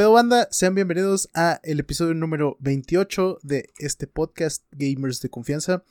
¿Qué 0.00 0.04
pedo 0.04 0.12
banda? 0.12 0.48
Sean 0.50 0.74
bienvenidos 0.74 1.28
a 1.34 1.60
el 1.62 1.78
episodio 1.78 2.14
número 2.14 2.56
28 2.60 3.40
de 3.42 3.68
este 3.76 4.06
podcast 4.06 4.64
Gamers 4.72 5.20
de 5.20 5.28
Confianza. 5.28 5.84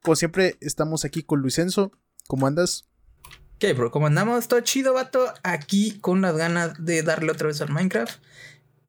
Como 0.00 0.14
siempre, 0.14 0.56
estamos 0.60 1.04
aquí 1.04 1.24
con 1.24 1.40
Luisenzo. 1.40 1.90
¿Cómo 2.28 2.46
andas? 2.46 2.86
¿Qué, 3.58 3.72
bro? 3.72 3.90
¿Cómo 3.90 4.06
andamos? 4.06 4.46
Todo 4.46 4.60
chido, 4.60 4.94
vato. 4.94 5.26
Aquí 5.42 5.98
con 5.98 6.20
las 6.20 6.36
ganas 6.36 6.74
de 6.78 7.02
darle 7.02 7.32
otra 7.32 7.48
vez 7.48 7.60
al 7.60 7.70
Minecraft. 7.70 8.22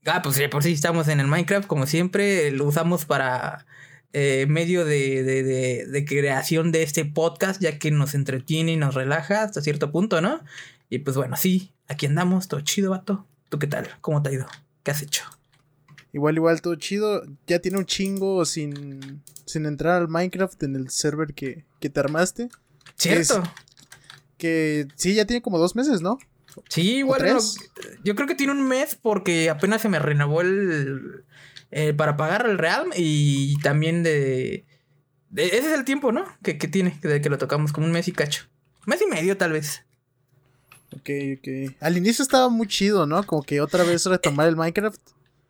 Ah, 0.05 0.21
pues 0.21 0.39
por 0.49 0.61
sí 0.61 0.73
estamos 0.73 1.07
en 1.07 1.19
el 1.19 1.25
Minecraft, 1.25 1.65
como 1.65 1.87
siempre. 1.87 2.51
Lo 2.51 2.65
usamos 2.65 3.05
para 3.05 3.65
eh, 4.13 4.45
medio 4.47 4.85
de, 4.85 5.23
de, 5.23 6.05
creación 6.05 6.71
de 6.71 6.83
este 6.83 7.05
podcast, 7.05 7.59
ya 7.59 7.79
que 7.79 7.89
nos 7.89 8.13
entretiene 8.13 8.73
y 8.73 8.77
nos 8.77 8.93
relaja 8.93 9.41
hasta 9.41 9.63
cierto 9.63 9.91
punto, 9.91 10.21
¿no? 10.21 10.43
Y 10.91 10.99
pues 10.99 11.17
bueno, 11.17 11.37
sí, 11.37 11.73
aquí 11.87 12.05
andamos, 12.05 12.47
todo 12.47 12.61
chido, 12.61 12.91
vato. 12.91 13.25
¿Tú 13.49 13.59
qué 13.59 13.67
tal? 13.67 13.89
¿Cómo 14.01 14.21
te 14.21 14.29
ha 14.29 14.33
ido? 14.33 14.47
¿Qué 14.83 14.91
has 14.91 15.01
hecho? 15.01 15.23
Igual, 16.13 16.35
igual, 16.35 16.61
todo 16.61 16.75
chido. 16.75 17.23
Ya 17.47 17.59
tiene 17.59 17.77
un 17.77 17.85
chingo 17.85 18.45
sin, 18.45 19.23
sin 19.45 19.65
entrar 19.65 20.01
al 20.01 20.07
Minecraft 20.07 20.63
en 20.63 20.75
el 20.75 20.89
server 20.89 21.33
que, 21.33 21.65
que 21.79 21.89
te 21.89 21.99
armaste. 21.99 22.49
Cierto. 22.95 23.43
Es, 23.43 23.49
que 24.37 24.87
sí, 24.95 25.13
ya 25.13 25.25
tiene 25.25 25.41
como 25.41 25.59
dos 25.59 25.75
meses, 25.75 26.01
¿no? 26.01 26.17
Sí, 26.69 26.97
igual. 26.97 27.37
Yo 28.03 28.15
creo 28.15 28.27
que 28.27 28.35
tiene 28.35 28.53
un 28.53 28.67
mes 28.67 28.95
porque 28.95 29.49
apenas 29.49 29.81
se 29.81 29.89
me 29.89 29.99
renovó 29.99 30.41
el. 30.41 31.25
Eh, 31.71 31.93
para 31.93 32.17
pagar 32.17 32.47
el 32.47 32.57
Realm 32.57 32.89
y 32.95 33.55
también 33.59 34.01
de, 34.01 34.65
de, 35.29 35.45
Ese 35.45 35.67
es 35.67 35.73
el 35.77 35.85
tiempo, 35.85 36.11
¿no? 36.11 36.25
Que, 36.41 36.57
que 36.57 36.67
tiene, 36.67 36.97
de 37.03 37.21
que 37.21 37.29
lo 37.29 37.37
tocamos, 37.37 37.71
como 37.71 37.85
un 37.85 37.91
mes 37.91 38.07
y 38.07 38.11
cacho. 38.11 38.45
Mes 38.87 39.01
y 39.05 39.07
medio, 39.07 39.37
tal 39.37 39.51
vez. 39.51 39.85
Ok, 40.95 41.09
ok. 41.37 41.75
Al 41.79 41.97
inicio 41.97 42.23
estaba 42.23 42.49
muy 42.49 42.67
chido, 42.67 43.05
¿no? 43.05 43.23
Como 43.25 43.43
que 43.43 43.61
otra 43.61 43.83
vez 43.83 44.05
retomar 44.05 44.47
el 44.47 44.55
Minecraft. 44.55 44.99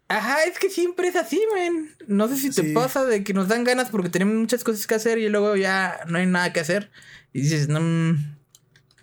Ajá, 0.10 0.44
es 0.44 0.58
que 0.58 0.70
siempre 0.70 1.08
es 1.08 1.16
así, 1.16 1.40
man. 1.56 1.90
No 2.08 2.28
sé 2.28 2.36
si 2.38 2.50
te 2.50 2.64
sí. 2.64 2.74
pasa 2.74 3.06
de 3.06 3.24
que 3.24 3.34
nos 3.34 3.48
dan 3.48 3.64
ganas 3.64 3.90
porque 3.90 4.10
tenemos 4.10 4.36
muchas 4.36 4.64
cosas 4.64 4.88
que 4.88 4.96
hacer 4.96 5.20
y 5.20 5.30
luego 5.30 5.56
ya 5.56 6.00
no 6.08 6.18
hay 6.18 6.26
nada 6.26 6.52
que 6.52 6.60
hacer. 6.60 6.90
Y 7.32 7.42
dices, 7.42 7.68
no. 7.70 7.80
mm, 7.80 8.36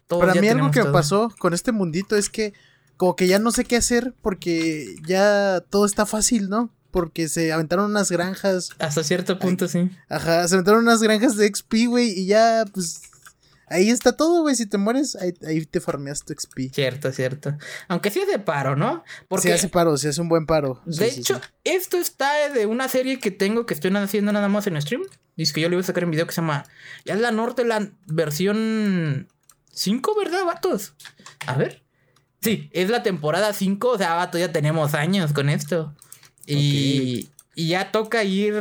Para 0.09 0.35
mí 0.35 0.49
algo 0.49 0.71
que 0.73 0.81
todo. 0.81 0.89
me 0.89 0.93
pasó 0.93 1.33
con 1.39 1.55
este 1.55 1.71
mundito 1.73 2.17
es 2.17 2.29
que 2.29 2.53
como 2.97 3.15
que 3.15 3.29
ya 3.29 3.39
no 3.39 3.53
sé 3.53 3.65
qué 3.65 3.77
hacer 3.77 4.15
porque 4.21 4.97
ya 5.07 5.61
todo 5.71 5.87
está 5.87 6.07
fácil, 6.07 6.49
¿no? 6.49 6.71
Porque 6.91 7.29
se 7.29 7.53
aventaron 7.53 7.91
unas 7.91 8.11
granjas. 8.11 8.71
Hasta 8.79 9.05
cierto 9.05 9.39
punto, 9.39 9.67
Ay, 9.67 9.71
sí. 9.71 9.91
Ajá, 10.09 10.49
se 10.49 10.55
aventaron 10.55 10.83
unas 10.83 11.03
granjas 11.03 11.37
de 11.37 11.47
XP, 11.55 11.87
güey, 11.89 12.09
y 12.19 12.27
ya, 12.27 12.65
pues, 12.73 13.03
Ahí 13.69 13.91
está 13.91 14.17
todo, 14.17 14.43
güey. 14.43 14.55
Si 14.55 14.67
te 14.67 14.79
mueres, 14.79 15.17
ahí, 15.17 15.35
ahí, 15.47 15.65
te 15.67 15.81
farmeas 15.81 16.25
tu 16.25 16.33
XP. 16.33 16.73
Cierto, 16.73 17.11
cierto. 17.13 17.57
Aunque 17.89 18.11
sí 18.11 18.21
hace 18.21 18.39
paro, 18.39 18.77
¿no? 18.77 19.03
Porque. 19.29 19.49
Sí 19.49 19.53
hace 19.53 19.69
paro, 19.69 19.97
sí 19.97 20.07
hace 20.07 20.21
un 20.21 20.29
buen 20.29 20.47
paro. 20.47 20.81
De 20.85 21.11
sí, 21.11 21.21
hecho, 21.21 21.37
sí, 21.37 21.43
esto 21.65 21.97
está 21.97 22.49
de 22.51 22.67
una 22.67 22.89
serie 22.89 23.19
que 23.19 23.31
tengo 23.33 23.67
que 23.67 23.75
estoy 23.75 23.95
haciendo 23.97 24.33
nada 24.33 24.49
más 24.49 24.67
en 24.69 24.81
stream. 24.81 25.03
Dice 25.37 25.53
que 25.53 25.61
yo 25.61 25.69
le 25.69 25.75
iba 25.75 25.81
a 25.81 25.85
sacar 25.85 26.05
un 26.05 26.13
video 26.13 26.27
que 26.27 26.33
se 26.33 26.41
llama. 26.41 26.65
Ya 27.05 27.15
es 27.15 27.21
la 27.21 27.33
Norteland 27.33 27.95
versión 28.07 29.29
5, 29.73 30.15
¿verdad, 30.17 30.45
vatos? 30.45 30.95
A 31.47 31.55
ver. 31.55 31.83
Sí, 32.41 32.71
es 32.73 32.89
la 32.89 33.03
temporada 33.03 33.53
5. 33.53 33.89
O 33.89 33.99
sea, 33.99 34.15
vato, 34.15 34.39
ya 34.39 34.53
tenemos 34.53 34.95
años 34.95 35.33
con 35.33 35.49
esto. 35.49 35.95
Y. 36.47 37.25
Okay. 37.25 37.31
Y 37.59 37.69
ya 37.69 37.91
toca 37.91 38.23
ir 38.23 38.55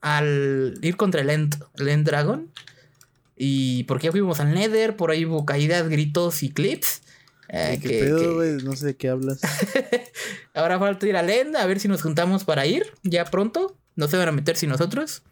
al. 0.00 0.78
ir 0.80 0.96
contra 0.96 1.20
el 1.20 1.30
End, 1.30 1.62
el 1.76 1.88
End 1.88 2.06
Dragon. 2.06 2.50
Y 3.42 3.84
porque 3.84 4.08
ya 4.08 4.10
fuimos 4.10 4.38
al 4.38 4.52
Nether, 4.52 4.96
por 4.96 5.10
ahí 5.10 5.24
hubo 5.24 5.46
caídas, 5.46 5.88
gritos 5.88 6.42
y 6.42 6.50
clips. 6.50 7.00
Eh, 7.48 7.78
¿Qué 7.80 7.88
que, 7.88 8.00
pedo, 8.00 8.34
güey? 8.34 8.58
Que... 8.58 8.64
No 8.64 8.76
sé 8.76 8.84
de 8.84 8.96
qué 8.96 9.08
hablas. 9.08 9.40
Ahora 10.54 10.78
falta 10.78 11.08
ir 11.08 11.16
al 11.16 11.30
End, 11.30 11.56
a 11.56 11.64
ver 11.64 11.80
si 11.80 11.88
nos 11.88 12.02
juntamos 12.02 12.44
para 12.44 12.66
ir 12.66 12.84
ya 13.02 13.24
pronto. 13.24 13.78
No 13.96 14.08
se 14.08 14.18
van 14.18 14.28
a 14.28 14.32
meter 14.32 14.58
sin 14.58 14.68
nosotros. 14.68 15.22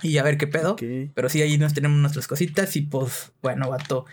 Y 0.00 0.16
a 0.16 0.22
ver 0.22 0.38
qué 0.38 0.46
pedo. 0.46 0.72
Okay. 0.72 1.10
Pero 1.14 1.28
sí, 1.28 1.42
ahí 1.42 1.58
nos 1.58 1.74
tenemos 1.74 1.98
nuestras 1.98 2.26
cositas. 2.26 2.74
Y 2.76 2.80
pues, 2.80 3.32
bueno, 3.42 3.68
vato. 3.68 4.06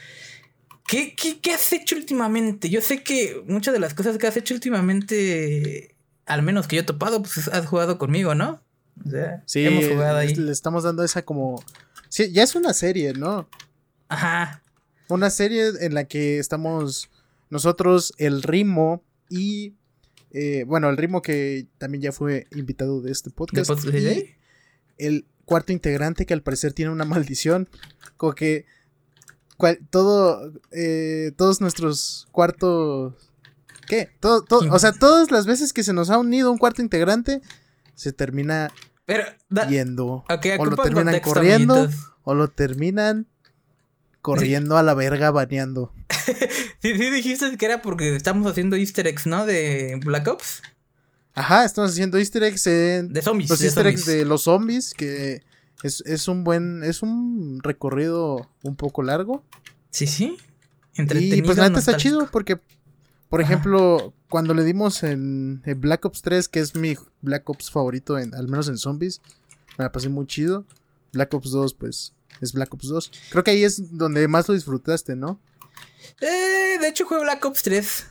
¿Qué, 0.86 1.16
qué, 1.16 1.40
¿Qué 1.40 1.54
has 1.54 1.72
hecho 1.72 1.96
últimamente? 1.96 2.70
Yo 2.70 2.82
sé 2.82 3.04
que 3.04 3.42
muchas 3.48 3.74
de 3.74 3.80
las 3.80 3.94
cosas 3.94 4.18
que 4.18 4.28
has 4.28 4.36
hecho 4.36 4.54
últimamente, 4.54 5.96
al 6.26 6.44
menos 6.44 6.68
que 6.68 6.76
yo 6.76 6.82
he 6.82 6.86
topado, 6.86 7.22
pues 7.22 7.48
has 7.48 7.68
jugado 7.68 7.98
conmigo, 7.98 8.36
¿no? 8.36 8.60
O 9.06 9.10
sea, 9.10 9.44
sí, 9.46 9.66
hemos 9.66 9.88
jugado 9.88 10.18
ahí. 10.18 10.36
Le 10.36 10.52
estamos 10.52 10.84
dando 10.84 11.06
esa 11.06 11.22
como 11.22 11.64
Sí, 12.10 12.32
ya 12.32 12.44
es 12.44 12.56
una 12.56 12.74
serie, 12.74 13.14
¿no? 13.14 13.50
Ajá. 14.10 14.62
Una 15.10 15.30
serie 15.30 15.72
en 15.80 15.94
la 15.94 16.06
que 16.06 16.40
estamos 16.40 17.10
nosotros, 17.50 18.14
el 18.18 18.44
Rimo 18.44 19.04
y. 19.30 19.74
Eh, 20.32 20.66
bueno, 20.68 20.90
el 20.90 20.98
Rimo 20.98 21.22
que 21.22 21.68
también 21.78 22.02
ya 22.02 22.12
fue 22.12 22.48
invitado 22.56 23.02
de 23.02 23.12
este 23.12 23.30
podcast. 23.30 23.70
¿De 23.70 23.76
podcast 23.76 23.96
y 23.96 24.36
el 24.98 25.26
cuarto 25.46 25.72
integrante 25.72 26.26
que 26.26 26.34
al 26.34 26.44
parecer 26.44 26.74
tiene 26.74 26.92
una 26.92 27.06
maldición. 27.06 27.70
Como 28.18 28.34
que. 28.34 28.66
Cual, 29.58 29.80
todo. 29.90 30.54
Eh, 30.72 31.32
todos 31.38 31.62
nuestros 31.62 32.28
cuartos. 32.32 33.14
¿Qué? 33.88 34.10
Todo, 34.20 34.44
todo, 34.44 34.70
o 34.72 34.80
sea, 34.80 34.92
todas 35.00 35.32
las 35.32 35.46
veces 35.46 35.72
que 35.72 35.84
se 35.84 35.94
nos 35.94 36.10
ha 36.10 36.18
unido 36.18 36.52
un 36.52 36.58
cuarto 36.58 36.82
integrante, 36.82 37.42
se 37.96 38.12
termina 38.12 38.70
pero, 39.08 39.24
da, 39.50 39.68
yendo. 39.70 40.26
Okay, 40.30 40.58
o 40.60 40.66
lo 40.66 40.76
terminan 40.76 41.20
corriendo. 41.22 41.76
Amiguitos. 41.76 42.14
O 42.24 42.36
lo 42.36 42.50
terminan 42.50 43.26
corriendo 44.22 44.76
sí. 44.76 44.80
a 44.80 44.84
la 44.84 44.94
verga 44.94 45.32
baneando. 45.32 45.94
sí, 46.82 46.98
sí, 46.98 47.10
dijiste 47.10 47.56
que 47.56 47.66
era 47.66 47.82
porque 47.82 48.18
estamos 48.18 48.52
haciendo 48.52 48.76
easter 48.76 49.08
eggs, 49.08 49.26
¿no? 49.26 49.46
De 49.46 49.98
Black 50.04 50.28
Ops. 50.28 50.62
Ajá, 51.34 51.64
estamos 51.64 51.92
haciendo 51.92 52.18
easter 52.18 52.44
eggs 52.44 52.68
en 52.68 53.14
de 53.14 53.22
zombies. 53.22 53.50
Los 53.50 53.60
de 53.60 53.66
easter 53.68 53.86
zombies. 53.86 54.08
eggs 54.08 54.18
de 54.18 54.26
los 54.26 54.42
zombies, 54.44 54.94
que 54.94 55.42
es, 55.84 56.04
es 56.06 56.28
un 56.28 56.44
buen, 56.44 56.84
es 56.84 57.02
un 57.02 57.62
recorrido 57.64 58.50
un 58.64 58.76
poco 58.76 59.04
largo. 59.04 59.46
Sí, 59.90 60.06
sí. 60.06 60.38
Y 60.98 61.42
pues 61.44 61.58
neta 61.58 61.80
está 61.80 61.96
chido 61.96 62.28
porque, 62.30 62.60
por 63.30 63.42
Ajá. 63.42 63.54
ejemplo, 63.54 64.14
cuando 64.30 64.54
le 64.54 64.64
dimos 64.64 65.04
en, 65.04 65.62
en, 65.66 65.82
Black 65.82 66.06
Ops 66.06 66.22
3, 66.22 66.48
que 66.48 66.60
es 66.60 66.76
mi 66.76 66.96
Black 67.22 67.50
Ops 67.50 67.70
favorito, 67.70 68.18
en, 68.18 68.34
al 68.34 68.48
menos 68.48 68.70
en 68.70 68.78
zombies, 68.78 69.22
me 69.78 69.84
la 69.86 69.92
pasé 69.92 70.10
muy 70.10 70.26
chido. 70.26 70.66
Black 71.14 71.34
Ops 71.34 71.52
2, 71.52 71.74
pues, 71.74 72.14
es 72.42 72.54
Black 72.54 72.74
Ops 72.74 72.88
2. 72.88 73.12
Creo 73.32 73.44
que 73.44 73.52
ahí 73.52 73.64
es 73.64 73.98
donde 73.98 74.28
más 74.28 74.48
lo 74.48 74.54
disfrutaste, 74.54 75.16
¿no? 75.16 75.40
Eh, 76.22 76.78
de 76.80 76.88
hecho, 76.88 77.06
fue 77.06 77.20
Black 77.20 77.44
Ops 77.44 77.64
3. 77.64 78.06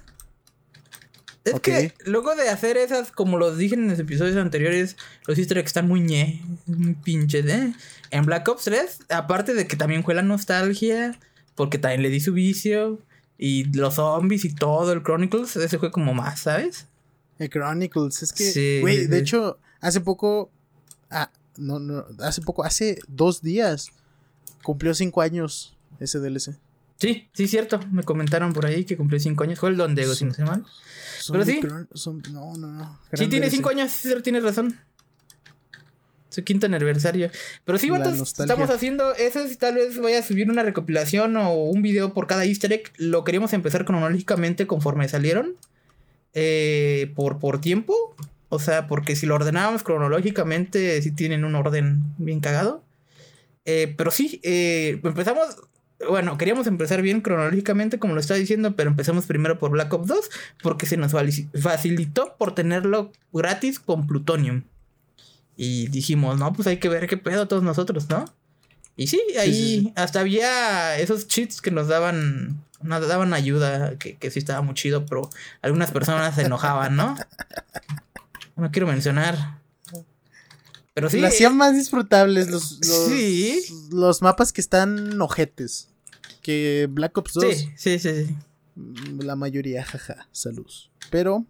Es 1.44 1.54
okay. 1.54 1.90
que 1.90 2.10
luego 2.10 2.34
de 2.34 2.48
hacer 2.48 2.76
esas, 2.76 3.12
como 3.12 3.38
los 3.38 3.56
dije 3.56 3.76
en 3.76 3.88
los 3.88 3.98
episodios 4.00 4.36
anteriores, 4.36 4.96
los 5.28 5.38
easter 5.38 5.58
eggs 5.58 5.68
están 5.68 5.86
muy 5.86 6.00
ñe, 6.00 6.42
muy 6.66 6.94
pinches, 6.94 7.46
¿eh? 7.46 7.72
En 8.10 8.26
Black 8.26 8.48
Ops 8.48 8.64
3, 8.64 8.98
aparte 9.10 9.54
de 9.54 9.68
que 9.68 9.76
también 9.76 10.02
fue 10.02 10.14
la 10.14 10.22
nostalgia, 10.22 11.16
porque 11.54 11.78
también 11.78 12.02
le 12.02 12.10
di 12.10 12.18
su 12.18 12.32
vicio, 12.32 13.00
y 13.38 13.64
los 13.72 13.94
zombies 13.94 14.44
y 14.44 14.54
todo, 14.54 14.92
el 14.92 15.02
Chronicles, 15.02 15.56
ese 15.56 15.78
fue 15.78 15.90
como 15.90 16.14
más, 16.14 16.40
¿sabes? 16.40 16.86
El 17.38 17.50
Chronicles, 17.50 18.22
es 18.22 18.32
que, 18.32 18.80
güey, 18.80 19.02
sí, 19.02 19.06
de 19.06 19.18
hecho, 19.18 19.58
hace 19.80 20.00
poco, 20.00 20.50
ah, 21.10 21.30
no, 21.56 21.78
no, 21.78 22.04
hace 22.20 22.40
poco, 22.42 22.64
hace 22.64 22.98
dos 23.08 23.42
días, 23.42 23.90
cumplió 24.62 24.94
cinco 24.94 25.20
años 25.20 25.76
ese 26.00 26.18
DLC. 26.18 26.56
Sí, 26.98 27.28
sí, 27.34 27.46
cierto, 27.46 27.78
me 27.92 28.02
comentaron 28.02 28.54
por 28.54 28.64
ahí 28.64 28.84
que 28.84 28.96
cumplió 28.96 29.20
cinco 29.20 29.44
años, 29.44 29.58
fue 29.58 29.68
el 29.68 29.76
Don 29.76 29.94
Diego, 29.94 30.14
si 30.14 30.24
no 30.24 30.32
sé 30.32 30.44
mal. 30.44 30.64
Pero 31.30 31.44
sí. 31.44 31.60
Son, 31.92 32.22
no, 32.32 32.56
no, 32.56 32.68
no. 32.68 32.98
Sí, 33.12 33.28
tiene 33.28 33.50
cinco 33.50 33.68
años, 33.68 33.90
sí, 33.92 34.14
tienes 34.22 34.42
razón. 34.42 34.78
Su 36.36 36.44
quinto 36.44 36.66
aniversario. 36.66 37.30
Pero 37.64 37.78
sí, 37.78 37.88
vatos, 37.88 38.20
estamos 38.38 38.68
haciendo 38.68 39.14
eso. 39.14 39.40
Tal 39.58 39.76
vez 39.76 39.98
voy 39.98 40.12
a 40.12 40.22
subir 40.22 40.50
una 40.50 40.62
recopilación 40.62 41.34
o 41.38 41.54
un 41.54 41.80
video 41.80 42.12
por 42.12 42.26
cada 42.26 42.44
easter 42.44 42.74
egg. 42.74 42.92
Lo 42.98 43.24
queríamos 43.24 43.54
empezar 43.54 43.86
cronológicamente 43.86 44.66
conforme 44.66 45.08
salieron. 45.08 45.54
Eh, 46.34 47.10
por, 47.14 47.38
por 47.38 47.62
tiempo. 47.62 47.94
O 48.50 48.58
sea, 48.58 48.86
porque 48.86 49.16
si 49.16 49.24
lo 49.24 49.34
ordenábamos 49.34 49.82
cronológicamente, 49.82 51.00
sí 51.00 51.10
tienen 51.10 51.46
un 51.46 51.54
orden 51.54 52.02
bien 52.18 52.40
cagado. 52.40 52.84
Eh, 53.64 53.94
pero 53.96 54.10
sí, 54.10 54.38
eh, 54.42 55.00
empezamos. 55.02 55.56
Bueno, 56.06 56.36
queríamos 56.36 56.66
empezar 56.66 57.00
bien 57.00 57.22
cronológicamente, 57.22 57.98
como 57.98 58.12
lo 58.12 58.20
estaba 58.20 58.38
diciendo, 58.38 58.76
pero 58.76 58.90
empezamos 58.90 59.24
primero 59.24 59.58
por 59.58 59.70
Black 59.70 59.90
Ops 59.94 60.08
2, 60.08 60.30
porque 60.62 60.84
se 60.84 60.98
nos 60.98 61.12
facilitó 61.12 62.36
por 62.36 62.54
tenerlo 62.54 63.10
gratis 63.32 63.80
con 63.80 64.06
Plutonium. 64.06 64.64
Y 65.56 65.88
dijimos, 65.88 66.38
no, 66.38 66.52
pues 66.52 66.68
hay 66.68 66.78
que 66.78 66.88
ver 66.88 67.06
qué 67.08 67.16
pedo 67.16 67.48
todos 67.48 67.62
nosotros, 67.62 68.08
¿no? 68.08 68.26
Y 68.96 69.06
sí, 69.08 69.20
ahí 69.38 69.52
sí, 69.52 69.60
sí, 69.60 69.80
sí. 69.80 69.92
hasta 69.96 70.20
había 70.20 70.98
esos 70.98 71.26
cheats 71.26 71.60
que 71.60 71.70
nos 71.70 71.88
daban, 71.88 72.64
nos 72.82 73.06
daban 73.08 73.34
ayuda, 73.34 73.98
que, 73.98 74.16
que 74.16 74.30
sí 74.30 74.38
estaba 74.38 74.62
muy 74.62 74.74
chido, 74.74 75.04
pero 75.06 75.28
algunas 75.62 75.90
personas 75.90 76.34
se 76.34 76.42
enojaban, 76.42 76.96
¿no? 76.96 77.16
No 78.56 78.70
quiero 78.70 78.86
mencionar. 78.86 79.58
Pero 80.94 81.10
sí. 81.10 81.20
Lo 81.20 81.26
hacían 81.26 81.54
más 81.58 81.74
disfrutables 81.74 82.48
los, 82.48 82.78
los, 82.86 83.06
sí. 83.06 83.60
los 83.92 84.22
mapas 84.22 84.50
que 84.50 84.62
están 84.62 85.20
ojetes. 85.20 85.90
Que 86.40 86.88
Black 86.90 87.18
Ops 87.18 87.34
2. 87.34 87.44
Sí, 87.54 87.72
sí, 87.76 87.98
sí. 87.98 88.24
sí. 88.24 88.36
La 89.18 89.36
mayoría, 89.36 89.84
jaja, 89.84 90.26
salud. 90.32 90.70
Pero 91.10 91.44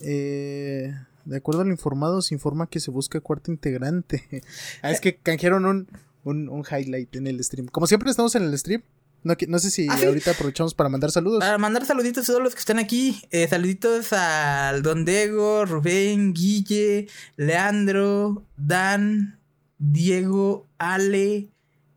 Eh, 0.00 0.94
de 1.28 1.36
acuerdo 1.36 1.60
al 1.60 1.68
informado, 1.68 2.22
se 2.22 2.34
informa 2.34 2.68
que 2.68 2.80
se 2.80 2.90
busca 2.90 3.20
cuarto 3.20 3.50
integrante. 3.50 4.24
ah, 4.82 4.90
es 4.90 5.00
que 5.00 5.16
canjearon 5.16 5.66
un, 5.66 5.88
un, 6.24 6.48
un, 6.48 6.64
highlight 6.64 7.14
en 7.16 7.26
el 7.26 7.42
stream. 7.44 7.68
Como 7.68 7.86
siempre 7.86 8.10
estamos 8.10 8.34
en 8.34 8.44
el 8.44 8.58
stream. 8.58 8.82
No, 9.24 9.34
no 9.48 9.58
sé 9.58 9.70
si 9.70 9.88
¿Ah, 9.90 9.98
ahorita 10.06 10.30
aprovechamos 10.30 10.74
para 10.74 10.88
mandar 10.88 11.10
saludos. 11.10 11.40
Para 11.40 11.58
mandar 11.58 11.84
saluditos 11.84 12.24
a 12.24 12.26
todos 12.28 12.42
los 12.42 12.54
que 12.54 12.60
están 12.60 12.78
aquí. 12.78 13.20
Eh, 13.30 13.46
saluditos 13.48 14.12
al 14.12 14.82
Don 14.82 15.04
Diego, 15.04 15.66
Rubén, 15.66 16.32
Guille, 16.32 17.08
Leandro, 17.36 18.44
Dan, 18.56 19.38
Diego, 19.78 20.66
Ale. 20.78 21.48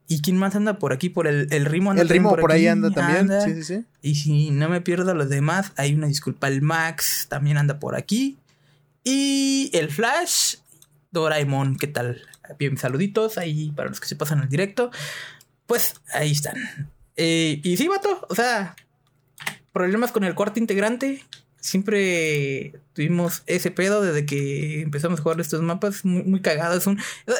¿Y 0.07 0.21
quién 0.21 0.35
más 0.35 0.55
anda 0.55 0.77
por 0.77 0.91
aquí? 0.91 1.07
Por 1.09 1.25
el, 1.25 1.47
el 1.51 1.65
Rimo 1.65 1.93
El 1.93 2.09
Rimo 2.09 2.35
por, 2.35 2.51
ahí 2.51 2.67
anda 2.67 2.91
también. 2.91 3.29
Sí, 3.45 3.53
sí, 3.53 3.63
sí. 3.63 3.85
Y 4.01 4.15
si 4.15 4.51
no 4.51 4.67
me 4.67 4.81
pierdo 4.81 5.11
a 5.11 5.13
los 5.13 5.29
demás, 5.29 5.71
hay 5.77 5.93
una 5.93 6.07
disculpa. 6.07 6.49
El 6.49 6.61
Max 6.61 7.27
también 7.29 7.55
anda 7.55 7.79
por 7.79 7.95
aquí. 7.95 8.40
Y 9.03 9.69
el 9.73 9.91
Flash, 9.91 10.55
Doraemon, 11.11 11.77
¿qué 11.77 11.87
tal? 11.87 12.21
Bien, 12.59 12.77
saluditos 12.77 13.37
ahí 13.37 13.71
para 13.71 13.89
los 13.89 13.99
que 13.99 14.07
se 14.07 14.15
pasan 14.15 14.39
al 14.39 14.49
directo. 14.49 14.91
Pues 15.65 15.95
ahí 16.13 16.31
están. 16.31 16.55
Eh, 17.15 17.59
y 17.63 17.77
sí, 17.77 17.87
vato, 17.87 18.25
o 18.29 18.35
sea, 18.35 18.75
problemas 19.71 20.11
con 20.11 20.23
el 20.23 20.35
cuarto 20.35 20.59
integrante. 20.59 21.23
Siempre 21.59 22.73
tuvimos 22.93 23.43
ese 23.45 23.69
pedo 23.69 24.01
desde 24.01 24.25
que 24.25 24.81
empezamos 24.81 25.19
a 25.19 25.23
jugar 25.23 25.39
estos 25.39 25.61
mapas 25.61 26.03
muy, 26.03 26.23
muy 26.23 26.41
cagados. 26.41 26.87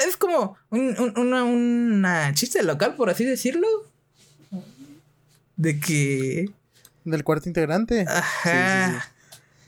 es 0.07 0.17
como 0.17 0.57
una, 0.69 1.43
una 1.43 2.33
chiste 2.33 2.61
local, 2.63 2.95
por 2.95 3.09
así 3.09 3.25
decirlo. 3.25 3.67
De 5.55 5.79
que. 5.79 6.49
Del 7.03 7.23
cuarto 7.23 7.49
integrante. 7.49 8.05
Ajá. 8.07 9.11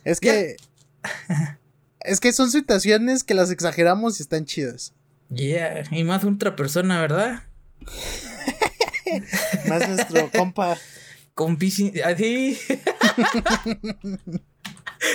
Es 0.03 0.19
que. 0.19 0.57
es 2.03 2.19
que 2.19 2.33
son 2.33 2.51
situaciones 2.51 3.23
que 3.23 3.33
las 3.33 3.51
exageramos 3.51 4.19
y 4.19 4.23
están 4.23 4.45
chidas. 4.45 4.93
Yeah, 5.29 5.83
y 5.91 6.03
más 6.03 6.23
otra 6.23 6.55
persona, 6.55 7.01
¿verdad? 7.01 7.43
Más 9.67 9.87
nuestro 9.87 10.31
compa. 10.31 10.77
Compi, 11.33 11.67
así. 12.03 12.57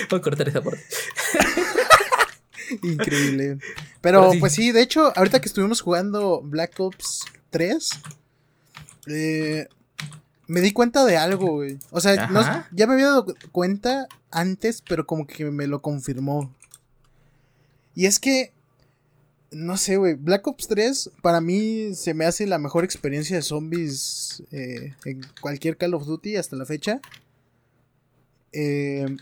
Voy 0.09 0.19
a 0.19 0.21
cortar 0.21 0.47
esa 0.47 0.61
parte. 0.61 0.83
Increíble. 2.83 3.57
Pero, 4.01 4.31
pues 4.39 4.53
sí, 4.53 4.71
de 4.71 4.81
hecho, 4.81 5.11
ahorita 5.15 5.41
que 5.41 5.47
estuvimos 5.47 5.81
jugando 5.81 6.41
Black 6.41 6.79
Ops 6.79 7.25
3, 7.49 7.89
eh, 9.07 9.67
me 10.47 10.61
di 10.61 10.71
cuenta 10.71 11.05
de 11.05 11.17
algo, 11.17 11.53
güey. 11.53 11.79
O 11.91 11.99
sea, 11.99 12.29
ya 12.71 12.87
me 12.87 12.93
había 12.93 13.07
dado 13.07 13.25
cuenta 13.51 14.07
antes, 14.31 14.83
pero 14.87 15.05
como 15.05 15.25
que 15.25 15.45
me 15.45 15.67
lo 15.67 15.81
confirmó. 15.81 16.53
Y 17.95 18.05
es 18.05 18.19
que 18.19 18.53
no 19.51 19.77
sé, 19.77 19.97
güey. 19.97 20.13
Black 20.13 20.45
Ops 20.47 20.67
3 20.67 21.11
para 21.21 21.41
mí 21.41 21.93
se 21.95 22.13
me 22.13 22.25
hace 22.25 22.45
la 22.45 22.59
mejor 22.59 22.83
experiencia 22.83 23.35
de 23.35 23.41
zombies 23.41 24.43
eh, 24.51 24.93
en 25.05 25.21
cualquier 25.41 25.77
Call 25.77 25.93
of 25.93 26.05
Duty 26.05 26.35
hasta 26.35 26.55
la 26.55 26.65
fecha. 26.65 27.01
Eh, 28.51 29.17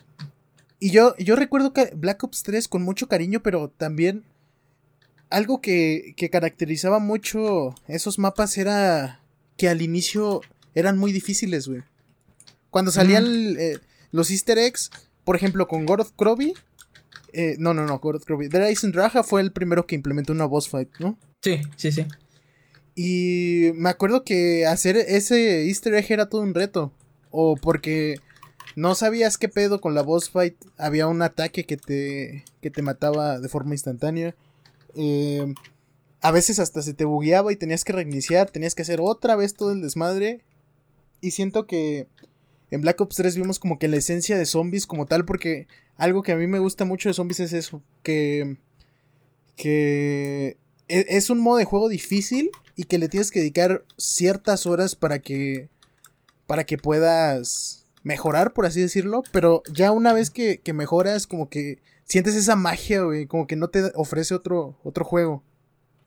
y 0.80 0.92
yo, 0.92 1.16
yo 1.18 1.36
recuerdo 1.36 1.74
que 1.74 1.92
Black 1.96 2.24
Ops 2.24 2.44
3 2.44 2.68
con 2.68 2.84
mucho 2.84 3.08
cariño, 3.08 3.42
pero 3.42 3.70
también 3.70 4.24
algo 5.30 5.62
que, 5.62 6.14
que 6.16 6.30
caracterizaba 6.30 7.00
mucho 7.00 7.76
esos 7.88 8.20
mapas 8.20 8.58
era 8.58 9.22
que 9.58 9.70
al 9.70 9.82
inicio 9.82 10.42
eran 10.76 10.98
muy 10.98 11.12
difíciles, 11.12 11.68
güey. 11.68 11.84
Cuando 12.70 12.92
salían 12.92 13.26
eh, 13.58 13.80
los 14.12 14.30
easter 14.30 14.58
eggs, 14.58 14.92
por 15.24 15.36
ejemplo, 15.36 15.68
con 15.68 15.86
God 15.86 16.02
of 16.02 16.12
Krobi, 16.16 16.54
eh, 17.40 17.56
no, 17.60 17.72
no, 17.72 17.86
no, 17.86 18.00
Gordon 18.00 18.24
Kirby. 18.26 18.48
Drazen 18.48 18.92
Draja 18.92 19.22
fue 19.22 19.42
el 19.42 19.52
primero 19.52 19.86
que 19.86 19.94
implementó 19.94 20.34
una 20.34 20.46
boss 20.46 20.70
fight, 20.70 20.90
¿no? 20.98 21.20
Sí, 21.44 21.62
sí, 21.76 21.92
sí. 21.92 22.08
Y 22.96 23.74
me 23.76 23.90
acuerdo 23.90 24.24
que 24.24 24.66
hacer 24.66 24.98
ese 24.98 25.68
easter 25.68 25.94
egg 25.94 26.12
era 26.12 26.30
todo 26.30 26.42
un 26.42 26.56
reto. 26.56 26.92
O 27.30 27.56
porque 27.56 28.16
no 28.76 28.96
sabías 28.96 29.38
qué 29.38 29.50
pedo 29.50 29.82
con 29.82 29.94
la 29.94 30.02
boss 30.02 30.32
fight. 30.32 30.56
Había 30.80 31.06
un 31.06 31.22
ataque 31.22 31.68
que 31.68 31.78
te, 31.78 32.44
que 32.60 32.72
te 32.72 32.82
mataba 32.82 33.40
de 33.40 33.50
forma 33.50 33.76
instantánea. 33.76 34.34
Eh, 34.96 35.54
a 36.22 36.32
veces 36.32 36.58
hasta 36.58 36.82
se 36.82 36.96
te 36.96 37.06
bugueaba 37.06 37.54
y 37.54 37.56
tenías 37.56 37.84
que 37.84 37.94
reiniciar. 37.94 38.50
Tenías 38.50 38.74
que 38.74 38.82
hacer 38.82 39.00
otra 39.00 39.36
vez 39.36 39.54
todo 39.54 39.74
el 39.74 39.84
desmadre. 39.84 40.42
Y 41.22 41.30
siento 41.30 41.68
que 41.68 42.08
en 42.72 42.82
Black 42.82 43.00
Ops 43.00 43.18
3 43.18 43.36
vimos 43.36 43.60
como 43.60 43.78
que 43.78 43.88
la 43.88 43.98
esencia 43.98 44.40
de 44.40 44.48
zombies 44.48 44.88
como 44.88 45.06
tal. 45.06 45.24
Porque 45.24 45.68
algo 45.98 46.24
que 46.24 46.32
a 46.32 46.36
mí 46.36 46.48
me 46.48 46.60
gusta 46.60 46.86
mucho 46.86 47.10
de 47.10 47.14
zombies 47.14 47.40
es 47.40 47.54
eso, 47.54 47.82
que, 48.04 48.58
que 49.56 50.58
e, 50.88 51.06
es 51.10 51.30
un 51.30 51.40
modo 51.40 51.58
de 51.58 51.66
juego 51.66 51.90
difícil 51.90 52.52
y 52.76 52.84
que 52.84 52.98
le 52.98 53.10
tienes 53.10 53.32
que 53.32 53.40
dedicar 53.40 53.84
ciertas 53.98 54.66
horas 54.66 54.96
para 54.96 55.20
que, 55.20 55.70
para 56.46 56.64
que 56.66 56.78
puedas 56.78 57.86
mejorar, 58.04 58.54
por 58.54 58.66
así 58.66 58.80
decirlo, 58.80 59.24
pero 59.32 59.64
ya 59.74 59.92
una 59.92 60.14
vez 60.14 60.30
que, 60.30 60.60
que 60.60 60.74
mejoras, 60.74 61.28
como 61.28 61.50
que 61.50 61.80
sientes 62.06 62.36
esa 62.36 62.56
magia, 62.56 63.02
güey, 63.02 63.26
como 63.26 63.48
que 63.48 63.56
no 63.56 63.68
te 63.70 63.92
ofrece 63.96 64.34
otro, 64.34 64.78
otro 64.84 65.04
juego. 65.04 65.44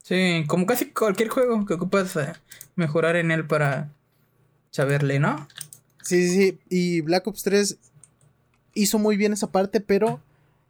Sí, 0.02 0.44
como 0.46 0.66
casi 0.66 0.86
cualquier 0.86 1.28
juego 1.28 1.66
que 1.66 1.74
ocupas 1.74 2.16
eh, 2.16 2.32
mejorar 2.74 3.16
en 3.16 3.30
él 3.30 3.46
para 3.46 3.92
saberle, 4.70 5.18
¿no? 5.18 5.46
Sí, 6.02 6.26
sí, 6.26 6.36
sí. 6.36 6.58
Y 6.68 7.00
Black 7.02 7.26
Ops 7.26 7.42
3 7.42 7.78
hizo 8.74 8.98
muy 8.98 9.16
bien 9.16 9.32
esa 9.32 9.50
parte, 9.50 9.80
pero 9.80 10.20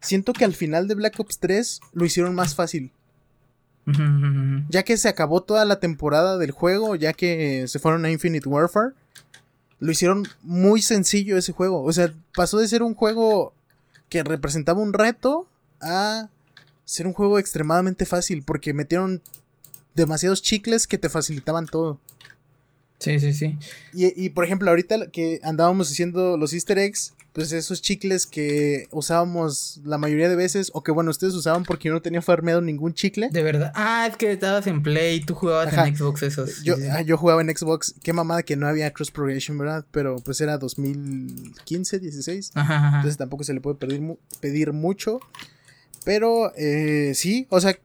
siento 0.01 0.33
que 0.33 0.45
al 0.45 0.55
final 0.55 0.89
de 0.89 0.95
Black 0.95 1.19
Ops 1.19 1.39
3 1.39 1.81
lo 1.93 2.05
hicieron 2.05 2.35
más 2.35 2.55
fácil. 2.55 2.93
Ya 4.69 4.85
que 4.85 4.97
se 4.97 5.09
acabó 5.09 5.43
toda 5.43 5.65
la 5.65 5.81
temporada 5.81 6.39
del 6.39 6.53
juego, 6.53 6.95
ya 6.95 7.13
que 7.13 7.67
se 7.67 7.81
fueron 7.81 8.05
a 8.05 8.11
Infinite 8.11 8.49
Warfare, 8.49 8.93
lo 9.81 9.91
hicieron 9.91 10.29
muy 10.43 10.81
sencillo 10.81 11.37
ese 11.37 11.53
juego. 11.53 11.83
O 11.83 11.93
sea, 11.93 12.13
pasó 12.37 12.59
de 12.59 12.69
ser 12.69 12.85
un 12.85 12.95
juego 12.95 13.53
que 14.09 14.23
representaba 14.23 14.81
un 14.81 14.93
reto 14.93 15.49
a 15.81 16.29
ser 16.85 17.07
un 17.09 17.15
juego 17.15 17.41
extremadamente 17.41 18.07
fácil, 18.07 18.45
porque 18.45 18.75
metieron 18.75 19.23
demasiados 19.95 20.43
chicles 20.43 20.87
que 20.87 20.99
te 20.99 21.09
facilitaban 21.09 21.67
todo. 21.67 21.99
Sí, 22.99 23.19
sí, 23.19 23.33
sí. 23.33 23.59
Y, 23.93 24.25
y 24.25 24.29
por 24.31 24.45
ejemplo, 24.45 24.71
ahorita 24.71 25.11
que 25.11 25.41
andábamos 25.43 25.91
haciendo 25.91 26.37
los 26.37 26.53
easter 26.53 26.79
eggs, 26.79 27.15
pues 27.33 27.53
esos 27.53 27.81
chicles 27.81 28.27
que 28.27 28.89
usábamos 28.91 29.81
la 29.85 29.99
mayoría 29.99 30.29
de 30.29 30.37
veces, 30.37 30.71
o 30.75 30.83
que 30.83 30.91
bueno, 30.91 31.11
ustedes 31.11 31.35
usaban 31.35 31.63
porque 31.65 31.89
yo 31.89 31.95
no 31.95 32.03
tenía 32.03 32.23
farmeado 32.23 32.61
ningún 32.61 32.95
chicle. 32.95 33.29
De 33.31 33.43
verdad. 33.43 33.73
Ah, 33.75 34.07
es 34.11 34.17
que 34.17 34.33
estabas 34.33 34.67
en 34.67 34.83
Play 34.83 35.17
y 35.17 35.21
tú 35.21 35.35
jugabas 35.35 35.73
en 35.73 35.97
Xbox 35.97 36.23
esos. 36.23 36.63
Yo, 36.63 36.75
ah, 36.93 37.03
yo 37.03 37.17
jugaba 37.17 37.41
en 37.41 37.57
Xbox. 37.57 37.95
Qué 38.03 38.13
mamada 38.13 38.43
que 38.43 38.57
no 38.57 38.67
había 38.67 38.93
cross 38.93 39.11
progression, 39.11 39.59
¿verdad? 39.59 39.85
Pero 39.93 40.17
pues 40.17 40.41
era 40.41 40.59
2015, 40.59 42.01
16. 42.01 42.53
Ajá, 42.55 42.87
Entonces 42.97 43.17
tampoco 43.17 43.45
se 43.45 43.55
le 43.55 43.61
puede 43.61 43.77
pedir, 43.77 44.03
pedir 44.41 44.73
mucho. 44.73 45.21
Pero 46.05 46.53
eh, 46.57 47.13
sí, 47.15 47.47
o 47.51 47.61
sea, 47.61 47.79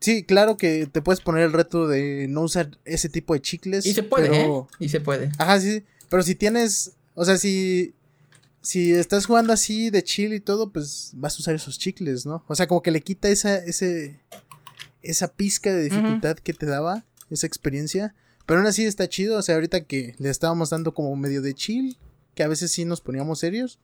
Sí, 0.00 0.22
claro 0.22 0.56
que 0.56 0.86
te 0.86 1.02
puedes 1.02 1.20
poner 1.20 1.42
el 1.42 1.52
reto 1.52 1.88
de 1.88 2.26
no 2.28 2.42
usar 2.42 2.78
ese 2.84 3.08
tipo 3.08 3.34
de 3.34 3.40
chicles. 3.40 3.84
Y 3.84 3.94
se 3.94 4.04
puede, 4.04 4.30
pero... 4.30 4.68
¿eh? 4.70 4.76
Y 4.84 4.88
se 4.90 5.00
puede. 5.00 5.32
Ajá, 5.38 5.58
sí. 5.60 5.82
Pero 6.08 6.22
si 6.22 6.34
tienes. 6.36 6.92
O 7.14 7.24
sea, 7.24 7.36
si 7.36 7.94
si 8.68 8.92
estás 8.92 9.24
jugando 9.24 9.54
así 9.54 9.88
de 9.88 10.04
chill 10.04 10.34
y 10.34 10.40
todo, 10.40 10.70
pues 10.70 11.12
vas 11.14 11.34
a 11.34 11.38
usar 11.38 11.54
esos 11.54 11.78
chicles, 11.78 12.26
¿no? 12.26 12.44
O 12.48 12.54
sea, 12.54 12.66
como 12.66 12.82
que 12.82 12.90
le 12.90 13.00
quita 13.00 13.30
esa, 13.30 13.56
ese, 13.56 14.20
esa 15.00 15.32
pizca 15.32 15.72
de 15.72 15.84
dificultad 15.84 16.36
que 16.36 16.52
te 16.52 16.66
daba, 16.66 17.06
esa 17.30 17.46
experiencia. 17.46 18.14
Pero 18.44 18.60
aún 18.60 18.66
así 18.66 18.84
está 18.84 19.08
chido, 19.08 19.38
o 19.38 19.42
sea, 19.42 19.54
ahorita 19.54 19.84
que 19.84 20.14
le 20.18 20.28
estábamos 20.28 20.68
dando 20.68 20.92
como 20.92 21.16
medio 21.16 21.40
de 21.40 21.54
chill, 21.54 21.96
que 22.34 22.42
a 22.42 22.48
veces 22.48 22.70
sí 22.70 22.84
nos 22.84 23.00
poníamos 23.00 23.38
serios. 23.38 23.78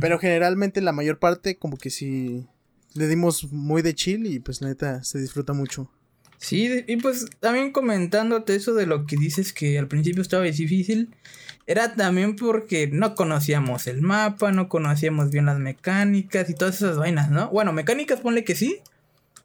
Pero 0.00 0.20
generalmente 0.20 0.80
la 0.80 0.92
mayor 0.92 1.18
parte 1.18 1.58
como 1.58 1.76
que 1.76 1.90
sí 1.90 2.46
le 2.94 3.08
dimos 3.08 3.50
muy 3.50 3.82
de 3.82 3.96
chill 3.96 4.26
y 4.26 4.38
pues 4.38 4.60
la 4.60 4.68
neta 4.68 5.02
se 5.02 5.18
disfruta 5.18 5.54
mucho. 5.54 5.90
Sí, 6.38 6.84
y 6.86 6.96
pues 6.98 7.26
también 7.40 7.72
comentándote 7.72 8.54
eso 8.54 8.74
de 8.74 8.86
lo 8.86 9.06
que 9.06 9.16
dices 9.16 9.52
que 9.52 9.76
al 9.76 9.88
principio 9.88 10.22
estaba 10.22 10.44
difícil 10.44 11.10
era 11.66 11.94
también 11.94 12.36
porque 12.36 12.86
no 12.86 13.14
conocíamos 13.14 13.88
el 13.88 14.00
mapa, 14.00 14.52
no 14.52 14.68
conocíamos 14.68 15.30
bien 15.30 15.46
las 15.46 15.58
mecánicas 15.58 16.48
y 16.48 16.54
todas 16.54 16.76
esas 16.76 16.96
vainas, 16.96 17.30
¿no? 17.30 17.48
Bueno, 17.50 17.72
mecánicas 17.72 18.20
ponle 18.20 18.44
que 18.44 18.54
sí, 18.54 18.80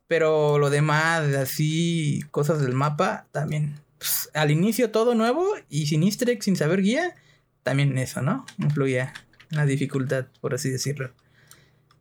pero 0.08 0.60
lo 0.60 0.70
demás, 0.70 1.34
así, 1.34 2.24
cosas 2.30 2.62
del 2.62 2.74
mapa, 2.74 3.26
también. 3.32 3.76
Pues, 3.98 4.30
al 4.34 4.52
inicio 4.52 4.92
todo 4.92 5.16
nuevo 5.16 5.48
y 5.70 5.88
sin 5.88 6.04
easter 6.04 6.38
sin 6.42 6.56
saber 6.56 6.82
guía, 6.82 7.16
también 7.64 7.98
eso, 7.98 8.22
¿no? 8.22 8.46
Influía 8.60 9.14
en 9.50 9.58
la 9.58 9.66
dificultad, 9.66 10.28
por 10.42 10.54
así 10.54 10.70
decirlo. 10.70 11.12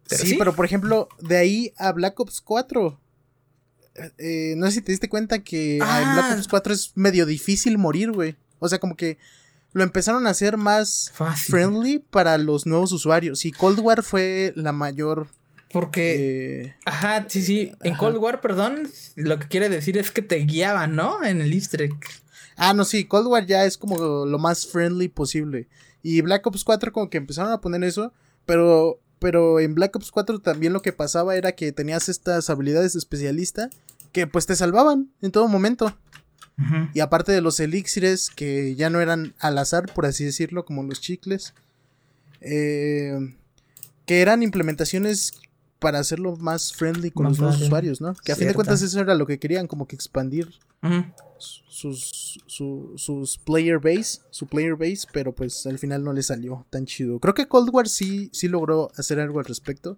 sí, 0.06 0.36
pero 0.38 0.54
por 0.54 0.66
ejemplo, 0.66 1.08
de 1.20 1.38
ahí 1.38 1.72
a 1.78 1.92
Black 1.92 2.20
Ops 2.20 2.42
4. 2.42 3.00
Eh, 4.18 4.54
no 4.56 4.66
sé 4.66 4.72
si 4.72 4.80
te 4.82 4.92
diste 4.92 5.08
cuenta 5.08 5.40
que 5.40 5.74
en 5.74 5.78
Black 5.78 6.26
ah. 6.30 6.34
Ops 6.36 6.48
4 6.48 6.74
es 6.74 6.92
medio 6.94 7.24
difícil 7.24 7.78
morir, 7.78 8.12
güey. 8.12 8.36
O 8.58 8.68
sea, 8.68 8.78
como 8.78 8.96
que 8.96 9.18
lo 9.72 9.82
empezaron 9.82 10.26
a 10.26 10.30
hacer 10.30 10.56
más 10.56 11.12
friendly 11.36 11.98
para 11.98 12.38
los 12.38 12.66
nuevos 12.66 12.92
usuarios. 12.92 13.44
Y 13.44 13.52
Cold 13.52 13.80
War 13.80 14.02
fue 14.02 14.52
la 14.56 14.72
mayor. 14.72 15.28
Porque. 15.72 16.62
Eh, 16.62 16.76
ajá, 16.84 17.26
sí, 17.28 17.42
sí. 17.42 17.72
En 17.82 17.94
Cold 17.94 18.16
War, 18.16 18.40
perdón, 18.40 18.88
lo 19.14 19.38
que 19.38 19.48
quiere 19.48 19.68
decir 19.68 19.96
es 19.98 20.10
que 20.10 20.22
te 20.22 20.36
guiaban, 20.36 20.96
¿no? 20.96 21.22
En 21.24 21.40
el 21.40 21.52
easter 21.52 21.82
egg. 21.82 21.94
Ah, 22.56 22.74
no, 22.74 22.84
sí, 22.84 23.04
Cold 23.04 23.28
War 23.28 23.46
ya 23.46 23.64
es 23.64 23.78
como 23.78 24.26
lo 24.26 24.38
más 24.38 24.66
friendly 24.66 25.08
posible. 25.08 25.68
Y 26.02 26.20
Black 26.22 26.46
Ops 26.46 26.64
4 26.64 26.92
como 26.92 27.08
que 27.08 27.18
empezaron 27.18 27.52
a 27.52 27.60
poner 27.60 27.84
eso, 27.84 28.12
pero 28.46 29.00
pero 29.20 29.60
en 29.60 29.74
Black 29.74 29.94
Ops 29.94 30.10
4 30.10 30.40
también 30.40 30.72
lo 30.72 30.82
que 30.82 30.92
pasaba 30.92 31.36
era 31.36 31.52
que 31.52 31.72
tenías 31.72 32.08
estas 32.08 32.50
habilidades 32.50 32.94
de 32.94 32.98
especialista 32.98 33.70
que 34.12 34.26
pues 34.26 34.46
te 34.46 34.56
salvaban 34.56 35.12
en 35.20 35.30
todo 35.30 35.46
momento. 35.46 35.96
Y 36.92 37.00
aparte 37.00 37.32
de 37.32 37.40
los 37.40 37.58
elixires 37.60 38.30
que 38.30 38.74
ya 38.74 38.90
no 38.90 39.00
eran 39.00 39.34
al 39.38 39.58
azar, 39.58 39.92
por 39.94 40.06
así 40.06 40.24
decirlo, 40.24 40.64
como 40.64 40.82
los 40.82 41.00
chicles, 41.00 41.54
eh, 42.40 43.34
que 44.06 44.20
eran 44.20 44.42
implementaciones 44.42 45.32
para 45.78 45.98
hacerlo 45.98 46.36
más 46.36 46.72
friendly 46.72 47.10
con 47.10 47.26
los 47.26 47.38
nuevos 47.38 47.60
usuarios, 47.60 48.00
¿no? 48.00 48.14
Que 48.14 48.32
a 48.32 48.36
fin 48.36 48.48
de 48.48 48.54
cuentas 48.54 48.82
eso 48.82 49.00
era 49.00 49.14
lo 49.14 49.26
que 49.26 49.38
querían, 49.38 49.66
como 49.66 49.86
que 49.86 49.96
expandir 49.96 50.48
sus, 51.38 52.38
sus 52.96 53.38
player 53.38 53.78
base, 53.78 54.20
su 54.30 54.46
player 54.46 54.76
base, 54.76 55.06
pero 55.12 55.34
pues 55.34 55.66
al 55.66 55.78
final 55.78 56.04
no 56.04 56.12
le 56.12 56.22
salió 56.22 56.66
tan 56.68 56.84
chido. 56.84 57.18
Creo 57.18 57.34
que 57.34 57.48
Cold 57.48 57.70
War 57.72 57.88
sí, 57.88 58.28
sí 58.32 58.48
logró 58.48 58.90
hacer 58.96 59.18
algo 59.20 59.38
al 59.38 59.46
respecto. 59.46 59.96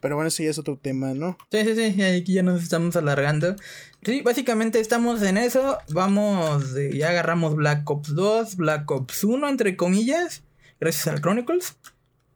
Pero 0.00 0.16
bueno, 0.16 0.28
ese 0.28 0.44
ya 0.44 0.50
es 0.50 0.58
otro 0.58 0.76
tema, 0.76 1.14
¿no? 1.14 1.36
Sí, 1.50 1.64
sí, 1.64 1.92
sí, 1.92 2.02
aquí 2.02 2.32
ya 2.34 2.42
nos 2.42 2.62
estamos 2.62 2.96
alargando. 2.96 3.56
Sí, 4.02 4.20
básicamente 4.22 4.80
estamos 4.80 5.22
en 5.22 5.36
eso. 5.36 5.78
Vamos, 5.90 6.74
ya 6.92 7.10
agarramos 7.10 7.56
Black 7.56 7.88
Ops 7.88 8.14
2, 8.14 8.56
Black 8.56 8.90
Ops 8.90 9.24
1, 9.24 9.48
entre 9.48 9.76
comillas, 9.76 10.42
gracias 10.80 11.08
al 11.08 11.20
Chronicles. 11.20 11.76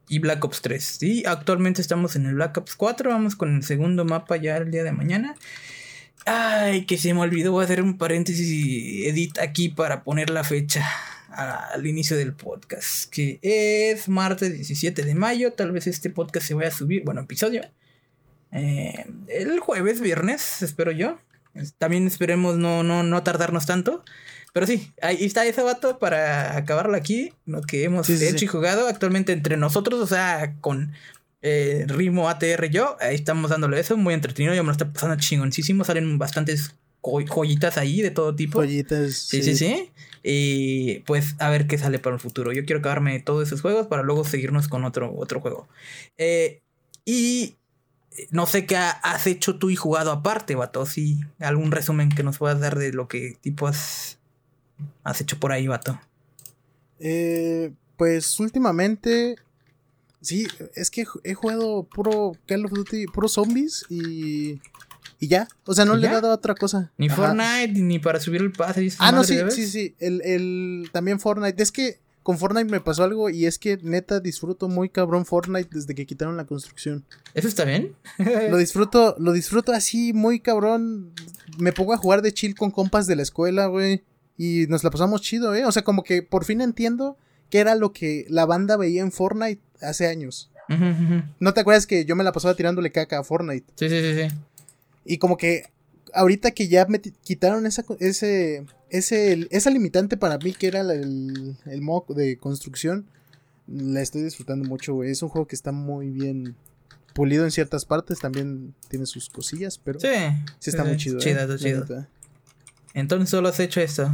Y 0.09 0.19
Black 0.19 0.43
Ops 0.43 0.61
3. 0.61 0.83
Sí, 0.83 1.23
actualmente 1.25 1.81
estamos 1.81 2.15
en 2.15 2.25
el 2.25 2.35
Black 2.35 2.57
Ops 2.57 2.75
4. 2.75 3.09
Vamos 3.09 3.35
con 3.35 3.55
el 3.55 3.63
segundo 3.63 4.05
mapa 4.05 4.35
ya 4.37 4.57
el 4.57 4.69
día 4.69 4.83
de 4.83 4.91
mañana. 4.91 5.35
Ay, 6.25 6.85
que 6.85 6.97
se 6.97 7.13
me 7.13 7.21
olvidó, 7.21 7.51
voy 7.51 7.63
a 7.63 7.65
hacer 7.65 7.81
un 7.81 7.97
paréntesis 7.97 9.07
edit 9.07 9.39
aquí 9.39 9.69
para 9.69 10.03
poner 10.03 10.29
la 10.29 10.43
fecha 10.43 10.87
al 11.35 11.85
inicio 11.85 12.17
del 12.17 12.33
podcast, 12.33 13.09
que 13.09 13.39
es 13.41 14.07
martes 14.07 14.53
17 14.53 15.03
de 15.03 15.15
mayo, 15.15 15.53
tal 15.53 15.71
vez 15.71 15.87
este 15.87 16.09
podcast 16.09 16.47
se 16.47 16.53
vaya 16.53 16.69
a 16.69 16.71
subir, 16.71 17.03
bueno, 17.03 17.21
episodio, 17.21 17.63
eh, 18.51 19.05
el 19.27 19.59
jueves, 19.59 19.99
viernes, 19.99 20.61
espero 20.61 20.91
yo. 20.91 21.19
También 21.77 22.07
esperemos 22.07 22.57
no, 22.57 22.83
no, 22.83 23.03
no 23.03 23.23
tardarnos 23.23 23.65
tanto. 23.65 24.03
Pero 24.53 24.67
sí, 24.67 24.93
ahí 25.01 25.25
está 25.25 25.45
ese 25.45 25.63
vato 25.63 25.97
para 25.97 26.55
acabarlo 26.55 26.95
aquí, 26.95 27.33
lo 27.47 27.61
que 27.61 27.83
hemos 27.83 28.07
hecho 28.07 28.45
y 28.45 28.47
jugado 28.47 28.87
actualmente 28.87 29.33
entre 29.33 29.57
nosotros, 29.57 29.99
o 29.99 30.05
sea, 30.05 30.55
con 30.61 30.93
eh, 31.41 31.85
Rimo, 31.87 32.29
ATR, 32.29 32.69
yo, 32.69 32.95
ahí 32.99 33.15
estamos 33.15 33.49
dándole 33.49 33.79
eso, 33.79 33.97
muy 33.97 34.13
entretenido, 34.13 34.53
yo 34.53 34.63
me 34.63 34.67
lo 34.67 34.73
está 34.73 34.93
pasando 34.93 35.15
chingoncísimo, 35.15 35.83
salen 35.83 36.19
bastantes 36.19 36.75
joyitas 37.01 37.77
ahí 37.77 38.03
de 38.03 38.11
todo 38.11 38.35
tipo. 38.35 38.61
Joyitas. 38.61 39.13
Sí, 39.13 39.41
sí, 39.41 39.55
sí, 39.55 39.89
Y 40.23 40.99
pues 40.99 41.35
a 41.39 41.49
ver 41.49 41.67
qué 41.67 41.77
sale 41.77 41.99
para 41.99 42.15
el 42.15 42.19
futuro. 42.21 42.53
Yo 42.53 42.65
quiero 42.65 42.79
acabarme 42.79 43.19
todos 43.19 43.47
esos 43.47 43.61
juegos 43.61 43.87
para 43.87 44.03
luego 44.03 44.23
seguirnos 44.23 44.67
con 44.67 44.85
otro, 44.85 45.13
otro 45.15 45.41
juego. 45.41 45.67
Eh, 46.17 46.61
y 47.05 47.55
no 48.31 48.45
sé 48.45 48.65
qué 48.65 48.77
has 48.77 49.27
hecho 49.27 49.57
tú 49.59 49.69
y 49.69 49.75
jugado 49.75 50.11
aparte, 50.11 50.55
vato. 50.55 50.85
Si 50.85 51.19
algún 51.39 51.71
resumen 51.71 52.09
que 52.09 52.23
nos 52.23 52.37
puedas 52.37 52.59
dar 52.59 52.77
de 52.77 52.93
lo 52.93 53.07
que 53.07 53.37
tipo 53.41 53.67
has, 53.67 54.19
has 55.03 55.19
hecho 55.19 55.39
por 55.39 55.51
ahí, 55.51 55.67
vato. 55.67 55.99
Eh, 56.99 57.73
pues 57.97 58.39
últimamente 58.39 59.35
Sí, 60.23 60.47
es 60.73 60.89
que 60.89 61.05
he 61.25 61.33
jugado 61.33 61.83
puro 61.83 62.31
Call 62.45 62.65
of 62.65 62.71
Duty, 62.71 63.07
puro 63.07 63.27
zombies 63.27 63.85
y. 63.89 64.61
Y 65.23 65.29
ya. 65.29 65.47
O 65.65 65.73
sea, 65.73 65.85
no 65.85 65.95
le 65.95 66.05
he 66.05 66.11
dado 66.11 66.33
otra 66.33 66.53
cosa. 66.53 66.91
Ni 66.97 67.07
Fortnite, 67.07 67.79
ni 67.79 67.97
para 67.97 68.19
subir 68.19 68.41
el 68.41 68.51
pase. 68.51 68.91
Ah, 68.99 69.13
no, 69.13 69.23
sí, 69.23 69.39
sí, 69.51 69.67
sí. 69.67 69.95
El, 69.97 70.21
el, 70.21 70.89
también 70.91 71.17
Fortnite. 71.17 71.63
Es 71.63 71.71
que 71.71 72.01
con 72.23 72.37
Fortnite 72.37 72.69
me 72.69 72.81
pasó 72.81 73.05
algo 73.05 73.29
y 73.29 73.45
es 73.45 73.57
que 73.57 73.79
neta 73.81 74.19
disfruto 74.19 74.67
muy 74.67 74.89
cabrón 74.89 75.25
Fortnite 75.25 75.69
desde 75.71 75.95
que 75.95 76.05
quitaron 76.05 76.35
la 76.35 76.45
construcción. 76.45 77.05
¿Eso 77.35 77.47
está 77.47 77.63
bien? 77.63 77.95
lo 78.49 78.57
disfruto, 78.57 79.15
lo 79.17 79.31
disfruto 79.31 79.71
así 79.71 80.11
muy 80.11 80.41
cabrón. 80.41 81.13
Me 81.57 81.71
pongo 81.71 81.93
a 81.93 81.97
jugar 81.97 82.21
de 82.21 82.33
chill 82.33 82.53
con 82.53 82.69
compas 82.69 83.07
de 83.07 83.15
la 83.15 83.21
escuela, 83.21 83.67
güey. 83.67 84.03
Y 84.37 84.65
nos 84.67 84.83
la 84.83 84.89
pasamos 84.89 85.21
chido, 85.21 85.55
¿eh? 85.55 85.63
O 85.63 85.71
sea, 85.71 85.85
como 85.85 86.03
que 86.03 86.21
por 86.21 86.43
fin 86.43 86.59
entiendo 86.59 87.17
que 87.49 87.59
era 87.59 87.75
lo 87.75 87.93
que 87.93 88.25
la 88.27 88.45
banda 88.45 88.75
veía 88.75 89.01
en 89.01 89.13
Fortnite 89.13 89.61
hace 89.79 90.05
años. 90.05 90.49
¿No 91.39 91.53
te 91.53 91.61
acuerdas 91.61 91.87
que 91.87 92.03
yo 92.03 92.17
me 92.17 92.25
la 92.25 92.33
pasaba 92.33 92.55
tirándole 92.55 92.91
caca 92.91 93.19
a 93.19 93.23
Fortnite? 93.23 93.67
Sí, 93.75 93.87
sí, 93.87 94.01
sí, 94.01 94.27
sí. 94.27 94.35
Y 95.05 95.17
como 95.17 95.37
que 95.37 95.71
ahorita 96.13 96.51
que 96.51 96.67
ya 96.67 96.85
me 96.85 96.99
quitaron 96.99 97.65
esa, 97.65 97.83
ese, 97.99 98.65
ese, 98.89 99.47
esa 99.51 99.69
limitante 99.69 100.17
para 100.17 100.37
mí 100.37 100.53
que 100.53 100.67
era 100.67 100.81
el, 100.81 101.57
el 101.65 101.81
modo 101.81 102.13
de 102.13 102.37
construcción, 102.37 103.07
la 103.67 104.01
estoy 104.01 104.23
disfrutando 104.23 104.67
mucho, 104.67 104.93
güey. 104.93 105.11
Es 105.11 105.21
un 105.21 105.29
juego 105.29 105.47
que 105.47 105.55
está 105.55 105.71
muy 105.71 106.09
bien 106.09 106.55
pulido 107.13 107.45
en 107.45 107.51
ciertas 107.51 107.85
partes, 107.85 108.19
también 108.19 108.73
tiene 108.89 109.05
sus 109.05 109.29
cosillas, 109.29 109.77
pero 109.77 109.99
sí, 109.99 110.07
sí 110.59 110.69
está 110.69 110.83
muy 110.83 110.97
chido. 110.97 111.19
Chido, 111.19 111.53
¿eh? 111.53 111.57
chido. 111.57 112.07
Entonces 112.93 113.29
solo 113.29 113.49
has 113.49 113.59
hecho 113.59 113.81
esto. 113.81 114.11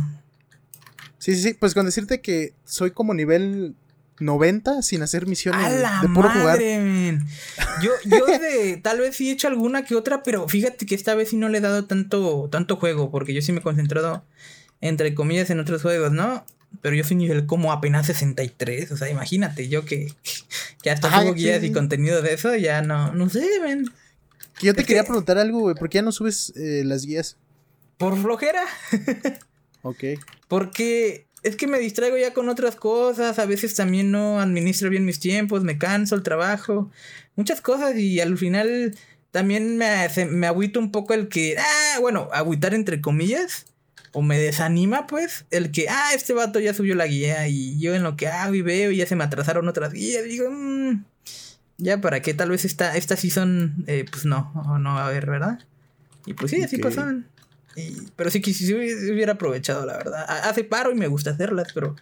Sí, 1.17 1.35
sí, 1.35 1.41
sí, 1.41 1.53
pues 1.53 1.73
con 1.73 1.85
decirte 1.85 2.21
que 2.21 2.53
soy 2.63 2.91
como 2.91 3.13
nivel 3.13 3.75
90 4.19 4.81
sin 4.81 5.01
hacer 5.01 5.27
misiones 5.27 5.81
de 6.01 6.09
puro 6.13 6.29
jugar. 6.29 6.59
Yo, 6.61 7.91
yo 8.05 8.25
de, 8.25 8.77
tal 8.83 8.99
vez 8.99 9.15
sí 9.15 9.29
he 9.29 9.33
hecho 9.33 9.47
alguna 9.47 9.85
que 9.85 9.95
otra, 9.95 10.23
pero 10.23 10.47
fíjate 10.47 10.85
que 10.85 10.95
esta 10.95 11.15
vez 11.15 11.29
sí 11.29 11.37
no 11.37 11.49
le 11.49 11.59
he 11.59 11.61
dado 11.61 11.85
tanto, 11.85 12.49
tanto 12.51 12.75
juego, 12.75 13.11
porque 13.11 13.33
yo 13.33 13.41
sí 13.41 13.51
me 13.51 13.59
he 13.59 13.63
concentrado, 13.63 14.23
entre 14.81 15.13
comillas, 15.15 15.49
en 15.49 15.59
otros 15.59 15.81
juegos, 15.81 16.11
¿no? 16.11 16.45
Pero 16.81 16.95
yo 16.95 17.03
soy 17.03 17.17
nivel 17.17 17.45
como 17.45 17.71
apenas 17.71 18.05
63, 18.07 18.91
o 18.91 18.97
sea, 18.97 19.09
imagínate, 19.09 19.69
yo 19.69 19.85
que, 19.85 20.13
que 20.83 20.91
hasta 20.91 21.11
juego 21.11 21.33
guías 21.33 21.63
y 21.63 21.71
contenido 21.71 22.21
de 22.21 22.33
eso, 22.33 22.55
ya 22.55 22.81
no, 22.81 23.13
no 23.13 23.29
sé, 23.29 23.47
ven. 23.61 23.85
yo 24.61 24.73
te 24.73 24.83
quería 24.83 25.03
preguntar 25.03 25.37
algo, 25.37 25.59
güey, 25.59 25.75
¿por 25.75 25.89
qué 25.89 25.97
ya 25.97 26.01
no 26.03 26.11
subes 26.11 26.53
eh, 26.55 26.83
las 26.85 27.05
guías? 27.05 27.37
Por 27.97 28.17
flojera. 28.17 28.63
Ok. 29.81 30.03
Porque 30.47 31.27
es 31.43 31.55
que 31.55 31.67
me 31.67 31.79
distraigo 31.79 32.17
ya 32.17 32.33
con 32.33 32.49
otras 32.49 32.75
cosas, 32.75 33.39
a 33.39 33.45
veces 33.45 33.75
también 33.75 34.11
no 34.11 34.39
administro 34.39 34.89
bien 34.89 35.05
mis 35.05 35.19
tiempos, 35.19 35.63
me 35.63 35.77
canso 35.77 36.15
el 36.15 36.23
trabajo, 36.23 36.91
muchas 37.35 37.61
cosas 37.61 37.95
y 37.95 38.19
al 38.19 38.37
final 38.37 38.95
también 39.31 39.77
me, 39.77 40.07
me 40.29 40.47
agüito 40.47 40.79
un 40.79 40.91
poco 40.91 41.13
el 41.13 41.29
que, 41.29 41.57
ah, 41.57 41.99
bueno, 41.99 42.29
agüitar 42.33 42.73
entre 42.73 43.01
comillas, 43.01 43.65
o 44.11 44.21
me 44.21 44.39
desanima 44.39 45.07
pues 45.07 45.45
el 45.51 45.71
que, 45.71 45.87
ah, 45.89 46.11
este 46.13 46.33
vato 46.33 46.59
ya 46.59 46.73
subió 46.73 46.95
la 46.95 47.07
guía 47.07 47.47
y 47.47 47.79
yo 47.79 47.95
en 47.95 48.03
lo 48.03 48.17
que 48.17 48.27
hago 48.27 48.55
y 48.55 48.61
veo 48.61 48.91
y 48.91 48.97
ya 48.97 49.05
se 49.05 49.15
me 49.15 49.23
atrasaron 49.23 49.67
otras 49.67 49.93
guías, 49.93 50.23
digo, 50.25 50.49
mmm, 50.49 51.03
ya 51.77 52.01
para 52.01 52.21
qué, 52.21 52.33
tal 52.33 52.49
vez 52.49 52.65
esta, 52.65 52.97
esta 52.97 53.15
season, 53.15 53.85
eh, 53.87 54.05
pues 54.09 54.25
no, 54.25 54.51
no 54.79 54.95
va 54.95 55.03
a 55.03 55.07
haber, 55.07 55.27
¿verdad? 55.27 55.59
Y 56.25 56.33
pues 56.33 56.51
sí, 56.51 56.61
así 56.61 56.79
pasan 57.75 58.11
pero 58.15 58.29
sí 58.29 58.41
que 58.41 58.53
si 58.53 58.73
hubiera 58.73 59.33
aprovechado, 59.33 59.85
la 59.85 59.97
verdad. 59.97 60.25
Hace 60.43 60.63
paro 60.63 60.91
y 60.91 60.95
me 60.95 61.07
gusta 61.07 61.31
hacerlas, 61.31 61.71
pero 61.73 61.95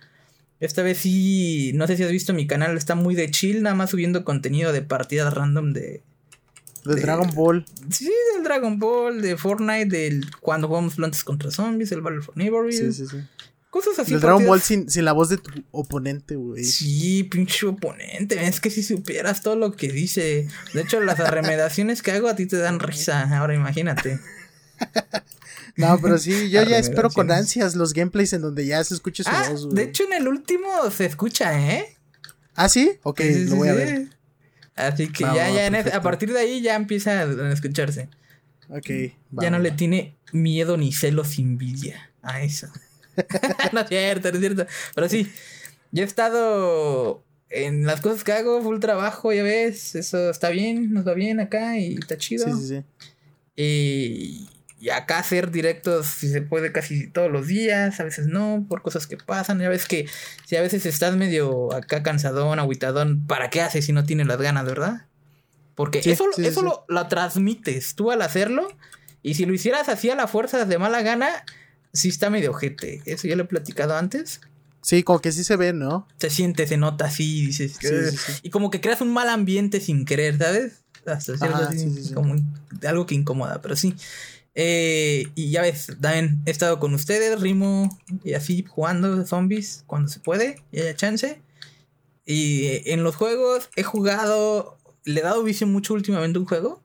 esta 0.59 0.81
vez 0.81 0.97
sí, 0.97 1.71
no 1.75 1.85
sé 1.87 1.97
si 1.97 2.03
has 2.03 2.11
visto 2.11 2.33
mi 2.33 2.47
canal, 2.47 2.77
está 2.77 2.95
muy 2.95 3.15
de 3.15 3.29
chill, 3.29 3.61
nada 3.61 3.75
más 3.75 3.91
subiendo 3.91 4.23
contenido 4.23 4.71
de 4.73 4.81
partidas 4.81 5.33
random 5.33 5.73
de... 5.73 6.01
De, 6.85 7.01
Dragon 7.01 7.29
Ball. 7.35 7.65
Sí, 7.89 8.09
del 8.33 8.45
Dragon 8.45 8.79
Ball, 8.79 9.21
de 9.21 9.35
Fortnite, 9.35 9.87
del 9.87 10.31
cuando 10.39 10.69
jugamos 10.69 10.95
plantas 10.95 11.25
contra 11.25 11.51
zombies, 11.51 11.91
el 11.91 11.99
Battle 11.99 12.21
for 12.21 12.37
Neighborhood. 12.37 12.71
Sí, 12.71 12.93
sí, 12.93 13.07
sí. 13.07 13.17
Cosas 13.69 13.99
así. 13.99 14.11
Del 14.13 14.21
Dragon 14.21 14.45
Ball 14.45 14.61
sin, 14.61 14.89
sin, 14.89 15.03
la 15.03 15.11
voz 15.11 15.27
de 15.27 15.37
tu 15.37 15.51
oponente, 15.71 16.37
güey. 16.37 16.63
Sí, 16.63 17.25
pinche 17.25 17.65
oponente. 17.65 18.41
Es 18.47 18.61
que 18.61 18.69
si 18.69 18.83
supieras 18.83 19.41
todo 19.41 19.57
lo 19.57 19.73
que 19.73 19.91
dice. 19.91 20.47
De 20.73 20.81
hecho, 20.81 21.01
las 21.01 21.19
arremedaciones 21.19 22.01
que 22.01 22.11
hago 22.11 22.29
a 22.29 22.37
ti 22.37 22.45
te 22.45 22.57
dan 22.57 22.79
risa. 22.79 23.37
Ahora 23.37 23.53
imagínate. 23.53 24.19
No, 25.77 25.99
pero 26.01 26.17
sí, 26.17 26.49
yo 26.49 26.63
ya 26.63 26.77
espero 26.77 27.09
con 27.09 27.31
ansias 27.31 27.75
los 27.75 27.93
gameplays 27.93 28.33
en 28.33 28.41
donde 28.41 28.65
ya 28.65 28.83
se 28.83 28.95
escuche 28.95 29.23
su 29.23 29.29
ah, 29.31 29.49
voz. 29.49 29.73
De 29.73 29.83
hecho, 29.83 30.03
en 30.03 30.13
el 30.13 30.27
último 30.27 30.67
se 30.91 31.05
escucha, 31.05 31.57
¿eh? 31.59 31.95
¿Ah, 32.55 32.67
sí? 32.67 32.99
Ok, 33.03 33.21
lo 33.47 33.55
voy 33.55 33.69
a 33.69 33.73
ver. 33.73 34.07
Así 34.75 35.07
que 35.07 35.23
ya, 35.23 35.49
ya, 35.49 35.95
a 35.95 36.01
partir 36.01 36.33
de 36.33 36.39
ahí 36.39 36.61
ya 36.61 36.75
empieza 36.75 37.21
a 37.21 37.51
escucharse. 37.51 38.09
Ok. 38.69 38.89
ya 39.31 39.49
no 39.49 39.59
le 39.59 39.71
tiene 39.71 40.15
miedo 40.33 40.75
ni 40.75 40.91
celos, 40.91 41.37
envidia 41.39 42.11
a 42.21 42.41
eso. 42.41 42.67
no 43.73 43.81
es 43.81 43.87
cierto, 43.87 44.29
no 44.29 44.35
es 44.35 44.39
cierto. 44.39 44.67
Pero 44.93 45.09
sí, 45.09 45.31
yo 45.91 46.03
he 46.03 46.05
estado 46.05 47.23
en 47.49 47.85
las 47.85 48.01
cosas 48.01 48.23
que 48.23 48.33
hago, 48.33 48.61
full 48.61 48.79
trabajo, 48.79 49.31
ya 49.31 49.43
ves, 49.43 49.95
eso 49.95 50.29
está 50.29 50.49
bien, 50.49 50.93
nos 50.93 51.07
va 51.07 51.13
bien 51.13 51.39
acá 51.39 51.77
y 51.77 51.95
está 51.95 52.17
chido. 52.17 52.45
Sí, 52.45 52.61
sí, 52.61 52.67
sí. 52.67 52.83
Y 53.55 54.49
Y 54.79 54.89
acá 54.89 55.19
hacer 55.19 55.49
directos, 55.49 56.05
si 56.05 56.29
se 56.29 56.41
puede, 56.41 56.71
casi 56.71 57.07
todos 57.07 57.31
los 57.31 57.47
días, 57.47 57.99
a 57.99 58.03
veces 58.03 58.27
no, 58.27 58.65
por 58.69 58.83
cosas 58.83 59.07
que 59.07 59.17
pasan. 59.17 59.59
Ya 59.59 59.69
ves 59.69 59.87
que 59.87 60.07
si 60.45 60.55
a 60.55 60.61
veces 60.61 60.85
estás 60.85 61.15
medio 61.15 61.73
acá 61.73 62.03
cansadón, 62.03 62.59
aguitadón, 62.59 63.25
¿para 63.25 63.49
qué 63.49 63.61
haces 63.61 63.85
si 63.85 63.91
no 63.91 64.03
tienes 64.03 64.27
las 64.27 64.39
ganas, 64.39 64.65
verdad? 64.65 65.07
Porque 65.73 65.99
eso, 65.99 66.25
eso 66.37 66.61
Lo, 66.61 66.85
lo, 66.87 67.07
transmites 67.07 67.95
tú 67.95 68.11
al 68.11 68.21
hacerlo. 68.21 68.67
Y 69.23 69.33
si 69.33 69.45
lo 69.45 69.53
hicieras 69.53 69.89
así 69.89 70.09
a 70.09 70.15
la 70.15 70.27
fuerza 70.27 70.65
de 70.65 70.77
mala 70.77 71.01
gana, 71.01 71.43
sí 71.93 72.09
está 72.09 72.29
medio 72.29 72.51
ojete. 72.51 73.01
Eso 73.05 73.27
ya 73.27 73.35
lo 73.35 73.43
he 73.43 73.47
platicado 73.47 73.95
antes. 73.95 74.41
Sí, 74.81 75.03
como 75.03 75.19
que 75.19 75.31
sí 75.31 75.43
se 75.43 75.55
ve, 75.55 75.73
¿no? 75.73 76.07
Se 76.17 76.29
siente, 76.29 76.65
se 76.65 76.77
nota 76.77 77.05
así, 77.05 77.47
dices. 77.47 77.77
y 78.41 78.49
como 78.51 78.69
que 78.69 78.79
creas 78.79 79.01
un 79.01 79.11
mal 79.11 79.27
ambiente 79.27 79.81
sin 79.81 80.05
querer, 80.05 80.37
¿sabes? 80.37 80.83
Hasta 81.05 81.33
como 82.13 82.35
algo 82.87 83.05
que 83.05 83.15
incomoda, 83.15 83.61
pero 83.61 83.75
sí. 83.75 83.95
Eh, 84.59 85.27
y 85.35 85.51
ya 85.51 85.61
ves, 85.61 85.91
también 86.01 86.41
he 86.47 86.49
estado 86.49 86.79
con 86.79 86.95
ustedes, 86.95 87.39
Rimo, 87.39 87.95
y 88.23 88.33
así 88.33 88.65
jugando 88.67 89.23
zombies 89.23 89.83
cuando 89.85 90.09
se 90.09 90.19
puede 90.19 90.63
y 90.71 90.79
haya 90.79 90.95
chance. 90.95 91.39
Y 92.25 92.65
eh, 92.65 92.83
en 92.87 93.03
los 93.03 93.15
juegos 93.15 93.69
he 93.75 93.83
jugado, 93.83 94.79
le 95.03 95.19
he 95.19 95.23
dado 95.23 95.43
vicio 95.43 95.67
mucho 95.67 95.93
últimamente 95.93 96.39
un 96.39 96.45
juego, 96.45 96.81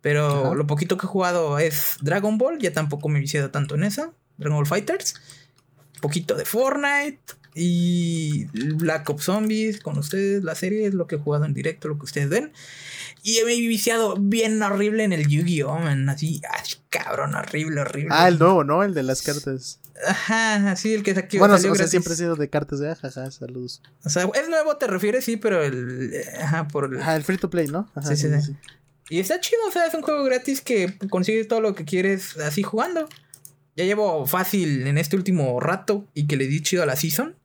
pero 0.00 0.56
lo 0.56 0.66
poquito 0.66 0.96
que 0.96 1.06
he 1.06 1.08
jugado 1.08 1.60
es 1.60 1.98
Dragon 2.00 2.36
Ball, 2.36 2.58
ya 2.58 2.72
tampoco 2.72 3.08
me 3.08 3.18
he 3.18 3.22
viciado 3.22 3.48
tanto 3.52 3.76
en 3.76 3.84
eso, 3.84 4.12
Dragon 4.36 4.56
Ball 4.56 4.66
Fighters. 4.66 5.14
Poquito 6.00 6.34
de 6.34 6.44
Fortnite 6.44 7.22
y 7.54 8.46
Black 8.74 9.08
Ops 9.08 9.24
Zombies 9.24 9.80
con 9.80 9.96
ustedes, 9.96 10.42
la 10.42 10.54
serie 10.54 10.86
es 10.86 10.94
lo 10.94 11.06
que 11.06 11.16
he 11.16 11.18
jugado 11.18 11.44
en 11.44 11.54
directo, 11.54 11.88
lo 11.88 11.98
que 11.98 12.04
ustedes 12.04 12.28
ven. 12.28 12.52
Y 13.22 13.38
me 13.46 13.52
he 13.54 13.60
viciado 13.60 14.16
bien 14.18 14.60
horrible 14.62 15.04
en 15.04 15.12
el 15.12 15.26
Yu-Gi-Oh! 15.26 15.78
Así, 16.08 16.42
así, 16.50 16.76
cabrón, 16.90 17.34
horrible, 17.34 17.80
horrible. 17.80 18.10
Ah, 18.12 18.28
el 18.28 18.38
nuevo, 18.38 18.64
¿no? 18.64 18.82
El 18.82 18.92
de 18.92 19.04
las 19.04 19.22
cartas. 19.22 19.78
Ajá, 20.06 20.74
sí, 20.74 20.92
el 20.92 21.02
que 21.04 21.12
aquí 21.12 21.38
Bueno, 21.38 21.54
o 21.54 21.58
sea, 21.58 21.86
siempre 21.86 22.12
ha 22.12 22.16
sido 22.16 22.34
de 22.34 22.50
cartas 22.50 22.80
de 22.80 22.90
ajaja, 22.90 23.30
saludos. 23.30 23.80
O 24.04 24.08
sea, 24.08 24.28
es 24.34 24.48
nuevo, 24.48 24.76
te 24.76 24.88
refieres, 24.88 25.24
sí, 25.24 25.36
pero 25.36 25.62
el. 25.62 26.12
Ajá, 26.40 26.66
por 26.66 26.92
el. 26.92 27.00
Ajá, 27.00 27.14
el 27.14 27.22
free 27.22 27.38
to 27.38 27.48
play, 27.48 27.68
¿no? 27.68 27.88
Ajá, 27.94 28.08
sí, 28.08 28.16
sí, 28.16 28.28
sí, 28.42 28.56
Y 29.08 29.20
está 29.20 29.40
chido, 29.40 29.60
o 29.68 29.70
sea, 29.70 29.86
es 29.86 29.94
un 29.94 30.02
juego 30.02 30.24
gratis 30.24 30.60
que 30.60 30.98
consigues 31.08 31.46
todo 31.46 31.60
lo 31.60 31.74
que 31.76 31.84
quieres 31.84 32.36
así 32.38 32.64
jugando. 32.64 33.08
Ya 33.76 33.84
llevo 33.84 34.26
fácil 34.26 34.86
en 34.86 34.98
este 34.98 35.16
último 35.16 35.60
rato 35.60 36.06
y 36.14 36.26
que 36.26 36.36
le 36.36 36.46
di 36.46 36.62
chido 36.62 36.82
a 36.82 36.86
la 36.86 36.96
season. 36.96 37.36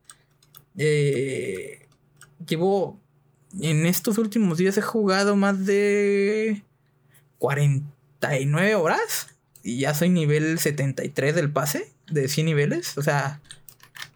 Eh, 0.77 1.87
llevo 2.47 2.99
en 3.59 3.85
estos 3.85 4.17
últimos 4.17 4.57
días 4.57 4.77
he 4.77 4.81
jugado 4.81 5.35
más 5.35 5.65
de 5.65 6.63
49 7.39 8.75
horas 8.75 9.27
y 9.63 9.79
ya 9.79 9.93
soy 9.93 10.09
nivel 10.09 10.59
73 10.59 11.35
del 11.35 11.51
pase 11.51 11.91
de 12.09 12.27
100 12.27 12.45
niveles. 12.45 12.97
O 12.97 13.01
sea, 13.01 13.41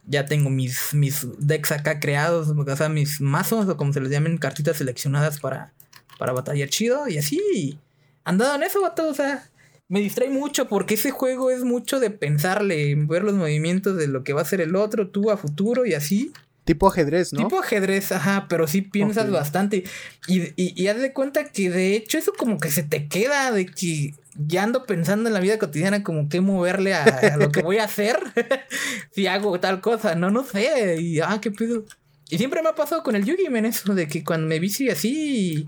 ya 0.06 0.26
tengo 0.26 0.50
mis, 0.50 0.94
mis 0.94 1.28
decks 1.38 1.72
acá 1.72 2.00
creados, 2.00 2.50
o 2.50 2.76
sea, 2.76 2.90
mis 2.90 3.22
mazos 3.22 3.68
o 3.68 3.78
como 3.78 3.94
se 3.94 4.02
les 4.02 4.12
llamen, 4.12 4.38
cartitas 4.38 4.78
seleccionadas 4.78 5.40
para, 5.40 5.74
para 6.18 6.34
batallar 6.34 6.70
chido 6.70 7.08
y 7.08 7.18
así. 7.18 7.80
Andado 8.24 8.56
en 8.56 8.64
eso, 8.64 8.82
vato, 8.82 9.08
o 9.08 9.14
sea, 9.14 9.50
me 9.88 10.00
distrae 10.00 10.30
mucho 10.30 10.68
porque 10.68 10.96
ese 10.96 11.12
juego 11.12 11.52
es 11.52 11.64
mucho 11.64 12.00
de 12.00 12.10
pensarle, 12.10 12.96
ver 12.96 13.24
los 13.24 13.36
movimientos 13.36 13.98
de 13.98 14.08
lo 14.08 14.24
que 14.24 14.34
va 14.34 14.42
a 14.42 14.46
ser 14.46 14.62
el 14.62 14.76
otro, 14.76 15.10
tú 15.10 15.32
a 15.32 15.38
futuro 15.38 15.86
y 15.86 15.94
así. 15.94 16.32
Tipo 16.66 16.88
ajedrez, 16.88 17.34
¿no? 17.34 17.40
Tipo 17.44 17.60
ajedrez, 17.60 18.12
ajá, 18.14 18.48
pero 18.48 18.68
sí 18.68 18.82
piensas 18.82 19.30
bastante. 19.30 19.84
Y, 20.28 20.54
y, 20.56 20.88
haz 20.88 21.00
de 21.02 21.12
cuenta 21.12 21.44
que 21.46 21.70
de 21.70 21.96
hecho 21.96 22.18
eso 22.18 22.32
como 22.38 22.58
que 22.58 22.72
se 22.72 22.84
te 22.84 23.08
queda 23.08 23.52
de 23.52 23.66
que 23.66 24.14
ya 24.48 24.64
ando 24.64 24.86
pensando 24.86 25.28
en 25.28 25.34
la 25.34 25.42
vida 25.42 25.60
cotidiana 25.60 26.04
como 26.04 26.30
que 26.30 26.40
moverle 26.40 26.94
a, 26.94 27.36
lo 27.38 27.52
que 27.52 27.62
voy 27.62 27.78
a 27.78 27.84
hacer 27.84 28.18
si 29.12 29.28
hago 29.28 29.60
tal 29.60 29.82
cosa, 29.82 30.16
no, 30.16 30.32
no 30.32 30.46
sé. 30.46 31.02
Y 31.02 31.20
ah, 31.20 31.40
qué 31.42 31.52
pedo. 31.52 31.84
Y 32.30 32.38
siempre 32.38 32.62
me 32.62 32.70
ha 32.70 32.76
pasado 32.76 33.04
con 33.04 33.16
el 33.16 33.26
Yugi, 33.26 33.50
men, 33.50 33.66
eso 33.66 33.94
de 33.94 34.08
que 34.08 34.24
cuando 34.24 34.48
me 34.48 34.60
vicio 34.60 34.92
así 34.92 35.68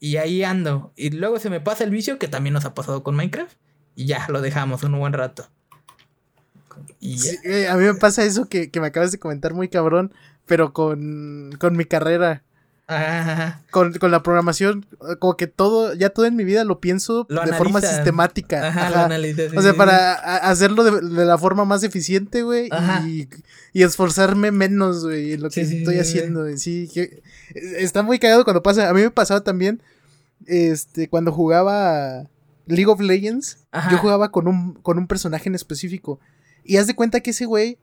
y, 0.00 0.16
ahí 0.16 0.44
ando. 0.44 0.92
Y 0.96 1.10
luego 1.10 1.38
se 1.38 1.50
me 1.50 1.60
pasa 1.60 1.84
el 1.84 1.90
vicio 1.90 2.18
que 2.18 2.28
también 2.28 2.54
nos 2.54 2.64
ha 2.64 2.74
pasado 2.74 3.02
con 3.02 3.16
Minecraft 3.16 3.56
y 3.94 4.06
ya 4.06 4.26
lo 4.28 4.40
dejamos 4.40 4.82
un 4.82 4.98
buen 4.98 5.12
rato. 5.12 5.48
Eh, 7.00 7.68
a 7.68 7.76
mí 7.76 7.84
me 7.84 7.94
pasa 7.94 8.24
eso 8.24 8.48
que, 8.48 8.70
me 8.74 8.86
acabas 8.86 9.12
de 9.12 9.18
comentar 9.18 9.54
muy 9.54 9.68
cabrón, 9.68 10.12
pero 10.46 10.72
con, 10.72 11.56
con 11.58 11.76
mi 11.76 11.84
carrera. 11.84 12.42
Con, 13.70 13.92
con, 13.94 14.10
la 14.10 14.22
programación, 14.22 14.86
como 15.18 15.36
que 15.36 15.46
todo, 15.46 15.92
ya 15.92 16.08
todo 16.08 16.24
en 16.24 16.36
mi 16.36 16.44
vida 16.44 16.64
lo 16.64 16.80
pienso 16.80 17.24
de 17.24 17.52
forma 17.52 17.82
sistemática. 17.82 18.72
o 19.54 19.60
sea, 19.60 19.74
para 19.74 20.14
hacerlo 20.14 20.84
de, 20.84 21.26
la 21.26 21.36
forma 21.36 21.66
más 21.66 21.82
eficiente, 21.82 22.42
güey, 22.42 22.70
y, 23.06 23.28
y, 23.74 23.82
esforzarme 23.82 24.52
menos, 24.52 25.04
güey, 25.04 25.34
en 25.34 25.42
lo 25.42 25.50
que 25.50 25.60
estoy 25.60 25.98
haciendo. 25.98 26.46
Sí, 26.56 26.90
está 27.54 28.02
muy 28.02 28.18
cagado 28.18 28.44
cuando 28.44 28.62
pasa. 28.62 28.88
A 28.88 28.94
mí 28.94 29.02
me 29.02 29.10
pasaba 29.10 29.42
también, 29.42 29.82
este, 30.46 31.10
cuando 31.10 31.30
jugaba 31.30 32.26
League 32.66 32.90
of 32.90 33.00
Legends, 33.00 33.58
yo 33.90 33.98
jugaba 33.98 34.30
con 34.30 34.48
un, 34.48 34.72
con 34.74 34.96
un 34.96 35.06
personaje 35.06 35.50
en 35.50 35.54
específico. 35.54 36.20
Y 36.64 36.78
haz 36.78 36.86
de 36.86 36.94
cuenta 36.94 37.20
que 37.20 37.30
ese 37.30 37.44
güey 37.44 37.76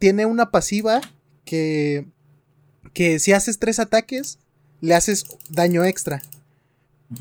tiene 0.00 0.26
una 0.26 0.50
pasiva 0.50 1.00
que, 1.44 2.08
que 2.92 3.18
si 3.18 3.32
haces 3.32 3.58
tres 3.58 3.78
ataques, 3.78 4.38
le 4.80 4.94
haces 4.94 5.24
daño 5.48 5.84
extra. 5.84 6.22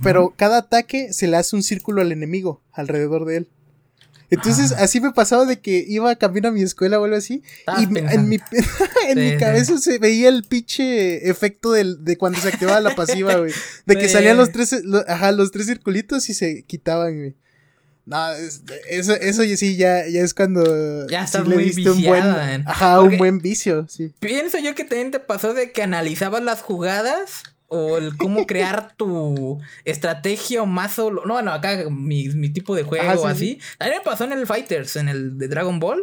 Pero 0.04 0.34
cada 0.38 0.60
ataque 0.60 1.13
se 1.13 1.28
le 1.28 1.38
hace 1.38 1.56
un 1.56 1.63
círculo 1.63 2.02
al 2.02 2.12
enemigo 2.12 2.62
alrededor 2.72 3.26
de 3.26 3.38
él. 3.38 3.50
Entonces, 4.32 4.74
ah. 4.74 4.84
así 4.84 5.02
me 5.02 5.12
pasaba 5.12 5.45
de 5.45 5.60
que 5.60 5.84
iba 5.88 6.15
camino 6.15 6.50
a 6.50 6.52
mi 6.52 6.62
escuela 6.62 7.00
o 7.00 7.06
algo 7.06 7.15
así. 7.15 7.41
y 7.80 7.84
en, 7.84 8.30
mi, 8.30 8.38
en 9.10 9.15
mi, 9.15 9.38
cabeza 9.38 9.78
se 9.80 9.98
veía 9.98 10.30
el 10.30 10.43
pinche 10.43 11.28
efecto 11.30 11.72
de 11.72 12.17
cuando 12.17 12.39
se 12.39 12.50
activaba 12.50 12.80
la 12.80 12.95
pasiva, 12.95 13.36
güey. 13.38 13.52
De 13.86 13.98
que 13.98 14.08
salían 14.08 14.38
los 14.38 14.52
tres, 14.52 14.76
ajá, 15.08 15.32
los 15.32 15.52
tres 15.52 15.65
circulitos 15.65 16.30
y 16.30 16.34
se 16.34 16.63
quitaban, 16.63 17.17
güey. 17.17 17.36
No, 18.10 18.32
eso, 18.89 19.13
eso 19.13 19.43
sí, 19.56 19.78
ya, 19.78 20.08
ya 20.08 20.22
es 20.22 20.34
cuando. 20.34 21.08
Ya 21.10 21.26
estás 21.26 21.45
muy 21.45 21.65
viciada, 21.65 21.93
un 21.93 22.04
buen, 22.04 22.67
Ajá, 22.67 23.02
un 23.02 23.17
buen 23.19 23.38
vicio, 23.38 23.86
sí. 23.88 24.12
Pienso 24.19 24.58
yo 24.58 24.74
que 24.74 24.84
también 24.84 25.12
te 25.12 25.19
pasó 25.19 25.54
de 25.54 25.72
que 25.72 25.84
analizabas 25.84 26.41
las 26.41 26.63
jugadas 26.63 27.43
o 27.67 28.00
el 28.00 28.17
cómo 28.17 28.48
crear 28.48 28.93
tu 28.98 29.62
estrategia 29.86 30.63
o 30.63 30.65
mazo. 30.65 31.12
No, 31.12 31.34
bueno, 31.34 31.52
acá 31.54 31.86
mi, 31.91 32.30
mi 32.30 32.50
tipo 32.50 32.76
de 32.76 32.82
juego 32.82 33.22
o 33.22 33.28
así. 33.28 33.60
A 33.78 33.86
mí 33.86 33.91
me 33.91 34.02
pasó 34.02 34.24
en 34.24 34.34
el 34.34 34.48
Fighters, 34.48 34.95
en 34.95 35.08
el 35.08 35.38
de 35.38 35.48
Dragon 35.48 35.80
Ball. 35.80 36.02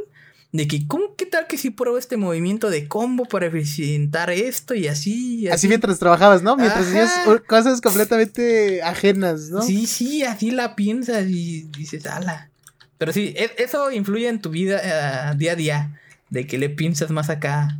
De 0.56 0.66
que, 0.66 0.86
¿cómo 0.86 1.14
qué 1.16 1.26
tal 1.26 1.46
que 1.46 1.58
si 1.58 1.68
pruebo 1.68 1.98
este 1.98 2.16
movimiento 2.16 2.70
de 2.70 2.88
combo 2.88 3.26
para 3.26 3.44
eficientar 3.44 4.30
esto 4.30 4.74
y 4.74 4.88
así? 4.88 5.46
así. 5.48 5.68
mientras 5.68 5.98
trabajabas, 5.98 6.42
¿no? 6.42 6.56
Mientras 6.56 6.86
hacías 6.86 7.10
cosas 7.46 7.82
completamente 7.82 8.82
ajenas, 8.82 9.50
¿no? 9.50 9.60
Sí, 9.60 9.86
sí, 9.86 10.24
así 10.24 10.50
la 10.50 10.74
piensas 10.74 11.26
y 11.28 11.64
dices, 11.76 12.06
ala. 12.06 12.48
Pero 12.96 13.12
sí, 13.12 13.34
e, 13.36 13.50
eso 13.58 13.92
influye 13.92 14.28
en 14.28 14.40
tu 14.40 14.48
vida 14.48 14.80
eh, 14.82 15.36
día 15.36 15.52
a 15.52 15.56
día. 15.56 16.00
De 16.30 16.46
que 16.46 16.56
le 16.56 16.70
piensas 16.70 17.10
más 17.10 17.28
acá. 17.28 17.76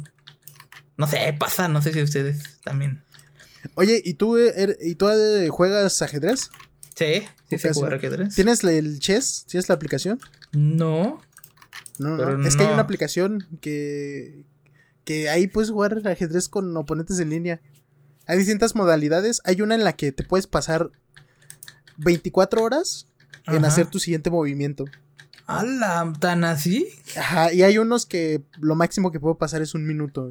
No 0.99 1.07
sé, 1.07 1.35
pasa, 1.39 1.69
no 1.69 1.81
sé 1.81 1.95
si 1.95 2.03
ustedes 2.03 2.61
también. 2.63 3.03
Oye, 3.75 4.03
¿y 4.05 4.15
tú, 4.15 4.37
er, 4.37 4.77
¿y 4.83 4.97
tú 4.97 5.09
eh, 5.09 5.49
juegas 5.49 6.03
ajedrez? 6.03 6.51
Sí, 6.95 7.27
sí 7.49 7.57
sé 7.57 7.73
jugar 7.73 7.95
ajedrez. 7.95 8.35
¿Tienes 8.35 8.63
el 8.65 9.01
chess? 9.01 9.47
¿Tienes 9.49 9.71
la 9.71 9.77
aplicación? 9.77 10.21
No. 10.53 11.23
No, 11.99 12.43
es 12.43 12.57
que 12.57 12.65
hay 12.65 12.73
una 12.73 12.83
aplicación 12.83 13.47
que, 13.61 14.45
que 15.05 15.29
ahí 15.29 15.47
puedes 15.47 15.71
jugar 15.71 16.01
ajedrez 16.07 16.49
con 16.49 16.77
oponentes 16.77 17.19
en 17.21 17.31
línea. 17.31 17.61
Hay 18.27 18.39
distintas 18.39 18.75
modalidades. 18.75 19.41
Hay 19.45 19.63
una 19.63 19.75
en 19.75 19.85
la 19.85 19.95
que 19.95 20.13
te 20.13 20.25
puedes 20.25 20.47
pasar 20.47 20.91
24 21.99 22.63
horas 22.63 23.07
en 23.47 23.65
hacer 23.65 23.87
tu 23.87 23.99
siguiente 23.99 24.31
movimiento. 24.31 24.85
¡Hala! 25.47 26.13
¿Tan 26.19 26.45
así? 26.45 26.89
Ajá, 27.17 27.53
y 27.53 27.63
hay 27.63 27.79
unos 27.79 28.05
que 28.05 28.43
lo 28.59 28.75
máximo 28.75 29.13
que 29.13 29.21
puedo 29.21 29.39
pasar 29.39 29.63
es 29.63 29.75
un 29.75 29.87
minuto. 29.87 30.29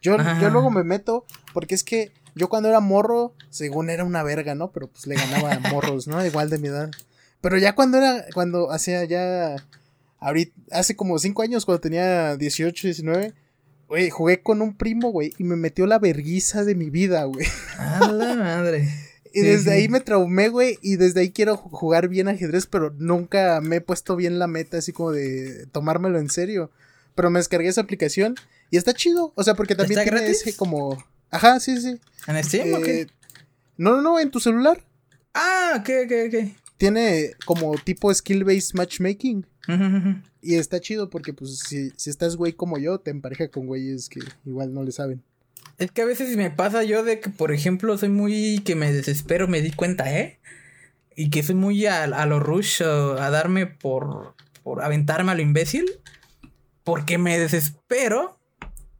Yo, 0.00 0.16
yo 0.40 0.50
luego 0.50 0.70
me 0.70 0.84
meto, 0.84 1.26
porque 1.52 1.74
es 1.74 1.84
que 1.84 2.12
yo 2.34 2.48
cuando 2.48 2.68
era 2.68 2.80
morro, 2.80 3.34
según 3.50 3.90
era 3.90 4.04
una 4.04 4.22
verga, 4.22 4.54
¿no? 4.54 4.70
Pero 4.72 4.88
pues 4.88 5.06
le 5.06 5.16
ganaba 5.16 5.52
a 5.52 5.58
morros, 5.58 6.06
¿no? 6.06 6.24
Igual 6.24 6.48
de 6.48 6.58
mi 6.58 6.68
edad. 6.68 6.90
Pero 7.40 7.58
ya 7.58 7.74
cuando 7.74 7.98
era, 7.98 8.24
cuando 8.32 8.70
hacía 8.70 9.04
ya 9.04 9.56
Ahorita, 10.26 10.52
hace 10.72 10.96
como 10.96 11.20
5 11.20 11.40
años, 11.42 11.64
cuando 11.64 11.80
tenía 11.80 12.36
18, 12.36 12.88
19, 12.88 13.32
güey, 13.86 14.10
jugué 14.10 14.42
con 14.42 14.60
un 14.60 14.76
primo, 14.76 15.10
güey, 15.12 15.32
y 15.38 15.44
me 15.44 15.54
metió 15.54 15.86
la 15.86 16.00
verguiza 16.00 16.64
de 16.64 16.74
mi 16.74 16.90
vida, 16.90 17.22
güey. 17.26 17.46
A 17.78 18.10
la 18.10 18.34
madre. 18.34 18.88
y 19.32 19.42
desde 19.42 19.70
ahí 19.70 19.88
me 19.88 20.00
traumé, 20.00 20.48
güey, 20.48 20.80
y 20.82 20.96
desde 20.96 21.20
ahí 21.20 21.30
quiero 21.30 21.56
jugar 21.56 22.08
bien 22.08 22.26
ajedrez, 22.26 22.66
pero 22.66 22.92
nunca 22.98 23.60
me 23.60 23.76
he 23.76 23.80
puesto 23.80 24.16
bien 24.16 24.40
la 24.40 24.48
meta, 24.48 24.78
así 24.78 24.92
como 24.92 25.12
de 25.12 25.66
tomármelo 25.70 26.18
en 26.18 26.28
serio. 26.28 26.72
Pero 27.14 27.30
me 27.30 27.38
descargué 27.38 27.68
esa 27.68 27.82
aplicación 27.82 28.34
y 28.72 28.78
está 28.78 28.94
chido, 28.94 29.32
o 29.36 29.44
sea, 29.44 29.54
porque 29.54 29.76
también 29.76 30.02
tiene 30.02 30.26
ese 30.26 30.56
como... 30.56 30.98
Ajá, 31.30 31.60
sí, 31.60 31.80
sí. 31.80 32.00
¿En 32.26 32.42
Steam 32.42 32.74
o 32.74 32.80
qué? 32.80 33.06
No, 33.76 33.92
no, 33.92 34.02
no, 34.02 34.18
en 34.18 34.32
tu 34.32 34.40
celular. 34.40 34.84
Ah, 35.34 35.76
ok, 35.78 35.88
ok, 36.04 36.12
ok. 36.26 36.56
tiene 36.78 37.30
como 37.44 37.76
tipo 37.76 38.12
skill-based 38.12 38.74
matchmaking. 38.74 39.46
Y 40.42 40.54
está 40.54 40.80
chido 40.80 41.10
porque, 41.10 41.32
pues, 41.32 41.58
si, 41.58 41.90
si 41.96 42.08
estás 42.08 42.36
güey 42.36 42.52
como 42.52 42.78
yo, 42.78 43.00
te 43.00 43.10
empareja 43.10 43.48
con 43.48 43.66
güeyes 43.66 44.08
que 44.08 44.20
igual 44.44 44.72
no 44.72 44.84
le 44.84 44.92
saben. 44.92 45.22
Es 45.78 45.90
que 45.90 46.02
a 46.02 46.06
veces 46.06 46.36
me 46.36 46.50
pasa 46.50 46.84
yo 46.84 47.02
de 47.02 47.20
que, 47.20 47.30
por 47.30 47.52
ejemplo, 47.52 47.98
soy 47.98 48.08
muy 48.08 48.60
que 48.64 48.76
me 48.76 48.92
desespero, 48.92 49.48
me 49.48 49.60
di 49.60 49.72
cuenta, 49.72 50.16
¿eh? 50.16 50.38
Y 51.16 51.30
que 51.30 51.42
soy 51.42 51.54
muy 51.54 51.84
a, 51.86 52.04
a 52.04 52.26
lo 52.26 52.40
rush, 52.40 52.82
a 52.82 53.30
darme 53.30 53.66
por, 53.66 54.34
por 54.62 54.82
aventarme 54.82 55.32
a 55.32 55.34
lo 55.34 55.42
imbécil. 55.42 55.84
Porque 56.84 57.18
me 57.18 57.38
desespero 57.38 58.38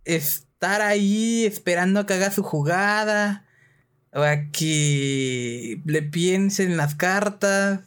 estar 0.04 0.80
ahí 0.80 1.44
esperando 1.46 2.00
a 2.00 2.06
que 2.06 2.14
haga 2.14 2.30
su 2.30 2.42
jugada. 2.42 3.46
O 4.12 4.22
a 4.22 4.50
que 4.50 5.80
le 5.84 6.02
piensen 6.02 6.76
las 6.76 6.94
cartas. 6.94 7.80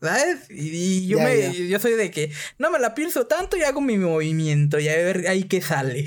¿Sabes? 0.00 0.46
Y, 0.48 1.06
yo, 1.06 1.18
me, 1.20 1.68
yo 1.68 1.78
soy 1.78 1.92
de 1.92 2.10
que 2.10 2.32
no 2.58 2.70
me 2.70 2.78
la 2.78 2.94
pienso 2.94 3.26
tanto 3.26 3.56
y 3.56 3.62
hago 3.62 3.80
mi 3.80 3.98
movimiento 3.98 4.78
y 4.80 4.88
a 4.88 4.96
ver 4.96 5.28
ahí 5.28 5.44
qué 5.44 5.60
sale. 5.60 6.06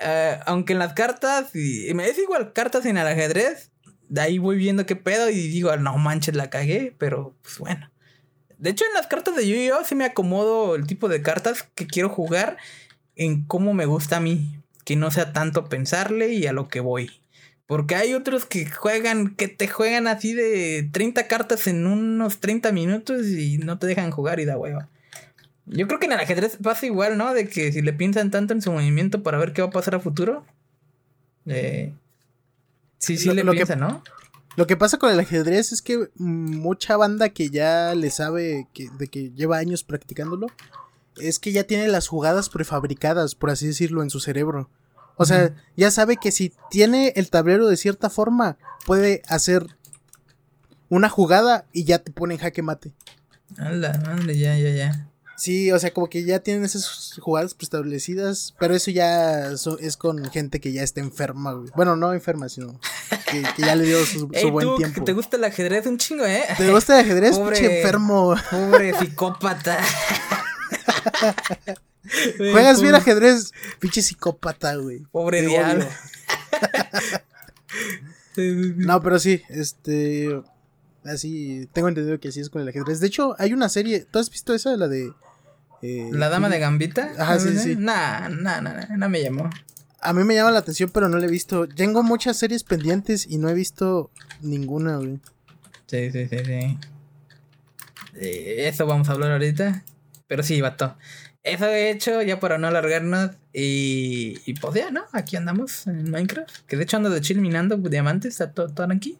uh, 0.00 0.42
aunque 0.46 0.74
en 0.74 0.78
las 0.78 0.92
cartas, 0.92 1.54
y, 1.54 1.92
me 1.94 2.06
es 2.08 2.18
igual 2.18 2.52
cartas 2.52 2.84
en 2.84 2.98
el 2.98 3.06
ajedrez, 3.06 3.70
de 4.08 4.20
ahí 4.20 4.38
voy 4.38 4.56
viendo 4.56 4.84
qué 4.84 4.96
pedo 4.96 5.30
y 5.30 5.48
digo, 5.48 5.74
no 5.78 5.96
manches, 5.96 6.34
la 6.34 6.50
cagué, 6.50 6.94
pero 6.98 7.34
pues 7.42 7.58
bueno. 7.58 7.90
De 8.58 8.70
hecho, 8.70 8.84
en 8.86 8.94
las 8.94 9.06
cartas 9.06 9.34
de 9.34 9.48
Yu-Gi-Oh! 9.48 9.84
sí 9.84 9.94
me 9.94 10.04
acomodo 10.04 10.74
el 10.74 10.86
tipo 10.86 11.08
de 11.08 11.22
cartas 11.22 11.64
que 11.74 11.86
quiero 11.86 12.08
jugar 12.08 12.58
en 13.16 13.44
cómo 13.44 13.74
me 13.74 13.86
gusta 13.86 14.18
a 14.18 14.20
mí. 14.20 14.60
Que 14.84 14.96
no 14.96 15.10
sea 15.10 15.32
tanto 15.32 15.64
pensarle 15.70 16.34
y 16.34 16.46
a 16.46 16.52
lo 16.52 16.68
que 16.68 16.80
voy. 16.80 17.10
Porque 17.66 17.94
hay 17.94 18.14
otros 18.14 18.44
que 18.44 18.66
juegan, 18.66 19.34
que 19.34 19.48
te 19.48 19.68
juegan 19.68 20.06
así 20.06 20.34
de 20.34 20.88
30 20.92 21.26
cartas 21.28 21.66
en 21.66 21.86
unos 21.86 22.38
30 22.38 22.72
minutos 22.72 23.26
y 23.26 23.58
no 23.58 23.78
te 23.78 23.86
dejan 23.86 24.10
jugar 24.10 24.38
y 24.40 24.44
da 24.44 24.58
hueva. 24.58 24.88
Yo 25.66 25.86
creo 25.86 25.98
que 25.98 26.06
en 26.06 26.12
el 26.12 26.20
ajedrez 26.20 26.58
pasa 26.62 26.84
igual, 26.84 27.16
¿no? 27.16 27.32
De 27.32 27.48
que 27.48 27.72
si 27.72 27.80
le 27.80 27.94
piensan 27.94 28.30
tanto 28.30 28.52
en 28.52 28.60
su 28.60 28.70
movimiento 28.70 29.22
para 29.22 29.38
ver 29.38 29.54
qué 29.54 29.62
va 29.62 29.68
a 29.68 29.72
pasar 29.72 29.94
a 29.94 30.00
futuro. 30.00 30.44
Eh, 31.46 31.92
sí, 32.98 33.16
sí 33.16 33.30
le 33.30 33.44
piensan, 33.44 33.80
¿no? 33.80 34.02
Lo 34.56 34.66
que 34.66 34.76
pasa 34.76 34.98
con 34.98 35.10
el 35.10 35.18
ajedrez 35.18 35.72
es 35.72 35.82
que 35.82 36.10
mucha 36.16 36.96
banda 36.96 37.30
que 37.30 37.50
ya 37.50 37.94
le 37.94 38.10
sabe 38.10 38.68
que, 38.72 38.88
de 38.98 39.08
que 39.08 39.30
lleva 39.32 39.56
años 39.56 39.82
practicándolo, 39.82 40.46
es 41.16 41.38
que 41.38 41.52
ya 41.52 41.64
tiene 41.64 41.88
las 41.88 42.08
jugadas 42.08 42.50
prefabricadas, 42.50 43.34
por 43.34 43.50
así 43.50 43.66
decirlo, 43.66 44.02
en 44.02 44.10
su 44.10 44.20
cerebro. 44.20 44.68
O 45.16 45.24
sea, 45.24 45.54
ya 45.76 45.90
sabe 45.90 46.16
que 46.16 46.32
si 46.32 46.52
tiene 46.70 47.12
el 47.16 47.30
tablero 47.30 47.68
de 47.68 47.76
cierta 47.76 48.10
forma, 48.10 48.56
puede 48.84 49.22
hacer 49.28 49.76
una 50.88 51.08
jugada 51.08 51.66
y 51.72 51.84
ya 51.84 52.00
te 52.00 52.10
pone 52.10 52.34
en 52.34 52.40
jaque 52.40 52.62
mate. 52.62 52.92
Anda, 53.56 53.92
anda, 54.06 54.32
ya, 54.32 54.58
ya, 54.58 54.70
ya. 54.70 55.08
Sí, 55.36 55.72
o 55.72 55.78
sea, 55.78 55.92
como 55.92 56.08
que 56.08 56.24
ya 56.24 56.38
tienen 56.38 56.64
esas 56.64 57.18
jugadas 57.20 57.54
preestablecidas, 57.54 58.54
pero 58.58 58.74
eso 58.74 58.90
ya 58.90 59.50
es 59.80 59.96
con 59.96 60.24
gente 60.30 60.60
que 60.60 60.72
ya 60.72 60.82
está 60.82 61.00
enferma, 61.00 61.52
güey. 61.52 61.70
Bueno, 61.74 61.96
no 61.96 62.12
enferma, 62.12 62.48
sino 62.48 62.78
que, 63.30 63.42
ya 63.58 63.74
le 63.74 63.84
dio 63.84 64.04
su, 64.06 64.28
buen 64.28 64.76
tiempo. 64.76 64.94
Que 64.94 65.00
te 65.00 65.12
gusta 65.12 65.36
el 65.36 65.44
ajedrez 65.44 65.86
un 65.86 65.98
chingo, 65.98 66.24
¿eh? 66.24 66.44
¿Te 66.56 66.70
gusta 66.70 67.00
el 67.00 67.06
ajedrez? 67.06 67.32
Pobre, 67.38 67.78
enfermo. 67.78 68.34
Pobre 68.50 68.98
psicópata. 68.98 69.78
Juegas 72.36 72.82
bien 72.82 72.94
ajedrez, 72.94 73.52
pinche 73.78 74.02
psicópata, 74.02 74.76
güey. 74.76 75.00
Pobre 75.10 75.42
diablo. 75.42 75.86
no, 78.36 79.02
pero 79.02 79.18
sí, 79.18 79.42
este. 79.48 80.42
Así, 81.04 81.68
tengo 81.72 81.88
entendido 81.88 82.18
que 82.18 82.28
así 82.28 82.40
es 82.40 82.48
con 82.48 82.62
el 82.62 82.68
ajedrez. 82.68 83.00
De 83.00 83.06
hecho, 83.06 83.36
hay 83.38 83.52
una 83.52 83.68
serie. 83.68 84.06
¿Tú 84.10 84.18
has 84.18 84.30
visto 84.30 84.54
esa? 84.54 84.76
La 84.76 84.88
de. 84.88 85.12
Eh, 85.82 86.08
¿La 86.12 86.30
dama 86.30 86.48
de 86.48 86.58
Gambita? 86.58 87.12
Ajá, 87.18 87.38
sí, 87.38 87.58
sí. 87.58 87.76
Nah, 87.76 88.28
nah, 88.28 88.60
nah, 88.60 88.86
no 88.96 89.08
me 89.08 89.22
llamó. 89.22 89.50
A 90.00 90.12
mí 90.12 90.24
me 90.24 90.34
llama 90.34 90.50
la 90.50 90.58
atención, 90.58 90.90
pero 90.92 91.08
no 91.08 91.18
la 91.18 91.26
he 91.26 91.30
visto. 91.30 91.66
Tengo 91.68 92.02
muchas 92.02 92.38
series 92.38 92.64
pendientes 92.64 93.26
y 93.28 93.38
no 93.38 93.48
he 93.48 93.54
visto 93.54 94.10
ninguna, 94.40 94.96
güey. 94.96 95.20
Sí, 95.86 96.10
sí, 96.10 96.26
sí, 96.28 96.38
sí. 96.44 96.78
Eh, 98.14 98.68
eso 98.68 98.86
vamos 98.86 99.08
a 99.08 99.12
hablar 99.12 99.32
ahorita. 99.32 99.84
Pero 100.26 100.42
sí, 100.42 100.60
vato. 100.60 100.96
Eso 101.44 101.66
he 101.66 101.90
hecho 101.90 102.22
ya 102.22 102.40
para 102.40 102.56
no 102.58 102.66
alargarnos. 102.66 103.32
Y, 103.52 104.54
pues 104.54 104.74
ya, 104.74 104.90
¿no? 104.90 105.04
Aquí 105.12 105.36
andamos 105.36 105.86
en 105.86 106.10
Minecraft. 106.10 106.66
Que 106.66 106.76
de 106.76 106.84
hecho 106.84 106.96
ando 106.96 107.10
de 107.10 107.20
chill 107.20 107.40
minando 107.40 107.76
diamantes. 107.76 108.32
Está 108.32 108.52
todo, 108.52 108.68
todo 108.70 108.88
aquí. 108.90 109.18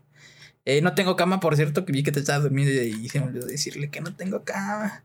Eh, 0.65 0.81
no 0.81 0.95
tengo 0.95 1.17
cama, 1.17 1.39
por 1.41 1.55
cierto, 1.57 1.85
que 1.85 1.93
vi 1.93 2.03
que 2.03 2.13
te 2.13 2.21
estabas 2.21 2.45
durmiendo 2.45 2.73
y 2.73 3.09
se 3.11 3.21
me 3.21 3.27
olvidó 3.27 3.47
decirle 3.47 3.91
que 3.91 4.01
no 4.01 4.15
tengo 4.17 4.43
cama. 4.43 5.05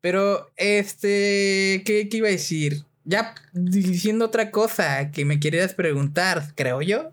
Pero, 0.00 0.50
este, 0.56 1.82
¿qué, 1.84 2.08
qué 2.08 2.16
iba 2.18 2.28
a 2.28 2.30
decir? 2.30 2.84
Ya 3.04 3.34
diciendo 3.52 4.26
otra 4.26 4.52
cosa 4.52 5.10
que 5.10 5.24
me 5.24 5.40
querías 5.40 5.74
preguntar, 5.74 6.52
creo 6.54 6.80
yo. 6.82 7.12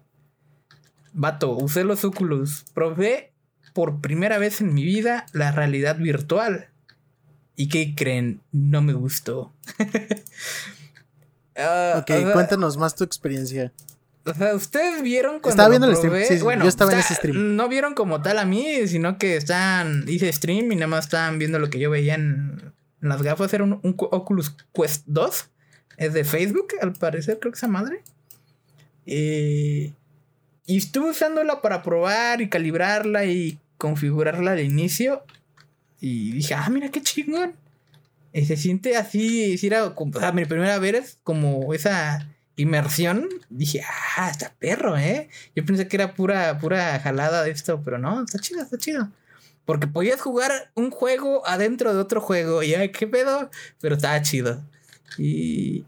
Vato, 1.13 1.51
usé 1.57 1.83
los 1.83 2.05
Oculus. 2.05 2.63
Probé 2.75 3.33
por 3.73 4.01
primera 4.01 4.37
vez 4.37 4.61
en 4.61 4.73
mi 4.73 4.83
vida 4.83 5.25
la 5.33 5.51
realidad 5.51 5.97
virtual. 5.97 6.70
¿Y 7.55 7.69
qué 7.69 7.93
creen? 7.95 8.41
No 8.51 8.81
me 8.81 8.93
gustó. 8.93 9.51
uh, 11.57 11.97
ok, 11.99 12.11
cuéntanos 12.33 12.77
más 12.77 12.95
tu 12.95 13.03
experiencia. 13.03 13.71
O 14.25 14.33
sea, 14.33 14.53
ustedes 14.53 15.01
vieron 15.01 15.39
cuando. 15.39 15.49
Estaba 15.49 15.69
viendo 15.69 15.87
el 15.87 15.95
stream. 15.95 16.43
bueno, 16.43 16.63
yo 16.63 16.69
estaba 16.69 16.93
en 16.93 16.99
ese 16.99 17.15
stream. 17.15 17.55
No 17.55 17.67
vieron 17.67 17.95
como 17.95 18.21
tal 18.21 18.37
a 18.37 18.45
mí, 18.45 18.87
sino 18.87 19.17
que 19.17 19.35
están. 19.35 20.05
Hice 20.07 20.31
stream 20.31 20.71
y 20.71 20.75
nada 20.75 20.87
más 20.87 21.05
estaban 21.05 21.39
viendo 21.39 21.57
lo 21.59 21.69
que 21.69 21.79
yo 21.79 21.89
veía 21.89 22.15
en, 22.15 22.73
las 22.99 23.23
gafas. 23.23 23.53
Era 23.53 23.63
un, 23.63 23.79
Oculus 23.83 24.55
Quest 24.73 25.03
2. 25.07 25.49
Es 25.97 26.13
de 26.13 26.23
Facebook, 26.23 26.67
al 26.81 26.93
parecer, 26.93 27.39
creo 27.39 27.51
que 27.51 27.57
esa 27.57 27.67
madre. 27.67 28.03
Eh, 29.07 29.93
y 30.65 30.77
estuve 30.77 31.09
usándola 31.09 31.61
para 31.61 31.81
probar 31.81 32.41
y 32.41 32.49
calibrarla 32.49 33.25
y 33.25 33.59
configurarla 33.77 34.51
al 34.51 34.59
inicio. 34.59 35.23
Y 36.01 36.31
dije, 36.31 36.55
ah, 36.55 36.67
mira 36.69 36.89
qué 36.89 37.01
chingón. 37.01 37.53
Y 38.33 38.45
se 38.45 38.57
siente 38.57 38.97
así, 38.97 39.57
si 39.57 39.67
era 39.67 39.85
o 39.85 40.19
sea, 40.19 40.31
mi 40.31 40.45
primera 40.45 40.79
vez 40.79 41.19
como 41.23 41.73
esa 41.73 42.27
inmersión. 42.55 43.29
Dije, 43.49 43.83
ah, 44.17 44.29
está 44.29 44.53
perro, 44.59 44.97
¿eh? 44.97 45.29
Yo 45.55 45.65
pensé 45.65 45.87
que 45.87 45.97
era 45.97 46.13
pura, 46.15 46.57
pura 46.59 46.99
jalada 46.99 47.43
de 47.43 47.51
esto, 47.51 47.81
pero 47.83 47.97
no, 47.99 48.23
está 48.23 48.39
chido, 48.39 48.61
está 48.63 48.77
chido. 48.77 49.09
Porque 49.65 49.87
podías 49.87 50.19
jugar 50.19 50.71
un 50.73 50.89
juego 50.89 51.47
adentro 51.47 51.93
de 51.93 51.99
otro 51.99 52.19
juego. 52.19 52.63
Y 52.63 52.73
ay, 52.73 52.91
qué 52.91 53.07
pedo. 53.07 53.49
Pero 53.79 53.95
estaba 53.95 54.21
chido. 54.21 54.63
Y. 55.17 55.85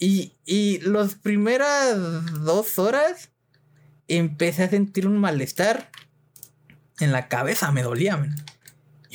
Y, 0.00 0.32
y 0.44 0.78
las 0.80 1.16
primeras 1.16 1.96
dos 2.44 2.78
horas 2.78 3.30
empecé 4.06 4.64
a 4.64 4.70
sentir 4.70 5.06
un 5.08 5.18
malestar 5.18 5.90
en 7.00 7.10
la 7.10 7.28
cabeza, 7.28 7.72
me 7.72 7.82
dolía, 7.82 8.16
man. 8.16 8.34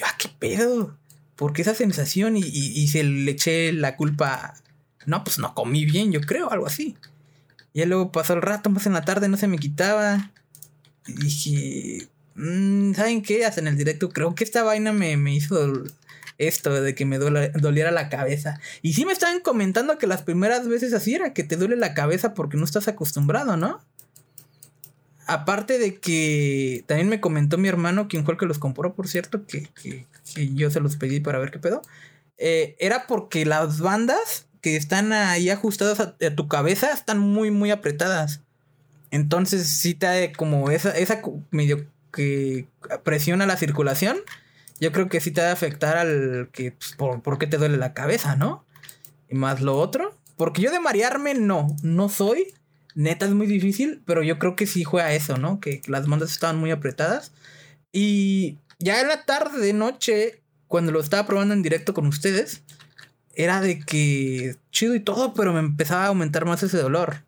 Yo, 0.03 0.09
ah, 0.09 0.15
qué 0.17 0.29
pedo. 0.39 0.97
Porque 1.35 1.61
esa 1.61 1.75
sensación 1.75 2.37
y, 2.37 2.87
se 2.87 3.03
le 3.03 3.31
eché 3.31 3.73
la 3.73 3.95
culpa. 3.95 4.53
No, 5.05 5.23
pues 5.23 5.39
no 5.39 5.53
comí 5.53 5.85
bien, 5.85 6.11
yo 6.11 6.21
creo, 6.21 6.51
algo 6.51 6.67
así. 6.67 6.95
Y 7.73 7.83
luego 7.85 8.11
pasó 8.11 8.33
el 8.33 8.41
rato, 8.41 8.69
más 8.69 8.85
en 8.85 8.93
la 8.93 9.03
tarde, 9.03 9.27
no 9.27 9.37
se 9.37 9.47
me 9.47 9.57
quitaba. 9.57 10.31
Y 11.07 11.13
dije, 11.13 12.07
mm, 12.35 12.93
¿saben 12.93 13.21
qué? 13.21 13.45
Hasta 13.45 13.61
en 13.61 13.67
el 13.67 13.77
directo, 13.77 14.09
creo 14.09 14.35
que 14.35 14.43
esta 14.43 14.63
vaina 14.63 14.93
me, 14.93 15.17
me 15.17 15.33
hizo 15.33 15.83
esto 16.37 16.81
de 16.81 16.95
que 16.95 17.05
me 17.05 17.17
doliera 17.17 17.91
la 17.91 18.09
cabeza. 18.09 18.59
Y 18.81 18.93
sí 18.93 19.05
me 19.05 19.13
estaban 19.13 19.39
comentando 19.39 19.97
que 19.97 20.07
las 20.07 20.21
primeras 20.21 20.67
veces 20.67 20.93
así 20.93 21.15
era, 21.15 21.33
que 21.33 21.43
te 21.43 21.57
duele 21.57 21.75
la 21.75 21.93
cabeza 21.93 22.33
porque 22.33 22.57
no 22.57 22.65
estás 22.65 22.87
acostumbrado, 22.87 23.57
¿no? 23.57 23.81
Aparte 25.27 25.79
de 25.79 25.99
que 25.99 26.83
también 26.87 27.09
me 27.09 27.19
comentó 27.19 27.57
mi 27.57 27.67
hermano, 27.67 28.07
quien 28.07 28.25
fue 28.25 28.33
el 28.33 28.39
que 28.39 28.45
los 28.45 28.59
compró, 28.59 28.93
por 28.93 29.07
cierto, 29.07 29.45
que, 29.45 29.69
yo 30.53 30.71
se 30.71 30.79
los 30.79 30.95
pedí 30.97 31.19
para 31.19 31.39
ver 31.39 31.51
qué 31.51 31.59
pedo. 31.59 31.81
Eh, 32.37 32.75
era 32.79 33.07
porque 33.07 33.45
las 33.45 33.79
bandas 33.79 34.47
que 34.61 34.75
están 34.75 35.13
ahí 35.13 35.49
ajustadas 35.49 35.99
a, 35.99 36.15
tu 36.35 36.47
cabeza 36.47 36.91
están 36.91 37.19
muy, 37.19 37.51
muy 37.51 37.71
apretadas. 37.71 38.41
Entonces 39.11 39.67
sí 39.67 39.93
te 39.93 40.05
da 40.05 40.33
como 40.33 40.71
esa, 40.71 40.91
esa 40.91 41.21
medio 41.51 41.85
que 42.11 42.67
presiona 43.03 43.45
la 43.45 43.57
circulación. 43.57 44.17
Yo 44.79 44.91
creo 44.91 45.09
que 45.09 45.21
sí 45.21 45.31
te 45.31 45.41
va 45.41 45.49
a 45.49 45.53
afectar 45.53 45.97
al 45.97 46.49
que, 46.51 46.71
pues, 46.71 46.93
por, 46.93 47.21
por 47.21 47.37
qué 47.37 47.47
te 47.47 47.57
duele 47.57 47.77
la 47.77 47.93
cabeza, 47.93 48.35
¿no? 48.35 48.65
Y 49.29 49.35
más 49.35 49.61
lo 49.61 49.77
otro. 49.77 50.17
Porque 50.35 50.61
yo 50.61 50.71
de 50.71 50.79
marearme 50.79 51.35
no, 51.35 51.75
no 51.83 52.09
soy 52.09 52.53
neta 52.95 53.25
es 53.25 53.33
muy 53.33 53.47
difícil, 53.47 54.01
pero 54.05 54.23
yo 54.23 54.39
creo 54.39 54.55
que 54.55 54.67
sí 54.67 54.83
juega 54.83 55.13
eso, 55.13 55.37
¿no? 55.37 55.59
Que 55.59 55.81
las 55.87 56.07
bandas 56.07 56.31
estaban 56.31 56.57
muy 56.57 56.71
apretadas. 56.71 57.31
Y 57.91 58.57
ya 58.79 59.01
en 59.01 59.07
la 59.07 59.25
tarde, 59.25 59.59
de 59.59 59.73
noche, 59.73 60.41
cuando 60.67 60.91
lo 60.91 60.99
estaba 60.99 61.27
probando 61.27 61.53
en 61.53 61.61
directo 61.61 61.93
con 61.93 62.07
ustedes, 62.07 62.63
era 63.35 63.61
de 63.61 63.79
que 63.79 64.55
chido 64.71 64.95
y 64.95 64.99
todo, 64.99 65.33
pero 65.33 65.53
me 65.53 65.59
empezaba 65.59 66.05
a 66.05 66.07
aumentar 66.07 66.45
más 66.45 66.63
ese 66.63 66.77
dolor. 66.77 67.23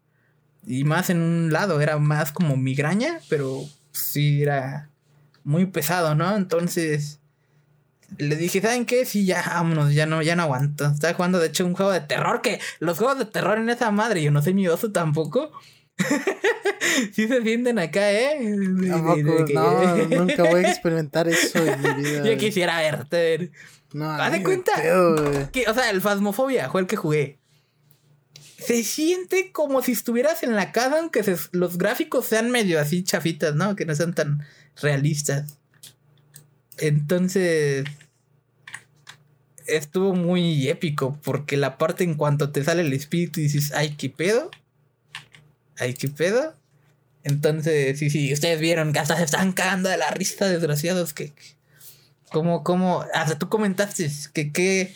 Y 0.66 0.84
más 0.84 1.10
en 1.10 1.22
un 1.22 1.54
lado, 1.54 1.80
era 1.82 1.98
más 2.00 2.32
como 2.32 2.58
migraña, 2.58 3.20
pero 3.30 3.64
sí 3.92 4.42
era 4.42 4.90
muy 5.44 5.68
pesado, 5.68 6.16
¿no? 6.16 6.36
Entonces 6.36 7.20
le 8.18 8.36
dije, 8.36 8.62
¿saben 8.62 8.86
qué? 8.86 9.06
Sí, 9.06 9.26
ya, 9.26 9.44
vámonos, 9.48 9.94
ya 9.94 10.06
no, 10.06 10.22
ya 10.22 10.36
no 10.36 10.44
aguanto. 10.44 10.86
Estaba 10.86 11.14
jugando, 11.14 11.40
de 11.40 11.48
hecho, 11.48 11.66
un 11.66 11.74
juego 11.74 11.92
de 11.92 12.02
terror 12.02 12.42
que 12.42 12.60
los 12.80 12.98
juegos 12.98 13.20
de 13.20 13.26
terror 13.26 13.58
en 13.58 13.70
esa 13.70 13.92
madre, 13.92 14.24
yo 14.24 14.32
no 14.32 14.42
soy 14.42 14.54
miedoso 14.54 14.92
tampoco. 14.92 15.52
sí 17.14 17.28
se 17.28 17.42
sienten 17.42 17.80
acá, 17.80 18.12
¿eh? 18.12 18.40
no, 18.42 19.16
nunca 19.16 20.44
voy 20.44 20.66
a 20.66 20.70
experimentar 20.70 21.28
eso 21.28 21.60
en 21.66 21.82
mi 21.82 22.04
vida. 22.04 22.24
Yo 22.24 22.38
quisiera 22.38 22.80
verte. 22.80 23.52
No, 23.94 24.12
Haz 24.12 24.32
de 24.32 24.44
cuenta. 24.44 24.74
que, 25.52 25.66
o 25.68 25.74
sea, 25.74 25.90
el 25.90 26.02
Fasmofobia 26.02 26.70
fue 26.70 26.82
el 26.82 26.88
que 26.88 26.98
jugué. 26.98 27.40
Se 28.58 28.84
siente 28.84 29.52
como 29.52 29.82
si 29.82 29.92
estuvieras 29.92 30.44
en 30.44 30.56
la 30.56 30.72
casa, 30.72 31.00
aunque 31.00 31.24
los 31.52 31.78
gráficos 31.78 32.26
sean 32.26 32.52
medio 32.52 32.80
así 32.80 33.04
chafitas, 33.04 33.56
¿no? 33.56 33.76
Que 33.76 33.86
no 33.86 33.96
sean 33.96 34.14
tan 34.14 34.46
realistas. 34.82 35.60
Entonces. 36.80 37.86
Estuvo 39.68 40.14
muy 40.14 40.68
épico. 40.70 41.20
Porque 41.24 41.58
la 41.58 41.78
parte 41.78 42.04
en 42.04 42.16
cuanto 42.16 42.52
te 42.52 42.64
sale 42.64 42.82
el 42.82 42.94
espíritu 42.94 43.40
y 43.40 43.44
dices, 43.44 43.72
ay, 43.74 43.96
qué 43.98 44.10
pedo. 44.10 44.52
Ay, 45.78 45.94
qué 45.94 46.08
pedo. 46.08 46.56
Entonces, 47.24 47.98
sí, 47.98 48.12
sí, 48.12 48.32
ustedes 48.32 48.60
vieron 48.60 48.94
que 48.94 49.00
hasta 49.00 49.18
se 49.18 49.24
están 49.24 49.52
cagando 49.52 49.90
de 49.90 49.98
la 49.98 50.12
risa, 50.12 50.48
desgraciados. 50.48 51.14
Que, 51.14 51.34
como, 52.32 52.64
como, 52.64 53.04
hasta 53.14 53.40
tú 53.40 53.50
comentaste 53.50 54.12
que 54.32 54.52
qué 54.52 54.96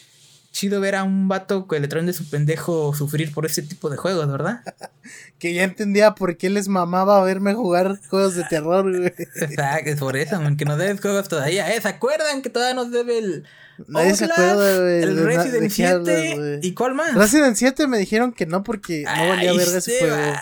chido 0.52 0.82
ver 0.82 0.96
a 0.96 1.04
un 1.04 1.28
vato 1.28 1.68
que 1.68 1.80
le 1.80 1.88
traen 1.88 2.06
de 2.06 2.14
su 2.14 2.30
pendejo 2.30 2.94
sufrir 2.94 3.32
por 3.32 3.46
ese 3.46 3.62
tipo 3.62 3.90
de 3.90 3.98
juegos, 3.98 4.30
¿verdad? 4.32 4.62
que 5.40 5.54
ya 5.54 5.64
entendía 5.64 6.16
por 6.16 6.38
qué 6.38 6.50
les 6.50 6.68
mamaba 6.68 7.24
verme 7.24 7.54
jugar 7.54 8.00
juegos 8.10 8.36
de 8.36 8.44
terror, 8.46 8.90
güey. 8.98 9.14
Exacto, 9.18 9.90
es 9.90 10.00
por 10.00 10.18
eso, 10.18 10.42
man, 10.42 10.58
que 10.58 10.66
nos 10.66 10.78
debes 10.78 11.02
juegos 11.02 11.28
todavía. 11.30 11.74
¿Eh? 11.74 11.82
¿Se 11.82 11.88
acuerdan 11.88 12.42
que 12.42 12.50
todavía 12.50 12.76
nos 12.76 12.92
debe 12.92 13.20
el. 13.20 13.46
Nadie 13.88 14.16
se 14.16 14.26
acuerda, 14.26 14.80
güey. 14.80 15.04
El 15.04 15.26
Resident 15.26 15.72
7. 15.72 16.60
¿Y 16.64 16.74
cuál 16.74 16.96
más? 16.96 17.16
Resident 17.16 17.56
7 17.56 17.88
me 17.88 17.98
dijeron 17.98 18.34
que 18.34 18.46
no 18.46 18.64
porque 18.64 19.04
no 19.04 19.30
valía 19.30 19.54
ver 19.54 19.68
ese 19.68 20.00
juego. 20.00 20.34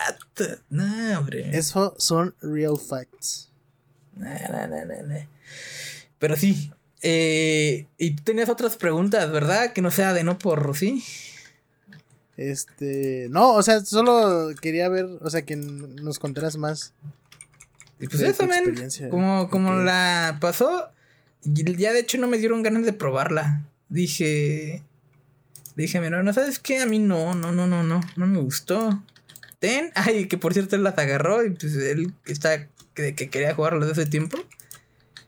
No, 0.70 1.20
hombre. 1.20 1.56
Eso 1.56 1.96
son 2.00 2.34
real 2.42 2.78
facts. 2.80 3.52
No, 4.16 4.28
no, 4.28 4.68
no, 4.68 4.86
no. 4.86 5.16
Pero 6.18 6.36
sí. 6.36 6.72
Eh, 7.02 7.86
y 7.98 8.16
tú 8.16 8.24
tenías 8.24 8.50
otras 8.50 8.76
preguntas, 8.76 9.32
¿verdad? 9.32 9.74
Que 9.74 9.82
no 9.82 9.92
sea 9.92 10.14
de 10.14 10.24
no 10.24 10.38
por 10.38 10.76
sí. 10.76 11.04
Este, 12.38 13.28
no, 13.32 13.54
o 13.54 13.64
sea, 13.64 13.84
solo 13.84 14.54
quería 14.62 14.90
ver, 14.90 15.06
o 15.22 15.30
sea, 15.30 15.42
que 15.42 15.56
nos 15.56 16.20
contaras 16.20 16.58
más. 16.58 16.94
Y 18.00 18.08
pues 18.08 18.22
eso, 18.22 18.46
men, 18.46 18.76
como, 19.10 19.50
como 19.50 19.74
la 19.74 20.38
pasó, 20.40 20.90
ya 21.44 21.94
de 21.94 22.00
hecho 22.00 22.20
no 22.20 22.28
me 22.28 22.38
dieron 22.38 22.62
ganas 22.62 22.86
de 22.86 22.94
probarla. 22.94 23.66
Dije, 23.90 24.84
dije, 25.76 26.00
mira, 26.00 26.22
no 26.22 26.32
sabes 26.32 26.60
qué, 26.60 26.80
a 26.80 26.86
mí 26.86 27.00
no, 27.00 27.34
no, 27.34 27.52
no, 27.52 27.66
no, 27.66 27.82
no, 27.82 28.02
no 28.16 28.28
me 28.28 28.40
gustó. 28.40 29.02
Ten, 29.58 29.92
ay, 29.96 30.28
que 30.28 30.38
por 30.38 30.54
cierto 30.54 30.76
él 30.76 30.84
las 30.84 30.98
agarró 31.00 31.44
y 31.44 31.50
pues 31.50 31.76
él 31.76 32.14
está 32.26 32.68
que, 32.94 33.16
que 33.16 33.30
quería 33.30 33.56
jugarlo 33.56 33.80
desde 33.80 34.04
hace 34.04 34.12
tiempo. 34.12 34.38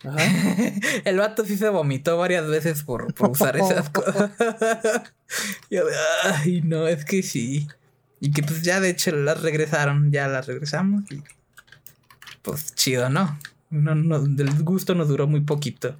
el 1.06 1.18
vato 1.18 1.46
sí 1.46 1.58
se 1.58 1.70
vomitó 1.70 2.18
varias 2.18 2.48
veces 2.48 2.84
por, 2.84 3.14
usar 3.20 3.58
esas 3.58 3.90
cosas. 3.92 4.32
Yo, 5.70 5.84
ay, 6.24 6.62
no, 6.62 6.88
es 6.88 7.06
que 7.06 7.24
sí. 7.24 7.68
Y 8.20 8.32
que 8.32 8.44
pues 8.44 8.62
ya 8.64 8.80
de 8.80 8.90
hecho 8.90 9.12
las 9.12 9.42
regresaron, 9.42 10.12
ya 10.12 10.28
las 10.28 10.48
regresamos 10.48 11.10
y 11.12 11.24
pues 12.42 12.74
chido, 12.76 13.10
¿no? 13.10 13.40
No, 13.70 13.96
no, 13.96 14.20
del 14.20 14.52
gusto 14.64 14.96
nos 14.96 15.08
duró 15.08 15.28
muy 15.28 15.42
poquito. 15.42 15.96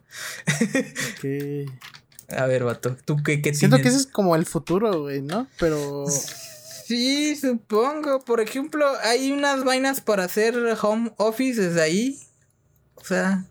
A 2.30 2.46
ver, 2.46 2.64
vato, 2.64 2.98
¿tú 3.06 3.18
qué, 3.24 3.42
qué 3.42 3.54
Siento 3.54 3.78
que 3.78 3.90
ese 3.90 3.98
es 3.98 4.08
como 4.08 4.36
el 4.36 4.46
futuro, 4.46 5.02
güey, 5.02 5.22
¿no? 5.22 5.48
Pero... 5.60 6.06
Sí, 6.08 7.36
supongo. 7.36 8.20
Por 8.22 8.42
ejemplo, 8.42 8.88
hay 9.04 9.32
unas 9.32 9.64
vainas 9.64 10.02
para 10.02 10.24
hacer 10.24 10.56
home 10.82 11.12
office 11.18 11.62
desde 11.62 11.84
ahí. 11.84 12.20
O 12.96 13.04
sea, 13.04 13.46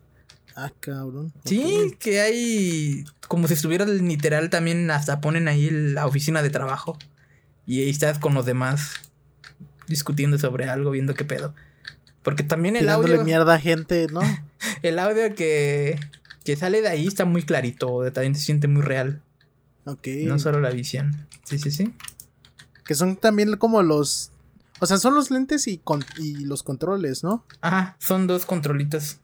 Ah, 0.61 0.73
cabrón. 0.81 1.31
Sí, 1.45 1.95
que 1.99 2.19
hay. 2.19 3.05
Como 3.29 3.47
si 3.47 3.53
estuviera 3.53 3.85
literal 3.85 4.49
también, 4.49 4.91
hasta 4.91 5.21
ponen 5.21 5.47
ahí 5.47 5.69
la 5.69 6.05
oficina 6.05 6.41
de 6.41 6.49
trabajo. 6.49 6.97
Y 7.65 7.81
ahí 7.81 7.89
estás 7.89 8.19
con 8.19 8.33
los 8.33 8.45
demás 8.45 8.91
discutiendo 9.87 10.37
sobre 10.37 10.65
algo, 10.65 10.91
viendo 10.91 11.13
qué 11.13 11.23
pedo. 11.23 11.55
Porque 12.23 12.43
también 12.43 12.75
el 12.75 12.89
audio. 12.89 13.23
mierda 13.23 13.55
a 13.55 13.59
gente, 13.59 14.07
¿no? 14.11 14.19
el 14.81 14.99
audio 14.99 15.33
que, 15.33 15.97
que 16.43 16.57
sale 16.57 16.81
de 16.81 16.89
ahí 16.89 17.07
está 17.07 17.23
muy 17.23 17.43
clarito, 17.43 18.11
también 18.11 18.35
se 18.35 18.41
siente 18.41 18.67
muy 18.67 18.81
real. 18.81 19.21
Ok. 19.85 20.07
No 20.25 20.39
solo 20.39 20.59
la 20.59 20.71
visión. 20.71 21.25
Sí, 21.45 21.57
sí, 21.57 21.71
sí. 21.71 21.93
Que 22.83 22.95
son 22.95 23.15
también 23.15 23.55
como 23.55 23.81
los. 23.81 24.31
O 24.81 24.85
sea, 24.85 24.97
son 24.97 25.15
los 25.15 25.31
lentes 25.31 25.67
y, 25.67 25.81
y 26.17 26.35
los 26.43 26.63
controles, 26.63 27.23
¿no? 27.23 27.45
Ajá, 27.61 27.95
son 27.99 28.27
dos 28.27 28.45
controlitos. 28.45 29.19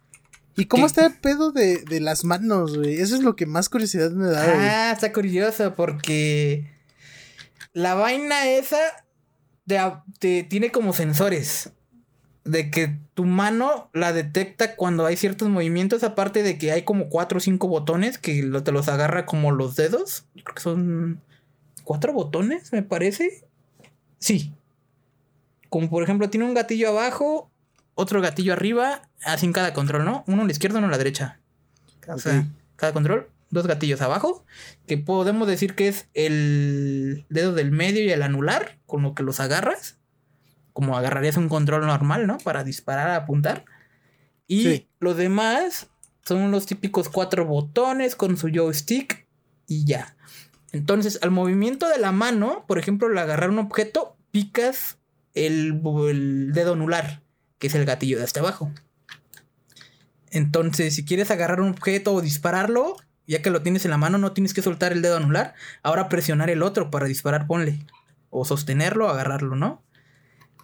¿Y 0.58 0.66
cómo 0.66 0.86
está 0.86 1.06
el 1.06 1.14
pedo 1.14 1.52
de, 1.52 1.84
las 2.00 2.24
manos, 2.24 2.78
güey? 2.78 3.00
Eso 3.00 3.16
es 3.16 3.22
lo 3.22 3.36
que 3.36 3.46
más 3.46 3.70
curiosidad 3.70 4.12
me 4.12 4.28
da, 4.28 4.90
Ah, 4.90 4.92
está 4.92 5.12
curioso 5.12 5.76
porque 5.76 6.72
la 7.74 7.94
vaina 7.94 8.48
esa 8.48 8.78
te, 10.20 10.44
tiene 10.44 10.72
como 10.72 10.94
sensores. 10.94 11.72
De 12.46 12.70
que 12.70 13.00
tu 13.16 13.26
mano 13.26 13.90
la 13.92 14.14
detecta 14.14 14.76
cuando 14.76 15.08
hay 15.08 15.18
ciertos 15.18 15.50
movimientos, 15.50 16.04
aparte 16.04 16.44
de 16.44 16.60
que 16.60 16.72
hay 16.72 16.84
como 16.84 17.10
cuatro 17.10 17.40
o 17.40 17.42
cinco 17.42 17.68
botones 17.68 18.20
que 18.20 18.44
te 18.64 18.72
los 18.72 18.88
agarra 18.88 19.26
como 19.26 19.52
los 19.52 19.76
dedos. 19.76 20.26
Creo 20.34 20.56
que 20.56 20.62
son 20.62 21.22
cuatro 21.84 22.14
botones, 22.14 22.72
me 22.72 22.84
parece. 22.84 23.46
Sí. 24.20 24.54
Como 25.70 25.90
por 25.90 26.04
ejemplo, 26.04 26.30
tiene 26.30 26.46
un 26.46 26.54
gatillo 26.54 26.90
abajo, 26.90 27.50
otro 27.96 28.22
gatillo 28.22 28.54
arriba, 28.54 29.02
así 29.24 29.46
en 29.46 29.54
cada 29.54 29.74
control, 29.74 30.06
¿no? 30.06 30.24
Uno 30.28 30.44
a 30.44 30.46
la 30.46 30.52
izquierda, 30.52 30.78
uno 30.78 30.88
a 30.88 30.92
la 30.92 30.98
derecha. 30.98 31.40
O 32.08 32.20
sea, 32.20 32.46
cada 32.76 32.94
control, 32.94 33.30
dos 33.50 33.66
gatillos 33.66 34.02
abajo, 34.02 34.46
que 34.86 34.98
podemos 34.98 35.48
decir 35.48 35.74
que 35.74 35.88
es 35.88 36.08
el 36.14 37.26
dedo 37.30 37.54
del 37.54 37.72
medio 37.72 38.04
y 38.04 38.12
el 38.12 38.22
anular, 38.22 38.78
con 38.86 39.02
lo 39.02 39.16
que 39.16 39.24
los 39.24 39.40
agarras, 39.40 39.98
como 40.74 40.98
agarrarías 40.98 41.38
un 41.38 41.50
control 41.50 41.88
normal, 41.88 42.28
¿no? 42.28 42.38
Para 42.38 42.64
disparar, 42.64 43.10
apuntar. 43.12 43.66
Y 44.48 44.88
los 45.00 45.18
demás 45.18 45.88
son 46.24 46.52
los 46.52 46.66
típicos 46.66 47.10
cuatro 47.10 47.46
botones 47.46 48.16
con 48.16 48.38
su 48.38 48.50
joystick 48.50 49.26
y 49.68 49.86
ya. 49.86 50.16
Entonces, 50.74 51.20
al 51.24 51.32
movimiento 51.32 51.88
de 51.88 51.98
la 51.98 52.12
mano, 52.12 52.66
por 52.68 52.78
ejemplo, 52.78 53.08
al 53.08 53.18
agarrar 53.18 53.50
un 53.50 53.60
objeto, 53.60 54.18
picas 54.32 54.98
el, 55.34 55.82
el 56.10 56.52
dedo 56.54 56.74
anular 56.74 57.25
que 57.66 57.70
es 57.70 57.76
el 57.76 57.86
gatillo 57.86 58.20
de 58.20 58.24
hasta 58.24 58.42
abajo. 58.42 58.72
Entonces, 60.30 60.94
si 60.94 61.04
quieres 61.04 61.32
agarrar 61.32 61.62
un 61.62 61.70
objeto 61.70 62.14
o 62.14 62.22
dispararlo, 62.22 62.96
ya 63.26 63.42
que 63.42 63.50
lo 63.50 63.64
tienes 63.64 63.86
en 63.86 63.92
la 63.92 63.98
mano, 63.98 64.20
no 64.20 64.34
tienes 64.34 64.54
que 64.54 64.62
soltar 64.62 64.92
el 64.92 65.02
dedo 65.02 65.18
anular. 65.18 65.56
Ahora 65.82 66.08
presionar 66.08 66.52
el 66.52 66.62
otro 66.62 66.92
para 66.92 67.08
disparar, 67.08 67.48
ponle. 67.48 67.84
O 68.30 68.46
sostenerlo 68.46 69.10
agarrarlo, 69.10 69.56
¿no? 69.56 69.82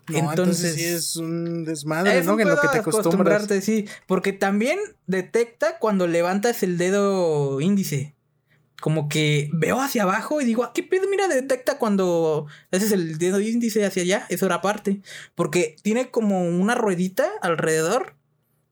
entonces, 0.10 0.76
sí 0.76 0.84
es 0.84 1.16
un 1.16 1.64
desmadre, 1.64 2.24
¿no? 2.24 2.40
En 2.40 2.50
lo 2.50 2.60
que 2.60 2.68
te 2.68 2.78
acostumbras. 2.80 3.48
sí. 3.62 3.88
Porque 4.06 4.32
también 4.32 4.78
detecta 5.08 5.80
cuando 5.80 6.06
levantas 6.06 6.62
el 6.62 6.78
dedo 6.78 7.62
índice 7.62 8.14
como 8.82 9.08
que 9.08 9.50
veo 9.54 9.80
hacia 9.80 10.04
abajo 10.04 10.42
y 10.42 10.46
digo, 10.46 10.64
ah, 10.64 10.72
¿qué 10.74 10.82
pedo? 10.82 11.08
Mira, 11.08 11.28
detecta 11.28 11.78
cuando 11.78 12.48
haces 12.72 12.92
el 12.92 13.20
dedo 13.20 13.40
índice 13.40 13.86
hacia 13.86 14.02
allá, 14.02 14.26
eso 14.30 14.48
era 14.48 14.60
parte. 14.62 15.02
Porque 15.36 15.76
tiene 15.84 16.10
como 16.10 16.42
una 16.42 16.74
ruedita 16.74 17.30
alrededor 17.42 18.16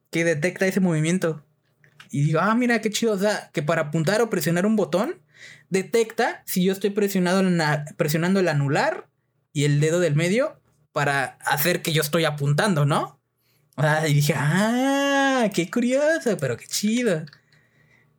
que 0.09 0.25
detecta 0.25 0.65
ese 0.65 0.79
movimiento. 0.79 1.45
Y 2.09 2.23
digo, 2.23 2.39
ah, 2.41 2.55
mira, 2.55 2.81
qué 2.81 2.89
chido. 2.89 3.13
O 3.13 3.19
sea, 3.19 3.51
que 3.53 3.61
para 3.61 3.83
apuntar 3.83 4.19
o 4.21 4.31
presionar 4.31 4.65
un 4.65 4.75
botón, 4.75 5.21
detecta 5.69 6.41
si 6.45 6.63
yo 6.63 6.73
estoy 6.73 6.89
presionado 6.89 7.43
presionando 7.95 8.39
el 8.39 8.47
anular 8.47 9.07
y 9.53 9.65
el 9.65 9.79
dedo 9.79 9.99
del 9.99 10.15
medio 10.15 10.59
para 10.91 11.37
hacer 11.45 11.83
que 11.83 11.93
yo 11.93 12.01
estoy 12.01 12.25
apuntando, 12.25 12.83
¿no? 12.83 13.21
Sea, 13.77 14.07
y 14.07 14.15
dije, 14.15 14.33
ah, 14.35 15.49
qué 15.53 15.69
curioso, 15.69 16.35
pero 16.37 16.57
qué 16.57 16.65
chido. 16.65 17.25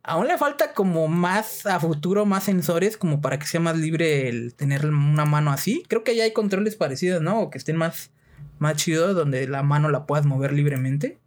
Aún 0.03 0.27
le 0.27 0.37
falta 0.37 0.73
como 0.73 1.07
más 1.07 1.65
a 1.65 1.79
futuro, 1.79 2.25
más 2.25 2.45
sensores, 2.45 2.97
como 2.97 3.21
para 3.21 3.37
que 3.37 3.45
sea 3.45 3.59
más 3.59 3.77
libre 3.77 4.29
el 4.29 4.55
tener 4.55 4.85
una 4.87 5.25
mano 5.25 5.51
así. 5.51 5.83
Creo 5.87 6.03
que 6.03 6.15
ya 6.15 6.23
hay 6.23 6.33
controles 6.33 6.75
parecidos, 6.75 7.21
¿no? 7.21 7.39
O 7.39 7.49
que 7.49 7.59
estén 7.59 7.77
más, 7.77 8.09
más 8.57 8.77
chidos, 8.77 9.15
donde 9.15 9.47
la 9.47 9.61
mano 9.61 9.89
la 9.89 10.07
puedas 10.07 10.25
mover 10.25 10.53
libremente. 10.53 11.19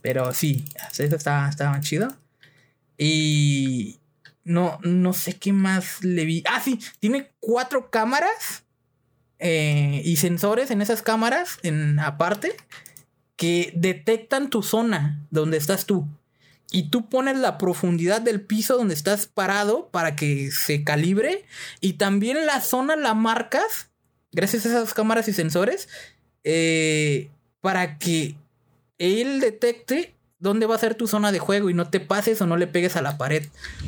Pero 0.00 0.32
sí, 0.32 0.64
eso 0.90 1.02
está, 1.04 1.48
está 1.48 1.70
más 1.70 1.84
chido. 1.84 2.08
Y 2.96 3.98
no, 4.44 4.78
no 4.82 5.12
sé 5.12 5.34
qué 5.34 5.52
más 5.52 6.02
le 6.02 6.24
vi. 6.24 6.42
Ah, 6.48 6.60
sí, 6.60 6.80
tiene 7.00 7.32
cuatro 7.38 7.90
cámaras 7.90 8.64
eh, 9.38 10.00
y 10.04 10.16
sensores 10.16 10.70
en 10.70 10.80
esas 10.80 11.02
cámaras, 11.02 11.58
en 11.62 11.98
aparte 12.00 12.56
que 13.36 13.72
detectan 13.76 14.50
tu 14.50 14.62
zona 14.62 15.24
donde 15.30 15.58
estás 15.58 15.86
tú. 15.86 16.08
Y 16.70 16.90
tú 16.90 17.08
pones 17.08 17.36
la 17.38 17.56
profundidad 17.56 18.20
del 18.20 18.42
piso 18.42 18.76
donde 18.76 18.94
estás 18.94 19.26
parado 19.26 19.88
para 19.90 20.16
que 20.16 20.50
se 20.50 20.84
calibre. 20.84 21.44
Y 21.80 21.94
también 21.94 22.44
la 22.46 22.60
zona 22.60 22.94
la 22.94 23.14
marcas, 23.14 23.90
gracias 24.32 24.66
a 24.66 24.68
esas 24.68 24.92
cámaras 24.92 25.28
y 25.28 25.32
sensores, 25.32 25.88
eh, 26.44 27.30
para 27.60 27.98
que 27.98 28.36
él 28.98 29.40
detecte 29.40 30.14
dónde 30.40 30.66
va 30.66 30.76
a 30.76 30.78
ser 30.78 30.94
tu 30.94 31.08
zona 31.08 31.32
de 31.32 31.38
juego 31.38 31.68
y 31.68 31.74
no 31.74 31.88
te 31.90 32.00
pases 32.00 32.40
o 32.40 32.46
no 32.46 32.56
le 32.56 32.66
pegues 32.66 32.96
a 32.96 33.02
la 33.02 33.16
pared. 33.16 33.46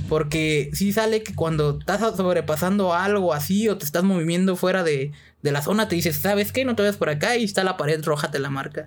Porque 0.08 0.70
si 0.72 0.92
sale 0.92 1.22
que 1.22 1.34
cuando 1.34 1.78
estás 1.78 2.00
sobrepasando 2.16 2.94
algo 2.94 3.34
así 3.34 3.68
o 3.68 3.76
te 3.76 3.84
estás 3.84 4.04
moviendo 4.04 4.56
fuera 4.56 4.82
de, 4.82 5.12
de 5.42 5.52
la 5.52 5.62
zona, 5.62 5.88
te 5.88 5.96
dices, 5.96 6.16
¿sabes 6.16 6.52
qué? 6.52 6.64
No 6.64 6.74
te 6.76 6.82
vayas 6.82 6.96
por 6.96 7.10
acá 7.10 7.36
y 7.36 7.44
está 7.44 7.62
la 7.62 7.76
pared 7.76 8.02
roja, 8.02 8.30
te 8.30 8.38
la 8.38 8.50
marca. 8.50 8.86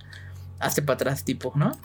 Hazte 0.59 0.81
para 0.81 0.95
atrás, 0.95 1.23
tipo, 1.23 1.53
¿no? 1.55 1.77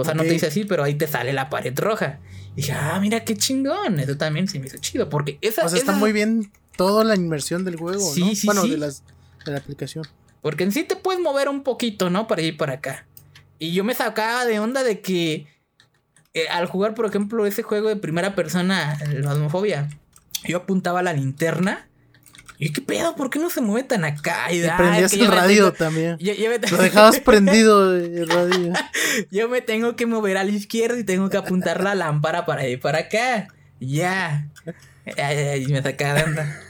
O 0.00 0.04
sea, 0.04 0.14
no 0.14 0.22
te 0.22 0.30
dice 0.30 0.46
así, 0.46 0.64
pero 0.64 0.84
ahí 0.84 0.94
te 0.94 1.08
sale 1.08 1.32
la 1.32 1.50
pared 1.50 1.76
roja. 1.76 2.20
Y 2.52 2.62
dije, 2.62 2.72
ah, 2.72 2.98
mira 3.00 3.24
qué 3.24 3.36
chingón. 3.36 3.98
Eso 3.98 4.16
también 4.16 4.46
se 4.46 4.60
me 4.60 4.68
hizo 4.68 4.78
chido. 4.78 5.08
Porque 5.08 5.38
esa. 5.40 5.66
O 5.66 5.68
sea, 5.68 5.76
está 5.76 5.92
muy 5.92 6.12
bien 6.12 6.52
toda 6.76 7.02
la 7.02 7.16
inmersión 7.16 7.64
del 7.64 7.74
juego, 7.74 8.14
sí, 8.14 8.20
¿no? 8.20 8.34
Sí, 8.36 8.46
bueno, 8.46 8.62
De, 8.64 8.78
las, 8.78 9.02
de 9.44 9.50
la 9.50 9.58
aplicación. 9.58 10.06
Porque 10.40 10.62
en 10.62 10.70
sí 10.70 10.84
te 10.84 10.94
puedes 10.94 11.20
mover 11.20 11.48
un 11.48 11.64
poquito, 11.64 12.10
¿no? 12.10 12.28
Para 12.28 12.42
ir 12.42 12.56
para 12.56 12.74
acá. 12.74 13.06
Y 13.58 13.72
yo 13.72 13.82
me 13.82 13.92
sacaba 13.92 14.44
de 14.44 14.60
onda 14.60 14.84
de 14.84 15.00
que 15.00 15.48
eh, 16.34 16.46
al 16.48 16.66
jugar, 16.66 16.94
por 16.94 17.06
ejemplo, 17.06 17.44
ese 17.44 17.64
juego 17.64 17.88
de 17.88 17.96
primera 17.96 18.36
persona, 18.36 18.96
el 19.02 19.24
Phasmophobia, 19.24 19.88
yo 20.44 20.58
apuntaba 20.58 21.02
la 21.02 21.12
linterna. 21.12 21.88
Y 22.60 22.72
qué 22.72 22.80
pedo, 22.80 23.14
¿por 23.14 23.30
qué 23.30 23.38
no 23.38 23.50
se 23.50 23.60
mueve 23.60 23.86
tan 23.86 24.04
acá? 24.04 24.52
Y, 24.52 24.66
prendías 24.76 25.12
el 25.12 25.28
radio 25.28 25.72
también. 25.72 26.18
Lo 26.70 26.78
dejabas 26.78 27.20
prendido 27.24 27.96
el 27.96 28.28
radio. 28.28 28.72
yo 29.30 29.48
me 29.48 29.60
tengo 29.60 29.94
que 29.94 30.06
mover 30.06 30.36
a 30.36 30.44
la 30.44 30.50
izquierda 30.50 30.98
y 30.98 31.04
tengo 31.04 31.30
que 31.30 31.36
apuntar 31.36 31.84
la 31.84 31.94
lámpara 31.94 32.46
para 32.46 32.66
ir 32.66 32.80
para 32.80 32.98
acá. 32.98 33.46
Ya. 33.78 34.48
Ay, 35.16 35.66
me 35.68 35.82
sacaba 35.82 36.14
de 36.14 36.24
onda. 36.24 36.60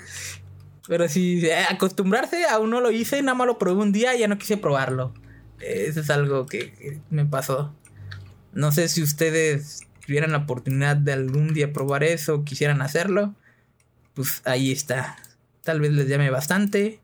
Pero 0.87 1.09
si 1.09 1.47
eh, 1.47 1.65
acostumbrarse, 1.71 2.45
aún 2.47 2.71
no 2.71 2.81
lo 2.81 2.91
hice, 2.91 3.23
nada 3.23 3.35
más 3.35 3.47
lo 3.47 3.59
probé 3.59 3.83
un 3.83 3.93
día 3.93 4.15
y 4.15 4.21
ya 4.21 4.29
no 4.29 4.39
quise 4.39 4.59
probarlo. 4.59 5.15
Eso 5.61 6.01
es 6.01 6.11
algo 6.11 6.47
que, 6.47 7.01
me 7.11 7.25
pasó. 7.25 7.75
No 8.53 8.73
sé 8.73 8.89
si 8.89 9.03
ustedes 9.03 9.87
tuvieran 10.07 10.33
la 10.33 10.39
oportunidad 10.39 10.97
de 10.97 11.13
algún 11.13 11.55
día 11.55 11.73
probar 11.73 12.05
eso 12.05 12.37
o 12.37 12.45
quisieran 12.45 12.83
hacerlo. 12.83 13.35
Pues 14.15 14.43
ahí 14.45 14.71
está. 14.71 15.17
Tal 15.69 15.83
vez 15.83 15.93
les 15.93 16.09
llame 16.09 16.31
bastante. 16.31 16.99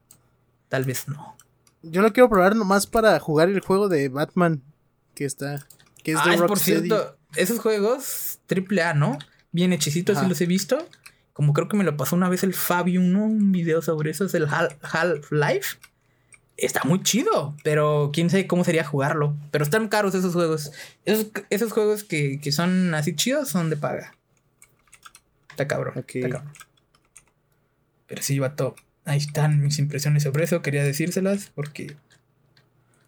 Tal 0.70 0.85
vez 0.85 1.07
no. 1.07 1.37
Yo 1.83 2.00
lo 2.00 2.14
quiero 2.14 2.31
probar 2.31 2.57
nomás 2.57 2.87
para 2.87 3.20
jugar 3.20 3.50
el 3.50 3.61
juego 3.61 3.90
de 3.90 4.09
Batman 4.09 4.62
que 5.14 5.27
está. 5.27 5.66
Que 6.03 6.12
es 6.12 6.24
de 6.24 6.38
por 6.38 6.59
cierto, 6.59 7.14
esos 7.37 7.59
juegos 7.59 8.38
triple 8.46 8.81
A, 8.81 8.94
¿no? 8.94 9.18
Bien 9.53 9.74
hechicitos, 9.74 10.18
si 10.18 10.27
los 10.27 10.40
he 10.40 10.46
visto. 10.46 10.79
Como 11.35 11.53
creo 11.53 11.68
que 11.68 11.77
me 11.77 11.85
lo 11.85 11.94
pasó 11.98 12.16
una 12.16 12.31
vez 12.31 12.42
el 12.42 12.55
Fabio, 12.55 13.03
¿no? 13.03 13.27
Un 13.27 13.53
video 13.53 13.83
sobre 13.83 14.12
eso, 14.12 14.24
es 14.24 14.33
el 14.33 14.48
Half-Life 14.48 15.77
está 16.57 16.81
muy 16.85 17.03
chido, 17.03 17.55
pero 17.64 18.12
quién 18.14 18.31
sabe 18.31 18.46
cómo 18.46 18.64
sería 18.64 18.85
jugarlo. 18.85 19.37
Pero 19.50 19.62
están 19.62 19.88
caros 19.88 20.14
esos 20.14 20.33
juegos. 20.33 20.72
Esos, 21.05 21.27
esos 21.50 21.70
juegos 21.70 22.03
que, 22.03 22.40
que, 22.40 22.50
son 22.50 22.94
así 22.94 23.14
chidos 23.14 23.50
son 23.50 23.68
de 23.68 23.77
paga. 23.77 24.14
Está 25.50 25.68
cabrón. 25.68 26.03
Está 26.07 26.31
cabrón. 26.31 26.53
Pero 28.14 28.22
sí, 28.22 28.38
vato. 28.38 28.77
Ahí 29.05 29.18
están 29.18 29.61
mis 29.61 29.81
impresiones 29.81 30.22
sobre 30.22 30.44
eso. 30.44 30.62
Quería 30.62 30.85
decírselas 30.85 31.50
porque. 31.53 31.96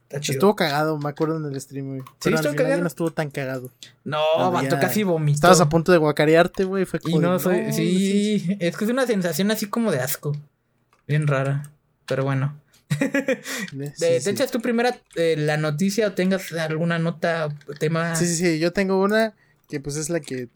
Está 0.03 0.21
chido. 0.21 0.35
Estuvo 0.35 0.57
cagado, 0.57 0.99
me 0.99 1.09
acuerdo 1.09 1.37
en 1.37 1.45
el 1.45 1.61
stream, 1.61 1.87
güey. 1.87 2.01
¿Sí 2.01 2.31
pero 2.31 2.39
al 2.39 2.57
final 2.57 2.81
no 2.81 2.87
estuvo 2.89 3.13
tan 3.13 3.31
cagado. 3.31 3.71
No, 4.03 4.51
vato, 4.51 4.77
casi 4.81 5.05
vomitó. 5.05 5.37
Estabas 5.37 5.61
a 5.61 5.69
punto 5.69 5.93
de 5.93 5.99
guacarearte, 5.99 6.65
güey. 6.65 6.87
Fue 6.87 6.99
y 7.05 7.19
no, 7.19 7.39
soy, 7.39 7.73
sí, 7.73 8.57
es 8.59 8.77
que 8.77 8.85
es 8.85 8.91
una 8.91 9.07
sensación 9.07 9.49
así 9.53 9.67
como 9.67 9.93
de 9.93 10.01
asco. 10.01 10.37
Bien 11.07 11.29
rara. 11.29 11.71
Pero 12.07 12.25
bueno. 12.25 12.61
¿Te 13.99 14.17
echas 14.17 14.51
tú 14.51 14.61
primera 14.61 15.01
eh, 15.15 15.37
la 15.39 15.57
noticia 15.57 16.09
o 16.09 16.13
tengas 16.15 16.53
alguna 16.53 16.99
nota 16.99 17.57
tema? 17.79 18.17
Sí, 18.17 18.27
sí, 18.27 18.35
sí, 18.35 18.59
yo 18.59 18.73
tengo 18.73 19.01
una 19.01 19.35
que 19.69 19.79
pues 19.79 19.97
es 19.97 20.11
la 20.11 20.19
que 20.19 20.49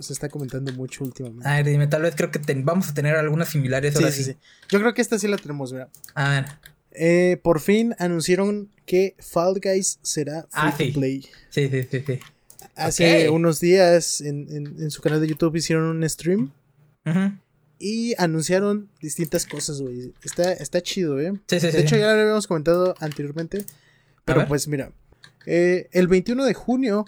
se 0.00 0.12
está 0.12 0.28
comentando 0.28 0.72
mucho 0.72 1.04
últimamente. 1.04 1.48
A 1.48 1.56
ver, 1.56 1.66
dime, 1.66 1.86
tal 1.86 2.02
vez 2.02 2.14
creo 2.16 2.30
que 2.30 2.40
vamos 2.62 2.88
a 2.88 2.94
tener 2.94 3.16
algunas 3.16 3.48
similares 3.48 3.96
ahora 3.96 4.10
sí. 4.10 4.24
sí. 4.24 4.36
Yo 4.68 4.80
creo 4.80 4.94
que 4.94 5.02
esta 5.02 5.18
sí 5.18 5.28
la 5.28 5.36
tenemos, 5.36 5.72
¿verdad? 5.72 5.88
A 6.14 6.30
ver. 6.30 6.46
Eh, 6.92 7.40
por 7.42 7.60
fin 7.60 7.94
anunciaron 7.98 8.70
que 8.86 9.16
Fall 9.18 9.60
Guys 9.60 9.98
será 10.02 10.42
free 10.42 10.48
ah, 10.52 10.74
to 10.76 10.84
play. 10.94 11.26
Sí, 11.50 11.68
sí, 11.68 11.82
sí, 11.90 12.04
sí. 12.06 12.20
Hace 12.76 13.30
unos 13.30 13.60
días 13.60 14.20
en, 14.20 14.48
en, 14.50 14.90
su 14.90 15.00
canal 15.00 15.20
de 15.20 15.28
YouTube 15.28 15.56
hicieron 15.56 15.84
un 15.84 16.08
stream. 16.08 16.52
Ajá. 17.04 17.38
Y 17.78 18.14
anunciaron 18.18 18.88
distintas 19.00 19.46
cosas, 19.46 19.80
güey. 19.80 20.12
Está, 20.22 20.52
está 20.52 20.80
chido, 20.80 21.20
¿eh? 21.20 21.32
Sí, 21.46 21.60
sí, 21.60 21.70
de 21.70 21.80
hecho, 21.80 21.96
ya 21.96 22.06
lo 22.06 22.20
habíamos 22.20 22.46
comentado 22.46 22.94
anteriormente. 23.00 23.64
Pero 24.24 24.46
pues 24.48 24.68
mira, 24.68 24.90
eh, 25.46 25.88
el 25.92 26.08
21 26.08 26.44
de 26.44 26.54
junio, 26.54 27.06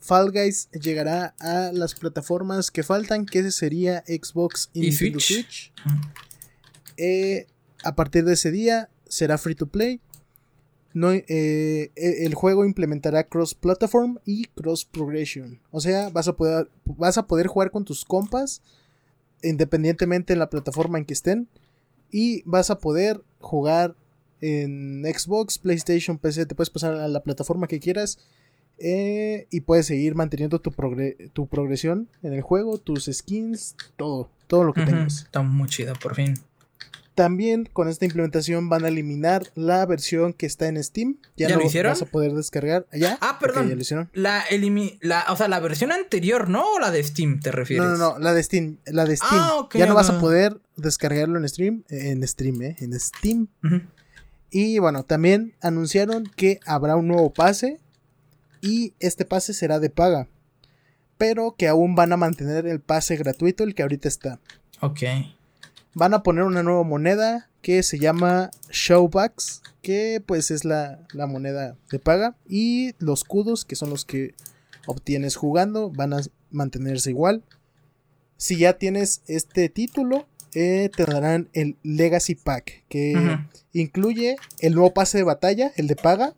Fall 0.00 0.32
Guys 0.32 0.68
llegará 0.72 1.34
a 1.38 1.72
las 1.72 1.94
plataformas 1.94 2.70
que 2.70 2.82
faltan, 2.82 3.26
que 3.26 3.50
sería 3.52 4.02
Xbox 4.06 4.70
y, 4.72 4.92
Switch. 4.92 5.72
Eh, 6.96 7.46
a 7.84 7.94
partir 7.94 8.24
de 8.24 8.32
ese 8.32 8.50
día 8.50 8.88
será 9.06 9.38
free 9.38 9.54
to 9.54 9.66
play. 9.66 10.00
No, 10.92 11.12
eh, 11.12 11.24
e, 11.28 12.26
el 12.26 12.34
juego 12.34 12.64
implementará 12.64 13.24
cross 13.24 13.54
platform 13.54 14.18
y 14.24 14.46
cross 14.46 14.84
progression. 14.84 15.60
O 15.70 15.80
sea, 15.80 16.08
vas 16.08 16.26
a 16.28 16.36
poder, 16.36 16.68
vas 16.84 17.16
a 17.16 17.26
poder 17.26 17.46
jugar 17.46 17.70
con 17.70 17.84
tus 17.84 18.04
compas 18.04 18.62
independientemente 19.42 20.32
en 20.32 20.38
la 20.38 20.50
plataforma 20.50 20.98
en 20.98 21.04
que 21.04 21.14
estén. 21.14 21.48
Y 22.10 22.42
vas 22.44 22.70
a 22.70 22.78
poder 22.78 23.22
jugar 23.38 23.94
en 24.40 25.04
Xbox, 25.04 25.58
PlayStation, 25.58 26.18
PC. 26.18 26.46
Te 26.46 26.54
puedes 26.54 26.70
pasar 26.70 26.94
a 26.94 27.08
la 27.08 27.22
plataforma 27.22 27.68
que 27.68 27.80
quieras. 27.80 28.18
Eh, 28.82 29.46
y 29.50 29.60
puedes 29.60 29.86
seguir 29.86 30.14
manteniendo 30.14 30.58
tu, 30.58 30.72
tu 31.32 31.46
progresión 31.48 32.08
en 32.22 32.32
el 32.32 32.40
juego, 32.40 32.78
tus 32.78 33.10
skins, 33.12 33.76
todo, 33.96 34.30
todo 34.46 34.64
lo 34.64 34.72
que 34.72 34.82
tengas. 34.82 35.24
Está 35.24 35.42
muy 35.42 35.68
chido, 35.68 35.92
por 36.00 36.14
fin. 36.14 36.34
También 37.14 37.68
con 37.70 37.88
esta 37.88 38.06
implementación 38.06 38.70
van 38.70 38.86
a 38.86 38.88
eliminar 38.88 39.42
la 39.54 39.84
versión 39.84 40.32
que 40.32 40.46
está 40.46 40.68
en 40.68 40.82
Steam. 40.82 41.18
Ya, 41.36 41.50
no 41.50 41.58
lo 41.58 41.88
vas 41.88 42.00
a 42.00 42.06
poder 42.06 42.32
descargar. 42.32 42.86
¿Ya? 42.94 43.18
Ah, 43.20 43.36
perdón. 43.38 43.68
ya 43.68 43.74
lo 43.74 43.80
hicieron. 43.82 44.08
La, 44.14 44.44
la, 45.02 45.26
o 45.28 45.36
sea, 45.36 45.48
la 45.48 45.60
versión 45.60 45.92
anterior, 45.92 46.48
¿no? 46.48 46.64
¿O 46.64 46.78
la 46.78 46.90
de 46.90 47.04
Steam 47.04 47.40
te 47.40 47.52
refieres? 47.52 47.84
No, 47.84 47.98
no, 47.98 48.12
no, 48.12 48.18
la 48.18 48.32
de 48.32 48.42
Steam. 48.42 48.78
La 48.86 49.04
de 49.04 49.16
Steam. 49.16 49.32
Ah, 49.34 49.68
ya 49.74 49.84
no 49.84 49.94
vas 49.94 50.08
a 50.08 50.18
poder 50.18 50.58
descargarlo 50.76 51.38
en 51.38 51.46
Stream. 51.46 51.84
En 51.90 52.26
Stream, 52.26 52.62
¿eh? 52.62 52.76
En 52.78 52.98
Steam. 52.98 53.48
Y 54.50 54.78
bueno, 54.78 55.04
también 55.04 55.54
anunciaron 55.60 56.24
que 56.24 56.60
habrá 56.64 56.96
un 56.96 57.08
nuevo 57.08 57.34
pase. 57.34 57.80
Y 58.60 58.94
este 59.00 59.24
pase 59.24 59.54
será 59.54 59.78
de 59.78 59.90
paga. 59.90 60.28
Pero 61.18 61.54
que 61.56 61.68
aún 61.68 61.94
van 61.94 62.12
a 62.12 62.16
mantener 62.16 62.66
el 62.66 62.80
pase 62.80 63.16
gratuito, 63.16 63.64
el 63.64 63.74
que 63.74 63.82
ahorita 63.82 64.08
está. 64.08 64.40
Ok 64.80 65.02
van 65.94 66.14
a 66.14 66.22
poner 66.22 66.44
una 66.44 66.62
nueva 66.62 66.82
moneda 66.82 67.48
que 67.62 67.82
se 67.82 67.98
llama 67.98 68.50
Showbacks, 68.70 69.62
que 69.82 70.22
pues 70.24 70.50
es 70.50 70.64
la, 70.64 70.98
moneda 71.14 71.76
de 71.90 71.98
paga. 71.98 72.36
Y 72.48 72.94
los 72.98 73.24
kudos, 73.24 73.64
que 73.64 73.76
son 73.76 73.90
los 73.90 74.04
que 74.04 74.34
obtienes 74.86 75.36
jugando, 75.36 75.90
van 75.90 76.14
a 76.14 76.20
mantenerse 76.50 77.10
igual. 77.10 77.42
Si 78.36 78.56
ya 78.56 78.74
tienes 78.74 79.22
este 79.26 79.68
título, 79.68 80.26
eh, 80.54 80.90
te 80.94 81.04
darán 81.04 81.48
el 81.52 81.76
Legacy 81.82 82.34
Pack, 82.34 82.84
que 82.88 83.38
incluye 83.72 84.36
el 84.60 84.74
nuevo 84.74 84.94
pase 84.94 85.18
de 85.18 85.24
batalla, 85.24 85.72
el 85.76 85.86
de 85.86 85.96
paga, 85.96 86.34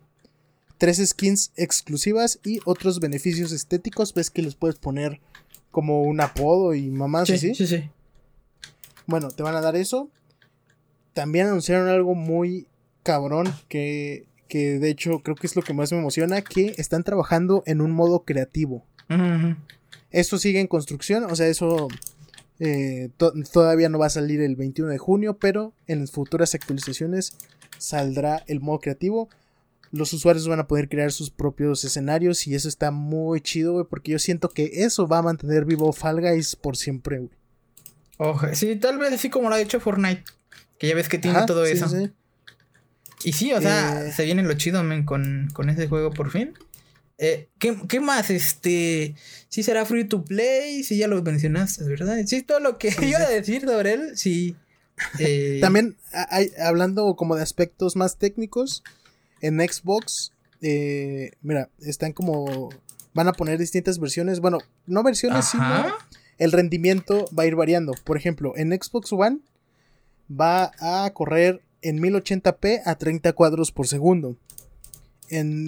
tres 0.83 0.97
skins 0.97 1.53
exclusivas 1.55 2.41
y 2.43 2.59
otros 2.65 2.99
beneficios 2.99 3.53
estéticos. 3.53 4.13
Ves 4.13 4.29
que 4.29 4.41
les 4.41 4.55
puedes 4.55 4.75
poner 4.75 5.21
como 5.71 6.01
un 6.01 6.19
apodo 6.19 6.73
y 6.73 6.91
mamás 6.91 7.29
así. 7.29 7.55
Sí, 7.55 7.67
sí. 7.67 7.89
Bueno, 9.05 9.31
te 9.31 9.43
van 9.43 9.55
a 9.55 9.61
dar 9.61 9.77
eso. 9.77 10.09
También 11.13 11.47
anunciaron 11.47 11.87
algo 11.87 12.15
muy 12.15 12.67
cabrón 13.01 13.47
que, 13.69 14.25
que 14.49 14.77
de 14.77 14.89
hecho 14.89 15.19
creo 15.19 15.37
que 15.37 15.47
es 15.47 15.55
lo 15.55 15.61
que 15.61 15.73
más 15.73 15.93
me 15.93 15.99
emociona, 15.99 16.41
que 16.41 16.75
están 16.75 17.05
trabajando 17.05 17.63
en 17.65 17.79
un 17.79 17.91
modo 17.91 18.25
creativo. 18.25 18.83
Eso 20.11 20.37
sigue 20.37 20.59
en 20.59 20.67
construcción, 20.67 21.23
o 21.23 21.35
sea, 21.37 21.47
eso 21.47 21.87
eh, 22.59 23.09
todavía 23.53 23.87
no 23.87 23.99
va 23.99 24.07
a 24.07 24.09
salir 24.09 24.41
el 24.41 24.57
21 24.57 24.91
de 24.91 24.97
junio, 24.97 25.37
pero 25.37 25.71
en 25.87 26.09
futuras 26.09 26.53
actualizaciones 26.55 27.37
saldrá 27.77 28.43
el 28.47 28.59
modo 28.59 28.79
creativo. 28.79 29.29
Los 29.93 30.11
usuarios 30.11 30.47
van 30.47 30.59
a 30.59 30.67
poder 30.67 30.89
crear 30.89 31.11
sus 31.11 31.29
propios 31.29 31.83
escenarios 31.83 32.47
y 32.47 32.55
eso 32.55 32.67
está 32.67 32.89
muy 32.89 33.41
chido, 33.41 33.73
güey, 33.73 33.85
porque 33.87 34.11
yo 34.11 34.19
siento 34.19 34.49
que 34.49 34.83
eso 34.83 35.07
va 35.07 35.19
a 35.19 35.21
mantener 35.21 35.65
vivo 35.65 35.93
Fall 35.93 36.19
Guys 36.19 36.55
por 36.55 36.75
siempre, 36.75 37.19
güey. 37.19 37.29
Ojo, 38.17 38.47
sí, 38.53 38.75
tal 38.75 38.97
vez 38.97 39.13
así 39.13 39.29
como 39.29 39.49
lo 39.49 39.55
ha 39.55 39.59
dicho 39.59 39.79
Fortnite. 39.79 40.23
Que 40.79 40.87
ya 40.87 40.95
ves 40.95 41.09
que 41.09 41.19
tiene 41.19 41.45
todo 41.45 41.63
eso. 41.65 41.87
Y 43.23 43.33
sí, 43.33 43.53
o 43.53 43.61
sea, 43.61 44.07
eh, 44.07 44.11
se 44.11 44.25
viene 44.25 44.43
lo 44.43 44.53
chido, 44.55 44.83
men, 44.83 45.05
con, 45.05 45.49
con 45.53 45.69
ese 45.69 45.87
juego 45.87 46.11
por 46.11 46.31
fin. 46.31 46.53
Eh, 47.17 47.49
¿qué, 47.59 47.99
más? 47.99 48.29
Este. 48.29 49.15
Sí 49.47 49.63
será 49.63 49.85
free 49.85 50.05
to 50.05 50.25
play, 50.25 50.83
sí 50.83 50.97
ya 50.97 51.07
lo 51.07 51.21
mencionaste, 51.21 51.83
¿verdad? 51.85 52.17
Sí, 52.25 52.41
todo 52.41 52.59
lo 52.59 52.77
que 52.77 52.93
iba 53.01 53.19
a 53.19 53.29
decir 53.29 53.61
sobre 53.61 53.93
él, 53.93 54.17
sí. 54.17 54.55
Eh, 55.17 55.57
También 55.59 55.97
hay, 56.29 56.51
hablando 56.63 57.15
como 57.15 57.35
de 57.35 57.41
aspectos 57.41 57.95
más 57.95 58.19
técnicos, 58.19 58.83
en 59.43 59.59
Xbox, 59.59 60.31
eh, 60.61 61.33
mira, 61.41 61.69
están 61.79 62.13
como. 62.13 62.69
Van 63.13 63.27
a 63.27 63.33
poner 63.33 63.59
distintas 63.59 63.99
versiones. 63.99 64.39
Bueno, 64.39 64.57
no 64.87 65.03
versiones, 65.03 65.45
sino 65.45 65.85
el 66.39 66.51
rendimiento 66.51 67.25
va 67.37 67.43
a 67.43 67.45
ir 67.45 67.55
variando. 67.55 67.93
Por 68.05 68.17
ejemplo, 68.17 68.53
en 68.55 68.71
Xbox 68.71 69.11
One 69.11 69.39
va 70.31 70.71
a 70.79 71.11
correr 71.13 71.61
en 71.81 72.01
1080p 72.01 72.81
a 72.85 72.95
30 72.95 73.33
cuadros 73.33 73.71
por 73.71 73.87
segundo. 73.87 74.37
En 75.29 75.67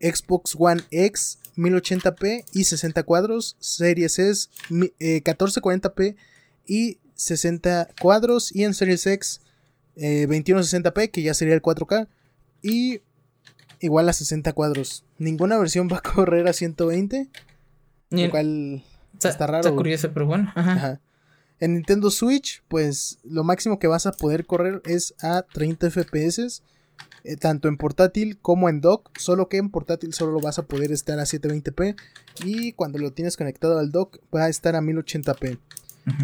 Xbox 0.00 0.56
One 0.56 0.82
X 0.90 1.38
1080p 1.56 2.44
y 2.52 2.64
60 2.64 3.02
cuadros, 3.02 3.56
Series 3.58 4.18
S 4.18 4.48
1440p 4.70 6.00
eh, 6.00 6.16
y 6.66 6.98
60 7.16 7.88
cuadros 8.00 8.54
y 8.54 8.64
en 8.64 8.72
Series 8.72 9.06
X 9.06 9.40
2160p 9.96 11.02
eh, 11.02 11.10
que 11.10 11.22
ya 11.22 11.34
sería 11.34 11.54
el 11.54 11.62
4K 11.62 12.08
y 12.64 13.02
igual 13.78 14.08
a 14.08 14.12
60 14.12 14.52
cuadros. 14.54 15.04
Ninguna 15.18 15.58
versión 15.58 15.88
va 15.92 15.98
a 15.98 16.00
correr 16.14 16.48
a 16.48 16.52
120, 16.52 17.28
lo 18.10 18.30
cual 18.30 18.82
está, 19.22 19.46
raro. 19.46 19.60
Está 19.60 19.72
curioso, 19.72 20.10
pero 20.12 20.26
bueno. 20.26 20.52
En 21.60 21.74
Nintendo 21.74 22.10
Switch, 22.10 22.64
pues 22.66 23.18
lo 23.22 23.44
máximo 23.44 23.78
que 23.78 23.86
vas 23.86 24.06
a 24.06 24.12
poder 24.12 24.46
correr 24.46 24.82
es 24.86 25.14
a 25.22 25.42
30 25.42 25.90
FPS 25.90 26.62
eh, 27.22 27.36
tanto 27.36 27.68
en 27.68 27.76
portátil 27.76 28.38
como 28.38 28.68
en 28.68 28.80
dock, 28.80 29.10
solo 29.18 29.48
que 29.48 29.58
en 29.58 29.70
portátil 29.70 30.12
solo 30.12 30.40
vas 30.40 30.58
a 30.58 30.66
poder 30.66 30.92
estar 30.92 31.18
a 31.18 31.24
720p 31.24 31.96
y 32.44 32.72
cuando 32.72 32.98
lo 32.98 33.12
tienes 33.12 33.36
conectado 33.36 33.78
al 33.78 33.92
dock 33.92 34.18
va 34.34 34.44
a 34.44 34.48
estar 34.48 34.74
a 34.74 34.80
1080p. 34.80 35.58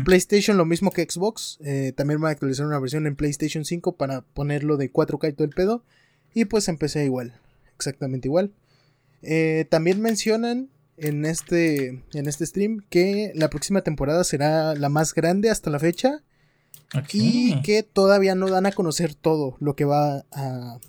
PlayStation 0.04 0.58
lo 0.58 0.66
mismo 0.66 0.90
que 0.90 1.06
Xbox, 1.08 1.58
eh, 1.64 1.94
también 1.96 2.22
va 2.22 2.28
a 2.28 2.32
actualizar 2.32 2.66
una 2.66 2.78
versión 2.78 3.06
en 3.06 3.16
PlayStation 3.16 3.64
5 3.64 3.96
para 3.96 4.20
ponerlo 4.20 4.76
de 4.76 4.92
4K 4.92 5.30
y 5.30 5.32
todo 5.32 5.46
el 5.46 5.54
pedo 5.54 5.84
y 6.34 6.44
pues 6.44 6.68
empecé 6.68 7.04
igual, 7.04 7.34
exactamente 7.74 8.28
igual. 8.28 8.52
Eh, 9.22 9.66
también 9.68 10.00
mencionan 10.00 10.70
en 10.96 11.24
este, 11.24 12.02
en 12.12 12.26
este 12.26 12.46
stream 12.46 12.84
que 12.90 13.32
la 13.34 13.50
próxima 13.50 13.82
temporada 13.82 14.24
será 14.24 14.74
la 14.74 14.88
más 14.88 15.14
grande 15.14 15.50
hasta 15.50 15.70
la 15.70 15.78
fecha. 15.78 16.22
Y 17.12 17.62
que 17.62 17.84
todavía 17.84 18.34
no 18.34 18.48
dan 18.48 18.66
a 18.66 18.72
conocer 18.72 19.14
todo 19.14 19.56
lo 19.60 19.76
que 19.76 19.84
va 19.84 20.24
a, 20.32 20.80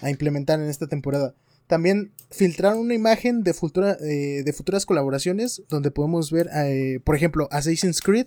a 0.00 0.10
implementar 0.10 0.58
en 0.60 0.68
esta 0.68 0.88
temporada. 0.88 1.34
También 1.66 2.12
filtraron 2.30 2.78
una 2.78 2.94
imagen 2.94 3.42
de, 3.42 3.52
futura, 3.52 3.96
eh, 4.00 4.42
de 4.44 4.52
futuras 4.52 4.86
colaboraciones 4.86 5.62
donde 5.68 5.90
podemos 5.90 6.30
ver, 6.30 6.48
eh, 6.54 7.00
por 7.04 7.16
ejemplo, 7.16 7.48
Assassin's 7.50 8.00
Creed, 8.00 8.26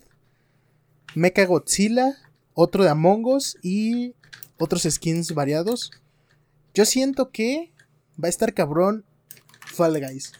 Mecha 1.15 1.45
Godzilla, 1.45 2.15
otro 2.53 2.83
de 2.83 2.89
Among 2.89 3.25
Us 3.25 3.57
y 3.61 4.13
otros 4.57 4.83
skins 4.83 5.33
variados. 5.33 5.91
Yo 6.73 6.85
siento 6.85 7.31
que 7.31 7.71
va 8.21 8.27
a 8.27 8.29
estar 8.29 8.53
cabrón 8.53 9.05
Fall 9.65 9.99
Guys. 9.99 10.33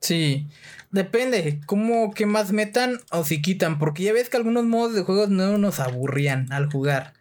Sí, 0.00 0.46
depende, 0.90 1.60
como 1.66 2.12
que 2.14 2.26
más 2.26 2.52
metan 2.52 3.00
o 3.10 3.24
si 3.24 3.42
quitan, 3.42 3.78
porque 3.78 4.04
ya 4.04 4.12
ves 4.12 4.28
que 4.28 4.36
algunos 4.36 4.64
modos 4.64 4.94
de 4.94 5.02
juegos 5.02 5.28
no 5.28 5.58
nos 5.58 5.80
aburrían 5.80 6.52
al 6.52 6.70
jugar. 6.70 7.14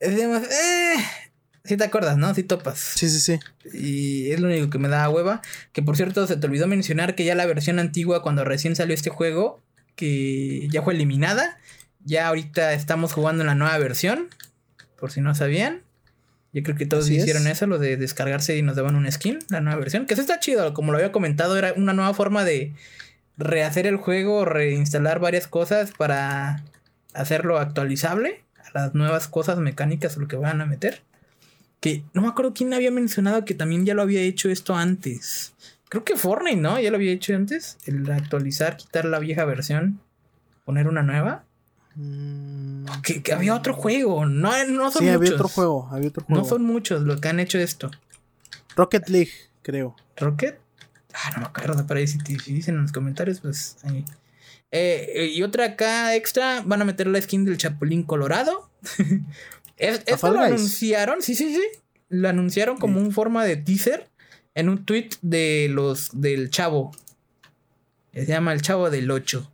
Es 0.00 0.18
eh, 0.18 0.94
si 1.64 1.76
te 1.76 1.84
acuerdas, 1.84 2.16
¿no? 2.16 2.34
Si 2.34 2.42
topas. 2.42 2.78
Sí, 2.78 3.08
sí, 3.10 3.20
sí. 3.20 3.38
Y 3.72 4.30
es 4.30 4.40
lo 4.40 4.48
único 4.48 4.70
que 4.70 4.78
me 4.78 4.88
da 4.88 5.08
hueva. 5.08 5.42
Que 5.72 5.82
por 5.82 5.96
cierto, 5.96 6.26
se 6.26 6.36
te 6.36 6.46
olvidó 6.46 6.66
mencionar 6.66 7.14
que 7.14 7.24
ya 7.24 7.34
la 7.34 7.46
versión 7.46 7.78
antigua, 7.78 8.22
cuando 8.22 8.44
recién 8.44 8.74
salió 8.74 8.94
este 8.94 9.10
juego, 9.10 9.62
que 9.94 10.68
ya 10.70 10.82
fue 10.82 10.94
eliminada. 10.94 11.58
Ya 12.02 12.28
ahorita 12.28 12.72
estamos 12.72 13.12
jugando 13.12 13.42
en 13.42 13.48
la 13.48 13.54
nueva 13.54 13.76
versión. 13.78 14.28
Por 14.98 15.12
si 15.12 15.20
no 15.20 15.34
sabían. 15.34 15.82
Yo 16.52 16.62
creo 16.64 16.76
que 16.76 16.86
todos 16.86 17.08
hicieron 17.08 17.46
eso, 17.46 17.66
lo 17.66 17.78
de 17.78 17.96
descargarse 17.96 18.56
y 18.56 18.62
nos 18.62 18.74
daban 18.74 18.96
un 18.96 19.10
skin, 19.10 19.38
la 19.50 19.60
nueva 19.60 19.78
versión. 19.78 20.06
Que 20.06 20.14
eso 20.14 20.20
está 20.20 20.40
chido, 20.40 20.74
como 20.74 20.90
lo 20.90 20.98
había 20.98 21.12
comentado, 21.12 21.56
era 21.56 21.72
una 21.74 21.92
nueva 21.92 22.12
forma 22.12 22.44
de 22.44 22.74
rehacer 23.36 23.86
el 23.86 23.96
juego, 23.96 24.44
reinstalar 24.44 25.20
varias 25.20 25.46
cosas 25.46 25.92
para 25.96 26.64
hacerlo 27.14 27.58
actualizable 27.58 28.42
a 28.58 28.78
las 28.78 28.94
nuevas 28.94 29.28
cosas 29.28 29.58
mecánicas 29.58 30.16
o 30.16 30.20
lo 30.20 30.28
que 30.28 30.36
van 30.36 30.60
a 30.60 30.66
meter. 30.66 31.02
Que 31.78 32.02
no 32.12 32.22
me 32.22 32.28
acuerdo 32.28 32.52
quién 32.52 32.74
había 32.74 32.90
mencionado 32.90 33.44
que 33.44 33.54
también 33.54 33.86
ya 33.86 33.94
lo 33.94 34.02
había 34.02 34.20
hecho 34.20 34.50
esto 34.50 34.74
antes. 34.74 35.54
Creo 35.88 36.04
que 36.04 36.16
Fortnite, 36.16 36.60
¿no? 36.60 36.78
Ya 36.78 36.90
lo 36.90 36.96
había 36.96 37.12
hecho 37.12 37.34
antes. 37.34 37.78
El 37.86 38.10
actualizar, 38.10 38.76
quitar 38.76 39.06
la 39.06 39.18
vieja 39.18 39.44
versión, 39.44 40.00
poner 40.64 40.88
una 40.88 41.02
nueva. 41.02 41.44
Mm. 42.00 42.86
Que, 43.02 43.32
había 43.32 43.54
otro 43.54 43.74
juego. 43.74 44.24
No, 44.26 44.52
no 44.66 44.90
son 44.90 45.02
sí, 45.02 45.08
había 45.08 45.34
otro 45.34 45.48
juego. 45.48 45.88
Había 45.92 46.08
otro 46.08 46.24
juego. 46.24 46.42
No 46.42 46.48
son 46.48 46.64
muchos 46.64 47.02
los 47.02 47.20
que 47.20 47.28
han 47.28 47.40
hecho 47.40 47.58
esto. 47.58 47.90
Rocket 48.74 49.08
League, 49.08 49.32
creo. 49.62 49.94
¿Rocket? 50.16 50.58
Ah, 51.12 51.32
no 51.34 51.40
me 51.42 51.46
acuerdo. 51.46 51.86
Para 51.86 52.00
ahí 52.00 52.06
si, 52.06 52.18
dicen 52.18 52.76
en 52.76 52.82
los 52.82 52.92
comentarios, 52.92 53.40
pues 53.40 53.76
ahí. 53.82 54.04
Eh, 54.70 55.32
y 55.34 55.42
otra 55.42 55.66
acá 55.66 56.14
extra, 56.14 56.62
van 56.64 56.80
a 56.80 56.84
meter 56.84 57.06
la 57.06 57.20
skin 57.20 57.44
del 57.44 57.58
Chapulín 57.58 58.04
Colorado. 58.04 58.70
esto 59.76 60.32
lo 60.32 60.40
anunciaron, 60.40 61.20
sí, 61.20 61.34
sí, 61.34 61.54
sí. 61.54 61.62
Lo 62.08 62.28
anunciaron 62.28 62.78
como 62.78 62.98
un 62.98 63.12
forma 63.12 63.44
de 63.44 63.56
teaser 63.56 64.08
en 64.54 64.68
un 64.68 64.84
tweet 64.84 65.10
de 65.22 65.68
los 65.70 66.10
del 66.12 66.50
Chavo. 66.50 66.92
Se 68.12 68.26
llama 68.26 68.52
el 68.52 68.62
Chavo 68.62 68.90
del 68.90 69.10
8. 69.10 69.50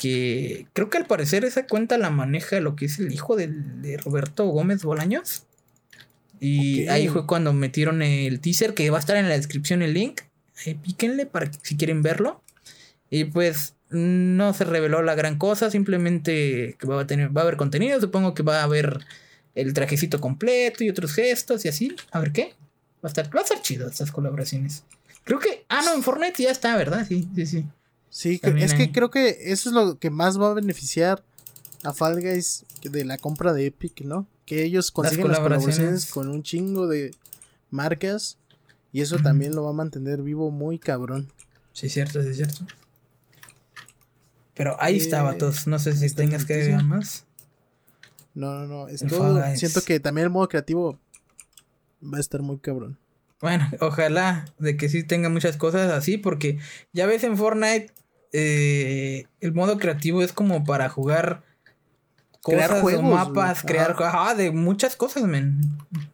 Que 0.00 0.66
creo 0.72 0.88
que 0.88 0.96
al 0.96 1.06
parecer 1.06 1.44
esa 1.44 1.66
cuenta 1.66 1.98
la 1.98 2.08
maneja 2.10 2.58
lo 2.60 2.74
que 2.74 2.86
es 2.86 2.98
el 2.98 3.12
hijo 3.12 3.36
de 3.36 4.00
Roberto 4.02 4.46
Gómez 4.46 4.82
Bolaños. 4.82 5.44
Y 6.40 6.88
ahí 6.88 7.08
fue 7.08 7.26
cuando 7.26 7.52
metieron 7.52 8.00
el 8.00 8.40
teaser 8.40 8.72
que 8.72 8.88
va 8.88 8.96
a 8.96 9.00
estar 9.00 9.16
en 9.16 9.28
la 9.28 9.36
descripción 9.36 9.82
el 9.82 9.92
link. 9.92 10.22
píquenle 10.82 11.26
para 11.26 11.50
que, 11.50 11.58
si 11.62 11.76
quieren 11.76 12.00
verlo. 12.00 12.42
Y 13.10 13.24
pues 13.24 13.74
no 13.90 14.54
se 14.54 14.64
reveló 14.64 15.02
la 15.02 15.14
gran 15.14 15.36
cosa, 15.36 15.70
simplemente 15.70 16.76
que 16.78 16.86
va 16.86 17.02
a 17.02 17.06
tener, 17.06 17.36
va 17.36 17.42
a 17.42 17.44
haber 17.44 17.56
contenido, 17.56 18.00
supongo 18.00 18.34
que 18.34 18.42
va 18.42 18.60
a 18.60 18.62
haber 18.62 19.00
el 19.54 19.74
trajecito 19.74 20.20
completo 20.20 20.82
y 20.82 20.90
otros 20.90 21.12
gestos 21.12 21.64
y 21.64 21.68
así. 21.68 21.94
A 22.10 22.20
ver 22.20 22.32
qué. 22.32 22.54
Va 23.04 23.06
a 23.06 23.08
estar, 23.08 23.34
va 23.34 23.40
a 23.40 23.42
estar 23.42 23.60
chido 23.60 23.88
estas 23.88 24.10
colaboraciones. 24.10 24.84
Creo 25.24 25.38
que. 25.38 25.64
Ah, 25.68 25.82
no, 25.84 25.94
en 25.94 26.02
Fortnite 26.02 26.42
ya 26.42 26.50
está, 26.50 26.76
¿verdad? 26.76 27.06
Sí, 27.06 27.28
sí, 27.34 27.46
sí. 27.46 27.64
Sí, 28.10 28.40
es 28.42 28.74
que 28.74 28.92
creo 28.92 29.10
que 29.10 29.52
eso 29.52 29.70
es 29.70 29.74
lo 29.74 29.98
que 29.98 30.10
más 30.10 30.38
va 30.38 30.50
a 30.50 30.54
beneficiar 30.54 31.24
a 31.84 31.92
Fall 31.92 32.20
Guys 32.20 32.66
de 32.82 33.04
la 33.04 33.16
compra 33.18 33.52
de 33.52 33.66
Epic, 33.66 34.02
¿no? 34.02 34.26
Que 34.44 34.64
ellos 34.64 34.90
consiguen 34.90 35.28
las 35.28 35.38
colaboraciones, 35.38 36.06
con 36.06 36.28
un 36.28 36.42
chingo 36.42 36.88
de 36.88 37.12
marcas 37.70 38.36
y 38.92 39.00
eso 39.00 39.18
también 39.18 39.54
lo 39.54 39.62
va 39.62 39.70
a 39.70 39.74
mantener 39.74 40.22
vivo 40.22 40.50
muy 40.50 40.78
cabrón. 40.78 41.32
Sí, 41.72 41.88
cierto, 41.88 42.20
sí, 42.22 42.34
cierto. 42.34 42.66
Pero 44.54 44.76
ahí 44.80 44.96
está, 44.96 45.22
vatos. 45.22 45.66
No 45.66 45.78
sé 45.78 45.96
si 45.96 46.12
tengas 46.14 46.44
que 46.44 46.54
agregar 46.54 46.84
más. 46.84 47.24
No, 48.34 48.54
no, 48.54 48.66
no. 48.66 48.88
Es 48.88 49.06
todo, 49.06 49.42
siento 49.56 49.82
que 49.82 50.00
también 50.00 50.26
el 50.26 50.30
modo 50.30 50.48
creativo 50.48 50.98
va 52.02 52.18
a 52.18 52.20
estar 52.20 52.42
muy 52.42 52.58
cabrón. 52.58 52.98
Bueno, 53.40 53.70
ojalá 53.80 54.52
de 54.58 54.76
que 54.76 54.88
sí 54.88 55.02
tenga 55.02 55.28
muchas 55.30 55.56
cosas 55.56 55.90
así, 55.92 56.18
porque 56.18 56.58
ya 56.92 57.06
ves 57.06 57.24
en 57.24 57.38
Fortnite, 57.38 57.92
eh, 58.32 59.24
el 59.40 59.52
modo 59.52 59.78
creativo 59.78 60.22
es 60.22 60.32
como 60.32 60.64
para 60.64 60.88
jugar 60.88 61.42
crear 62.42 62.80
juegos, 62.80 63.02
mapas, 63.02 63.62
crear 63.62 63.96
ajá, 64.02 64.34
de 64.34 64.50
muchas 64.50 64.96
cosas, 64.96 65.24
men. 65.24 65.60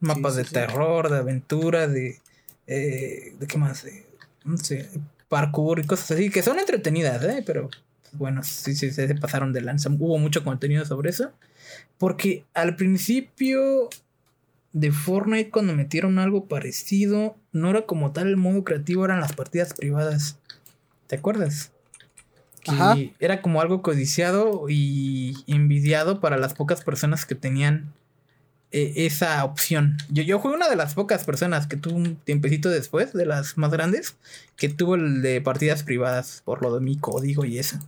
Mapas 0.00 0.36
de 0.36 0.44
terror, 0.44 1.10
de 1.10 1.18
aventura, 1.18 1.86
de. 1.88 2.18
Eh, 2.66 3.34
¿De 3.38 3.46
qué 3.46 3.58
más? 3.58 3.86
no 4.44 4.56
sé, 4.58 4.88
parkour 5.28 5.80
y 5.80 5.86
cosas 5.86 6.12
así, 6.12 6.30
que 6.30 6.42
son 6.42 6.58
entretenidas, 6.58 7.22
¿eh? 7.24 7.42
Pero 7.44 7.68
bueno, 8.12 8.42
sí, 8.42 8.74
sí, 8.74 8.90
se 8.90 9.14
pasaron 9.16 9.52
de 9.52 9.60
lanza. 9.60 9.90
Hubo 9.90 10.18
mucho 10.18 10.44
contenido 10.44 10.84
sobre 10.84 11.10
eso. 11.10 11.32
Porque 11.98 12.44
al 12.54 12.76
principio 12.76 13.88
de 14.72 14.92
Fortnite, 14.92 15.50
cuando 15.50 15.74
metieron 15.74 16.18
algo 16.18 16.46
parecido, 16.46 17.36
no 17.52 17.70
era 17.70 17.86
como 17.86 18.12
tal 18.12 18.28
el 18.28 18.36
modo 18.36 18.62
creativo, 18.64 19.04
eran 19.04 19.20
las 19.20 19.32
partidas 19.32 19.74
privadas. 19.74 20.38
¿Te 21.06 21.16
acuerdas? 21.16 21.72
Que 22.66 23.14
era 23.20 23.40
como 23.42 23.60
algo 23.60 23.82
codiciado 23.82 24.66
y 24.68 25.36
envidiado 25.46 26.20
para 26.20 26.36
las 26.36 26.54
pocas 26.54 26.82
personas 26.82 27.24
que 27.24 27.34
tenían 27.34 27.92
eh, 28.72 29.06
esa 29.06 29.44
opción. 29.44 29.96
Yo, 30.10 30.24
yo 30.24 30.40
fui 30.40 30.52
una 30.52 30.68
de 30.68 30.74
las 30.74 30.94
pocas 30.94 31.24
personas 31.24 31.66
que 31.68 31.76
tuvo 31.76 31.96
un 31.96 32.16
tiempecito 32.16 32.68
después, 32.68 33.12
de 33.12 33.24
las 33.24 33.56
más 33.56 33.70
grandes, 33.70 34.16
que 34.56 34.68
tuvo 34.68 34.96
el 34.96 35.22
de 35.22 35.40
partidas 35.40 35.84
privadas 35.84 36.42
por 36.44 36.62
lo 36.62 36.74
de 36.74 36.80
mi 36.80 36.98
código 36.98 37.44
y 37.44 37.58
eso. 37.58 37.78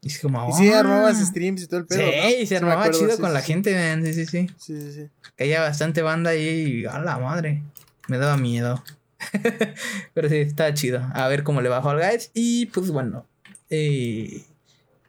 Y, 0.00 0.08
es 0.08 0.20
como, 0.20 0.48
y 0.48 0.52
sí, 0.52 0.72
armabas 0.72 1.18
streams 1.18 1.62
y 1.62 1.66
todo 1.66 1.80
el 1.80 1.86
pedo. 1.86 2.00
Sí, 2.28 2.46
se 2.46 2.56
armaba 2.56 2.90
chido 2.90 3.18
con 3.18 3.34
la 3.34 3.42
gente, 3.42 3.74
man. 3.74 4.04
Sí, 4.04 4.14
sí, 4.14 4.26
sí. 4.26 4.46
Sí, 4.56 4.80
sí, 4.80 4.92
sí. 4.92 5.08
Caía 5.36 5.60
bastante 5.60 6.00
banda 6.00 6.30
ahí 6.30 6.82
y 6.82 6.86
a 6.86 7.00
la 7.00 7.18
madre. 7.18 7.62
Me 8.06 8.18
daba 8.18 8.36
miedo. 8.36 8.82
Pero 10.14 10.28
sí, 10.28 10.36
estaba 10.36 10.72
chido. 10.74 11.02
A 11.12 11.26
ver 11.26 11.42
cómo 11.42 11.60
le 11.60 11.68
bajó 11.68 11.90
al 11.90 11.98
Guys. 11.98 12.30
Y 12.34 12.66
pues 12.66 12.90
bueno. 12.90 13.26
Eh, 13.70 14.42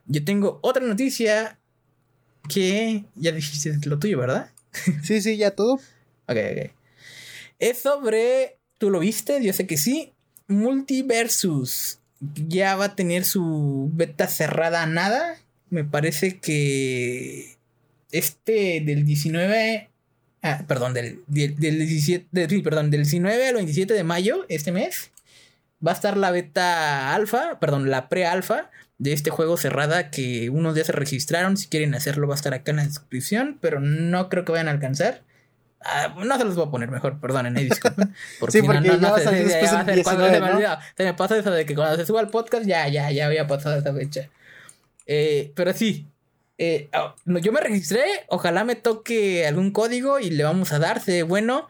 yo 0.06 0.24
tengo 0.24 0.58
otra 0.62 0.84
noticia 0.84 1.58
que 2.48 3.04
ya 3.14 3.32
dijiste 3.32 3.78
lo 3.88 3.98
tuyo, 3.98 4.18
¿verdad? 4.18 4.50
sí, 5.02 5.20
sí, 5.20 5.36
ya 5.36 5.52
todo. 5.52 5.74
Ok, 6.26 6.36
ok. 6.36 6.70
Es 7.58 7.78
sobre. 7.78 8.58
¿Tú 8.78 8.90
lo 8.90 9.00
viste? 9.00 9.42
Yo 9.42 9.52
sé 9.52 9.66
que 9.66 9.76
sí. 9.76 10.12
Multiversus. 10.48 11.98
Ya 12.48 12.76
va 12.76 12.86
a 12.86 12.96
tener 12.96 13.24
su 13.24 13.90
beta 13.92 14.26
cerrada 14.26 14.82
a 14.82 14.86
nada. 14.86 15.36
Me 15.68 15.84
parece 15.84 16.38
que. 16.38 17.56
Este 18.10 18.80
del 18.84 19.04
19. 19.04 19.88
Ah, 20.42 20.64
perdón, 20.66 20.94
del, 20.94 21.20
del, 21.26 21.56
17. 21.56 22.62
perdón, 22.62 22.90
del 22.90 23.02
19 23.02 23.48
al 23.48 23.54
27 23.56 23.92
de 23.92 24.04
mayo, 24.04 24.46
este 24.48 24.72
mes. 24.72 25.10
Va 25.86 25.92
a 25.92 25.94
estar 25.94 26.16
la 26.16 26.30
beta 26.30 27.14
alfa, 27.14 27.58
perdón, 27.58 27.90
la 27.90 28.08
pre-alfa 28.08 28.70
de 28.98 29.14
este 29.14 29.30
juego 29.30 29.56
cerrada 29.56 30.10
que 30.10 30.50
unos 30.50 30.74
días 30.74 30.88
se 30.88 30.92
registraron. 30.92 31.56
Si 31.56 31.68
quieren 31.68 31.94
hacerlo, 31.94 32.28
va 32.28 32.34
a 32.34 32.36
estar 32.36 32.52
acá 32.52 32.70
en 32.70 32.76
la 32.78 32.84
descripción, 32.84 33.58
pero 33.60 33.80
no 33.80 34.28
creo 34.28 34.44
que 34.44 34.52
vayan 34.52 34.68
a 34.68 34.72
alcanzar. 34.72 35.22
Ah, 35.82 36.14
no 36.22 36.36
se 36.36 36.44
los 36.44 36.56
voy 36.56 36.66
a 36.66 36.70
poner 36.70 36.90
mejor, 36.90 37.18
perdonen, 37.20 37.56
ahí 37.56 37.64
disculpen. 37.64 38.14
Porque 38.38 38.58
sí, 38.58 38.66
porque 38.66 38.80
no, 38.86 38.98
no, 38.98 39.16
se, 39.16 39.24
se 39.24 41.04
me 41.04 41.14
pasa 41.14 41.38
eso 41.38 41.50
de 41.50 41.64
que 41.64 41.74
cuando 41.74 41.96
se 41.96 42.04
suba 42.04 42.20
el 42.20 42.28
podcast 42.28 42.66
ya, 42.66 42.86
ya, 42.88 43.10
ya 43.10 43.26
había 43.26 43.46
pasado 43.46 43.78
esa 43.78 43.94
fecha. 43.94 44.28
Eh, 45.06 45.52
pero 45.54 45.72
sí, 45.72 46.06
eh, 46.62 46.90
ah, 46.92 47.14
yo 47.24 47.52
me 47.52 47.60
registré, 47.60 48.02
ojalá 48.28 48.64
me 48.64 48.74
toque 48.76 49.46
algún 49.46 49.70
código 49.70 50.20
y 50.20 50.28
le 50.28 50.44
vamos 50.44 50.74
a 50.74 50.78
dar, 50.78 51.02
se 51.02 51.22
bueno. 51.22 51.68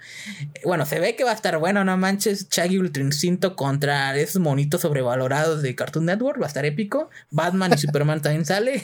Bueno, 0.64 0.84
se 0.84 0.98
ve 0.98 1.14
que 1.14 1.22
va 1.22 1.30
a 1.30 1.34
estar 1.34 1.56
bueno, 1.58 1.84
no 1.84 1.96
manches. 1.96 2.48
Chaggy 2.48 2.78
Ultra 2.78 3.04
Instinto 3.04 3.54
contra 3.54 4.16
esos 4.16 4.42
monitos 4.42 4.80
sobrevalorados 4.80 5.62
de 5.62 5.76
Cartoon 5.76 6.06
Network, 6.06 6.40
va 6.40 6.46
a 6.46 6.48
estar 6.48 6.64
épico. 6.64 7.08
Batman 7.30 7.72
y 7.72 7.78
Superman 7.86 8.20
también 8.20 8.44
sale. 8.44 8.82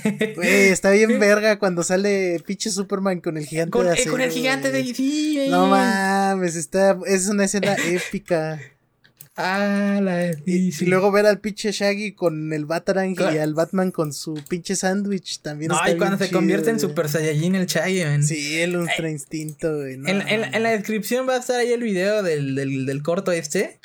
está 0.70 0.92
bien 0.92 1.18
verga 1.18 1.58
cuando 1.58 1.82
sale 1.82 2.40
pinche 2.46 2.70
Superman 2.70 3.20
con 3.20 3.36
el 3.36 3.44
gigante 3.44 3.72
con, 3.72 3.88
de 3.88 3.94
eh, 3.94 4.06
con 4.06 4.20
el 4.20 4.30
gigante 4.30 4.70
de 4.70 4.84
sí, 4.94 5.48
No 5.50 5.66
mames, 5.66 6.54
está, 6.54 6.96
es 7.06 7.26
una 7.26 7.46
escena 7.46 7.74
épica. 7.84 8.60
Ah, 9.38 10.00
la 10.02 10.30
y, 10.46 10.70
y, 10.70 10.86
luego 10.86 11.12
ver 11.12 11.26
al 11.26 11.40
pinche 11.40 11.70
Shaggy 11.70 12.12
con 12.12 12.54
el 12.54 12.64
Batarang 12.64 13.14
y 13.34 13.36
al 13.36 13.52
Batman 13.52 13.90
con 13.90 14.14
su 14.14 14.32
pinche 14.48 14.76
sándwich 14.76 15.40
también. 15.40 15.72
No, 15.72 15.78
y 15.86 15.98
cuando 15.98 16.16
se 16.16 16.30
convierte 16.30 16.70
en 16.70 16.80
Super 16.80 17.10
Saiyajin 17.10 17.54
el 17.54 17.66
Shaggy, 17.66 18.04
man. 18.04 18.22
Sí, 18.22 18.58
el 18.60 18.76
Ultra 18.76 19.10
Instinto, 19.10 19.84
en, 19.86 20.06
en, 20.08 20.62
la 20.62 20.70
descripción 20.70 21.28
va 21.28 21.34
a 21.34 21.38
estar 21.38 21.60
ahí 21.60 21.70
el 21.70 21.82
video 21.82 22.22
del, 22.22 22.54
del, 22.54 22.86
del 22.86 23.02
corto 23.02 23.30
este. 23.30 23.78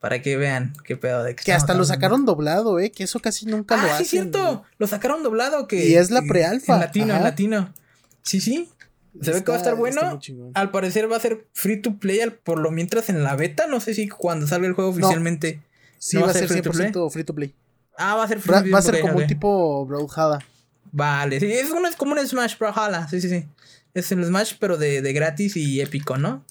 Para 0.00 0.22
que 0.22 0.36
vean 0.36 0.74
qué 0.84 0.96
pedo 0.96 1.22
de 1.22 1.34
que, 1.34 1.44
que 1.44 1.52
hasta 1.52 1.74
lo 1.74 1.84
sacaron 1.84 2.26
doblado, 2.26 2.78
eh, 2.78 2.90
que 2.90 3.04
eso 3.04 3.20
casi 3.20 3.46
nunca 3.46 3.76
lo 3.76 3.84
hacen. 3.84 3.94
Ah, 3.94 3.98
sí, 3.98 4.04
cierto. 4.04 4.62
Lo 4.78 4.86
sacaron 4.86 5.22
doblado 5.22 5.66
que. 5.66 5.86
Y 5.86 5.94
es 5.94 6.10
la 6.10 6.22
pre-alfa. 6.22 6.74
En 6.74 6.80
latino, 6.80 7.16
en 7.16 7.22
latino. 7.22 7.74
Sí, 8.22 8.40
sí. 8.40 8.70
Se 9.20 9.32
ve 9.32 9.44
que 9.44 9.50
va 9.50 9.56
a 9.56 9.60
estar 9.60 9.76
bueno. 9.76 10.20
Al 10.54 10.70
parecer 10.70 11.10
va 11.10 11.16
a 11.16 11.20
ser 11.20 11.46
free 11.52 11.80
to 11.80 11.98
play 11.98 12.20
por 12.42 12.58
lo 12.58 12.70
mientras 12.70 13.08
en 13.08 13.22
la 13.22 13.36
beta. 13.36 13.66
No 13.66 13.80
sé 13.80 13.94
si 13.94 14.08
cuando 14.08 14.46
salga 14.46 14.66
el 14.66 14.74
juego 14.74 14.90
oficialmente. 14.90 15.60
Sí, 15.98 16.16
va, 16.16 16.30
a 16.30 16.34
ser 16.34 16.48
100% 16.48 17.10
free 17.10 17.24
to 17.24 17.34
play. 17.34 17.54
Ah, 17.96 18.16
va 18.16 18.24
a 18.24 18.28
ser 18.28 18.40
free 18.40 18.54
to 18.54 18.60
play. 18.60 18.72
Va 18.72 18.78
a 18.78 18.82
ser 18.82 19.00
como 19.00 19.18
un 19.18 19.26
tipo 19.26 19.86
Brawlhalla. 19.86 20.44
Vale, 20.90 21.40
sí, 21.40 21.52
es, 21.52 21.68
como 21.96 22.12
un 22.12 22.26
Smash 22.26 22.58
Brawlhalla. 22.58 23.08
Sí, 23.08 23.20
sí, 23.20 23.28
sí. 23.28 23.44
Es 23.94 24.10
el 24.10 24.24
Smash, 24.24 24.54
pero 24.58 24.76
de, 24.76 25.00
gratis 25.12 25.56
y 25.56 25.80
épico, 25.80 26.18
¿no? 26.18 26.44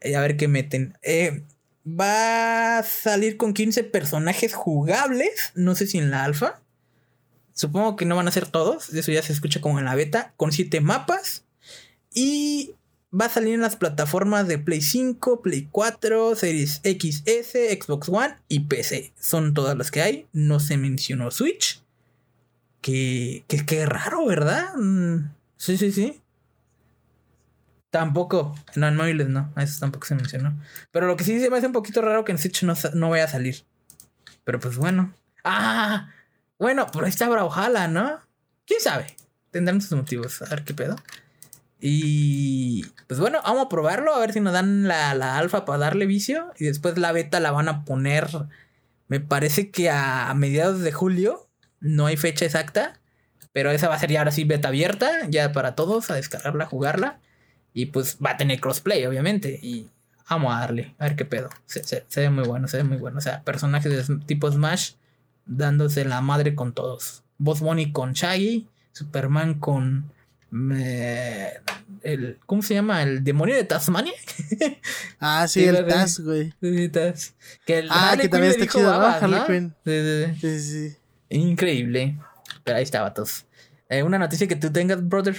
Eh, 0.00 0.16
a 0.16 0.20
ver 0.20 0.36
qué 0.36 0.46
meten. 0.46 0.98
Eh, 1.02 1.42
va 1.86 2.78
a 2.78 2.82
salir 2.82 3.38
con 3.38 3.54
15 3.54 3.84
personajes 3.84 4.54
jugables. 4.54 5.52
No 5.54 5.74
sé 5.74 5.86
si 5.86 5.98
en 5.98 6.10
la 6.10 6.24
alfa. 6.24 6.60
Supongo 7.54 7.96
que 7.96 8.04
no 8.04 8.16
van 8.16 8.28
a 8.28 8.32
ser 8.32 8.46
todos. 8.46 8.90
Eso 8.90 9.10
ya 9.10 9.22
se 9.22 9.32
escucha 9.32 9.60
como 9.60 9.78
en 9.78 9.86
la 9.86 9.94
beta. 9.94 10.34
Con 10.36 10.52
7 10.52 10.80
mapas 10.80 11.44
y 12.12 12.74
va 13.18 13.26
a 13.26 13.30
salir 13.30 13.54
en 13.54 13.60
las 13.60 13.76
plataformas 13.76 14.46
de 14.46 14.58
Play 14.58 14.80
5, 14.80 15.42
Play 15.42 15.68
4, 15.70 16.36
Series 16.36 16.80
XS, 16.84 17.52
Xbox 17.80 18.08
One 18.08 18.36
y 18.48 18.60
PC. 18.60 19.12
Son 19.18 19.54
todas 19.54 19.76
las 19.76 19.90
que 19.90 20.02
hay. 20.02 20.26
No 20.32 20.60
se 20.60 20.76
mencionó 20.76 21.30
Switch. 21.30 21.82
Que, 22.80 23.44
que, 23.46 23.86
raro, 23.86 24.24
¿verdad? 24.26 24.74
Mm, 24.76 25.30
sí, 25.56 25.76
sí, 25.76 25.92
sí. 25.92 26.20
Tampoco. 27.90 28.54
No, 28.76 28.88
en 28.88 28.96
móviles 28.96 29.28
no. 29.28 29.52
A 29.56 29.64
eso 29.64 29.80
tampoco 29.80 30.06
se 30.06 30.14
mencionó. 30.14 30.58
Pero 30.92 31.06
lo 31.06 31.16
que 31.16 31.24
sí 31.24 31.40
se 31.40 31.50
me 31.50 31.58
hace 31.58 31.66
un 31.66 31.72
poquito 31.72 32.00
raro 32.00 32.24
que 32.24 32.32
en 32.32 32.38
Switch 32.38 32.62
no, 32.62 32.74
no 32.94 33.10
vaya 33.10 33.24
a 33.24 33.28
salir. 33.28 33.64
Pero 34.44 34.60
pues 34.60 34.76
bueno. 34.76 35.12
Ah, 35.44 36.10
bueno, 36.58 36.86
por 36.86 37.04
ahí 37.04 37.10
está 37.10 37.28
Brawlhalla, 37.28 37.88
¿no? 37.88 38.20
¿Quién 38.66 38.80
sabe? 38.80 39.16
Tendrán 39.50 39.80
sus 39.80 39.92
motivos. 39.92 40.40
A 40.42 40.46
ver 40.46 40.64
qué 40.64 40.72
pedo. 40.72 40.96
Y 41.80 42.84
pues 43.06 43.18
bueno, 43.20 43.40
vamos 43.42 43.66
a 43.66 43.68
probarlo, 43.68 44.14
a 44.14 44.20
ver 44.20 44.32
si 44.32 44.40
nos 44.40 44.52
dan 44.52 44.86
la, 44.86 45.14
la 45.14 45.38
alfa 45.38 45.64
para 45.64 45.78
darle 45.78 46.06
vicio. 46.06 46.52
Y 46.58 46.66
después 46.66 46.98
la 46.98 47.12
beta 47.12 47.40
la 47.40 47.50
van 47.50 47.68
a 47.68 47.84
poner, 47.84 48.28
me 49.08 49.20
parece 49.20 49.70
que 49.70 49.90
a, 49.90 50.32
mediados 50.34 50.80
de 50.80 50.92
julio. 50.92 51.48
No 51.80 52.06
hay 52.06 52.16
fecha 52.16 52.44
exacta. 52.44 53.00
Pero 53.52 53.70
esa 53.70 53.88
va 53.88 53.94
a 53.96 53.98
ser 53.98 54.10
ya 54.12 54.20
ahora 54.20 54.30
sí 54.30 54.44
beta 54.44 54.68
abierta, 54.68 55.10
ya 55.28 55.52
para 55.52 55.74
todos, 55.74 56.10
a 56.10 56.14
descargarla, 56.14 56.66
jugarla. 56.66 57.18
Y 57.72 57.86
pues 57.86 58.18
va 58.24 58.32
a 58.32 58.36
tener 58.36 58.60
crossplay, 58.60 59.04
obviamente. 59.06 59.58
Y 59.60 59.88
vamos 60.28 60.54
a 60.54 60.60
darle, 60.60 60.94
a 60.98 61.04
ver 61.04 61.16
qué 61.16 61.24
pedo. 61.24 61.48
Se, 61.66 61.82
se, 61.82 62.04
se, 62.06 62.20
ve 62.20 62.30
muy 62.30 62.44
bueno, 62.44 62.68
se 62.68 62.76
ve 62.76 62.84
muy 62.84 62.98
bueno. 62.98 63.18
O 63.18 63.20
sea, 63.20 63.42
personajes 63.42 64.08
de 64.08 64.16
tipo 64.18 64.50
Smash 64.50 64.92
dándose 65.46 66.04
la 66.04 66.20
madre 66.20 66.54
con 66.54 66.72
todos. 66.72 67.24
Boss 67.38 67.60
Bunny 67.60 67.90
con 67.90 68.12
Shaggy, 68.12 68.68
Superman 68.92 69.54
con 69.54 70.12
el, 70.52 72.38
¿Cómo 72.46 72.62
se 72.62 72.74
llama? 72.74 73.02
¿El 73.02 73.22
demonio 73.22 73.54
de 73.54 73.64
Tasmania? 73.64 74.12
ah, 75.20 75.46
sí, 75.46 75.64
el 75.64 75.86
Taz, 75.86 76.20
güey. 76.20 76.52
Que 76.60 77.86
ah, 77.88 78.16
que 78.20 78.28
también 78.28 78.52
está 78.52 78.66
chido, 78.66 78.92
¿no? 78.98 79.46
Sí, 79.46 80.34
sí, 80.40 80.60
sí. 80.60 80.96
Increíble. 81.28 82.18
Pero 82.64 82.76
ahí 82.78 82.82
está, 82.82 83.02
vatos. 83.02 83.46
Eh, 83.88 84.02
una 84.02 84.18
noticia 84.18 84.46
que 84.48 84.56
tú 84.56 84.72
tengas, 84.72 85.06
brother. 85.06 85.36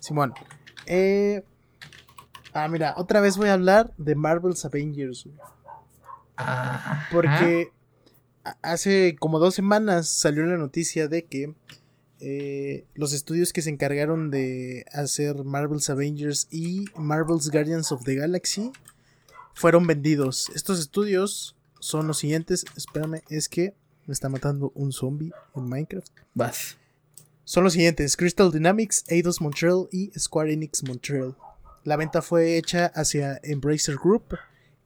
Simón. 0.00 0.32
Eh, 0.86 1.44
ah, 2.52 2.68
mira, 2.68 2.94
otra 2.96 3.20
vez 3.20 3.36
voy 3.36 3.48
a 3.48 3.54
hablar 3.54 3.92
de 3.96 4.14
Marvel's 4.14 4.64
Avengers. 4.64 5.28
Ah, 6.36 7.06
porque 7.10 7.72
hace 8.62 9.16
como 9.18 9.38
dos 9.38 9.54
semanas 9.54 10.08
salió 10.08 10.46
la 10.46 10.56
noticia 10.56 11.08
de 11.08 11.24
que 11.24 11.54
eh, 12.20 12.84
los 12.94 13.12
estudios 13.12 13.52
que 13.52 13.62
se 13.62 13.70
encargaron 13.70 14.30
de 14.30 14.84
hacer 14.92 15.44
Marvel's 15.44 15.88
Avengers 15.90 16.48
y 16.50 16.86
Marvel's 16.96 17.50
Guardians 17.50 17.92
of 17.92 18.04
the 18.04 18.16
Galaxy 18.16 18.72
fueron 19.54 19.86
vendidos. 19.86 20.50
Estos 20.54 20.80
estudios 20.80 21.56
son 21.80 22.06
los 22.06 22.18
siguientes. 22.18 22.64
Espérame, 22.76 23.22
es 23.28 23.48
que 23.48 23.74
me 24.06 24.12
está 24.12 24.28
matando 24.28 24.72
un 24.74 24.92
zombie 24.92 25.32
en 25.54 25.68
Minecraft. 25.68 26.10
Vas. 26.34 26.76
Son 27.44 27.64
los 27.64 27.72
siguientes: 27.74 28.16
Crystal 28.16 28.50
Dynamics, 28.50 29.04
Eidos 29.08 29.40
Montreal 29.40 29.88
y 29.92 30.10
Square 30.18 30.52
Enix 30.52 30.82
Montreal. 30.82 31.36
La 31.84 31.96
venta 31.96 32.20
fue 32.20 32.56
hecha 32.56 32.86
hacia 32.94 33.40
Embracer 33.42 33.96
Group. 33.96 34.36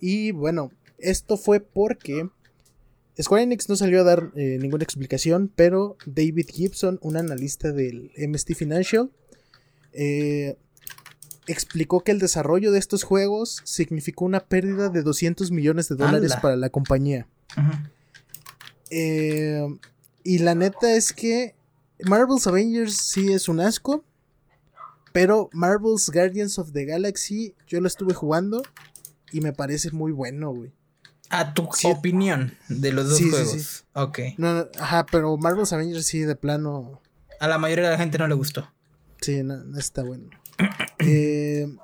Y 0.00 0.32
bueno, 0.32 0.70
esto 0.98 1.36
fue 1.36 1.60
porque 1.60 2.28
Square 3.20 3.42
Enix 3.42 3.68
no 3.68 3.76
salió 3.76 4.00
a 4.00 4.04
dar 4.04 4.32
eh, 4.36 4.58
ninguna 4.60 4.84
explicación, 4.84 5.52
pero 5.54 5.96
David 6.06 6.46
Gibson, 6.50 6.98
un 7.02 7.16
analista 7.16 7.72
del 7.72 8.10
MST 8.16 8.54
Financial, 8.54 9.10
eh, 9.92 10.56
explicó 11.46 12.00
que 12.00 12.12
el 12.12 12.18
desarrollo 12.18 12.72
de 12.72 12.78
estos 12.78 13.02
juegos 13.02 13.60
significó 13.64 14.24
una 14.24 14.40
pérdida 14.40 14.88
de 14.88 15.02
200 15.02 15.50
millones 15.50 15.88
de 15.88 15.96
dólares 15.96 16.36
para 16.40 16.56
la 16.56 16.70
compañía. 16.70 17.26
Eh, 18.90 19.66
y 20.24 20.38
la 20.38 20.54
neta 20.54 20.94
es 20.94 21.12
que 21.12 21.54
Marvel's 22.04 22.46
Avengers 22.46 22.96
sí 22.96 23.32
es 23.32 23.48
un 23.48 23.60
asco, 23.60 24.04
pero 25.12 25.50
Marvel's 25.52 26.10
Guardians 26.10 26.58
of 26.58 26.72
the 26.72 26.84
Galaxy 26.86 27.54
yo 27.66 27.80
lo 27.80 27.88
estuve 27.88 28.14
jugando 28.14 28.62
y 29.32 29.40
me 29.40 29.52
parece 29.52 29.90
muy 29.90 30.12
bueno, 30.12 30.52
güey. 30.52 30.72
A 31.32 31.54
tu 31.54 31.66
opinión 31.84 32.54
de 32.68 32.92
los 32.92 33.08
dos 33.08 33.18
juegos. 33.18 33.50
Sí, 33.50 33.60
sí. 33.60 33.84
Ok. 33.94 34.18
No, 34.36 34.68
ajá, 34.78 35.06
pero 35.10 35.34
Marvel's 35.38 35.72
Avengers 35.72 36.04
sí, 36.04 36.20
de 36.20 36.36
plano. 36.36 37.00
A 37.40 37.48
la 37.48 37.56
mayoría 37.56 37.86
de 37.86 37.90
la 37.92 37.96
gente 37.96 38.18
no 38.18 38.28
le 38.28 38.34
gustó. 38.34 38.70
Sí, 39.22 39.42
no, 39.42 39.78
está 39.78 40.02
bueno. 40.02 40.28
eh, 40.98 41.74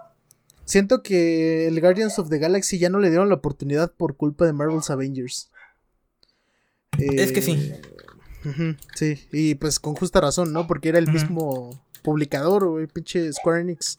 siento 0.66 1.03
que 1.03 1.66
el 1.66 1.80
Guardians 1.80 2.18
of 2.18 2.28
the 2.28 2.38
Galaxy 2.38 2.78
ya 2.78 2.90
no 2.90 2.99
le 2.99 3.09
dieron 3.09 3.30
la 3.30 3.36
oportunidad 3.36 3.90
por 3.90 4.16
culpa 4.16 4.44
de 4.44 4.53
Marvel's 4.53 4.90
Avengers. 4.90 5.51
es 6.99 7.32
que 7.32 7.40
sí. 7.40 7.72
sí, 8.94 9.28
y 9.32 9.55
pues 9.55 9.80
con 9.80 9.94
justa 9.94 10.20
razón, 10.20 10.53
¿no? 10.53 10.66
Porque 10.66 10.90
era 10.90 10.99
el 10.99 11.11
mismo 11.11 11.82
publicador, 12.03 12.68
güey, 12.68 12.86
pinche 12.86 13.32
Square 13.32 13.62
Enix. 13.62 13.96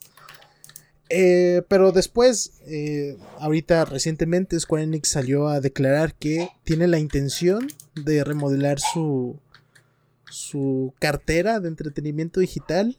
Eh, 1.12 1.62
pero 1.66 1.90
después, 1.90 2.52
eh, 2.66 3.18
ahorita 3.40 3.84
recientemente, 3.84 4.58
Square 4.60 4.84
Enix 4.84 5.08
salió 5.08 5.48
a 5.48 5.60
declarar 5.60 6.14
que 6.14 6.48
tiene 6.62 6.86
la 6.86 7.00
intención 7.00 7.66
de 7.96 8.22
remodelar 8.22 8.78
su, 8.78 9.36
su 10.30 10.94
cartera 11.00 11.58
de 11.58 11.66
entretenimiento 11.66 12.38
digital 12.38 12.96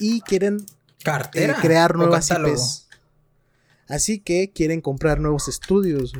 y 0.00 0.20
quieren 0.22 0.66
eh, 1.34 1.54
crear 1.62 1.94
nuevas 1.94 2.28
IPs. 2.28 2.88
Así 3.86 4.18
que 4.18 4.50
quieren 4.50 4.80
comprar 4.80 5.20
nuevos 5.20 5.46
estudios. 5.46 6.12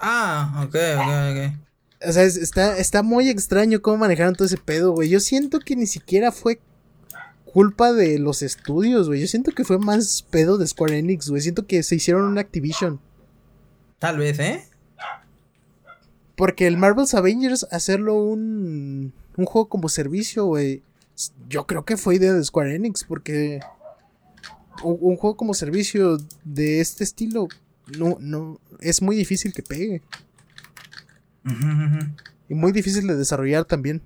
Ah, 0.00 0.64
ok, 0.66 0.74
ok, 0.96 1.12
ok. 1.30 2.08
O 2.08 2.12
sea, 2.12 2.24
está, 2.24 2.76
está 2.76 3.02
muy 3.04 3.28
extraño 3.28 3.80
cómo 3.82 3.98
manejaron 3.98 4.34
todo 4.34 4.46
ese 4.46 4.56
pedo, 4.56 4.92
güey. 4.92 5.10
Yo 5.10 5.20
siento 5.20 5.60
que 5.60 5.76
ni 5.76 5.86
siquiera 5.86 6.32
fue 6.32 6.58
culpa 7.52 7.92
de 7.92 8.18
los 8.18 8.42
estudios, 8.42 9.08
güey. 9.08 9.20
Yo 9.20 9.26
siento 9.26 9.52
que 9.52 9.64
fue 9.64 9.78
más 9.78 10.22
pedo 10.30 10.58
de 10.58 10.66
Square 10.66 10.98
Enix, 10.98 11.28
güey. 11.28 11.42
Siento 11.42 11.66
que 11.66 11.82
se 11.82 11.96
hicieron 11.96 12.24
un 12.24 12.38
Activision. 12.38 13.00
Tal 13.98 14.18
vez, 14.18 14.38
¿eh? 14.38 14.64
Porque 16.36 16.66
el 16.66 16.78
Marvel's 16.78 17.14
Avengers, 17.14 17.66
hacerlo 17.70 18.14
un, 18.14 19.12
un 19.36 19.44
juego 19.44 19.68
como 19.68 19.88
servicio, 19.88 20.46
güey. 20.46 20.82
Yo 21.48 21.66
creo 21.66 21.84
que 21.84 21.96
fue 21.96 22.14
idea 22.14 22.32
de 22.32 22.42
Square 22.42 22.74
Enix, 22.74 23.04
porque 23.04 23.60
un, 24.82 25.16
juego 25.16 25.36
como 25.36 25.54
servicio 25.54 26.18
de 26.44 26.80
este 26.80 27.04
estilo 27.04 27.48
no, 27.98 28.16
no, 28.20 28.60
es 28.80 29.02
muy 29.02 29.16
difícil 29.16 29.52
que 29.52 29.62
pegue. 29.62 30.02
Y 32.48 32.54
muy 32.54 32.72
difícil 32.72 33.06
de 33.06 33.16
desarrollar 33.16 33.64
también. 33.64 34.00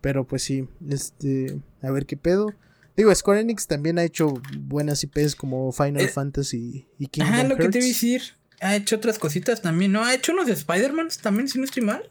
Pero 0.00 0.26
pues 0.26 0.42
sí, 0.42 0.68
este, 0.88 1.58
a 1.82 1.90
ver 1.90 2.06
qué 2.06 2.16
pedo. 2.16 2.54
Digo, 2.96 3.14
Square 3.14 3.40
Enix 3.40 3.66
también 3.66 3.98
ha 3.98 4.04
hecho 4.04 4.34
buenas 4.58 5.02
IPs 5.04 5.34
como 5.34 5.72
Final 5.72 6.02
eh, 6.02 6.08
Fantasy 6.08 6.86
y 6.98 7.06
Kingdom 7.06 7.32
Ajá, 7.32 7.44
lo 7.44 7.56
que 7.56 7.68
te 7.68 7.78
iba 7.78 7.84
a 7.84 7.88
decir. 7.88 8.22
Ha 8.60 8.76
hecho 8.76 8.96
otras 8.96 9.18
cositas 9.18 9.62
también, 9.62 9.92
¿no? 9.92 10.04
Ha 10.04 10.14
hecho 10.14 10.32
unos 10.32 10.46
de 10.46 10.52
Spider-Man 10.52 11.08
también, 11.22 11.48
si 11.48 11.58
no 11.58 11.64
estoy 11.64 11.82
mal. 11.82 12.10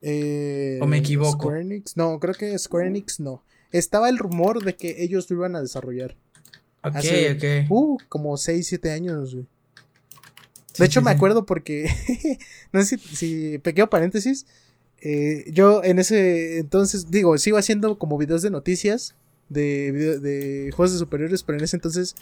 Eh, 0.00 0.78
¿O 0.80 0.86
me 0.86 0.98
equivoco? 0.98 1.32
Square 1.32 1.60
Enix, 1.60 1.96
no, 1.96 2.18
creo 2.18 2.34
que 2.34 2.58
Square 2.58 2.88
Enix 2.88 3.20
no. 3.20 3.44
Estaba 3.70 4.08
el 4.08 4.18
rumor 4.18 4.64
de 4.64 4.74
que 4.74 5.02
ellos 5.02 5.30
lo 5.30 5.36
iban 5.36 5.56
a 5.56 5.60
desarrollar. 5.60 6.16
Ok, 6.82 6.96
ok. 7.36 7.70
Uh, 7.70 7.98
como 8.08 8.36
6, 8.36 8.66
7 8.66 8.90
años, 8.90 9.34
güey. 9.34 9.46
De 10.78 10.86
hecho, 10.86 11.02
me 11.02 11.10
acuerdo 11.10 11.46
porque. 11.46 11.88
no 12.72 12.82
sé 12.82 12.98
si, 12.98 13.16
si. 13.16 13.58
Pequeño 13.58 13.88
paréntesis. 13.90 14.46
Eh, 15.02 15.50
yo 15.52 15.82
en 15.82 15.98
ese 15.98 16.58
entonces, 16.58 17.10
digo, 17.10 17.36
sigo 17.38 17.58
haciendo 17.58 17.98
como 17.98 18.18
videos 18.18 18.42
de 18.42 18.50
noticias 18.50 19.16
de, 19.48 19.92
de 20.20 20.70
juegos 20.70 20.92
de 20.92 20.98
superiores, 20.98 21.42
pero 21.42 21.58
en 21.58 21.64
ese 21.64 21.76
entonces 21.76 22.14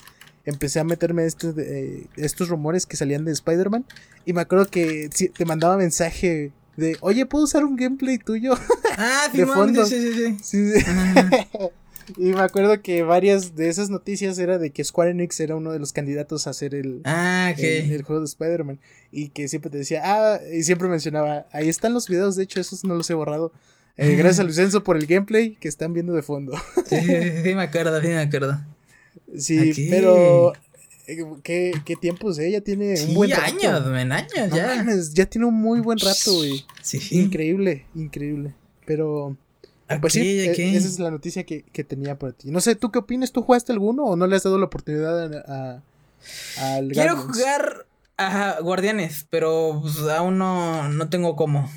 empecé 0.45 0.81
a 0.81 0.85
meterme 0.85 1.27
este, 1.27 1.53
de, 1.53 2.07
estos 2.17 2.49
rumores 2.49 2.87
que 2.87 2.97
salían 2.97 3.25
de 3.25 3.33
Spider-Man. 3.33 3.85
Y 4.25 4.33
me 4.33 4.41
acuerdo 4.41 4.67
que 4.67 5.11
te 5.37 5.45
mandaba 5.45 5.77
mensaje 5.77 6.53
de, 6.77 6.97
oye, 7.01 7.27
¿puedo 7.27 7.45
usar 7.45 7.65
un 7.65 7.77
gameplay 7.77 8.19
tuyo? 8.19 8.55
Ah, 8.97 9.29
de 9.33 9.47
fondo. 9.47 9.85
sí, 9.87 10.39
sí, 10.43 10.73
sí. 10.73 10.85
Y 12.17 12.33
me 12.33 12.41
acuerdo 12.41 12.81
que 12.83 13.03
varias 13.03 13.55
de 13.57 13.69
esas 13.69 13.91
noticias 13.91 14.39
era 14.39 14.59
de 14.59 14.71
que 14.71 14.85
Square 14.85 15.11
Enix 15.11 15.41
era 15.41 15.57
uno 15.57 15.73
de 15.73 15.79
los 15.79 15.93
candidatos 15.93 16.47
a 16.47 16.51
hacer 16.51 16.75
el, 16.75 17.03
ah, 17.05 17.55
el, 17.57 18.03
juego 18.03 18.21
de 18.21 18.27
Spider-Man. 18.27 18.81
Y 19.13 19.29
que 19.29 19.49
siempre 19.49 19.71
te 19.71 19.79
decía, 19.79 20.03
ah, 20.05 20.41
y 20.53 20.63
siempre 20.63 20.89
mencionaba, 20.89 21.47
ahí 21.53 21.69
están 21.69 21.95
los 21.95 22.09
videos, 22.09 22.37
de 22.37 22.45
hecho, 22.45 22.61
esos 22.61 22.85
no 22.85 22.95
los 22.95 23.09
he 23.11 23.15
borrado. 23.15 23.53
Eh, 23.97 24.15
gracias 24.17 24.41
a 24.41 24.45
Lucenzo 24.45 24.83
por 24.83 24.97
el 24.97 25.07
gameplay 25.07 25.57
que 25.57 25.69
están 25.69 25.93
viendo 25.93 26.15
de 26.15 26.23
fondo. 26.23 26.53
sí, 26.87 26.97
sí, 27.01 27.55
me 27.55 27.63
acuerdo, 27.63 28.01
sí 28.01 28.09
me 28.09 28.19
acuerdo. 28.19 28.61
Sí, 29.37 29.89
pero 29.91 30.53
eh, 31.11 31.25
¿Qué, 31.43 31.73
qué 31.85 31.97
tiempos, 31.97 32.39
eh? 32.39 32.51
Ya 32.51 32.61
tiene 32.61 32.95
un 33.03 33.15
buen 33.15 33.31
rato. 33.31 33.43
años, 33.43 34.01
en 34.01 34.13
años, 34.13 34.51
ya. 34.55 34.85
ya 35.13 35.27
tiene 35.27 35.47
un 35.47 35.55
muy 35.55 35.81
buen 35.81 35.99
rato, 35.99 36.35
güey. 36.35 36.65
Sí. 36.83 37.01
Increíble, 37.11 37.85
increíble. 37.95 38.55
Pero 38.87 39.37
pues 40.01 40.13
sí, 40.13 40.41
e, 40.41 40.77
esa 40.77 40.87
es 40.87 40.99
la 40.99 41.11
noticia 41.11 41.45
que, 41.45 41.63
tenía 41.85 42.19
para 42.19 42.33
ti. 42.33 42.51
No 42.51 42.61
sé, 42.61 42.77
¿tú 42.77 42.91
qué 42.91 42.99
opinas? 42.99 43.33
¿Tú 43.33 43.43
jugaste 43.43 43.73
alguno 43.73 44.05
o 44.05 44.17
no 44.17 44.27
le 44.27 44.37
has 44.37 44.43
dado 44.43 44.59
la 44.59 44.67
oportunidad 44.67 45.35
a, 45.49 45.83
al 46.59 46.93
Quiero 46.93 47.17
jugar 47.17 47.87
a 48.17 48.59
Guardianes, 48.61 49.27
pero 49.31 49.81
pues, 49.83 49.99
aún 50.01 50.39
no, 50.39 50.89
no 50.89 51.09
tengo 51.09 51.37
cómo. 51.37 51.71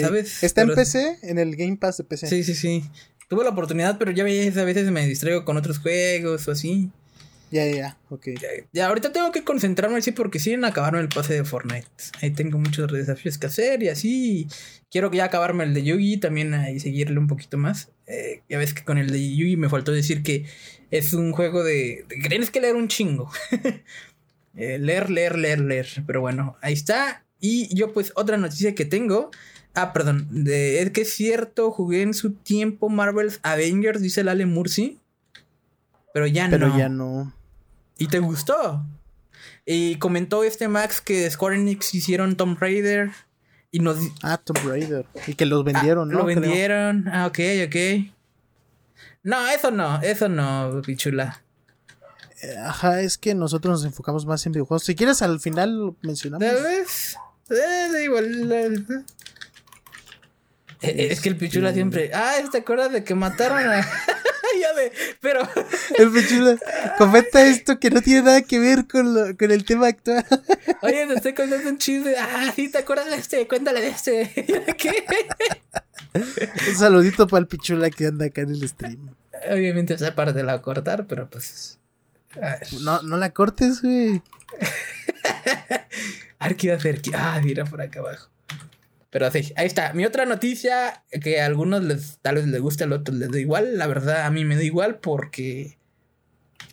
¿Sabes? 0.00 0.42
¿Está 0.42 0.62
en 0.62 0.74
PC? 0.74 1.18
¿En 1.22 1.38
el 1.38 1.54
Game 1.56 1.76
Pass 1.76 1.98
de 1.98 2.04
PC? 2.04 2.26
Sí, 2.26 2.42
sí, 2.42 2.54
sí. 2.54 2.84
Tuve 3.28 3.44
la 3.44 3.50
oportunidad, 3.50 3.98
pero 3.98 4.10
ya 4.10 4.24
a 4.24 4.64
veces 4.64 4.90
me 4.90 5.06
distraigo 5.06 5.44
con 5.44 5.56
otros 5.56 5.78
juegos 5.78 6.48
o 6.48 6.52
así. 6.52 6.90
Ya, 7.50 7.64
ya, 7.64 7.76
ya, 7.76 7.98
ok. 8.10 8.28
Ya, 8.72 8.86
ahorita 8.88 9.12
tengo 9.12 9.32
que 9.32 9.44
concentrarme 9.44 9.98
así 9.98 10.12
porque 10.12 10.38
siguen 10.38 10.64
acabarme 10.64 11.00
el 11.00 11.08
pase 11.08 11.34
de 11.34 11.44
Fortnite. 11.44 11.88
Ahí 12.20 12.30
tengo 12.30 12.58
muchos 12.58 12.92
desafíos 12.92 13.38
que 13.38 13.46
hacer 13.46 13.82
y 13.82 13.88
así. 13.88 14.48
Quiero 14.90 15.10
ya 15.12 15.24
acabarme 15.24 15.64
el 15.64 15.74
de 15.74 15.82
Yugi 15.82 16.18
también 16.18 16.54
y 16.74 16.80
seguirle 16.80 17.18
un 17.18 17.26
poquito 17.26 17.56
más. 17.56 17.90
Eh, 18.06 18.42
ya 18.48 18.58
ves 18.58 18.74
que 18.74 18.84
con 18.84 18.98
el 18.98 19.10
de 19.10 19.36
Yugi 19.36 19.56
me 19.56 19.68
faltó 19.68 19.92
decir 19.92 20.22
que 20.22 20.46
es 20.90 21.12
un 21.12 21.32
juego 21.32 21.64
de. 21.64 22.04
tienes 22.28 22.50
que 22.50 22.60
leer 22.60 22.76
un 22.76 22.88
chingo. 22.88 23.30
Eh, 24.56 24.76
leer, 24.76 25.08
leer, 25.08 25.38
leer, 25.38 25.60
leer. 25.60 25.86
Pero 26.04 26.20
bueno, 26.20 26.56
ahí 26.62 26.72
está. 26.72 27.24
Y 27.38 27.72
yo, 27.76 27.92
pues, 27.92 28.12
otra 28.16 28.36
noticia 28.38 28.74
que 28.74 28.84
tengo. 28.84 29.30
Ah, 29.74 29.92
perdón. 29.92 30.26
De, 30.30 30.82
es 30.82 30.90
que 30.90 31.02
es 31.02 31.12
cierto, 31.12 31.70
jugué 31.70 32.02
en 32.02 32.12
su 32.12 32.32
tiempo 32.32 32.88
Marvel's 32.88 33.38
Avengers, 33.44 34.02
dice 34.02 34.24
Lale 34.24 34.46
Mursi. 34.46 34.98
Pero 36.12 36.26
ya 36.26 36.48
no. 36.48 36.50
Pero 36.50 36.76
ya 36.76 36.88
no. 36.88 37.32
¿Y 37.98 38.06
te 38.06 38.20
gustó? 38.20 38.84
Y 39.66 39.96
comentó 39.96 40.44
este 40.44 40.68
Max 40.68 41.00
que 41.00 41.30
Square 41.30 41.56
Enix 41.56 41.94
hicieron 41.94 42.36
Tomb 42.36 42.58
Raider. 42.58 43.10
Y 43.70 43.80
nos... 43.80 43.98
Ah, 44.22 44.38
Tomb 44.38 44.66
Raider. 44.66 45.04
Y 45.26 45.34
que 45.34 45.44
los 45.44 45.62
vendieron, 45.64 46.10
ah, 46.10 46.12
¿no? 46.14 46.18
Lo 46.20 46.24
vendieron. 46.24 47.06
Ah, 47.08 47.26
ok, 47.26 47.38
ok. 47.66 47.76
No, 49.24 49.46
eso 49.48 49.70
no, 49.70 50.00
eso 50.00 50.28
no, 50.28 50.80
pichula. 50.86 51.42
Eh, 52.42 52.56
ajá, 52.56 53.02
es 53.02 53.18
que 53.18 53.34
nosotros 53.34 53.72
nos 53.72 53.84
enfocamos 53.84 54.24
más 54.24 54.46
en 54.46 54.52
videojuegos. 54.52 54.84
Si 54.84 54.94
quieres, 54.94 55.20
al 55.22 55.40
final 55.40 55.76
lo 55.76 55.96
mencionamos. 56.02 56.46
¿Sabes? 56.48 57.16
Eh, 57.50 58.04
igual. 58.04 58.76
Eh, 60.80 61.08
es 61.10 61.20
que 61.20 61.28
el 61.28 61.36
pichula 61.36 61.72
siempre. 61.72 62.12
Ah, 62.14 62.36
¿te 62.50 62.58
acuerdas 62.58 62.92
de 62.92 63.02
que 63.02 63.14
mataron 63.14 63.58
a.? 63.58 63.86
ya 64.60 64.68
pero. 65.20 65.40
El 65.98 66.10
pichula, 66.10 66.56
comenta 66.96 67.46
esto 67.46 67.78
que 67.78 67.90
no 67.90 68.00
tiene 68.02 68.22
nada 68.22 68.42
que 68.42 68.58
ver 68.58 68.86
con, 68.86 69.14
lo, 69.14 69.36
con 69.36 69.50
el 69.50 69.64
tema 69.64 69.88
actual. 69.88 70.24
Oye, 70.82 71.06
te 71.06 71.14
estoy 71.14 71.34
contando 71.34 71.68
un 71.68 71.78
chiste. 71.78 72.16
Ah, 72.18 72.52
sí, 72.54 72.70
¿te 72.70 72.78
acuerdas 72.78 73.10
de 73.10 73.16
este? 73.16 73.48
Cuéntale 73.48 73.80
de 73.80 73.88
este. 73.88 74.32
¿Qué? 74.76 75.06
Un 76.14 76.76
saludito 76.76 77.26
para 77.26 77.40
el 77.40 77.46
pichula 77.46 77.90
que 77.90 78.06
anda 78.06 78.26
acá 78.26 78.42
en 78.42 78.50
el 78.50 78.68
stream. 78.68 79.14
Obviamente 79.50 79.94
esa 79.94 80.14
parte 80.14 80.42
la 80.42 80.54
a 80.54 80.62
cortar, 80.62 81.06
pero 81.06 81.28
pues. 81.28 81.78
No, 82.82 83.02
no 83.02 83.16
la 83.16 83.30
cortes, 83.30 83.82
güey. 83.82 84.22
a 86.38 86.46
ver 86.48 86.56
qué 86.56 86.66
iba 86.68 86.74
a 86.74 86.78
hacer. 86.78 87.00
Ah, 87.14 87.40
mira 87.42 87.64
por 87.64 87.80
acá 87.80 88.00
abajo. 88.00 88.28
Pero 89.10 89.30
sí, 89.30 89.52
ahí 89.56 89.66
está. 89.66 89.92
Mi 89.94 90.04
otra 90.04 90.26
noticia, 90.26 91.02
que 91.22 91.40
a 91.40 91.46
algunos 91.46 91.82
les, 91.82 92.18
tal 92.20 92.36
vez 92.36 92.46
les 92.46 92.60
guste, 92.60 92.84
a 92.84 92.88
otros 92.88 93.16
les 93.16 93.30
da 93.30 93.40
igual. 93.40 93.78
La 93.78 93.86
verdad, 93.86 94.26
a 94.26 94.30
mí 94.30 94.44
me 94.44 94.56
da 94.56 94.62
igual 94.62 94.98
porque 94.98 95.78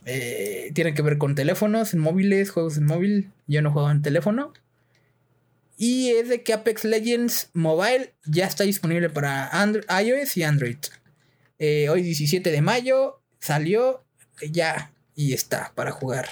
eh, 0.05 0.71
tiene 0.73 0.93
que 0.93 1.01
ver 1.01 1.17
con 1.17 1.35
teléfonos, 1.35 1.93
en 1.93 1.99
móviles, 1.99 2.51
juegos 2.51 2.77
en 2.77 2.85
móvil. 2.85 3.31
Yo 3.47 3.61
no 3.61 3.71
juego 3.71 3.89
en 3.89 4.01
teléfono. 4.01 4.53
Y 5.77 6.11
es 6.11 6.29
de 6.29 6.43
que 6.43 6.53
Apex 6.53 6.85
Legends 6.85 7.49
Mobile 7.53 8.13
ya 8.25 8.45
está 8.45 8.63
disponible 8.63 9.09
para 9.09 9.51
iOS 10.01 10.37
y 10.37 10.43
Android. 10.43 10.77
Eh, 11.59 11.89
hoy 11.89 12.01
17 12.01 12.51
de 12.51 12.61
mayo 12.61 13.21
salió 13.39 14.03
ya 14.51 14.91
y 15.15 15.33
está 15.33 15.71
para 15.75 15.91
jugar. 15.91 16.27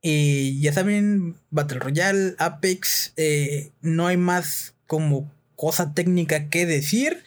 Y 0.00 0.60
ya 0.60 0.72
saben, 0.72 1.36
Battle 1.50 1.80
Royale, 1.80 2.34
Apex, 2.38 3.12
eh, 3.16 3.72
no 3.80 4.06
hay 4.06 4.16
más 4.16 4.74
como 4.86 5.30
cosa 5.56 5.92
técnica 5.92 6.48
que 6.48 6.66
decir. 6.66 7.24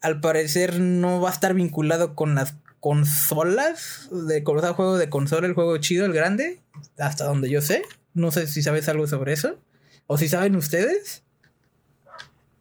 Al 0.00 0.20
parecer 0.20 0.80
no 0.80 1.20
va 1.20 1.30
a 1.30 1.32
estar 1.32 1.54
vinculado 1.54 2.14
con 2.14 2.34
las 2.34 2.54
consolas 2.80 4.08
de 4.10 4.42
o 4.46 4.74
juego 4.74 4.98
de 4.98 5.08
consola, 5.08 5.46
el 5.46 5.54
juego 5.54 5.76
chido, 5.78 6.06
el 6.06 6.12
grande, 6.12 6.60
hasta 6.98 7.24
donde 7.24 7.50
yo 7.50 7.60
sé. 7.60 7.82
No 8.14 8.30
sé 8.30 8.46
si 8.46 8.62
sabes 8.62 8.88
algo 8.88 9.06
sobre 9.06 9.32
eso. 9.32 9.58
O 10.06 10.18
si 10.18 10.28
saben 10.28 10.56
ustedes. 10.56 11.22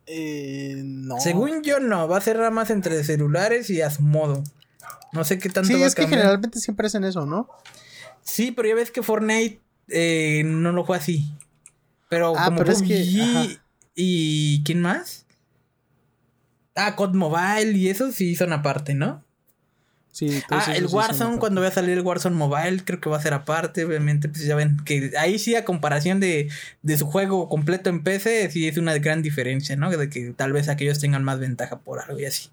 Eh, 0.05 0.81
no. 0.83 1.19
Según 1.19 1.63
yo 1.63 1.79
no, 1.79 2.07
va 2.07 2.17
a 2.17 2.21
ser 2.21 2.37
nada 2.37 2.51
más 2.51 2.69
entre 2.69 3.03
celulares 3.03 3.69
y 3.69 3.81
Asmodo. 3.81 4.43
No 5.13 5.23
sé 5.23 5.39
qué 5.39 5.49
tanto 5.49 5.69
sí, 5.69 5.81
es 5.81 5.95
que 5.95 6.07
generalmente 6.07 6.59
siempre 6.59 6.87
hacen 6.87 7.03
eso, 7.03 7.25
¿no? 7.25 7.49
Sí, 8.27 8.51
pero 8.51 8.67
ya 8.67 8.75
ves 8.75 8.91
que 8.91 9.01
Fortnite 9.01 9.61
eh, 9.87 10.43
no 10.45 10.71
lo 10.73 10.85
fue 10.85 10.97
así. 10.97 11.33
Pero 12.09 12.33
ah, 12.37 12.45
como 12.45 12.59
pero 12.59 12.71
es 12.71 12.81
que, 12.81 13.57
y 13.95 14.63
¿quién 14.63 14.81
más? 14.81 15.25
Ah, 16.75 16.95
COD 16.95 17.15
Mobile 17.15 17.71
y 17.71 17.89
eso 17.89 18.11
sí 18.11 18.35
son 18.35 18.53
aparte, 18.53 18.93
¿no? 18.93 19.23
Sí, 20.11 20.41
ah, 20.49 20.73
el 20.75 20.87
Warzone, 20.87 21.37
cuando 21.37 21.61
va 21.61 21.67
a 21.67 21.71
salir 21.71 21.97
el 21.97 22.01
Warzone 22.01 22.35
Mobile, 22.35 22.83
creo 22.83 22.99
que 22.99 23.09
va 23.09 23.17
a 23.17 23.21
ser 23.21 23.33
aparte, 23.33 23.85
obviamente, 23.85 24.27
pues 24.29 24.43
ya 24.43 24.55
ven, 24.55 24.77
que 24.83 25.11
ahí 25.17 25.37
sí 25.37 25.55
a 25.55 25.63
comparación 25.63 26.19
de, 26.19 26.49
de 26.81 26.97
su 26.97 27.05
juego 27.05 27.47
completo 27.49 27.89
en 27.89 28.03
PC, 28.03 28.49
sí 28.49 28.67
es 28.67 28.77
una 28.77 28.97
gran 28.97 29.21
diferencia, 29.21 29.75
¿no? 29.75 29.89
De 29.89 30.09
que 30.09 30.33
tal 30.33 30.53
vez 30.53 30.69
aquellos 30.69 30.99
tengan 30.99 31.23
más 31.23 31.39
ventaja 31.39 31.79
por 31.79 31.99
algo 31.99 32.19
y 32.19 32.25
así. 32.25 32.49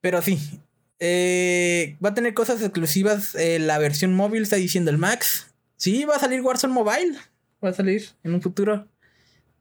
Pero 0.00 0.22
sí, 0.22 0.60
eh, 1.00 1.96
va 2.04 2.10
a 2.10 2.14
tener 2.14 2.34
cosas 2.34 2.60
exclusivas 2.60 3.34
eh, 3.34 3.58
la 3.58 3.78
versión 3.78 4.14
móvil, 4.14 4.42
está 4.42 4.56
diciendo 4.56 4.90
el 4.90 4.98
Max. 4.98 5.46
Sí, 5.76 6.04
va 6.04 6.16
a 6.16 6.20
salir 6.20 6.42
Warzone 6.42 6.74
Mobile, 6.74 7.18
va 7.64 7.70
a 7.70 7.72
salir 7.72 8.10
en 8.22 8.34
un 8.34 8.42
futuro. 8.42 8.86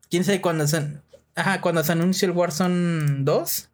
¿Quién 0.10 0.26
sabe 0.26 0.42
cuándo 0.42 0.68
se, 0.68 0.98
ajá, 1.36 1.62
cuando 1.62 1.84
se 1.84 1.94
anuncie 1.94 2.26
el 2.26 2.34
Warzone 2.34 3.24
2? 3.24 3.70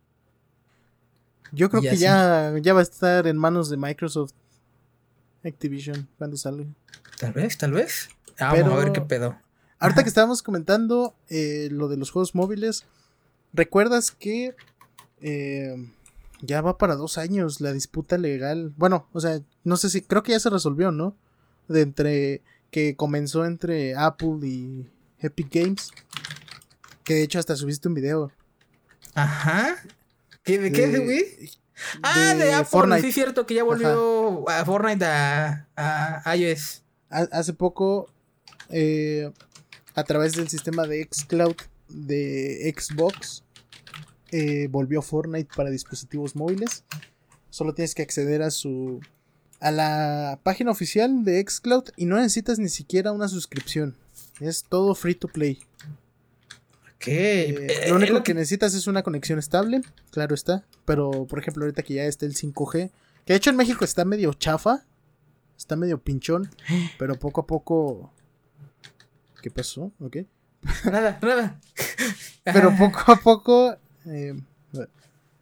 Yo 1.54 1.70
creo 1.70 1.82
que 1.82 1.98
ya, 1.98 2.54
ya 2.62 2.74
va 2.74 2.82
a 2.82 2.84
estar 2.84 3.26
en 3.26 3.38
manos 3.38 3.70
de 3.70 3.78
Microsoft 3.78 4.34
Activision 5.44 6.08
cuando 6.18 6.38
salga. 6.38 6.66
Tal 7.18 7.34
vez, 7.34 7.58
tal 7.58 7.72
vez. 7.72 8.10
Ah, 8.38 8.54
vamos 8.54 8.74
a 8.74 8.84
ver 8.84 8.92
qué 8.92 9.02
pedo. 9.02 9.40
Ahorita 9.80 10.04
que 10.04 10.10
estábamos 10.10 10.44
comentando 10.44 11.16
eh, 11.30 11.70
lo 11.72 11.88
de 11.88 11.98
los 11.98 12.12
juegos 12.12 12.36
móviles, 12.36 12.86
¿recuerdas 13.54 14.12
que 14.12 14.56
eh, 15.22 15.90
ya 16.46 16.62
va 16.62 16.78
para 16.78 16.96
dos 16.96 17.18
años 17.18 17.62
la 17.62 17.74
disputa 17.74 18.18
legal? 18.18 18.74
Bueno, 18.78 19.08
o 19.14 19.20
sea, 19.20 19.42
no 19.64 19.78
sé 19.78 19.90
si, 19.90 20.02
creo 20.02 20.24
que 20.24 20.32
ya 20.34 20.40
se 20.40 20.50
resolvió, 20.50 20.92
¿no? 20.92 21.16
De 21.68 21.82
entre, 21.82 22.42
que 22.72 22.96
comenzó 22.96 23.46
entre 23.46 23.96
Apple 23.96 24.40
y 24.44 24.90
Epic 25.20 25.54
Games. 25.54 25.92
Que 27.04 27.16
de 27.16 27.24
hecho 27.24 27.40
hasta 27.40 27.56
subiste 27.56 27.88
un 27.88 27.94
video. 27.94 28.32
Ajá. 29.14 29.78
¿Qué, 30.44 30.60
¿De 30.60 30.72
qué, 30.72 31.00
güey? 31.00 31.26
Ah, 32.04 32.34
de, 32.36 32.54
Apple. 32.54 32.66
Fortnite. 32.66 33.02
Sí, 33.02 33.08
es 33.08 33.14
cierto 33.14 33.46
que 33.46 33.56
ya 33.56 33.64
volvió 33.64 34.48
a 34.50 34.64
Fortnite 34.66 35.06
a, 35.06 35.68
a 35.76 36.36
iOS. 36.36 36.84
Hace 37.10 37.54
poco, 37.54 38.10
eh, 38.70 39.32
a 39.94 40.04
través 40.04 40.34
del 40.34 40.50
sistema 40.50 40.86
de 40.86 41.08
Xcloud 41.10 41.56
de 41.88 42.74
Xbox, 42.78 43.44
eh, 44.36 44.68
volvió 44.68 45.02
Fortnite 45.02 45.50
para 45.56 45.70
dispositivos 45.70 46.36
móviles. 46.36 46.84
Solo 47.50 47.74
tienes 47.74 47.96
que 47.96 48.02
acceder 48.02 48.42
a 48.42 48.52
su 48.52 49.00
a 49.62 49.72
la 49.72 50.40
página 50.44 50.72
oficial 50.72 51.24
de 51.24 51.42
Xcloud 51.48 51.86
y 51.96 52.06
no 52.06 52.18
necesitas 52.18 52.60
ni 52.60 52.68
siquiera 52.68 53.14
una 53.14 53.30
suscripción. 53.30 53.96
Es 54.42 54.66
todo 54.68 54.94
free 54.94 55.16
to 55.16 55.30
play. 55.30 55.60
Eh, 57.08 57.86
lo 57.88 57.96
único 57.96 58.24
que 58.24 58.34
necesitas 58.34 58.74
es 58.74 58.88
una 58.88 59.04
conexión 59.04 59.40
estable, 59.40 59.82
claro 60.12 60.36
está. 60.36 60.66
Pero, 60.84 61.26
por 61.28 61.40
ejemplo, 61.40 61.64
ahorita 61.64 61.84
que 61.84 61.94
ya 61.94 62.04
está 62.04 62.26
el 62.26 62.36
5G, 62.36 62.92
que 63.26 63.34
de 63.34 63.38
hecho 63.38 63.52
en 63.52 63.56
México 63.56 63.86
está 63.86 64.04
medio 64.04 64.34
chafa, 64.34 64.84
está 65.58 65.78
medio 65.78 65.98
pinchón, 66.00 66.50
pero 67.00 67.18
poco 67.18 67.42
a 67.42 67.48
poco. 67.48 68.12
¿Qué 69.42 69.50
pasó? 69.50 69.94
¿Ok? 70.02 70.18
Nada, 70.86 71.20
nada. 71.22 71.62
pero 72.44 72.76
poco 72.78 73.12
a 73.12 73.16
poco. 73.16 73.78
Eh, 74.08 74.36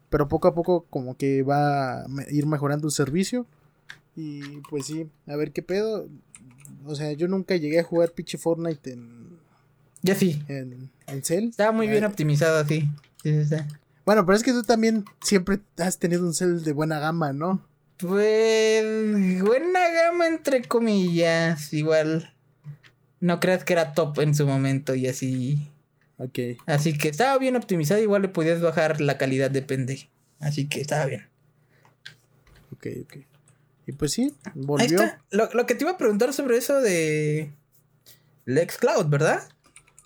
pero 0.09 0.27
poco 0.27 0.47
a 0.47 0.53
poco, 0.53 0.85
como 0.89 1.17
que 1.17 1.43
va 1.43 2.01
a 2.01 2.07
ir 2.29 2.45
mejorando 2.45 2.87
el 2.87 2.93
servicio. 2.93 3.45
Y 4.15 4.41
pues 4.69 4.85
sí, 4.85 5.09
a 5.27 5.35
ver 5.35 5.51
qué 5.51 5.61
pedo. 5.61 6.07
O 6.85 6.95
sea, 6.95 7.11
yo 7.13 7.27
nunca 7.27 7.55
llegué 7.55 7.79
a 7.79 7.83
jugar 7.83 8.11
pinche 8.11 8.37
Fortnite 8.37 8.91
en 8.91 9.23
ya 10.03 10.15
sí. 10.15 10.43
En, 10.49 10.91
en 11.07 11.23
Cell. 11.23 11.45
Estaba 11.45 11.71
muy 11.71 11.87
bien 11.87 12.03
optimizado 12.03 12.59
así. 12.59 12.89
Bueno, 14.05 14.25
pero 14.25 14.35
es 14.35 14.43
que 14.43 14.51
tú 14.51 14.63
también 14.63 15.05
siempre 15.21 15.59
has 15.77 15.97
tenido 15.97 16.25
un 16.25 16.33
Cell 16.33 16.61
de 16.61 16.73
buena 16.73 16.99
gama, 16.99 17.31
¿no? 17.31 17.65
Pues 17.97 19.41
buena 19.41 19.79
gama 19.89 20.27
entre 20.27 20.63
comillas, 20.63 21.71
igual. 21.73 22.33
No 23.21 23.39
creas 23.39 23.63
que 23.63 23.73
era 23.73 23.93
top 23.93 24.19
en 24.19 24.35
su 24.35 24.45
momento 24.45 24.93
y 24.93 25.07
así. 25.07 25.71
Ok. 26.17 26.39
Así 26.65 26.97
que 26.97 27.09
estaba 27.09 27.37
bien 27.37 27.55
optimizado, 27.55 28.01
igual 28.01 28.21
le 28.21 28.27
podías 28.29 28.61
bajar 28.61 29.01
la 29.01 29.17
calidad, 29.17 29.51
depende. 29.51 30.09
Así 30.39 30.67
que 30.67 30.81
estaba 30.81 31.05
bien. 31.05 31.27
Ok, 32.71 32.87
ok. 33.03 33.17
Y 33.85 33.91
pues 33.93 34.11
sí, 34.13 34.33
volvió. 34.53 34.99
Lo, 35.31 35.49
lo 35.53 35.65
que 35.65 35.75
te 35.75 35.83
iba 35.83 35.91
a 35.91 35.97
preguntar 35.97 36.33
sobre 36.33 36.57
eso 36.57 36.79
de 36.81 37.51
Lex 38.45 38.77
Cloud, 38.77 39.07
¿verdad? 39.07 39.41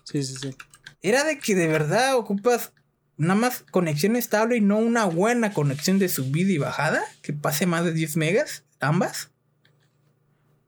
Sí, 0.04 0.22
sí, 0.22 0.34
sí. 0.40 0.54
Era 1.02 1.24
de 1.24 1.38
que 1.38 1.54
de 1.54 1.68
verdad 1.68 2.16
ocupas 2.16 2.72
nada 3.16 3.34
más 3.34 3.64
conexión 3.70 4.16
estable 4.16 4.56
y 4.56 4.60
no 4.60 4.78
una 4.78 5.04
buena 5.04 5.52
conexión 5.52 5.98
de 5.98 6.08
subida 6.08 6.50
y 6.50 6.58
bajada, 6.58 7.02
que 7.22 7.32
pase 7.32 7.66
más 7.66 7.84
de 7.84 7.92
10 7.92 8.16
megas, 8.16 8.64
ambas. 8.80 9.30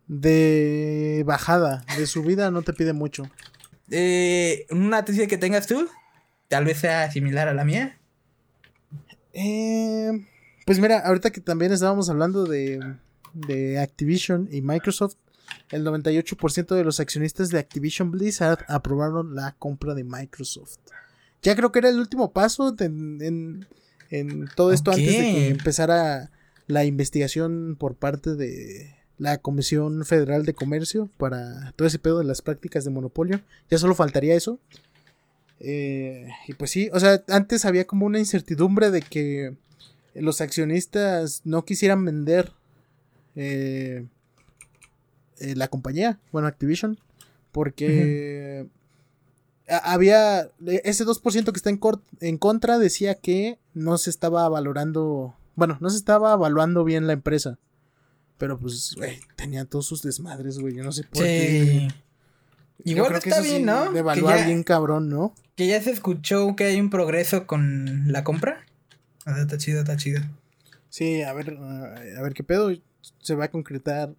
De 0.06 1.22
bajada, 1.24 1.84
de 1.96 2.06
subida 2.06 2.50
no 2.50 2.62
te 2.62 2.72
pide 2.72 2.92
mucho. 2.92 3.30
Eh, 3.90 4.66
una 4.70 4.98
noticia 4.98 5.26
que 5.26 5.38
tengas 5.38 5.66
tú, 5.66 5.88
tal 6.48 6.64
vez 6.64 6.78
sea 6.78 7.10
similar 7.10 7.48
a 7.48 7.54
la 7.54 7.64
mía. 7.64 7.98
Eh, 9.32 10.12
pues 10.66 10.78
mira, 10.78 11.00
ahorita 11.00 11.30
que 11.30 11.40
también 11.40 11.72
estábamos 11.72 12.08
hablando 12.10 12.44
de, 12.44 12.80
de 13.32 13.78
Activision 13.78 14.48
y 14.50 14.62
Microsoft, 14.62 15.16
el 15.70 15.84
98% 15.84 16.74
de 16.74 16.84
los 16.84 17.00
accionistas 17.00 17.50
de 17.50 17.58
Activision 17.58 18.10
Blizzard 18.10 18.64
aprobaron 18.68 19.34
la 19.34 19.54
compra 19.58 19.94
de 19.94 20.04
Microsoft. 20.04 20.78
Ya 21.42 21.56
creo 21.56 21.72
que 21.72 21.78
era 21.78 21.88
el 21.88 21.98
último 21.98 22.32
paso 22.32 22.74
en, 22.78 23.66
todo 24.56 24.72
esto 24.72 24.90
antes 24.90 25.06
de 25.06 25.22
que 25.22 25.48
empezara 25.48 26.30
la 26.66 26.84
investigación 26.84 27.76
por 27.78 27.96
parte 27.96 28.34
de 28.34 28.94
la 29.20 29.36
Comisión 29.36 30.06
Federal 30.06 30.46
de 30.46 30.54
Comercio 30.54 31.10
para 31.18 31.72
todo 31.76 31.86
ese 31.86 31.98
pedo 31.98 32.18
de 32.18 32.24
las 32.24 32.40
prácticas 32.40 32.84
de 32.84 32.90
monopolio. 32.90 33.40
Ya 33.68 33.76
solo 33.76 33.94
faltaría 33.94 34.34
eso. 34.34 34.58
Eh, 35.60 36.26
y 36.48 36.54
pues 36.54 36.70
sí, 36.70 36.88
o 36.94 36.98
sea, 36.98 37.22
antes 37.28 37.66
había 37.66 37.86
como 37.86 38.06
una 38.06 38.18
incertidumbre 38.18 38.90
de 38.90 39.02
que 39.02 39.54
los 40.14 40.40
accionistas 40.40 41.42
no 41.44 41.66
quisieran 41.66 42.02
vender 42.02 42.50
eh, 43.36 44.06
eh, 45.38 45.54
la 45.54 45.68
compañía, 45.68 46.18
bueno, 46.32 46.48
Activision, 46.48 46.98
porque 47.52 48.66
había 49.68 50.44
e, 50.66 50.80
ese 50.84 51.04
2% 51.04 51.52
que 51.52 51.58
está 51.58 51.68
en, 51.68 51.78
en 52.20 52.38
contra 52.38 52.78
decía 52.78 53.16
que 53.16 53.58
no 53.74 53.98
se 53.98 54.08
estaba 54.08 54.48
valorando, 54.48 55.34
bueno, 55.56 55.76
no 55.80 55.90
se 55.90 55.98
estaba 55.98 56.32
evaluando 56.32 56.84
bien 56.84 57.06
la 57.06 57.12
empresa. 57.12 57.58
Pero 58.40 58.58
pues, 58.58 58.94
güey, 58.96 59.20
tenía 59.36 59.66
todos 59.66 59.84
sus 59.84 60.00
desmadres, 60.00 60.58
güey, 60.58 60.74
yo 60.74 60.82
no 60.82 60.92
sé 60.92 61.04
por 61.04 61.22
qué. 61.22 61.88
Igual 62.84 63.14
está 63.14 63.42
bien, 63.42 63.66
¿no? 63.66 63.92
De 63.92 63.98
evaluar 63.98 64.46
bien 64.46 64.62
cabrón, 64.62 65.10
¿no? 65.10 65.34
Que 65.56 65.66
ya 65.66 65.82
se 65.82 65.90
escuchó 65.90 66.56
que 66.56 66.64
hay 66.64 66.80
un 66.80 66.88
progreso 66.88 67.46
con 67.46 68.10
la 68.10 68.24
compra. 68.24 68.64
Ah, 69.26 69.38
está 69.38 69.58
chido, 69.58 69.80
está 69.80 69.98
chido. 69.98 70.22
Sí, 70.88 71.20
a 71.20 71.34
ver, 71.34 71.58
a 71.58 72.22
ver 72.22 72.32
qué 72.32 72.42
pedo 72.42 72.72
se 73.18 73.34
va 73.34 73.44
a 73.44 73.50
concretar 73.50 74.14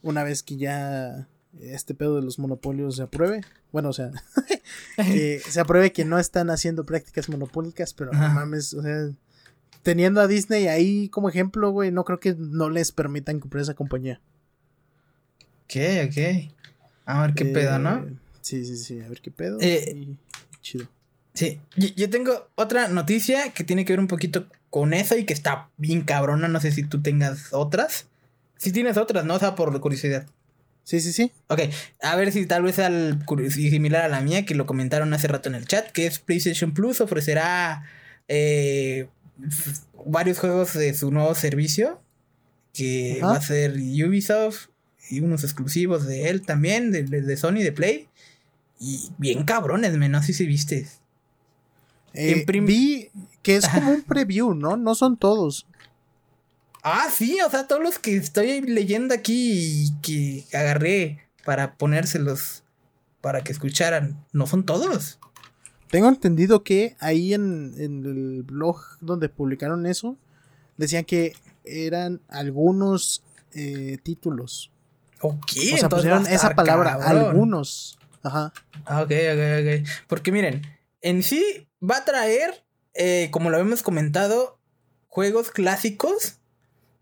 una 0.00 0.24
vez 0.24 0.42
que 0.42 0.56
ya 0.56 1.28
este 1.60 1.94
pedo 1.94 2.16
de 2.16 2.22
los 2.22 2.38
monopolios 2.38 2.96
se 2.96 3.02
apruebe. 3.02 3.42
Bueno, 3.72 3.90
o 3.90 3.92
sea, 3.92 4.10
que 4.96 5.42
se 5.46 5.60
apruebe 5.60 5.92
que 5.92 6.06
no 6.06 6.18
están 6.18 6.48
haciendo 6.48 6.86
prácticas 6.86 7.28
monopólicas, 7.28 7.92
pero 7.92 8.10
no 8.10 8.26
mames, 8.30 8.72
o 8.72 8.80
sea, 8.80 9.10
teniendo 9.82 10.20
a 10.20 10.26
Disney 10.26 10.68
ahí 10.68 11.08
como 11.08 11.28
ejemplo, 11.28 11.70
güey, 11.70 11.90
no 11.90 12.04
creo 12.04 12.20
que 12.20 12.34
no 12.38 12.70
les 12.70 12.92
permitan 12.92 13.40
comprar 13.40 13.62
esa 13.62 13.74
compañía. 13.74 14.20
Ok, 15.64 15.76
ok. 16.08 16.52
A 17.06 17.22
ver 17.22 17.34
qué 17.34 17.44
pedo, 17.46 17.78
¿no? 17.78 17.98
Eh, 17.98 18.14
sí, 18.40 18.64
sí, 18.64 18.76
sí, 18.76 19.00
a 19.00 19.08
ver 19.08 19.20
qué 19.20 19.30
pedo. 19.30 19.58
Eh, 19.60 20.16
chido. 20.60 20.86
Sí, 21.32 21.60
yo, 21.76 22.10
tengo 22.10 22.48
otra 22.56 22.88
noticia 22.88 23.50
que 23.50 23.64
tiene 23.64 23.84
que 23.84 23.92
ver 23.92 24.00
un 24.00 24.08
poquito 24.08 24.46
con 24.68 24.92
eso 24.92 25.16
y 25.16 25.24
que 25.24 25.32
está 25.32 25.70
bien 25.76 26.02
cabrona, 26.02 26.48
no 26.48 26.60
sé 26.60 26.72
si 26.72 26.82
tú 26.82 27.00
tengas 27.00 27.52
otras. 27.52 28.06
Si 28.56 28.72
tienes 28.72 28.96
otras, 28.96 29.24
¿no? 29.24 29.34
O 29.34 29.38
sea, 29.38 29.54
por 29.54 29.78
curiosidad. 29.80 30.26
Sí, 30.84 31.00
sí, 31.00 31.12
sí. 31.12 31.32
Ok, 31.46 31.60
a 32.02 32.16
ver 32.16 32.32
si 32.32 32.46
tal 32.46 32.62
vez 32.62 32.76
sea 32.76 32.90
similar 33.50 34.02
a 34.02 34.08
la 34.08 34.20
mía, 34.20 34.44
que 34.44 34.54
lo 34.54 34.66
comentaron 34.66 35.14
hace 35.14 35.28
rato 35.28 35.48
en 35.48 35.54
el 35.54 35.66
chat, 35.66 35.90
que 35.92 36.06
es 36.06 36.18
PlayStation 36.18 36.74
Plus 36.74 37.00
ofrecerá 37.00 37.84
eh, 38.26 39.08
varios 40.04 40.38
juegos 40.38 40.74
de 40.74 40.94
su 40.94 41.10
nuevo 41.10 41.34
servicio, 41.34 42.00
que 42.72 43.20
va 43.22 43.36
a 43.36 43.40
ser 43.40 43.72
Ubisoft 43.72 44.68
y 45.08 45.20
unos 45.20 45.44
exclusivos 45.44 46.06
de 46.06 46.28
él 46.28 46.42
también, 46.42 46.92
de, 46.92 47.02
de 47.04 47.36
Sony, 47.36 47.62
de 47.62 47.72
Play. 47.72 48.08
Y 48.78 49.10
bien 49.18 49.44
cabrones, 49.44 49.96
menos 49.96 50.26
si 50.26 50.32
se 50.32 50.44
viste. 50.44 50.88
Eh, 52.14 52.44
vi 52.62 53.10
que 53.42 53.56
es 53.56 53.68
como 53.68 53.92
un 53.92 54.02
preview, 54.06 54.54
¿no? 54.54 54.76
No 54.76 54.94
son 54.94 55.16
todos. 55.16 55.66
Ah, 56.82 57.08
sí, 57.12 57.38
o 57.46 57.50
sea, 57.50 57.66
todos 57.66 57.82
los 57.82 57.98
que 57.98 58.16
estoy 58.16 58.62
leyendo 58.62 59.14
aquí 59.14 59.84
y 59.84 59.92
que 60.00 60.56
agarré 60.56 61.26
para 61.44 61.74
ponérselos 61.74 62.62
para 63.20 63.42
que 63.42 63.52
escucharan. 63.52 64.24
No 64.32 64.46
son 64.46 64.64
todos. 64.64 65.18
Tengo 65.90 66.08
entendido 66.08 66.62
que 66.62 66.96
ahí 67.00 67.34
en, 67.34 67.74
el 67.78 68.42
blog 68.44 68.80
donde 69.00 69.28
publicaron 69.28 69.86
eso, 69.86 70.16
decían 70.76 71.04
que 71.04 71.34
eran 71.64 72.20
algunos 72.28 73.22
eh, 73.54 73.98
títulos. 74.02 74.70
Ok, 75.20 75.52
o 75.74 75.76
sea, 75.76 75.88
pusieron 75.88 76.26
esa 76.26 76.54
palabra, 76.54 76.94
algunos. 76.94 77.98
Ajá. 78.22 78.52
Ah, 78.84 79.02
ok, 79.02 79.10
ok, 79.10 79.82
ok. 79.82 79.88
Porque 80.06 80.32
miren, 80.32 80.62
en 81.00 81.22
sí 81.22 81.68
va 81.82 81.98
a 81.98 82.04
traer, 82.04 82.64
eh, 82.94 83.28
como 83.32 83.50
lo 83.50 83.56
habíamos 83.56 83.82
comentado, 83.82 84.58
juegos 85.08 85.50
clásicos 85.50 86.36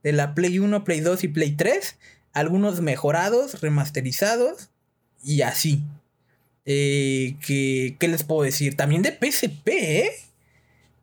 de 0.03 0.13
la 0.13 0.35
Play 0.35 0.59
1, 0.59 0.85
Play 0.85 1.01
2 1.01 1.25
y 1.25 1.29
Play 1.29 1.53
3. 1.53 1.99
Algunos 2.33 2.81
mejorados, 2.81 3.61
remasterizados 3.61 4.71
y 5.23 5.43
así. 5.43 5.83
Eh, 6.71 7.39
que, 7.41 7.97
¿Qué 7.99 8.09
les 8.09 8.25
puedo 8.25 8.43
decir? 8.43 8.77
También 8.77 9.01
de 9.01 9.11
PSP, 9.11 9.69
¿eh? 9.69 10.11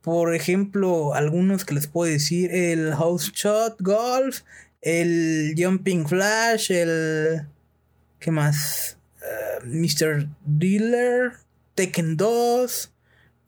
Por 0.04 0.36
ejemplo, 0.36 1.16
algunos 1.16 1.66
que 1.66 1.74
les 1.74 1.88
puedo 1.88 2.12
decir, 2.12 2.54
el 2.54 2.94
House 2.94 3.32
Shot 3.34 3.82
Golf, 3.82 4.42
el 4.82 5.56
Jumping 5.58 6.08
Flash, 6.08 6.72
el... 6.72 7.48
¿Qué 8.20 8.30
más? 8.30 9.00
Uh, 9.20 9.66
Mr. 9.66 10.30
Dealer, 10.46 11.34
Tekken 11.74 12.16
2, 12.16 12.92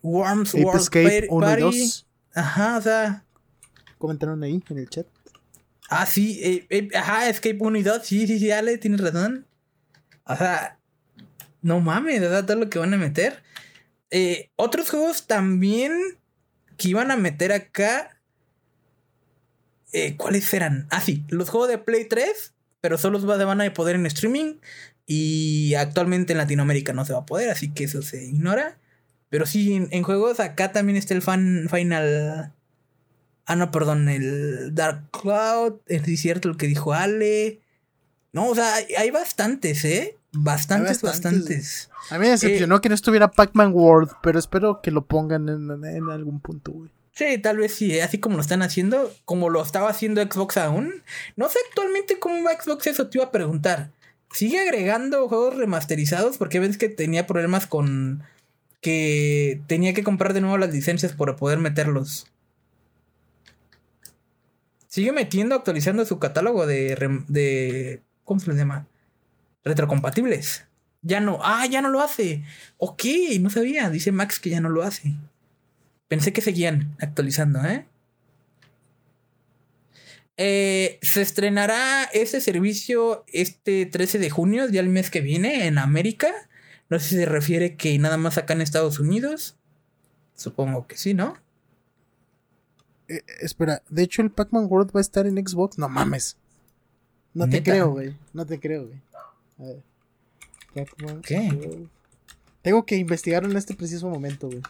Worms 0.01 0.55
World 0.55 0.81
Escape 0.81 1.27
Party. 1.29 1.91
Ajá, 2.33 2.77
o 2.77 2.81
sea... 2.81 3.23
Comentaron 3.99 4.41
ahí 4.41 4.59
en 4.71 4.77
el 4.79 4.89
chat. 4.89 5.05
Ah, 5.87 6.07
sí, 6.07 6.39
eh, 6.41 6.65
eh, 6.71 6.89
ajá, 6.95 7.29
Escape 7.29 7.59
1 7.59 7.77
y 7.77 7.83
2, 7.83 8.01
sí, 8.03 8.25
sí, 8.25 8.39
sí, 8.39 8.49
Ale, 8.49 8.79
tienes 8.79 9.01
razón. 9.01 9.45
O 10.25 10.35
sea, 10.35 10.76
no 11.61 11.79
mames, 11.79 12.21
¿verdad? 12.21 12.45
Todo 12.45 12.57
lo 12.57 12.69
que 12.69 12.79
van 12.79 12.93
a 12.93 12.97
meter. 12.97 13.43
Eh, 14.09 14.51
otros 14.55 14.89
juegos 14.89 15.27
también 15.27 15.91
que 16.77 16.89
iban 16.89 17.11
a 17.11 17.17
meter 17.17 17.51
acá. 17.51 18.19
Eh, 19.93 20.15
¿Cuáles 20.17 20.53
eran? 20.53 20.87
Ah, 20.91 21.01
sí, 21.01 21.25
los 21.29 21.49
juegos 21.49 21.69
de 21.69 21.77
Play 21.77 22.05
3, 22.05 22.53
pero 22.81 22.97
solo 22.97 23.19
se 23.19 23.25
van 23.25 23.61
a 23.61 23.73
poder 23.73 23.95
en 23.95 24.05
streaming. 24.05 24.55
Y 25.05 25.73
actualmente 25.75 26.33
en 26.33 26.37
Latinoamérica 26.37 26.93
no 26.93 27.05
se 27.05 27.13
va 27.13 27.19
a 27.19 27.25
poder, 27.25 27.49
así 27.49 27.73
que 27.73 27.85
eso 27.85 28.01
se 28.01 28.25
ignora. 28.25 28.77
Pero 29.29 29.45
sí, 29.45 29.87
en, 29.89 30.03
juegos 30.03 30.39
acá 30.39 30.71
también 30.71 30.97
está 30.97 31.13
el 31.13 31.21
fan 31.21 31.67
Final. 31.69 32.53
Ah, 33.45 33.55
no, 33.55 33.71
perdón, 33.71 34.09
el 34.09 34.75
Dark 34.75 35.09
Cloud. 35.11 35.79
Es 35.87 36.03
cierto 36.19 36.49
lo 36.49 36.57
que 36.57 36.67
dijo 36.67 36.93
Ale. 36.93 37.61
No, 38.33 38.49
o 38.49 38.55
sea, 38.55 38.73
hay 38.97 39.11
bastantes, 39.11 39.85
¿eh? 39.85 40.16
Bastantes, 40.33 41.01
bastantes. 41.01 41.89
A 42.09 42.15
mí 42.15 42.25
me 42.25 42.29
decepcionó 42.29 42.77
eh, 42.77 42.81
que 42.81 42.89
no 42.89 42.95
estuviera 42.95 43.31
Pac-Man 43.31 43.71
World, 43.73 44.11
pero 44.21 44.37
espero 44.39 44.81
que 44.81 44.91
lo 44.91 45.05
pongan 45.05 45.49
en, 45.49 46.09
algún 46.09 46.39
punto, 46.39 46.71
güey. 46.71 46.91
Sí, 47.13 47.39
tal 47.39 47.57
vez 47.57 47.73
sí, 47.73 47.99
así 47.99 48.19
como 48.19 48.35
lo 48.35 48.41
están 48.41 48.61
haciendo, 48.61 49.11
como 49.25 49.49
lo 49.49 49.61
estaba 49.63 49.89
haciendo 49.89 50.21
Xbox 50.21 50.57
aún. 50.57 51.01
No 51.35 51.49
sé 51.49 51.57
actualmente 51.69 52.19
cómo 52.19 52.43
va 52.43 52.61
Xbox 52.61 52.87
eso, 52.87 53.07
te 53.07 53.17
iba 53.17 53.25
a 53.25 53.31
preguntar. 53.31 53.91
¿Sigue 54.31 54.59
agregando 54.59 55.27
juegos 55.27 55.55
remasterizados? 55.55 56.37
Porque 56.37 56.59
ves 56.59 56.77
que 56.77 56.89
tenía 56.89 57.25
problemas 57.25 57.65
con 57.65 58.23
que 58.81 59.61
tenía 59.67 59.93
que 59.93 60.03
comprar 60.03 60.33
de 60.33 60.41
nuevo 60.41 60.57
las 60.57 60.71
licencias 60.71 61.13
para 61.13 61.35
poder 61.35 61.57
meterlos. 61.57 62.27
Sigue 64.87 65.11
metiendo, 65.11 65.55
actualizando 65.55 66.05
su 66.05 66.19
catálogo 66.19 66.67
de, 66.67 67.23
de 67.27 68.03
¿cómo 68.23 68.39
se 68.39 68.47
les 68.47 68.57
llama? 68.57 68.87
Retrocompatibles. 69.67 70.65
Ya 71.01 71.19
no, 71.19 71.39
ah, 71.41 71.65
ya 71.65 71.81
no 71.81 71.89
lo 71.89 72.01
hace. 72.01 72.43
Ok, 72.77 73.03
no 73.39 73.49
sabía. 73.49 73.89
Dice 73.89 74.11
Max 74.11 74.39
que 74.39 74.49
ya 74.49 74.61
no 74.61 74.69
lo 74.69 74.83
hace. 74.83 75.15
Pensé 76.07 76.33
que 76.33 76.41
seguían 76.41 76.95
actualizando, 76.99 77.63
¿eh? 77.65 77.85
eh 80.37 80.99
se 81.01 81.21
estrenará 81.21 82.03
ese 82.13 82.39
servicio 82.39 83.25
este 83.27 83.85
13 83.85 84.19
de 84.19 84.29
junio, 84.29 84.67
ya 84.69 84.79
el 84.79 84.89
mes 84.89 85.09
que 85.09 85.21
viene, 85.21 85.67
en 85.67 85.77
América. 85.77 86.29
No 86.89 86.99
sé 86.99 87.09
si 87.09 87.15
se 87.15 87.25
refiere 87.25 87.75
que 87.75 87.97
nada 87.99 88.17
más 88.17 88.37
acá 88.37 88.53
en 88.53 88.61
Estados 88.61 88.99
Unidos. 88.99 89.57
Supongo 90.35 90.87
que 90.87 90.97
sí, 90.97 91.13
¿no? 91.13 91.37
Eh, 93.09 93.23
espera, 93.39 93.83
de 93.89 94.03
hecho 94.03 94.21
el 94.21 94.31
Pac-Man 94.31 94.67
World 94.69 94.91
va 94.95 94.99
a 94.99 95.01
estar 95.01 95.27
en 95.27 95.35
Xbox. 95.35 95.77
No 95.77 95.89
mames. 95.89 96.37
No 97.33 97.47
te 97.47 97.61
creo, 97.61 97.91
güey. 97.91 98.15
No 98.33 98.45
te 98.45 98.59
creo, 98.59 98.87
güey. 98.87 99.01
A 99.59 99.63
ver. 99.63 99.83
¿Qué? 101.23 101.87
Tengo 102.61 102.85
que 102.85 102.95
investigar 102.97 103.43
en 103.45 103.55
este 103.55 103.73
preciso 103.73 104.09
momento, 104.09 104.47
güey. 104.47 104.61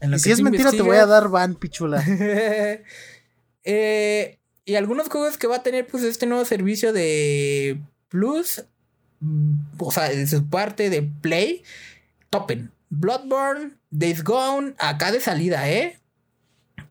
Y 0.00 0.18
si 0.18 0.30
es 0.30 0.40
mentira, 0.40 0.70
te 0.70 0.82
voy 0.82 0.96
a 0.96 1.06
dar 1.06 1.28
van, 1.28 1.54
pichula. 1.54 2.04
eh, 3.64 4.38
y 4.64 4.74
algunos 4.74 5.08
juegos 5.08 5.38
que 5.38 5.46
va 5.46 5.56
a 5.56 5.62
tener, 5.62 5.86
pues, 5.86 6.02
este 6.04 6.26
nuevo 6.26 6.44
servicio 6.44 6.92
de 6.92 7.80
Plus. 8.08 8.64
O 9.78 9.90
sea, 9.90 10.10
de 10.10 10.26
su 10.26 10.46
parte 10.48 10.90
de 10.90 11.02
Play. 11.02 11.62
Topen. 12.30 12.70
Bloodborne, 12.90 13.72
Days 13.90 14.22
Gone, 14.22 14.74
acá 14.78 15.10
de 15.10 15.20
salida, 15.20 15.68
¿eh? 15.68 15.98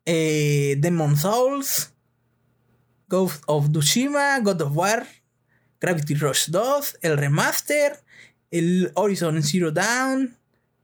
eh 0.05 0.75
Demon 0.79 1.15
Souls, 1.17 1.93
Ghost 3.07 3.43
of 3.45 3.71
Tsushima, 3.71 4.39
God 4.41 4.61
of 4.61 4.75
War, 4.75 5.07
Gravity 5.83 6.15
Rush 6.15 6.47
2, 6.47 6.99
el 7.01 7.17
remaster, 7.17 7.99
el 8.51 8.89
Horizon 8.95 9.43
Zero 9.43 9.69
Dawn, 9.69 10.33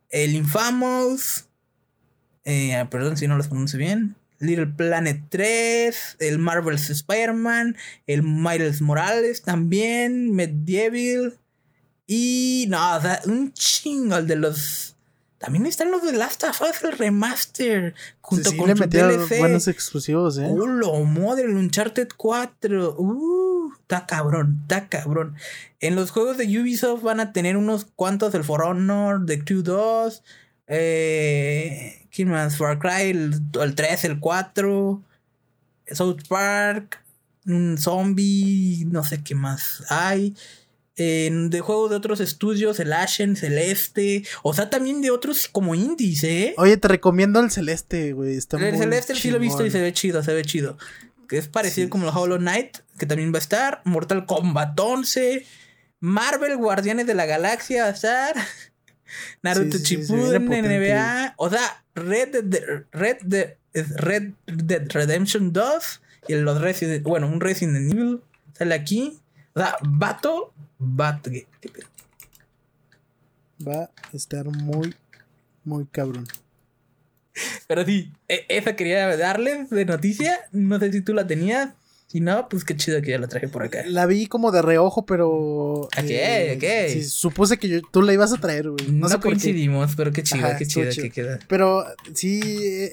el 0.09 0.35
Infamous, 0.35 1.45
eh, 2.43 2.85
perdón 2.91 3.15
si 3.15 3.25
no 3.25 3.37
los 3.37 3.47
pronuncio 3.47 3.79
bien, 3.79 4.17
Little 4.39 4.67
Planet 4.67 5.21
3, 5.29 6.17
el 6.19 6.37
Marvel's 6.37 6.89
Spider-Man, 6.89 7.77
el 8.07 8.23
Miles 8.23 8.81
Morales 8.81 9.41
también, 9.41 10.35
Medieval 10.35 11.39
y 12.05 12.65
no, 12.67 12.99
un 13.25 13.53
chingo 13.53 14.21
de 14.21 14.35
los 14.35 14.97
también 15.39 15.65
están 15.65 15.89
los 15.89 16.03
de 16.03 16.11
Last 16.11 16.43
of 16.43 16.61
Us, 16.61 16.83
el 16.83 16.91
remaster. 16.91 17.95
Junto 18.19 18.55
con 18.57 18.67
le 18.67 19.37
buenos 19.39 19.69
exclusivos, 19.69 20.37
eh. 20.37 20.45
Uh, 20.45 20.67
lo 20.67 21.03
madre, 21.05 21.45
el 21.45 21.55
Uncharted 21.55 22.09
4. 22.15 22.95
Uh, 22.97 23.71
está 23.81 24.05
cabrón, 24.05 24.59
está 24.63 24.89
cabrón. 24.89 25.35
En 25.79 25.95
los 25.95 26.11
juegos 26.11 26.37
de 26.37 26.45
Ubisoft 26.59 27.03
van 27.03 27.21
a 27.21 27.31
tener 27.31 27.55
unos 27.55 27.85
cuantos: 27.85 28.35
el 28.35 28.43
For 28.43 28.63
Honor, 28.63 29.25
The 29.25 29.45
Crew 29.45 29.63
2. 29.63 30.23
Eh, 30.67 32.05
¿Quién 32.11 32.29
más? 32.29 32.57
Far 32.57 32.77
Cry, 32.77 33.09
el, 33.09 33.41
el 33.61 33.75
3, 33.75 34.03
el 34.03 34.19
4. 34.19 35.01
South 35.93 36.27
Park. 36.27 37.01
Un 37.45 37.77
zombie. 37.77 38.85
No 38.91 39.05
sé 39.05 39.23
qué 39.23 39.35
más 39.35 39.85
hay 39.89 40.35
de 41.03 41.61
juegos 41.61 41.89
de 41.89 41.95
otros 41.95 42.19
estudios, 42.19 42.79
el 42.79 42.91
Ashen, 42.91 43.37
Celeste, 43.37 44.25
o 44.43 44.53
sea, 44.53 44.69
también 44.69 45.01
de 45.01 45.11
otros 45.11 45.47
como 45.47 45.73
indies, 45.73 46.23
¿eh? 46.25 46.53
Oye, 46.57 46.75
te 46.75 46.89
recomiendo 46.89 47.39
el 47.39 47.51
Celeste, 47.51 48.11
güey. 48.11 48.35
el 48.35 48.77
Celeste 48.77 49.15
sí 49.15 49.31
lo 49.31 49.37
he 49.37 49.39
visto 49.39 49.65
y 49.65 49.71
se 49.71 49.81
ve 49.81 49.93
chido, 49.93 50.21
se 50.23 50.33
ve 50.33 50.43
chido. 50.43 50.77
Que 51.29 51.37
es 51.37 51.47
parecido 51.47 51.89
como 51.89 52.09
el 52.09 52.15
Hollow 52.15 52.39
Knight, 52.39 52.79
que 52.97 53.05
también 53.05 53.31
va 53.31 53.37
a 53.37 53.41
estar. 53.41 53.81
Mortal 53.85 54.25
Kombat 54.25 54.77
11. 54.77 55.45
Marvel 56.01 56.57
Guardianes 56.57 57.05
de 57.05 57.13
la 57.13 57.25
Galaxia 57.25 57.83
va 57.83 57.89
a 57.89 57.93
estar. 57.93 58.35
Naruto 59.43 59.77
sí, 59.77 59.97
NBA. 59.97 61.35
O 61.37 61.49
sea, 61.49 61.83
Red 61.95 62.43
Dead, 62.43 62.85
Red, 62.91 63.17
Dead, 63.21 63.55
Red 63.73 64.33
Dead 64.47 64.89
Redemption 64.89 65.53
2. 65.53 66.01
Y 66.27 66.35
los 66.35 66.59
Resident, 66.59 67.03
bueno, 67.03 67.27
un 67.27 67.39
Resident 67.39 67.93
Evil 67.93 68.21
sale 68.57 68.75
aquí. 68.75 69.19
O 69.53 69.59
sea, 69.59 69.75
vato 69.81 70.53
Va 73.65 73.83
a 73.83 73.91
estar 74.13 74.45
muy, 74.45 74.95
muy 75.63 75.85
cabrón. 75.85 76.25
Pero 77.67 77.85
sí, 77.85 78.11
e, 78.27 78.45
esa 78.49 78.75
quería 78.75 79.15
darles 79.17 79.69
de 79.69 79.85
noticia. 79.85 80.39
No 80.51 80.79
sé 80.79 80.91
si 80.91 81.01
tú 81.01 81.13
la 81.13 81.27
tenías. 81.27 81.73
Si 82.11 82.21
no, 82.21 82.49
pues 82.49 82.63
qué 82.65 82.75
chido 82.75 83.03
que 83.03 83.11
ya 83.11 83.19
la 83.19 83.27
traje 83.27 83.47
por 83.47 83.61
acá. 83.61 83.83
La 83.85 84.07
vi 84.07 84.25
como 84.25 84.51
de 84.51 84.63
reojo, 84.63 85.05
pero. 85.05 85.87
¿A 85.95 86.01
qué? 86.01 86.53
¿A 86.55 86.57
qué? 86.57 87.03
supuse 87.03 87.59
que 87.59 87.83
tú 87.91 88.01
la 88.01 88.13
ibas 88.13 88.33
a 88.33 88.37
traer, 88.37 88.67
güey. 88.71 88.89
No, 88.89 89.07
coincidimos, 89.19 89.95
pero 89.95 90.11
qué 90.11 90.23
chido, 90.23 90.47
qué 90.57 90.65
chido, 90.65 90.89
que 90.89 91.11
queda. 91.11 91.37
Pero 91.47 91.85
sí, 92.15 92.41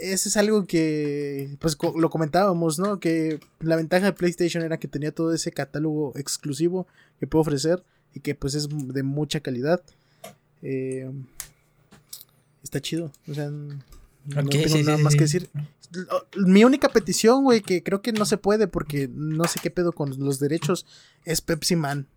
eso 0.02 0.28
es 0.28 0.36
algo 0.36 0.66
que. 0.66 1.48
Pues 1.60 1.78
lo 1.96 2.10
comentábamos, 2.10 2.78
¿no? 2.78 3.00
Que 3.00 3.40
la 3.60 3.76
ventaja 3.76 4.04
de 4.04 4.12
PlayStation 4.12 4.62
era 4.62 4.76
que 4.76 4.86
tenía 4.86 5.12
todo 5.12 5.32
ese 5.32 5.50
catálogo 5.50 6.12
exclusivo 6.16 6.86
que 7.18 7.26
puede 7.26 7.40
ofrecer 7.40 7.82
y 8.12 8.20
que 8.20 8.34
pues 8.34 8.54
es 8.54 8.68
de 8.68 9.02
mucha 9.02 9.40
calidad. 9.40 9.80
Eh, 10.60 11.10
está 12.62 12.82
chido. 12.82 13.10
O 13.28 13.32
sea, 13.32 13.48
no 13.48 14.48
tengo 14.50 14.76
nada 14.82 14.98
más 14.98 15.14
que 15.14 15.22
decir. 15.22 15.48
Mi 16.36 16.64
única 16.64 16.88
petición, 16.88 17.44
güey, 17.44 17.60
que 17.60 17.82
creo 17.82 18.02
que 18.02 18.12
no 18.12 18.24
se 18.24 18.38
puede 18.38 18.68
porque 18.68 19.08
no 19.10 19.44
sé 19.44 19.60
qué 19.62 19.70
pedo 19.70 19.92
con 19.92 20.18
los 20.18 20.38
derechos, 20.38 20.86
es 21.24 21.40
Pepsi 21.40 21.76
Man. 21.76 22.08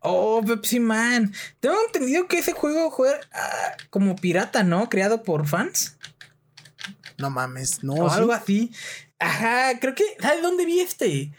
Oh, 0.00 0.42
Pepsi 0.46 0.80
Man. 0.80 1.32
Tengo 1.60 1.76
entendido 1.86 2.26
que 2.28 2.38
ese 2.38 2.52
juego 2.52 2.90
juega 2.90 3.20
ah, 3.32 3.76
como 3.90 4.16
pirata, 4.16 4.62
¿no? 4.62 4.88
Creado 4.88 5.22
por 5.22 5.46
fans. 5.46 5.96
No 7.18 7.30
mames, 7.30 7.82
no. 7.82 7.94
O 7.94 8.10
algo 8.10 8.32
así. 8.32 8.72
Ajá, 9.18 9.78
creo 9.80 9.94
que. 9.94 10.04
¿Sabes 10.20 10.42
dónde 10.42 10.66
vi 10.66 10.80
este? 10.80 11.32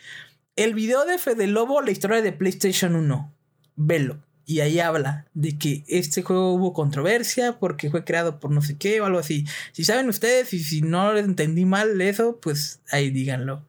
El 0.56 0.74
video 0.74 1.06
de 1.06 1.18
Fede 1.18 1.48
Lobo, 1.48 1.82
la 1.82 1.92
historia 1.92 2.22
de 2.22 2.32
PlayStation 2.32 2.96
1. 2.96 3.34
Velo. 3.76 4.27
Y 4.50 4.62
ahí 4.62 4.80
habla 4.80 5.26
de 5.34 5.58
que 5.58 5.84
este 5.90 6.24
juego 6.24 6.54
hubo 6.54 6.72
controversia 6.72 7.60
porque 7.60 7.90
fue 7.92 8.06
creado 8.06 8.40
por 8.40 8.50
no 8.50 8.62
sé 8.62 8.78
qué 8.78 9.02
o 9.02 9.06
algo 9.06 9.20
así. 9.20 9.46
Si 9.74 9.84
saben 9.84 10.08
ustedes 10.08 10.54
y 10.54 10.64
si 10.64 10.82
no 10.82 11.12
les 11.12 11.26
entendí 11.26 11.66
mal 11.66 12.00
eso, 12.00 12.40
pues 12.42 12.80
ahí 12.90 13.10
díganlo. 13.10 13.66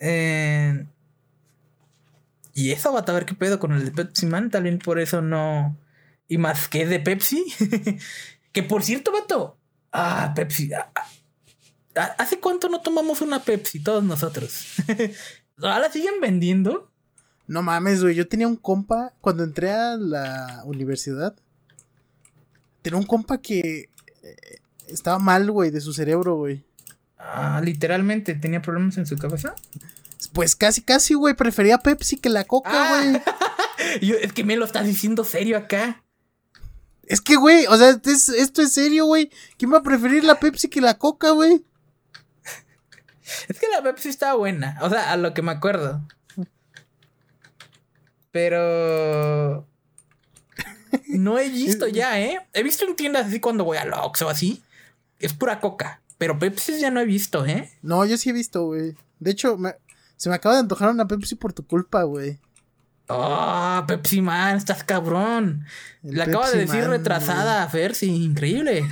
Eh, 0.00 0.84
y 2.54 2.72
eso 2.72 2.92
va 2.92 3.04
a 3.06 3.12
ver 3.12 3.24
qué 3.24 3.34
pedo 3.34 3.60
con 3.60 3.70
el 3.70 3.84
de 3.84 3.92
Pepsi 3.92 4.26
Man. 4.26 4.50
También 4.50 4.80
por 4.80 4.98
eso 4.98 5.22
no. 5.22 5.78
Y 6.26 6.38
más 6.38 6.66
que 6.66 6.86
de 6.86 6.98
Pepsi. 6.98 7.44
que 8.52 8.64
por 8.64 8.82
cierto, 8.82 9.12
vato. 9.12 9.56
Ah, 9.92 10.32
Pepsi. 10.34 10.72
Ah, 10.72 10.90
ah, 11.94 12.16
¿Hace 12.18 12.40
cuánto 12.40 12.68
no 12.68 12.80
tomamos 12.80 13.20
una 13.20 13.44
Pepsi 13.44 13.78
todos 13.78 14.02
nosotros? 14.02 14.74
¿Ahora 15.62 15.88
siguen 15.92 16.20
vendiendo? 16.20 16.90
No 17.46 17.62
mames, 17.62 18.02
güey. 18.02 18.14
Yo 18.14 18.26
tenía 18.26 18.48
un 18.48 18.56
compa 18.56 19.12
cuando 19.20 19.44
entré 19.44 19.70
a 19.70 19.96
la 19.96 20.62
universidad. 20.64 21.34
Tenía 22.82 22.98
un 22.98 23.06
compa 23.06 23.38
que 23.38 23.88
eh, 24.22 24.36
estaba 24.88 25.18
mal, 25.18 25.50
güey, 25.50 25.70
de 25.70 25.80
su 25.80 25.92
cerebro, 25.92 26.36
güey. 26.36 26.64
Ah, 27.18 27.60
literalmente 27.62 28.34
tenía 28.34 28.62
problemas 28.62 28.98
en 28.98 29.06
su 29.06 29.16
cabeza. 29.16 29.54
Pues 30.32 30.56
casi, 30.56 30.82
casi, 30.82 31.14
güey. 31.14 31.34
Prefería 31.34 31.78
Pepsi 31.78 32.16
que 32.16 32.28
la 32.28 32.44
Coca, 32.44 32.70
ah. 32.72 32.88
güey. 32.88 33.22
es 34.22 34.32
que 34.32 34.44
me 34.44 34.56
lo 34.56 34.64
estás 34.64 34.86
diciendo 34.86 35.24
serio 35.24 35.56
acá. 35.56 36.02
Es 37.06 37.20
que, 37.20 37.36
güey, 37.36 37.66
o 37.66 37.76
sea, 37.76 37.90
esto 37.90 38.62
es 38.62 38.72
serio, 38.72 39.06
güey. 39.06 39.30
¿Quién 39.58 39.72
va 39.72 39.78
a 39.78 39.82
preferir 39.82 40.24
la 40.24 40.40
Pepsi 40.40 40.68
que 40.68 40.80
la 40.80 40.98
Coca, 40.98 41.30
güey? 41.30 41.64
Es 43.48 43.58
que 43.58 43.68
la 43.68 43.82
Pepsi 43.82 44.10
está 44.10 44.34
buena. 44.34 44.78
O 44.82 44.90
sea, 44.90 45.10
a 45.10 45.16
lo 45.16 45.32
que 45.32 45.40
me 45.40 45.52
acuerdo. 45.52 46.06
Pero. 48.34 49.64
No 51.06 51.38
he 51.38 51.48
visto 51.50 51.86
ya, 52.00 52.20
¿eh? 52.20 52.40
He 52.52 52.64
visto 52.64 52.84
en 52.84 52.96
tiendas 52.96 53.26
así 53.26 53.38
cuando 53.38 53.62
voy 53.62 53.76
a 53.76 53.84
Lox 53.84 54.22
o 54.22 54.28
así. 54.28 54.60
Es 55.20 55.32
pura 55.32 55.60
coca. 55.60 56.02
Pero 56.18 56.36
Pepsi 56.36 56.80
ya 56.80 56.90
no 56.90 56.98
he 56.98 57.04
visto, 57.04 57.46
¿eh? 57.46 57.70
No, 57.80 58.04
yo 58.04 58.16
sí 58.16 58.30
he 58.30 58.32
visto, 58.32 58.64
güey. 58.64 58.96
De 59.20 59.30
hecho, 59.30 59.56
me, 59.56 59.76
se 60.16 60.28
me 60.28 60.34
acaba 60.34 60.56
de 60.56 60.62
antojar 60.62 60.90
una 60.90 61.06
Pepsi 61.06 61.36
por 61.36 61.52
tu 61.52 61.64
culpa, 61.64 62.02
güey. 62.02 62.40
Oh, 63.06 63.84
Pepsi 63.86 64.20
Man, 64.20 64.56
estás 64.56 64.82
cabrón. 64.82 65.64
Le 66.02 66.24
acaba 66.24 66.50
de 66.50 66.58
decir 66.58 66.88
retrasada 66.88 67.62
a 67.62 67.68
Fersi, 67.68 68.08
increíble. 68.08 68.84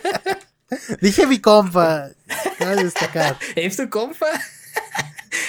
Dije 1.02 1.26
mi 1.26 1.40
compa. 1.40 2.08
Cabe 2.58 2.84
destacar. 2.84 3.36
¿Es 3.54 3.76
tu 3.76 3.90
compa? 3.90 4.28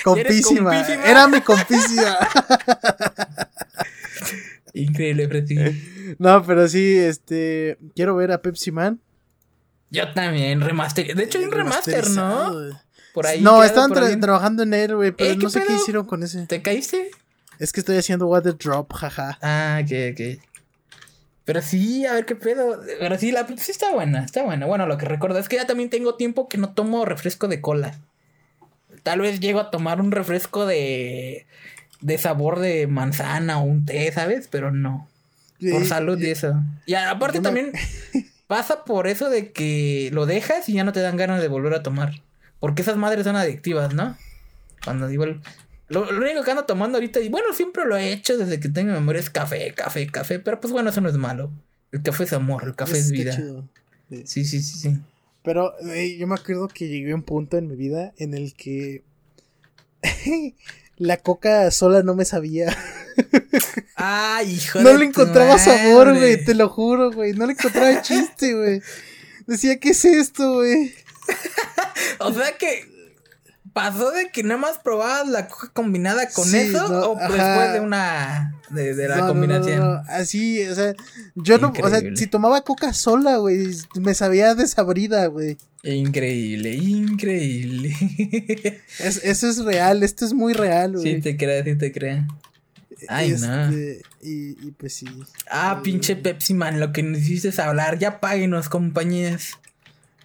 Compísima. 0.04 0.80
Era 1.06 1.28
mi 1.28 1.42
compísima. 1.42 2.18
Increíble, 4.74 5.28
Fersi. 5.28 6.16
No, 6.18 6.44
pero 6.44 6.68
sí, 6.68 6.98
este. 6.98 7.78
Quiero 7.96 8.16
ver 8.16 8.32
a 8.32 8.42
Pepsi 8.42 8.72
Man. 8.72 9.00
Yo 9.89 10.12
también, 10.14 10.62
remaster. 10.62 11.16
De 11.16 11.24
hecho, 11.24 11.38
hay 11.39 11.46
un 11.46 11.52
remaster, 11.52 12.10
¿no? 12.12 12.54
No, 13.42 13.64
estaban 13.64 13.92
trabajando 14.22 14.64
en 14.64 14.74
él, 14.74 14.96
güey, 14.96 15.12
pero 15.12 15.36
no 15.36 15.50
sé 15.50 15.64
qué 15.68 15.74
hicieron 15.74 16.06
con 16.06 16.24
ese. 16.24 16.48
¿Te 16.48 16.62
caíste? 16.62 17.12
Es 17.60 17.72
que 17.72 17.82
estoy 17.82 17.98
haciendo 17.98 18.28
water 18.28 18.58
drop, 18.58 18.92
jaja. 18.94 19.38
Ah, 19.42 19.82
ok, 19.84 19.92
ok. 20.14 20.42
Pero 21.44 21.62
sí, 21.62 22.06
a 22.06 22.14
ver 22.14 22.26
qué 22.26 22.36
pedo. 22.36 22.82
Pero 23.00 23.18
sí, 23.20 23.32
la 23.32 23.46
sí 23.48 23.72
está 23.72 23.92
buena, 23.92 24.24
está 24.24 24.44
buena. 24.44 24.66
Bueno, 24.66 24.88
lo 24.88 24.98
que 24.98 25.06
recuerdo 25.06 25.39
es 25.39 25.50
que 25.50 25.58
ya 25.58 25.68
también 25.68 25.89
tengo 25.89 26.16
tiempo 26.16 26.48
que 26.48 26.58
no 26.58 26.74
tomo 26.74 27.04
refresco 27.06 27.48
de 27.48 27.62
cola. 27.62 28.00
Tal 29.04 29.22
vez 29.22 29.39
llego 29.39 29.60
a 29.60 29.72
tomar 29.72 30.02
un 30.02 30.12
refresco 30.12 30.66
de. 30.66 31.45
de 32.02 32.18
sabor 32.18 32.60
de 32.60 32.88
manzana 32.88 33.60
o 33.60 33.64
un 33.64 33.86
té, 33.86 34.12
¿sabes? 34.12 34.47
Pero 34.49 34.72
no. 34.72 35.08
Por 35.60 35.86
salud 35.86 36.20
y 36.20 36.30
eso. 36.32 36.56
Y 36.86 36.95
aparte 36.95 37.39
también 37.39 37.72
pasa 38.47 38.84
por 38.84 39.08
eso 39.08 39.30
de 39.30 39.52
que 39.52 40.10
lo 40.12 40.26
dejas 40.26 40.68
y 40.70 40.74
ya 40.74 40.84
no 40.84 40.91
te 40.91 41.02
dan 41.02 41.18
ganas 41.18 41.41
de 41.41 41.47
volver 41.47 41.74
a 41.74 41.84
tomar. 41.84 42.22
Porque 42.60 42.82
esas 42.82 42.97
madres 42.97 43.26
son 43.26 43.36
adictivas, 43.36 43.93
¿no? 43.93 44.18
Cuando 44.84 45.08
digo... 45.08 45.26
Lo, 45.88 46.08
único 46.08 46.43
que 46.43 46.52
ando 46.52 46.64
tomando 46.64 46.97
ahorita, 46.97 47.20
y 47.20 47.28
bueno, 47.28 47.54
siempre 47.54 47.86
lo 47.86 47.97
he 47.97 48.14
hecho 48.14 48.38
desde 48.38 48.62
que 48.62 48.70
tengo 48.70 48.93
memoria, 48.93 49.20
es 49.20 49.30
café, 49.30 49.74
café, 49.74 50.08
café. 50.08 50.39
Pero 50.39 50.62
pues 50.62 50.72
bueno, 50.72 50.89
eso 50.89 51.02
no 51.02 51.10
es 51.10 51.18
malo. 51.18 51.52
El 51.91 52.02
café 52.02 52.24
es 52.24 52.32
amor, 52.32 52.64
el 52.64 52.76
café 52.76 52.97
es, 52.97 53.12
vida. 53.12 53.34
Sí. 54.10 54.24
sí, 54.26 54.45
sí, 54.45 54.62
sí, 54.62 54.97
Pero 55.44 55.74
yo 55.82 56.28
me 56.28 56.36
acuerdo 56.36 56.68
que 56.68 56.88
llegué 56.88 57.14
a 57.14 57.16
un 57.16 57.24
punto 57.24 57.58
en 57.58 57.68
mi 57.68 57.76
vida 57.76 58.14
en 58.18 58.34
el 58.34 58.54
que 58.54 59.04
la 60.98 61.18
coca 61.18 61.70
sola 61.72 62.04
no 62.04 62.16
me 62.16 62.26
sabía. 62.26 62.76
Ay, 63.96 64.54
hijo 64.54 64.82
No 64.82 64.94
le 64.94 65.06
encontraba 65.06 65.58
sabor, 65.58 66.16
güey, 66.16 66.44
te 66.44 66.54
lo 66.54 66.70
juro, 66.70 67.12
güey. 67.12 67.34
No 67.34 67.46
le 67.48 67.54
encontraba 67.54 68.02
chiste, 68.02 68.54
güey. 68.54 68.82
Decía, 69.48 69.80
¿qué 69.80 69.89
es 69.89 70.06
esto, 70.06 70.56
güey? 70.56 70.94
o 72.20 72.34
sea 72.34 72.58
que 72.58 72.89
pasó 73.74 74.12
de 74.12 74.30
que 74.30 74.44
nada 74.44 74.60
más 74.60 74.80
probabas 74.80 75.28
la 75.28 75.48
coca 75.48 75.70
combinada 75.74 76.30
con 76.30 76.54
eso 76.54 77.12
o 77.12 77.16
después 77.16 77.74
de 77.74 77.80
una 77.80 78.61
de, 78.72 79.08
la 79.08 79.28
combinación. 79.28 80.02
así, 80.08 80.66
o 80.68 80.76
sea, 80.76 80.94
yo 81.36 81.58
no, 81.58 81.74
o 81.82 81.90
sea, 81.90 82.02
si 82.16 82.28
tomaba 82.28 82.62
coca 82.62 82.94
sola, 82.94 83.38
güey, 83.38 83.68
me 84.00 84.14
sabía 84.14 84.56
desabrida, 84.56 85.28
güey. 85.28 85.58
Increíble, 85.84 86.74
increíble. 86.74 87.96
eso 89.00 89.50
es 89.50 89.64
real, 89.64 90.04
esto 90.04 90.26
es 90.26 90.34
muy 90.34 90.54
real, 90.54 90.94
güey. 90.94 91.16
Sí 91.16 91.22
te 91.22 91.38
creo, 91.38 91.64
sí 91.64 91.76
te 91.76 91.92
creo. 91.92 92.26
Ay, 93.08 93.36
no. 93.40 93.70
Este, 93.70 94.02
y, 94.22 94.68
y, 94.68 94.72
pues 94.78 94.94
sí. 94.94 95.08
Ah, 95.50 95.82
pinche 95.84 96.16
Pepsi 96.16 96.54
Man, 96.54 96.80
lo 96.80 96.92
que 96.92 97.04
necesites 97.04 97.60
hablar, 97.60 97.98
ya 97.98 98.20
páguenos, 98.20 98.70
compañías. 98.70 99.58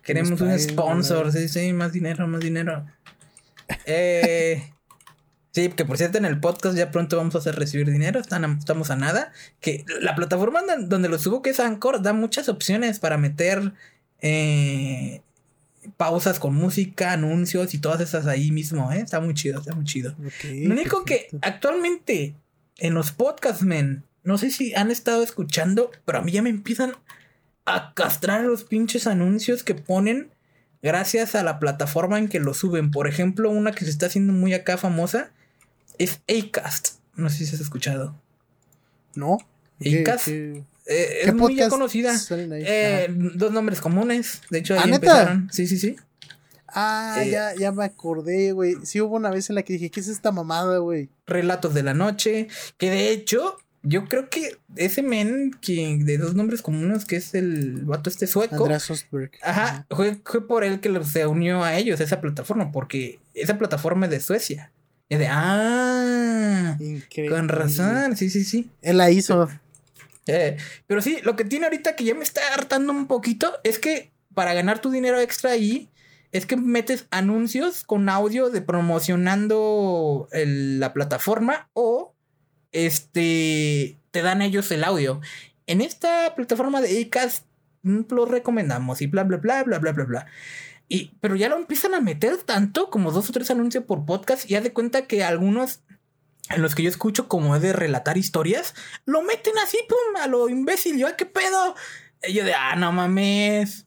Queremos 0.02 0.40
un 0.40 0.56
sponsor, 0.58 1.32
sí, 1.32 1.48
sí, 1.48 1.72
más 1.72 1.92
dinero, 1.92 2.28
más 2.28 2.40
dinero. 2.40 2.86
Eh, 3.86 4.70
sí, 5.56 5.70
que 5.70 5.86
por 5.86 5.96
cierto 5.96 6.18
en 6.18 6.26
el 6.26 6.38
podcast 6.38 6.76
ya 6.76 6.90
pronto 6.90 7.16
vamos 7.16 7.34
a 7.34 7.38
hacer 7.38 7.56
recibir 7.56 7.90
dinero, 7.90 8.20
estamos 8.20 8.90
a 8.90 8.96
nada. 8.96 9.32
Que 9.60 9.86
la 10.00 10.14
plataforma 10.14 10.60
donde 10.80 11.08
lo 11.08 11.18
subo, 11.18 11.40
que 11.40 11.48
es 11.48 11.60
Anchor, 11.60 12.02
da 12.02 12.12
muchas 12.12 12.50
opciones 12.50 12.98
para 12.98 13.16
meter 13.16 13.72
eh, 14.20 15.22
pausas 15.96 16.38
con 16.40 16.54
música, 16.54 17.12
anuncios 17.12 17.72
y 17.72 17.78
todas 17.78 18.02
esas 18.02 18.26
ahí 18.26 18.50
mismo, 18.50 18.92
¿eh? 18.92 18.98
Está 18.98 19.18
muy 19.18 19.32
chido, 19.32 19.60
está 19.60 19.74
muy 19.74 19.86
chido. 19.86 20.14
lo 20.44 20.74
único 20.74 21.06
que 21.06 21.28
actualmente 21.40 22.34
en 22.76 22.92
los 22.92 23.12
podcasts, 23.12 23.62
men, 23.62 24.04
no 24.24 24.36
sé 24.36 24.50
si 24.50 24.74
han 24.74 24.90
estado 24.90 25.22
escuchando, 25.22 25.90
pero 26.04 26.18
a 26.18 26.22
mí 26.22 26.32
ya 26.32 26.42
me 26.42 26.50
empiezan 26.50 26.92
a 27.64 27.94
castrar 27.94 28.42
los 28.42 28.64
pinches 28.64 29.06
anuncios 29.06 29.62
que 29.62 29.74
ponen 29.74 30.28
gracias 30.82 31.34
a 31.34 31.42
la 31.42 31.58
plataforma 31.58 32.18
en 32.18 32.28
que 32.28 32.40
lo 32.40 32.52
suben. 32.52 32.90
Por 32.90 33.08
ejemplo, 33.08 33.48
una 33.48 33.72
que 33.72 33.86
se 33.86 33.90
está 33.90 34.04
haciendo 34.04 34.34
muy 34.34 34.52
acá 34.52 34.76
famosa 34.76 35.30
es 35.98 36.20
Acast. 36.28 36.98
No 37.14 37.30
sé 37.30 37.46
si 37.46 37.54
has 37.54 37.60
escuchado. 37.60 38.14
¿No? 39.14 39.38
Acast. 39.80 40.28
Eh, 40.28 40.64
es 40.84 41.34
muy 41.34 41.58
conocida. 41.68 42.14
Eh, 42.30 43.08
dos 43.34 43.52
nombres 43.52 43.80
comunes. 43.80 44.42
De 44.50 44.58
hecho, 44.58 44.78
ahí 44.78 44.92
empezaron. 44.92 45.48
Sí, 45.52 45.66
sí, 45.66 45.78
sí. 45.78 45.96
Ah, 46.68 47.22
eh, 47.22 47.30
ya, 47.30 47.54
ya 47.54 47.72
me 47.72 47.84
acordé, 47.84 48.52
güey. 48.52 48.76
Sí 48.84 49.00
hubo 49.00 49.16
una 49.16 49.30
vez 49.30 49.48
en 49.48 49.56
la 49.56 49.62
que 49.62 49.72
dije, 49.72 49.90
¿qué 49.90 50.00
es 50.00 50.08
esta 50.08 50.30
mamada, 50.30 50.78
güey? 50.78 51.08
Relatos 51.26 51.74
de 51.74 51.82
la 51.82 51.94
noche. 51.94 52.48
Que 52.76 52.90
de 52.90 53.10
hecho, 53.10 53.56
yo 53.82 54.04
creo 54.04 54.28
que 54.28 54.58
ese 54.74 55.02
men 55.02 55.52
que 55.60 55.96
de 56.00 56.18
dos 56.18 56.34
nombres 56.34 56.60
comunes, 56.60 57.04
que 57.04 57.16
es 57.16 57.34
el 57.34 57.84
vato 57.84 58.10
este 58.10 58.26
sueco. 58.26 58.64
Osberg. 58.64 59.30
Ajá, 59.42 59.86
fue, 59.88 60.16
por 60.46 60.64
él 60.64 60.80
que 60.80 61.02
se 61.04 61.26
unió 61.26 61.64
a 61.64 61.76
ellos, 61.76 62.00
esa 62.00 62.20
plataforma, 62.20 62.72
porque 62.72 63.20
esa 63.32 63.58
plataforma 63.58 64.06
es 64.06 64.10
de 64.10 64.20
Suecia. 64.20 64.72
Es 65.08 65.18
de, 65.18 65.28
ah, 65.28 66.76
Increíble. 66.80 67.36
con 67.36 67.48
razón, 67.48 68.16
sí, 68.16 68.28
sí, 68.28 68.44
sí. 68.44 68.70
Él 68.82 68.98
la 68.98 69.10
hizo. 69.10 69.48
Eh, 70.26 70.56
pero 70.86 71.00
sí, 71.00 71.18
lo 71.22 71.36
que 71.36 71.44
tiene 71.44 71.66
ahorita 71.66 71.94
que 71.94 72.04
ya 72.04 72.14
me 72.14 72.24
está 72.24 72.40
hartando 72.54 72.92
un 72.92 73.06
poquito 73.06 73.52
es 73.62 73.78
que 73.78 74.10
para 74.34 74.52
ganar 74.52 74.80
tu 74.80 74.90
dinero 74.90 75.20
extra 75.20 75.52
ahí, 75.52 75.88
es 76.32 76.44
que 76.44 76.56
metes 76.56 77.06
anuncios 77.10 77.84
con 77.84 78.08
audio 78.08 78.50
de 78.50 78.60
promocionando 78.60 80.28
la 80.32 80.92
plataforma 80.92 81.70
o 81.72 82.14
este, 82.72 83.96
te 84.10 84.22
dan 84.22 84.42
ellos 84.42 84.70
el 84.70 84.84
audio. 84.84 85.20
En 85.66 85.80
esta 85.80 86.34
plataforma 86.34 86.80
de 86.80 87.02
Acast 87.02 87.46
mm, 87.82 88.02
lo 88.10 88.26
recomendamos 88.26 89.00
y 89.00 89.06
bla, 89.06 89.24
bla, 89.24 89.38
bla, 89.38 89.62
bla, 89.64 89.78
bla, 89.78 89.92
bla, 89.92 90.04
bla. 90.04 90.26
Y, 90.88 91.12
pero 91.20 91.34
ya 91.34 91.48
lo 91.48 91.56
empiezan 91.56 91.94
a 91.94 92.00
meter 92.00 92.36
tanto 92.38 92.90
como 92.90 93.10
dos 93.10 93.28
o 93.28 93.32
tres 93.32 93.50
anuncios 93.50 93.84
por 93.84 94.04
podcast 94.04 94.48
y 94.48 94.54
haz 94.54 94.62
de 94.62 94.72
cuenta 94.72 95.06
que 95.06 95.24
algunos 95.24 95.80
en 96.50 96.62
los 96.62 96.74
que 96.74 96.82
yo 96.82 96.88
escucho 96.88 97.28
como 97.28 97.56
es 97.56 97.62
de 97.62 97.72
relatar 97.72 98.18
historias, 98.18 98.74
lo 99.04 99.22
meten 99.22 99.54
así, 99.64 99.78
pum, 99.88 100.22
a 100.22 100.26
lo 100.28 100.48
imbécil. 100.48 100.98
Yo, 100.98 101.08
¿qué 101.16 101.26
pedo? 101.26 101.74
Y 102.22 102.34
yo 102.34 102.44
de, 102.44 102.54
ah, 102.54 102.76
no 102.76 102.92
mames. 102.92 103.86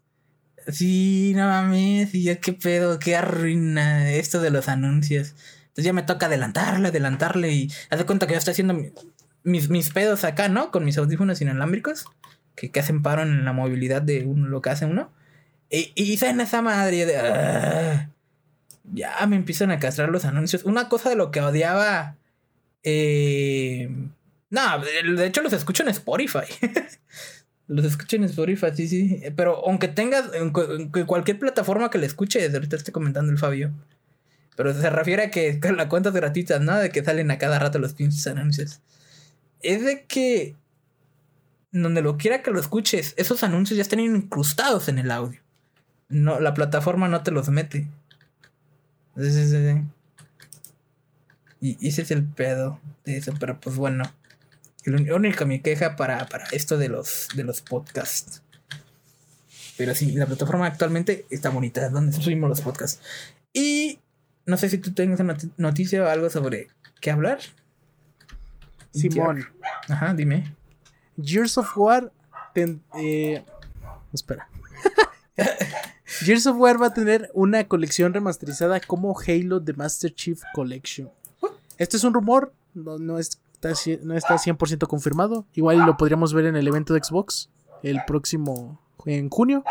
Sí, 0.67 1.33
no 1.35 1.47
mames. 1.47 2.13
Y 2.13 2.23
yo, 2.23 2.39
¿qué 2.41 2.53
pedo? 2.53 2.99
¿Qué 2.99 3.15
arruina 3.15 4.11
esto 4.11 4.41
de 4.41 4.49
los 4.51 4.67
anuncios? 4.67 5.35
Entonces 5.67 5.85
ya 5.85 5.93
me 5.93 6.03
toca 6.03 6.25
adelantarle, 6.25 6.89
adelantarle 6.89 7.51
y 7.51 7.71
haz 7.89 7.99
de 7.99 8.05
cuenta 8.05 8.27
que 8.27 8.33
yo 8.33 8.39
estoy 8.39 8.51
haciendo 8.51 8.77
mis, 9.43 9.69
mis 9.69 9.89
pedos 9.91 10.25
acá, 10.25 10.49
¿no? 10.49 10.71
Con 10.71 10.83
mis 10.83 10.97
audífonos 10.97 11.41
inalámbricos 11.41 12.05
que, 12.55 12.71
que 12.71 12.79
hacen 12.81 13.01
paro 13.01 13.21
en 13.21 13.45
la 13.45 13.53
movilidad 13.53 14.01
de 14.01 14.25
uno, 14.25 14.47
lo 14.47 14.61
que 14.61 14.71
hace 14.71 14.85
uno. 14.85 15.11
Y, 15.70 15.91
y 15.95 16.26
en 16.26 16.41
esa 16.41 16.61
madre 16.61 17.05
de... 17.05 17.17
Ah, 17.17 18.09
ya 18.91 19.26
me 19.28 19.36
empiezan 19.36 19.72
a 19.72 19.80
castrar 19.80 20.09
los 20.09 20.26
anuncios. 20.26 20.63
Una 20.63 20.89
cosa 20.89 21.09
de 21.09 21.15
lo 21.15 21.32
que 21.32 21.41
odiaba... 21.41 22.17
Eh, 22.84 23.89
no, 24.49 24.80
de 24.80 25.26
hecho 25.26 25.41
los 25.41 25.53
escucho 25.53 25.84
en 25.84 25.89
Spotify. 25.89 26.45
los 27.67 27.86
escucho 27.86 28.15
en 28.15 28.24
Spotify, 28.24 28.67
sí, 28.76 28.88
sí. 28.88 29.22
Pero 29.36 29.63
aunque 29.65 29.88
tengas 29.88 30.32
en, 30.34 30.49
cualquier 30.49 31.38
plataforma 31.38 31.91
que 31.91 31.99
le 31.99 32.07
escuche, 32.07 32.43
ahorita 32.51 32.76
estoy 32.76 32.91
comentando 32.91 33.32
el 33.32 33.38
Fabio. 33.38 33.72
Pero 34.55 34.74
se 34.74 34.89
refiere 34.89 35.24
a 35.24 35.32
que 35.32 35.59
con 35.59 35.78
la 35.78 35.88
cuenta 35.88 36.09
gratuitas, 36.09 36.59
¿no? 36.61 36.78
De 36.78 36.89
que 36.89 37.03
salen 37.03 37.30
a 37.30 37.38
cada 37.38 37.59
rato 37.59 37.78
los 37.78 37.93
pinches 37.93 38.26
anuncios. 38.26 38.82
Es 39.61 39.86
de 39.86 40.05
que 40.05 40.55
donde 41.72 42.01
lo 42.01 42.17
quiera 42.17 42.41
que 42.41 42.49
lo 42.49 42.59
escuches, 42.59 43.13
esos 43.17 43.43
anuncios 43.43 43.78
ya 43.78 43.84
están 43.84 43.99
incrustados 43.99 44.89
en 44.89 44.97
el 44.97 45.11
audio. 45.11 45.39
No, 46.10 46.39
la 46.39 46.53
plataforma 46.53 47.07
no 47.07 47.24
te 47.24 47.32
los 47.32 47.49
mete. 47.49 47.88
Y 51.62 51.88
ese 51.88 52.01
es 52.01 52.12
el 52.12 52.24
pedo 52.24 52.80
de 53.05 53.18
eso, 53.18 53.34
pero 53.39 53.60
pues 53.60 53.76
bueno. 53.76 54.03
La 54.86 55.16
única 55.16 55.45
mi 55.45 55.60
queja 55.60 55.95
para, 55.95 56.26
para 56.28 56.45
esto 56.51 56.78
de 56.78 56.88
los, 56.88 57.28
de 57.36 57.43
los 57.43 57.62
podcasts. 57.62 58.41
Pero 59.78 59.93
sí, 59.93 60.14
la 60.14 60.26
plataforma 60.26 60.66
actualmente 60.66 61.26
está 61.30 61.49
bonita, 61.49 61.89
donde 61.89 62.14
subimos 62.14 62.49
los 62.49 62.62
podcasts. 62.62 63.01
Y 63.53 63.99
no 64.45 64.57
sé 64.57 64.70
si 64.70 64.78
tú 64.78 64.93
tengas 64.93 65.20
una 65.20 65.38
noticia 65.57 66.03
o 66.03 66.07
algo 66.07 66.30
sobre 66.30 66.70
qué 67.01 67.12
hablar. 67.12 67.39
Simón. 68.91 69.45
Ajá, 69.88 70.14
dime. 70.14 70.55
Gears 71.22 71.57
of 71.57 71.78
War. 71.78 72.12
Eh, 72.55 73.43
espera. 74.14 74.49
Gears 76.22 76.47
of 76.47 76.57
War 76.57 76.82
va 76.82 76.88
a 76.88 76.93
tener 76.93 77.30
una 77.34 77.68
colección 77.68 78.14
remasterizada 78.14 78.80
como 78.80 79.16
Halo 79.20 79.62
The 79.62 79.74
Master 79.74 80.14
Chief 80.14 80.41
Collection. 80.53 81.10
Este 81.78 81.97
es 81.97 82.03
un 82.03 82.14
rumor, 82.14 82.51
no, 82.74 83.20
está, 83.20 83.74
no 84.01 84.16
está 84.16 84.36
100% 84.36 84.88
confirmado. 84.88 85.45
Igual 85.53 85.78
lo 85.86 85.97
podríamos 85.97 86.34
ver 86.34 86.45
en 86.45 86.55
el 86.55 86.68
evento 86.68 86.93
de 86.93 87.03
Xbox 87.03 87.49
el 87.84 87.99
próximo 88.05 88.82
en 89.05 89.30
junio. 89.30 89.64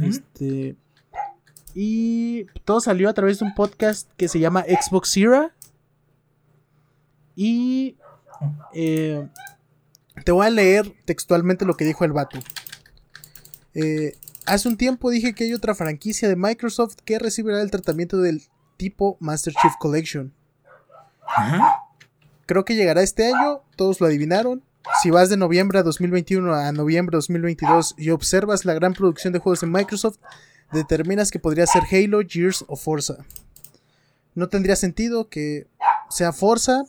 Este 0.00 0.76
y 1.74 2.44
todo 2.64 2.80
salió 2.80 3.08
a 3.08 3.14
través 3.14 3.40
de 3.40 3.46
un 3.46 3.54
podcast 3.54 4.08
que 4.16 4.28
se 4.28 4.38
llama 4.38 4.64
Xbox 4.64 5.16
Era. 5.16 5.54
Y 7.36 7.96
eh, 8.72 9.28
te 10.24 10.32
voy 10.32 10.46
a 10.46 10.50
leer 10.50 10.92
textualmente 11.04 11.64
lo 11.64 11.76
que 11.76 11.84
dijo 11.84 12.04
el 12.04 12.12
vato. 12.12 12.38
Eh, 13.74 14.16
hace 14.46 14.68
un 14.68 14.76
tiempo 14.76 15.10
dije 15.10 15.34
que 15.34 15.44
hay 15.44 15.54
otra 15.54 15.74
franquicia 15.74 16.28
de 16.28 16.36
Microsoft 16.36 16.96
que 17.04 17.18
recibirá 17.18 17.60
el 17.60 17.70
tratamiento 17.70 18.18
del 18.18 18.42
tipo 18.76 19.16
Master 19.20 19.54
Chief 19.60 19.72
Collection. 19.78 20.32
Creo 22.46 22.64
que 22.64 22.74
llegará 22.74 23.02
este 23.02 23.32
año, 23.32 23.62
todos 23.76 24.00
lo 24.00 24.06
adivinaron. 24.06 24.62
Si 25.02 25.10
vas 25.10 25.30
de 25.30 25.38
noviembre 25.38 25.78
a 25.78 25.82
2021 25.82 26.54
a 26.54 26.72
noviembre 26.72 27.14
de 27.14 27.18
2022 27.18 27.94
y 27.96 28.10
observas 28.10 28.66
la 28.66 28.74
gran 28.74 28.92
producción 28.92 29.32
de 29.32 29.38
juegos 29.38 29.60
de 29.62 29.66
Microsoft, 29.66 30.18
determinas 30.72 31.30
que 31.30 31.38
podría 31.38 31.66
ser 31.66 31.82
Halo, 31.90 32.20
Gears 32.26 32.64
o 32.68 32.76
Forza. 32.76 33.24
No 34.34 34.48
tendría 34.48 34.76
sentido 34.76 35.28
que 35.28 35.66
sea 36.10 36.32
Forza, 36.32 36.84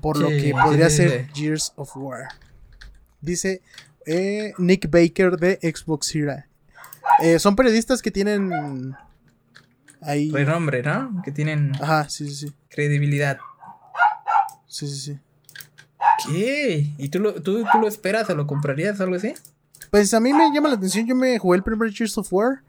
por 0.00 0.18
lo 0.18 0.28
que 0.28 0.52
podría 0.52 0.90
ser 0.90 1.28
Gears 1.32 1.72
of 1.76 1.96
War. 1.96 2.28
Dice 3.20 3.62
eh, 4.06 4.52
Nick 4.58 4.90
Baker 4.90 5.36
de 5.36 5.58
Xbox 5.62 6.14
Era. 6.14 6.48
Eh, 7.20 7.38
son 7.38 7.56
periodistas 7.56 8.02
que 8.02 8.10
tienen 8.10 8.94
ahí. 10.00 10.30
Renombre, 10.30 10.82
¿no? 10.82 11.22
Que 11.24 11.32
tienen. 11.32 11.72
Ajá, 11.80 12.08
sí, 12.08 12.28
sí, 12.28 12.46
sí. 12.46 12.54
Credibilidad. 12.68 13.38
Sí, 14.66 14.86
sí, 14.86 14.96
sí. 14.96 15.18
¿Qué? 16.26 16.92
¿Y 16.98 17.08
tú 17.08 17.18
lo, 17.18 17.34
tú, 17.42 17.64
lo 17.80 17.88
esperas 17.88 18.28
o 18.30 18.34
lo 18.34 18.46
comprarías 18.46 18.98
o 19.00 19.04
algo 19.04 19.16
así? 19.16 19.34
Pues 19.90 20.14
a 20.14 20.20
mí 20.20 20.32
me 20.32 20.52
llama 20.52 20.68
la 20.68 20.76
atención. 20.76 21.06
Yo 21.06 21.14
me 21.14 21.38
jugué 21.38 21.58
el 21.58 21.62
primer 21.62 21.92
Gears 21.92 22.16
of 22.18 22.32
War. 22.32 22.62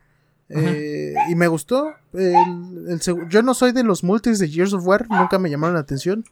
Eh, 0.50 1.14
y 1.30 1.36
me 1.36 1.48
gustó. 1.48 1.94
yo 3.30 3.42
no 3.42 3.54
soy 3.54 3.72
de 3.72 3.84
los 3.84 4.04
multis 4.04 4.40
de 4.40 4.50
Gears 4.50 4.74
of 4.74 4.86
War. 4.86 5.08
Nunca 5.10 5.40
me 5.40 5.50
llamaron 5.50 5.76
la 5.76 5.82
atención. 5.82 6.26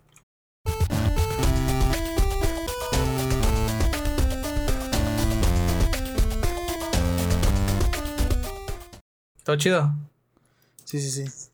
¿Todo 9.51 9.57
chido? 9.57 9.93
Sí, 10.85 11.01
sí, 11.01 11.11
sí. 11.11 11.49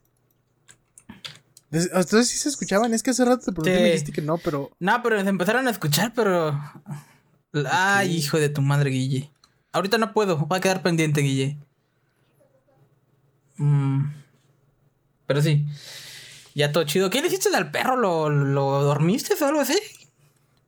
Entonces 1.72 2.30
sí 2.30 2.38
se 2.38 2.50
escuchaban, 2.50 2.94
es 2.94 3.02
que 3.02 3.10
hace 3.10 3.26
rato 3.26 3.46
te 3.46 3.52
pregunté 3.52 3.74
me 3.74 3.86
dijiste 3.86 4.12
que 4.12 4.22
no, 4.22 4.38
pero. 4.38 4.70
No, 4.80 5.02
pero 5.02 5.20
se 5.20 5.28
empezaron 5.28 5.68
a 5.68 5.72
escuchar, 5.72 6.14
pero. 6.14 6.62
Ay, 7.72 8.18
hijo 8.18 8.38
de 8.38 8.50
tu 8.50 8.62
madre, 8.62 8.92
Guille. 8.92 9.32
Ahorita 9.72 9.98
no 9.98 10.14
puedo, 10.14 10.48
va 10.48 10.58
a 10.58 10.60
quedar 10.60 10.84
pendiente, 10.84 11.22
Guille. 11.22 11.58
Mm. 13.56 14.12
Pero 15.26 15.42
sí. 15.42 15.66
Ya 16.54 16.72
todo 16.72 16.84
chido. 16.84 17.10
¿Qué 17.10 17.22
le 17.22 17.30
hiciste 17.30 17.50
al 17.56 17.72
perro? 17.72 17.96
¿Lo, 17.96 18.30
lo 18.30 18.84
dormiste 18.84 19.34
o 19.44 19.48
algo 19.48 19.62
así? 19.62 19.80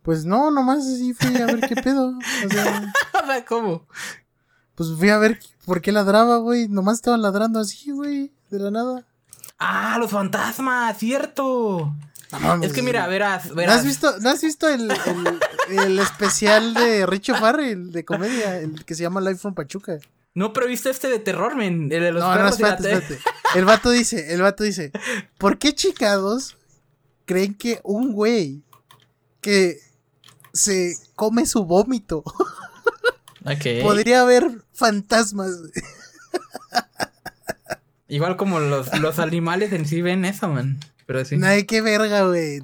Pues 0.02 0.26
no, 0.26 0.50
nomás 0.50 0.80
así 0.80 1.14
fui 1.14 1.40
a 1.40 1.46
ver 1.46 1.60
qué 1.60 1.76
pedo. 1.76 2.18
O 2.18 2.50
sea. 2.50 2.92
¿Cómo? 3.48 3.86
Pues 4.80 4.92
fui 4.98 5.10
a 5.10 5.18
ver 5.18 5.38
por 5.66 5.82
qué 5.82 5.92
ladraba, 5.92 6.38
güey. 6.38 6.70
Nomás 6.70 6.96
estaban 6.96 7.22
ladrando 7.22 7.60
así, 7.60 7.92
güey. 7.92 8.32
De 8.50 8.60
la 8.60 8.72
nada. 8.72 9.06
Ah, 9.58 9.98
los 10.00 10.10
fantasmas, 10.10 10.98
cierto. 10.98 11.94
es 12.62 12.72
que 12.72 12.82
mira, 12.82 13.06
verás, 13.08 13.54
verás. 13.54 13.76
¿No 13.76 13.80
has 13.82 13.86
visto, 13.86 14.20
¿no 14.22 14.30
has 14.30 14.42
visto 14.42 14.70
el, 14.70 14.90
el, 15.70 16.00
especial 16.00 16.74
de 16.74 17.06
Richo 17.06 17.36
Farrell 17.36 17.92
de 17.92 18.06
comedia, 18.06 18.58
el 18.62 18.86
que 18.86 18.96
se 18.96 19.04
llama 19.04 19.20
Life 19.20 19.40
from 19.40 19.54
Pachuca? 19.54 20.00
No, 20.34 20.54
pero 20.54 20.66
viste 20.66 20.90
este 20.90 21.10
de 21.10 21.20
terror, 21.20 21.58
men, 21.58 21.92
el 21.92 22.02
de 22.02 22.12
los 22.14 22.24
no, 22.24 22.32
perros 22.32 22.58
no, 22.58 22.68
espérate, 22.68 22.94
espérate. 22.94 23.30
El 23.56 23.66
vato 23.66 23.90
dice, 23.90 24.34
el 24.34 24.42
vato 24.42 24.64
dice, 24.64 24.94
¿por 25.38 25.58
qué 25.58 25.76
chicados 25.76 26.56
creen 27.26 27.54
que 27.54 27.82
un 27.84 28.14
güey 28.14 28.64
que 29.42 29.82
se 30.54 30.96
come 31.16 31.46
su 31.46 31.66
vómito 31.66 32.24
Podría 33.82 34.22
haber 34.22 34.64
fantasmas. 34.80 35.52
Igual 38.08 38.38
como 38.38 38.60
los, 38.60 38.98
los 39.00 39.20
animales 39.20 39.72
en 39.72 39.86
sí 39.86 40.02
ven 40.02 40.26
eso, 40.26 40.50
man. 40.50 40.80
Pero 41.06 41.24
sí. 41.26 41.38
Nah, 41.38 41.62
qué 41.68 41.82
verga, 41.82 42.24
güey. 42.24 42.62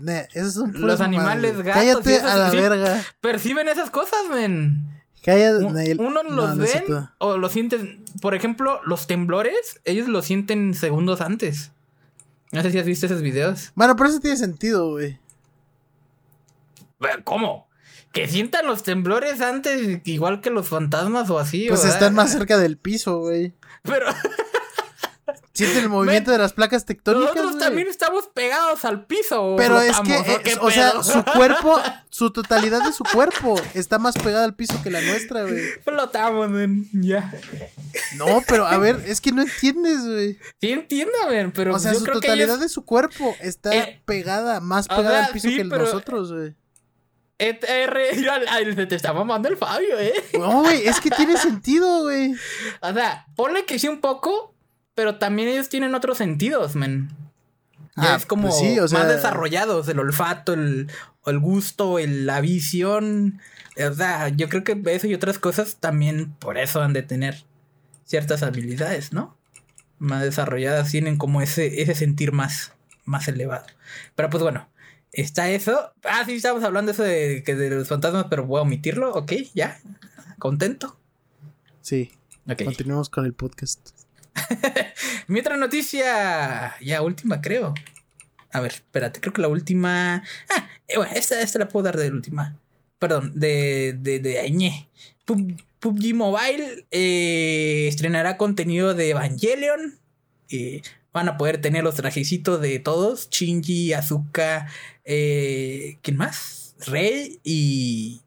los 0.74 1.02
animales 1.02 1.58
gatos. 1.62 1.74
Cállate 1.74 2.20
a 2.20 2.36
la 2.36 2.50
verga. 2.52 3.04
Perciben 3.22 3.68
esas 3.68 3.90
cosas, 3.90 4.28
man. 4.30 5.04
Cállate. 5.24 5.66
Uno 6.00 6.24
los 6.24 6.58
ven 6.58 6.84
o 7.20 7.38
lo 7.38 7.50
sienten. 7.50 8.04
Por 8.22 8.36
ejemplo, 8.36 8.82
los 8.86 9.08
temblores, 9.08 9.82
ellos 9.84 10.08
lo 10.08 10.22
sienten 10.22 10.74
segundos 10.74 11.22
antes. 11.22 11.72
No 12.52 12.62
sé 12.62 12.72
si 12.72 12.80
has 12.80 12.86
visto 12.86 13.06
esos 13.06 13.22
videos. 13.22 13.72
Bueno, 13.76 13.96
pero 13.96 14.10
eso 14.10 14.20
tiene 14.20 14.38
sentido, 14.38 14.92
güey. 14.92 15.20
¿Cómo? 17.24 17.68
Que 18.16 18.30
sientan 18.30 18.66
los 18.66 18.82
temblores 18.82 19.42
antes, 19.42 20.00
igual 20.06 20.40
que 20.40 20.50
los 20.50 20.70
fantasmas 20.70 21.30
o 21.30 21.38
así. 21.38 21.66
Pues 21.68 21.84
están 21.84 22.16
más 22.16 22.32
cerca 22.32 22.58
del 22.58 22.78
piso, 22.78 23.20
güey. 23.20 23.54
Pero. 23.84 24.06
Sienten 25.52 25.84
el 25.84 25.90
movimiento 25.90 26.32
de 26.32 26.38
las 26.38 26.54
placas 26.54 26.86
tectónicas. 26.86 27.36
Nosotros 27.36 27.60
también 27.60 27.90
estamos 27.90 28.30
pegados 28.34 28.86
al 28.86 29.06
piso. 29.06 29.56
Pero 29.58 29.82
es 29.82 30.00
que, 30.00 30.58
o 30.62 30.72
sea, 30.72 31.04
su 31.04 31.26
cuerpo, 31.26 31.78
su 32.10 32.32
totalidad 32.32 32.86
de 32.86 32.94
su 32.94 33.04
cuerpo 33.04 33.60
está 33.74 34.00
más 34.00 34.16
pegada 34.16 34.46
al 34.46 34.56
piso 34.56 34.82
que 34.82 34.92
la 34.92 35.02
nuestra, 35.02 35.44
güey. 35.44 35.62
Flotamos, 35.84 36.50
men. 36.50 36.88
Ya. 36.94 37.34
No, 38.16 38.42
pero 38.48 38.66
a 38.66 38.78
ver, 38.78 39.04
es 39.06 39.20
que 39.20 39.34
no 39.34 39.42
entiendes, 39.42 40.06
güey. 40.06 40.40
Sí 40.62 40.72
entiendo, 40.72 41.12
ver, 41.30 41.52
pero. 41.54 41.76
O 41.76 41.80
sea, 41.80 41.94
su 41.94 42.06
totalidad 42.06 42.60
de 42.60 42.70
su 42.70 42.86
cuerpo 42.86 43.36
está 43.42 43.76
eh, 43.76 44.02
pegada, 44.06 44.62
más 44.62 44.88
pegada 44.88 45.26
al 45.26 45.34
piso 45.34 45.50
que 45.50 45.66
nosotros, 45.66 46.32
güey. 46.32 46.56
ETR, 47.38 48.88
te 48.88 48.96
está 48.96 49.14
mamando 49.14 49.50
el 49.50 49.58
Fabio, 49.58 50.00
¿eh? 50.00 50.14
No, 50.38 50.62
güey, 50.62 50.88
es 50.88 51.00
que 51.00 51.10
tiene 51.10 51.38
sentido, 51.38 52.04
güey. 52.04 52.34
O 52.82 52.94
sea, 52.94 53.26
ponle 53.36 53.66
que 53.66 53.80
sí 53.80 53.88
un 53.88 54.00
poco, 54.00 54.54
pero 54.94 55.18
también 55.18 55.50
ellos 55.50 55.70
tienen 55.70 55.96
otros 55.96 56.18
sentidos, 56.18 56.76
men. 56.76 57.10
Ya 57.98 58.14
ah, 58.14 58.16
es 58.18 58.26
como 58.26 58.50
pues 58.50 58.92
más 58.92 59.08
desarrollados, 59.08 59.88
el 59.88 60.00
olfato, 60.00 60.54
el, 60.54 60.92
el 61.26 61.40
gusto, 61.40 61.98
la 62.00 62.42
visión. 62.42 63.40
O 63.78 63.94
sea, 63.94 64.30
yo 64.30 64.50
creo 64.50 64.64
que 64.66 64.82
eso 64.88 65.08
y 65.08 65.14
otras 65.14 65.40
cosas 65.40 65.78
también 65.80 66.34
por 66.34 66.58
eso 66.58 66.82
han 66.82 66.92
de 66.92 67.04
tener 67.04 67.46
ciertas 68.04 68.44
habilidades, 68.44 69.14
¿no? 69.14 69.38
Más 69.98 70.24
desarrolladas, 70.24 70.92
tienen 70.92 71.18
como 71.18 71.42
ese, 71.42 71.82
ese 71.82 71.96
sentir 71.96 72.34
más, 72.34 72.74
más 73.06 73.30
elevado. 73.30 73.66
Pero 74.16 74.30
pues 74.30 74.44
bueno, 74.44 74.68
está 75.16 75.50
eso. 75.50 75.92
Ah, 76.04 76.24
sí, 76.26 76.36
estamos 76.36 76.64
hablando 76.64 76.92
eso 76.92 77.04
de, 77.04 77.44
que 77.44 77.56
de 77.56 77.70
los 77.70 77.88
fantasmas, 77.88 78.28
pero 78.30 78.46
voy 78.46 78.60
a 78.60 78.64
omitirlo. 78.64 79.14
Ok, 79.14 79.34
ya. 79.54 79.80
Contento. 80.38 80.98
Sí. 81.82 82.12
Continuemos 82.64 83.10
con 83.10 83.26
el 83.26 83.34
podcast. 83.34 83.90
Mi 85.28 85.40
otra 85.40 85.58
noticia, 85.58 86.76
ya 86.82 87.02
última 87.02 87.42
creo. 87.42 87.74
A 88.52 88.60
ver, 88.60 88.74
espérate, 88.74 89.20
creo 89.20 89.34
que 89.34 89.42
la 89.42 89.48
última... 89.48 90.24
Ah, 90.50 90.70
eh, 90.88 90.98
bueno, 90.98 91.12
esta, 91.16 91.42
esta 91.42 91.60
la 91.60 91.68
puedo 91.68 91.86
dar 91.86 91.98
de 91.98 92.10
la 92.10 92.16
última. 92.16 92.58
Perdón, 93.00 93.32
de, 93.36 93.96
de, 94.00 94.20
de 94.20 94.40
Añe. 94.40 94.90
PUBG 95.26 96.14
Mobile 96.14 96.86
eh, 96.92 97.88
estrenará 97.88 98.38
contenido 98.38 98.94
de 98.94 99.10
Evangelion. 99.10 100.00
Eh, 100.50 100.82
van 101.16 101.30
a 101.30 101.38
poder 101.38 101.62
tener 101.62 101.82
los 101.82 101.96
trajecitos 101.96 102.60
de 102.60 102.78
todos. 102.80 103.30
Shinji, 103.30 103.94
Azuka, 103.94 104.68
eh, 105.06 105.98
¿quién 106.02 106.18
más? 106.18 106.76
Rey 106.86 107.40
y... 107.44 108.22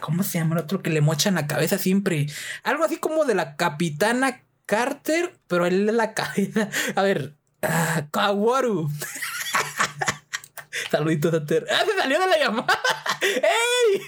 ¿Cómo 0.00 0.22
se 0.22 0.38
llama 0.38 0.56
el 0.56 0.62
otro 0.62 0.82
que 0.82 0.88
le 0.90 1.02
mochan 1.02 1.34
la 1.34 1.46
cabeza 1.46 1.76
siempre? 1.78 2.28
Algo 2.62 2.84
así 2.84 2.96
como 2.96 3.26
de 3.26 3.34
la 3.34 3.56
capitana 3.56 4.42
Carter, 4.64 5.34
pero 5.48 5.66
él 5.66 5.84
la 5.94 6.14
cabeza. 6.14 6.70
A 6.94 7.02
ver, 7.02 7.34
ah, 7.62 8.06
Kawaru. 8.10 8.90
Saluditos 10.90 11.34
a 11.34 11.44
Ter. 11.44 11.66
¡Ah, 11.70 11.84
se 11.86 11.94
salió 11.94 12.18
de 12.20 12.26
la 12.26 12.38
llamada! 12.38 12.78
¡Ey! 13.22 14.00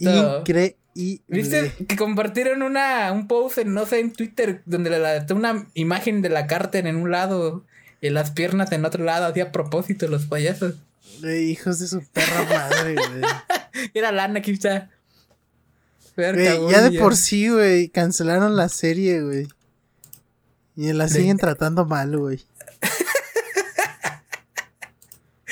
Increíble. 0.40 0.78
¿Viste 1.28 1.72
que 1.86 1.96
compartieron 1.96 2.62
una, 2.62 3.12
un 3.12 3.28
post 3.28 3.58
en, 3.58 3.74
no 3.74 3.86
sé, 3.86 4.00
en 4.00 4.12
Twitter, 4.12 4.62
donde 4.64 4.90
le 4.90 5.34
una 5.34 5.66
imagen 5.74 6.22
de 6.22 6.30
la 6.30 6.46
Carter 6.46 6.86
en 6.86 6.96
un 6.96 7.10
lado 7.10 7.64
y 8.00 8.10
las 8.10 8.30
piernas 8.30 8.72
en 8.72 8.84
otro 8.84 9.04
lado, 9.04 9.26
hacía 9.26 9.44
a 9.44 9.52
propósito 9.52 10.08
los 10.08 10.26
payasos. 10.26 10.74
hijos 11.22 11.78
de 11.78 11.88
su 11.88 12.02
perra 12.12 12.44
madre, 12.44 12.94
güey. 12.94 13.22
Era 13.94 14.12
lana, 14.12 14.40
quizá 14.40 14.88
ya 16.16 16.82
de 16.82 16.98
por 16.98 17.16
sí, 17.16 17.48
güey, 17.48 17.88
cancelaron 17.88 18.56
la 18.56 18.68
serie, 18.68 19.22
güey. 19.22 19.48
Y 20.74 20.92
la 20.92 21.08
siguen 21.08 21.36
tratando 21.36 21.84
mal, 21.84 22.16
güey. 22.16 22.40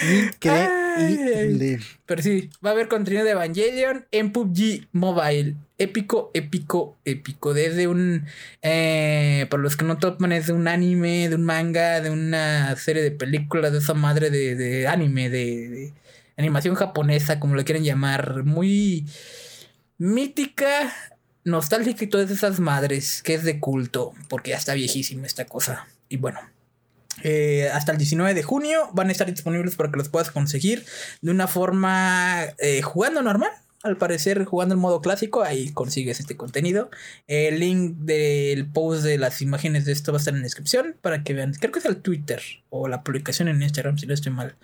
Increíble. 0.03 1.79
Pero 2.07 2.23
sí, 2.23 2.51
va 2.65 2.71
a 2.71 2.73
haber 2.73 2.89
contenido 2.89 3.25
de 3.25 3.31
Evangelion 3.31 4.07
en 4.11 4.33
PUBG 4.33 4.89
Mobile. 4.93 5.55
Épico, 5.79 6.31
épico, 6.35 6.97
épico. 7.05 7.55
Desde 7.55 7.87
un. 7.87 8.27
Eh, 8.62 9.47
por 9.51 9.61
los 9.61 9.77
que 9.77 9.85
no 9.85 9.99
topan, 9.99 10.33
es 10.33 10.49
de 10.49 10.53
un 10.53 10.66
anime, 10.69 11.29
de 11.29 11.37
un 11.37 11.45
manga, 11.45 12.01
de 12.01 12.11
una 12.11 12.75
serie 12.77 13.03
de 13.03 13.12
películas, 13.12 13.73
de 13.73 13.79
esa 13.79 13.95
madre 13.95 14.31
de, 14.31 14.87
anime, 14.89 15.31
de, 15.31 15.93
animación 16.37 16.75
japonesa, 16.75 17.39
como 17.39 17.55
lo 17.55 17.65
quieren 17.65 17.85
llamar. 17.85 18.45
Muy 18.45 19.07
mítica, 19.99 20.93
nostálgica 21.45 22.05
y 22.05 22.09
todas 22.09 22.31
esas 22.31 22.59
madres, 22.59 23.23
que 23.23 23.35
es 23.35 23.45
de 23.45 23.61
culto, 23.61 24.12
porque 24.29 24.51
ya 24.51 24.57
está 24.57 24.75
viejísima 24.75 25.27
esta 25.27 25.45
cosa. 25.45 25.87
Y 26.09 26.16
bueno, 26.16 26.41
eh, 27.23 27.70
hasta 27.73 27.93
el 27.93 27.99
19 27.99 28.35
de 28.35 28.43
junio 28.43 28.91
van 28.93 29.09
a 29.09 29.12
estar 29.12 29.31
disponibles 29.31 29.77
para 29.77 29.91
que 29.91 29.97
los 29.97 30.09
puedas 30.09 30.31
conseguir 30.31 30.85
de 31.20 31.31
una 31.31 31.47
forma 31.47 32.45
eh, 32.59 32.82
jugando 32.82 33.23
normal. 33.23 33.51
Al 33.82 33.99
parecer, 33.99 34.43
jugando 34.47 34.74
en 34.74 34.81
modo 34.81 35.03
clásico, 35.03 35.43
ahí 35.43 35.70
consigues 35.70 36.19
este 36.19 36.39
contenido. 36.39 36.91
El 37.27 37.61
link 37.61 37.97
del 37.99 38.66
post 38.66 39.03
de 39.03 39.19
las 39.19 39.43
imágenes 39.43 39.85
de 39.85 39.93
esto 39.93 40.11
va 40.11 40.16
a 40.16 40.20
estar 40.20 40.32
en 40.32 40.41
la 40.41 40.45
descripción 40.45 40.97
para 41.03 41.23
que 41.23 41.35
vean. 41.35 41.53
Creo 41.53 41.70
que 41.70 41.81
es 41.81 41.85
el 41.85 41.99
Twitter 41.99 42.41
o 42.70 42.89
la 42.89 43.03
publicación 43.05 43.49
en 43.49 43.62
Instagram, 43.62 43.99
si 43.99 44.07
no 44.07 44.15
estoy 44.15 44.32
mal. 44.32 44.57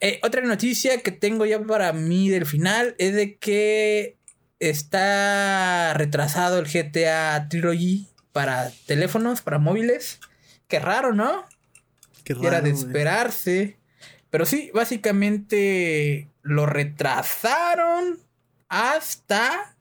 Eh, 0.00 0.18
otra 0.24 0.42
noticia 0.42 1.00
que 1.00 1.12
tengo 1.12 1.46
ya 1.46 1.60
para 1.60 1.92
mí 1.92 2.28
del 2.28 2.44
final 2.44 2.96
es 2.98 3.14
de 3.14 3.36
que 3.36 4.16
está 4.58 5.94
retrasado 5.94 6.58
el 6.58 6.66
GTA 6.66 7.48
Trilogy 7.48 8.08
para 8.32 8.72
teléfonos, 8.86 9.42
para 9.42 9.58
móviles. 9.58 10.18
Qué 10.66 10.80
raro, 10.80 11.12
¿no? 11.12 11.44
Qué 12.24 12.34
raro. 12.34 12.48
Era 12.48 12.60
de 12.60 12.70
esperarse. 12.70 13.76
Pero 14.30 14.46
sí, 14.46 14.70
básicamente 14.72 16.28
lo 16.42 16.66
retrasaron 16.66 18.18
hasta 18.68 19.76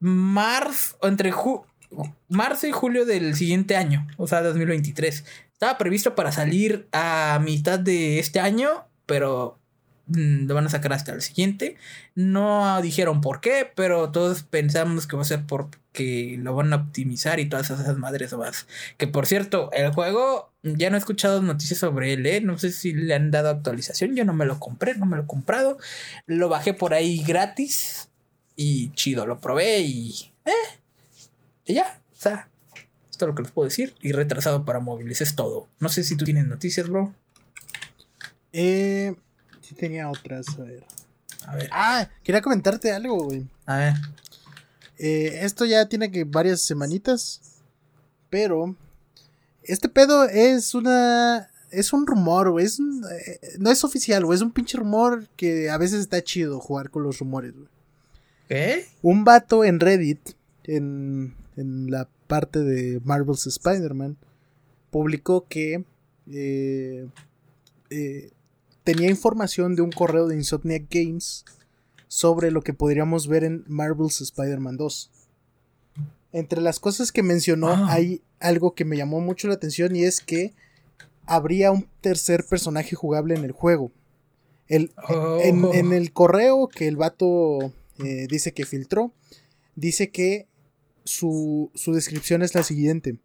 marzo, 0.00 0.96
entre 1.02 1.32
marzo 2.28 2.66
y 2.66 2.72
julio 2.72 3.04
del 3.04 3.34
siguiente 3.34 3.76
año, 3.76 4.06
o 4.16 4.26
sea, 4.26 4.42
2023. 4.42 5.24
Estaba 5.52 5.78
previsto 5.78 6.14
para 6.14 6.32
salir 6.32 6.88
a 6.92 7.40
mitad 7.42 7.78
de 7.78 8.18
este 8.18 8.40
año, 8.40 8.86
pero 9.06 9.58
lo 10.06 10.54
van 10.54 10.66
a 10.66 10.70
sacar 10.70 10.92
hasta 10.92 11.12
el 11.12 11.22
siguiente. 11.22 11.76
No 12.14 12.80
dijeron 12.82 13.20
por 13.20 13.40
qué, 13.40 13.70
pero 13.74 14.10
todos 14.10 14.42
pensamos 14.42 15.06
que 15.06 15.16
va 15.16 15.22
a 15.22 15.26
ser 15.26 15.44
porque 15.46 16.36
lo 16.38 16.54
van 16.54 16.72
a 16.72 16.76
optimizar 16.76 17.40
y 17.40 17.48
todas 17.48 17.70
esas 17.70 17.96
madres 17.96 18.32
más. 18.34 18.66
Que 18.96 19.06
por 19.06 19.26
cierto, 19.26 19.70
el 19.72 19.92
juego 19.92 20.52
ya 20.62 20.90
no 20.90 20.96
he 20.96 20.98
escuchado 20.98 21.42
noticias 21.42 21.78
sobre 21.78 22.12
él, 22.12 22.26
¿eh? 22.26 22.40
No 22.40 22.58
sé 22.58 22.72
si 22.72 22.92
le 22.92 23.14
han 23.14 23.30
dado 23.30 23.50
actualización. 23.50 24.14
Yo 24.14 24.24
no 24.24 24.34
me 24.34 24.46
lo 24.46 24.60
compré, 24.60 24.94
no 24.94 25.06
me 25.06 25.16
lo 25.16 25.24
he 25.24 25.26
comprado. 25.26 25.78
Lo 26.26 26.48
bajé 26.48 26.74
por 26.74 26.94
ahí 26.94 27.22
gratis 27.22 28.08
y 28.56 28.90
chido, 28.92 29.26
lo 29.26 29.40
probé 29.40 29.80
y. 29.80 30.32
¿Eh? 30.44 30.78
Y 31.66 31.74
ya, 31.74 32.00
o 32.12 32.20
sea, 32.20 32.48
esto 33.10 33.24
es 33.24 33.28
lo 33.28 33.34
que 33.34 33.42
les 33.42 33.52
puedo 33.52 33.68
decir. 33.68 33.94
Y 34.00 34.12
retrasado 34.12 34.64
para 34.64 34.80
móviles, 34.80 35.20
es 35.20 35.34
todo. 35.34 35.68
No 35.80 35.88
sé 35.88 36.04
si 36.04 36.16
tú 36.16 36.24
tienes 36.24 36.46
noticias, 36.46 36.88
bro. 36.88 37.14
Eh, 38.52 39.14
Sí 39.64 39.74
tenía 39.74 40.10
otras, 40.10 40.46
a 40.58 40.62
ver. 40.62 40.84
A 41.46 41.56
ver. 41.56 41.68
Ah, 41.72 42.08
quería 42.22 42.42
comentarte 42.42 42.92
algo, 42.92 43.24
güey. 43.24 43.46
A 43.64 43.76
ver. 43.78 43.94
Eh, 44.98 45.40
esto 45.42 45.64
ya 45.64 45.88
tiene 45.88 46.10
que 46.10 46.24
varias 46.24 46.60
semanitas. 46.60 47.40
Pero. 48.28 48.76
Este 49.62 49.88
pedo 49.88 50.24
es 50.24 50.74
una. 50.74 51.48
Es 51.70 51.92
un 51.94 52.06
rumor, 52.06 52.50
güey. 52.50 52.66
Es 52.66 52.78
eh, 52.78 53.40
no 53.58 53.70
es 53.70 53.84
oficial, 53.84 54.24
güey. 54.24 54.36
Es 54.36 54.42
un 54.42 54.52
pinche 54.52 54.76
rumor 54.76 55.26
que 55.36 55.70
a 55.70 55.78
veces 55.78 56.00
está 56.00 56.22
chido 56.22 56.60
jugar 56.60 56.90
con 56.90 57.02
los 57.02 57.18
rumores, 57.18 57.54
güey. 57.54 57.68
¿Qué? 58.48 58.86
Un 59.00 59.24
vato 59.24 59.64
en 59.64 59.80
Reddit, 59.80 60.20
en, 60.64 61.34
en 61.56 61.90
la 61.90 62.06
parte 62.26 62.58
de 62.58 63.00
Marvel's 63.02 63.46
Spider-Man, 63.46 64.18
publicó 64.90 65.46
que 65.48 65.84
eh, 66.30 67.08
eh, 67.90 68.30
tenía 68.84 69.08
información 69.08 69.74
de 69.74 69.82
un 69.82 69.90
correo 69.90 70.28
de 70.28 70.36
Insomniac 70.36 70.84
Games 70.90 71.44
sobre 72.06 72.50
lo 72.50 72.62
que 72.62 72.74
podríamos 72.74 73.26
ver 73.26 73.42
en 73.42 73.64
Marvel's 73.66 74.20
Spider-Man 74.20 74.76
2. 74.76 75.10
Entre 76.32 76.60
las 76.60 76.78
cosas 76.78 77.10
que 77.10 77.22
mencionó 77.22 77.68
ah. 77.68 77.86
hay 77.88 78.22
algo 78.40 78.74
que 78.74 78.84
me 78.84 78.96
llamó 78.96 79.20
mucho 79.20 79.48
la 79.48 79.54
atención 79.54 79.96
y 79.96 80.04
es 80.04 80.20
que 80.20 80.52
habría 81.26 81.72
un 81.72 81.88
tercer 82.00 82.44
personaje 82.44 82.94
jugable 82.94 83.34
en 83.34 83.44
el 83.44 83.52
juego. 83.52 83.90
El, 84.68 84.92
en, 85.42 85.64
oh. 85.64 85.72
el 85.72 86.12
correo 86.12 86.68
que 86.68 86.86
el 86.86 86.96
vato 86.96 87.72
eh, 87.98 88.26
dice 88.28 88.52
que 88.52 88.66
filtró, 88.66 89.12
dice 89.74 90.10
que 90.10 90.46
su, 91.04 91.70
su 91.74 91.92
descripción 91.92 92.42
es 92.42 92.54
la 92.54 92.62
siguiente. 92.62 93.16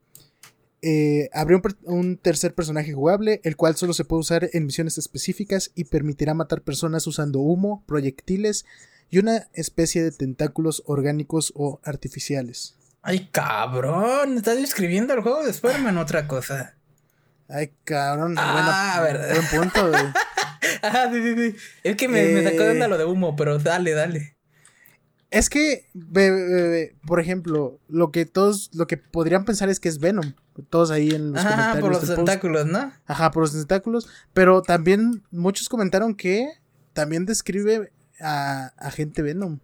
Eh, 0.82 1.30
habría 1.34 1.62
un, 1.84 2.18
tercer 2.18 2.54
personaje 2.54 2.94
jugable, 2.94 3.42
el 3.44 3.58
cual 3.58 3.76
solo 3.76 3.94
se 3.94 4.06
puede 4.06 4.22
usar 4.22 4.50
en 4.54 4.66
misiones 4.66 4.98
específicas 4.98 5.72
y 5.76 5.86
permitirá 5.86 6.34
matar 6.34 6.62
personas 6.62 7.06
usando 7.08 7.40
humo, 7.40 7.84
proyectiles 7.86 8.66
y 9.10 9.20
una 9.20 9.48
especie 9.54 10.04
de 10.04 10.12
tentáculos 10.12 10.84
orgánicos 10.86 11.52
o 11.56 11.82
artificiales. 11.84 12.78
Ay, 13.02 13.30
cabrón, 13.32 14.38
estás 14.38 14.58
describiendo 14.58 15.14
el 15.14 15.22
juego 15.22 15.44
de 15.44 15.52
Spider-Man 15.52 15.98
otra 15.98 16.28
cosa. 16.28 16.76
Ay, 17.48 17.74
cabrón, 17.84 18.36
ah, 18.38 18.96
a 18.96 19.02
ver. 19.02 19.20
buen 19.32 19.48
punto, 19.50 19.92
ah, 20.84 21.10
sí, 21.12 21.22
sí, 21.22 21.36
sí. 21.36 21.56
Es 21.84 21.96
que 21.96 22.08
me, 22.08 22.24
me 22.26 22.44
sacó 22.44 22.64
de 22.64 22.72
onda 22.72 22.86
eh, 22.86 22.90
lo 22.90 22.98
de 22.98 23.06
humo, 23.06 23.36
pero 23.36 23.58
dale, 23.58 23.92
dale. 23.92 24.39
Es 25.32 25.50
que, 25.50 25.88
por 27.06 27.20
ejemplo, 27.20 27.80
lo 27.88 28.12
que 28.12 28.26
todos, 28.26 28.72
lo 28.74 28.88
que 28.88 28.98
podrían 28.98 29.46
pensar 29.46 29.70
es 29.70 29.80
que 29.80 29.88
es 29.90 30.00
Venom. 30.00 30.34
Todos 30.70 30.90
ahí 30.92 31.12
en 31.12 31.34
los 31.34 31.46
Ajá, 31.46 31.80
por 31.80 31.92
los 31.92 32.16
tentáculos, 32.16 32.66
¿no? 32.66 32.92
Ajá, 33.06 33.32
por 33.32 33.44
los 33.44 33.54
tentáculos. 33.54 34.10
Pero 34.34 34.62
también 34.62 35.24
muchos 35.32 35.70
comentaron 35.70 36.16
que 36.16 36.50
también 36.94 37.26
describe 37.26 37.92
a, 38.20 38.74
a 38.78 38.92
gente 38.92 39.22
Venom. 39.22 39.60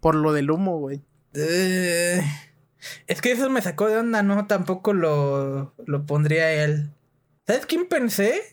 Por 0.00 0.14
lo 0.14 0.32
del 0.32 0.50
humo, 0.50 0.78
güey. 0.78 1.02
Eh, 1.34 2.22
Es 3.06 3.20
que 3.20 3.32
eso 3.32 3.50
me 3.50 3.62
sacó 3.62 3.88
de 3.88 3.98
onda, 3.98 4.22
no, 4.22 4.46
tampoco 4.46 4.92
lo, 4.92 5.74
lo 5.84 6.06
pondría 6.06 6.52
él. 6.64 6.90
¿Sabes 7.46 7.66
quién 7.66 7.88
pensé? 7.88 8.51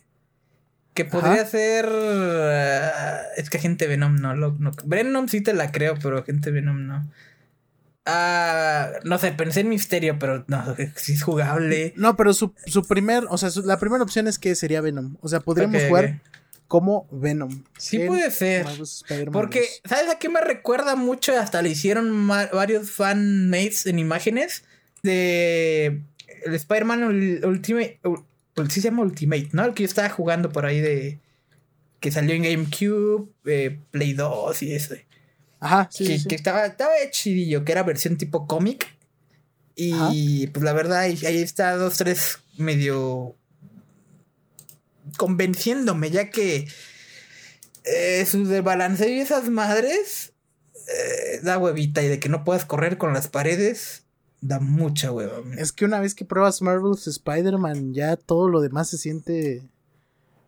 Que 0.94 1.04
podría 1.04 1.46
ser. 1.46 1.88
Ah, 1.88 3.22
es 3.36 3.48
que 3.48 3.58
Agente 3.58 3.86
Venom 3.86 4.16
no, 4.16 4.34
lo, 4.34 4.52
no. 4.58 4.72
Venom 4.84 5.28
sí 5.28 5.40
te 5.40 5.54
la 5.54 5.70
creo, 5.70 5.94
pero 6.02 6.18
Agente 6.18 6.50
Venom 6.50 6.86
no. 6.86 7.10
Ah, 8.06 8.90
no 9.04 9.18
sé, 9.18 9.32
pensé 9.32 9.60
en 9.60 9.68
Misterio, 9.68 10.18
pero 10.18 10.44
no, 10.48 10.74
si 10.96 11.12
es 11.12 11.22
jugable. 11.22 11.92
No, 11.96 12.16
pero 12.16 12.34
su, 12.34 12.54
su 12.66 12.84
primer, 12.84 13.24
o 13.28 13.38
sea, 13.38 13.50
la 13.64 13.78
primera 13.78 14.02
opción 14.02 14.26
es 14.26 14.38
que 14.38 14.54
sería 14.54 14.80
Venom. 14.80 15.16
O 15.20 15.28
sea, 15.28 15.40
podríamos 15.40 15.82
jugar 15.84 16.20
como 16.66 17.06
Venom. 17.10 17.64
Sí 17.78 17.98
puede 18.00 18.30
ser. 18.30 18.66
Porque, 19.32 19.64
¿sabes 19.84 20.08
a 20.08 20.18
qué 20.18 20.28
me 20.28 20.40
recuerda 20.40 20.96
mucho? 20.96 21.38
Hasta 21.38 21.62
le 21.62 21.70
hicieron 21.70 22.28
varios 22.28 22.90
fanmates 22.90 23.86
en 23.86 23.98
imágenes 23.98 24.64
de 25.02 26.02
el 26.44 26.54
Spider-Man 26.54 27.02
Ultimate. 27.44 28.00
Sí 28.68 28.80
se 28.80 28.88
llama 28.88 29.02
Ultimate, 29.02 29.50
¿no? 29.52 29.64
El 29.64 29.74
que 29.74 29.84
yo 29.84 29.88
estaba 29.88 30.08
jugando 30.10 30.50
por 30.50 30.66
ahí 30.66 30.80
de. 30.80 31.20
Que 32.00 32.10
salió 32.10 32.34
en 32.34 32.42
GameCube, 32.42 33.28
eh, 33.44 33.78
Play 33.90 34.14
2 34.14 34.62
y 34.62 34.74
ese. 34.74 35.06
Ajá, 35.60 35.88
sí. 35.92 36.06
Que, 36.06 36.28
que 36.28 36.34
estaba, 36.34 36.66
estaba 36.66 36.92
chidillo, 37.10 37.64
que 37.64 37.72
era 37.72 37.82
versión 37.82 38.16
tipo 38.16 38.46
cómic. 38.46 38.96
Y 39.82 40.48
pues 40.48 40.62
la 40.62 40.74
verdad, 40.74 41.00
ahí, 41.00 41.18
ahí 41.24 41.40
está 41.40 41.74
dos, 41.74 41.96
tres 41.96 42.38
medio 42.58 43.34
convenciéndome, 45.16 46.10
ya 46.10 46.30
que 46.30 46.68
eh, 47.84 48.26
su 48.26 48.46
desbalanceo 48.46 49.08
y 49.08 49.20
esas 49.20 49.48
madres 49.48 50.32
eh, 50.74 51.40
da 51.42 51.58
huevita 51.58 52.02
y 52.02 52.08
de 52.08 52.20
que 52.20 52.28
no 52.28 52.44
puedas 52.44 52.64
correr 52.64 52.98
con 52.98 53.12
las 53.14 53.28
paredes 53.28 54.04
da 54.40 54.60
mucha 54.60 55.12
hueva. 55.12 55.42
Es 55.56 55.72
que 55.72 55.84
una 55.84 56.00
vez 56.00 56.14
que 56.14 56.24
pruebas 56.24 56.62
Marvel's 56.62 57.06
Spider-Man 57.06 57.92
ya 57.94 58.16
todo 58.16 58.48
lo 58.48 58.60
demás 58.60 58.88
se 58.88 58.98
siente 58.98 59.62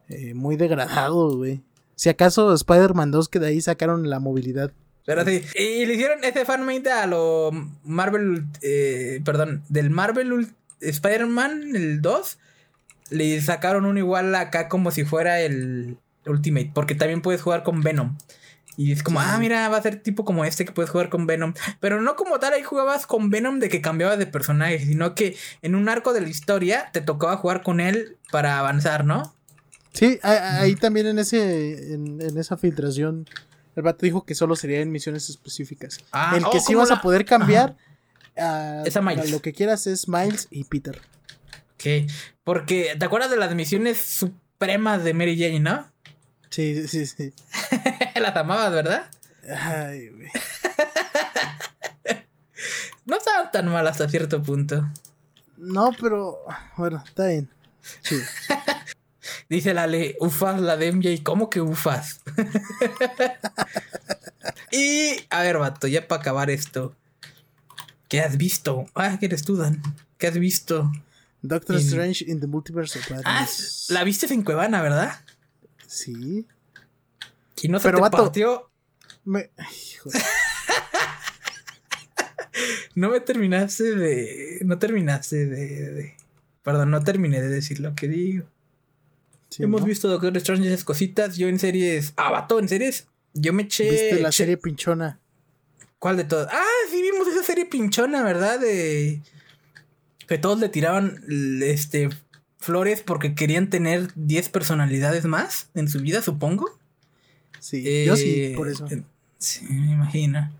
eh, 0.09 0.35
muy 0.35 0.57
degradado, 0.57 1.37
güey. 1.37 1.63
Si 1.95 2.09
acaso 2.09 2.53
Spider-Man 2.53 3.11
2 3.11 3.29
que 3.29 3.39
de 3.39 3.49
ahí 3.49 3.61
sacaron 3.61 4.09
la 4.09 4.19
movilidad. 4.19 4.73
Pero 5.05 5.25
sí, 5.25 5.43
y 5.57 5.85
le 5.85 5.95
hicieron 5.95 6.23
ese 6.23 6.45
fanmate 6.45 6.91
a 6.91 7.07
lo 7.07 7.51
Marvel, 7.83 8.47
eh, 8.63 9.21
perdón, 9.25 9.63
del 9.69 9.91
Marvel 9.91 10.49
Spider-Man, 10.81 11.75
el 11.75 12.01
2, 12.01 12.39
le 13.11 13.41
sacaron 13.41 13.85
uno 13.85 13.99
igual 13.99 14.35
acá 14.35 14.69
como 14.69 14.91
si 14.91 15.05
fuera 15.05 15.41
el 15.41 15.97
Ultimate, 16.27 16.71
porque 16.73 16.95
también 16.95 17.21
puedes 17.21 17.43
jugar 17.43 17.63
con 17.63 17.83
Venom. 17.83 18.17
Y 18.83 18.91
es 18.91 19.05
como, 19.05 19.21
ah, 19.21 19.39
mira, 19.39 19.69
va 19.69 19.77
a 19.77 19.83
ser 19.83 20.03
tipo 20.03 20.25
como 20.25 20.45
este 20.45 20.65
que 20.65 20.73
puedes 20.73 20.91
jugar 20.91 21.09
con 21.09 21.29
Venom. 21.29 21.55
Pero 21.79 22.03
no 22.03 22.17
como 22.17 22.41
tal, 22.41 22.53
ahí 22.53 22.65
jugabas 22.65 23.07
con 23.07 23.31
Venom 23.31 23.61
de 23.61 23.69
que 23.69 23.81
cambiabas 23.81 24.19
de 24.19 24.27
personaje, 24.27 24.81
sino 24.81 25.15
que 25.15 25.37
en 25.63 25.77
un 25.77 25.89
arco 25.89 26.13
de 26.13 26.21
la 26.21 26.29
historia 26.29 26.91
te 26.93 27.01
tocaba 27.01 27.37
jugar 27.37 27.63
con 27.63 27.79
él 27.79 28.19
para 28.33 28.59
avanzar, 28.59 29.05
¿no? 29.05 29.37
Sí, 29.93 30.19
ahí 30.23 30.75
también 30.75 31.07
en 31.07 31.21
ese 31.21 31.95
en, 31.95 32.21
esa 32.37 32.57
filtración 32.57 33.29
el 33.77 33.83
vato 33.83 34.05
dijo 34.05 34.25
que 34.25 34.35
solo 34.35 34.57
sería 34.57 34.81
en 34.81 34.91
misiones 34.91 35.29
específicas. 35.31 35.99
Ah, 36.11 36.35
el 36.37 36.43
que 36.43 36.59
oh, 36.59 36.61
sí 36.61 36.75
vas 36.75 36.91
a 36.91 37.01
poder 37.01 37.25
cambiar 37.25 37.77
a, 38.37 38.83
lo 39.31 39.41
que 39.43 39.53
quieras 39.53 39.87
es 39.87 40.09
Miles 40.09 40.49
y 40.51 40.65
Peter. 40.65 41.01
Ok, 41.75 42.11
porque 42.43 42.97
¿te 42.99 43.05
acuerdas 43.05 43.31
de 43.31 43.37
las 43.37 43.55
misiones 43.55 43.99
supremas 43.99 45.05
de 45.05 45.15
Mary 45.15 45.39
Jane, 45.39 45.61
no? 45.61 45.93
Sí, 46.53 46.87
sí, 46.87 47.07
sí. 47.07 47.33
las 48.21 48.37
amabas, 48.37 48.73
¿verdad? 48.73 49.11
Ay, 49.49 50.11
güey. 50.11 50.29
no 53.07 53.17
estaban 53.17 53.51
tan 53.51 53.69
mal 53.69 53.87
hasta 53.87 54.07
cierto 54.07 54.43
punto. 54.43 54.87
No, 55.57 55.93
pero 55.99 56.41
bueno, 56.77 57.03
está 57.07 57.29
bien. 57.29 57.49
Sí. 58.03 58.21
Dice 59.49 59.73
la 59.73 59.87
ley, 59.87 60.15
ufas 60.21 60.61
la 60.61 60.77
de 60.77 60.93
MJ, 60.93 61.23
¿cómo 61.23 61.49
que 61.49 61.63
ufas? 61.63 62.21
y 64.71 65.25
a 65.31 65.43
ver, 65.43 65.57
vato, 65.57 65.87
ya 65.87 66.07
para 66.07 66.21
acabar 66.21 66.51
esto. 66.51 66.95
¿Qué 68.09 68.21
has 68.21 68.37
visto? 68.37 68.85
Ah, 68.95 69.17
que 69.19 69.27
eres 69.27 69.43
tú, 69.43 69.57
Dan. 69.57 69.83
¿Qué 70.19 70.27
has 70.27 70.39
visto? 70.39 70.93
Doctor 71.41 71.77
Strange 71.77 72.27
in 72.29 72.41
the 72.41 72.47
Multiverse 72.47 72.99
of 72.99 73.07
Ah, 73.25 73.49
la 73.89 74.05
viste 74.05 74.33
en 74.33 74.43
Cuevana, 74.43 74.83
¿verdad? 74.83 75.19
Sí. 75.93 76.47
Y 77.61 77.69
no 77.69 77.79
se 77.79 77.91
Pero, 77.91 78.03
te 78.03 78.11
partió. 78.11 78.71
Me... 79.25 79.51
no 82.95 83.11
me 83.11 83.21
terminaste 83.21 83.95
de. 83.95 84.61
No 84.65 84.79
terminaste 84.79 85.47
de, 85.47 86.17
Perdón, 86.63 86.93
no 86.93 87.05
terminé 87.05 87.43
de 87.43 87.49
decir 87.49 87.81
lo 87.81 87.95
que 87.95 88.09
digo. 88.09 88.47
Hemos 89.59 89.85
visto 89.85 90.09
Doctor 90.09 90.35
Strange 90.39 90.69
esas 90.69 90.85
cositas. 90.85 91.37
Yo 91.37 91.49
en 91.49 91.59
series. 91.59 92.15
Ah, 92.17 92.31
vato, 92.31 92.59
en 92.59 92.71
series. 92.71 93.07
Yo 93.35 93.53
me 93.53 93.65
eché. 93.65 93.91
¿Viste 93.91 94.21
la 94.21 94.33
serie 94.33 94.57
pinchona? 94.57 95.21
¿Cuál 95.99 96.17
de 96.17 96.25
todas? 96.25 96.49
Ah, 96.51 96.65
sí, 96.91 97.03
vimos 97.03 97.29
esa 97.29 97.43
serie 97.43 97.67
pinchona, 97.67 98.23
¿verdad? 98.23 98.59
De 98.59 99.21
que 100.27 100.39
todos 100.39 100.59
le 100.59 100.71
tiraban 100.71 101.23
este, 101.63 102.09
flores 102.63 103.03
porque 103.03 103.35
querían 103.35 103.69
tener 103.69 104.13
10 104.15 104.49
personalidades 104.49 105.25
más 105.25 105.69
en 105.75 105.89
su 105.89 106.01
vida, 106.01 106.23
supongo. 106.23 106.79
Sí, 107.59 108.05
yo 108.05 108.17
sí, 108.17 108.45
eh, 108.45 108.55
por 108.57 108.69
eso. 108.69 108.87
sí, 109.39 109.67
me 109.69 109.93
imagino. 109.93 110.51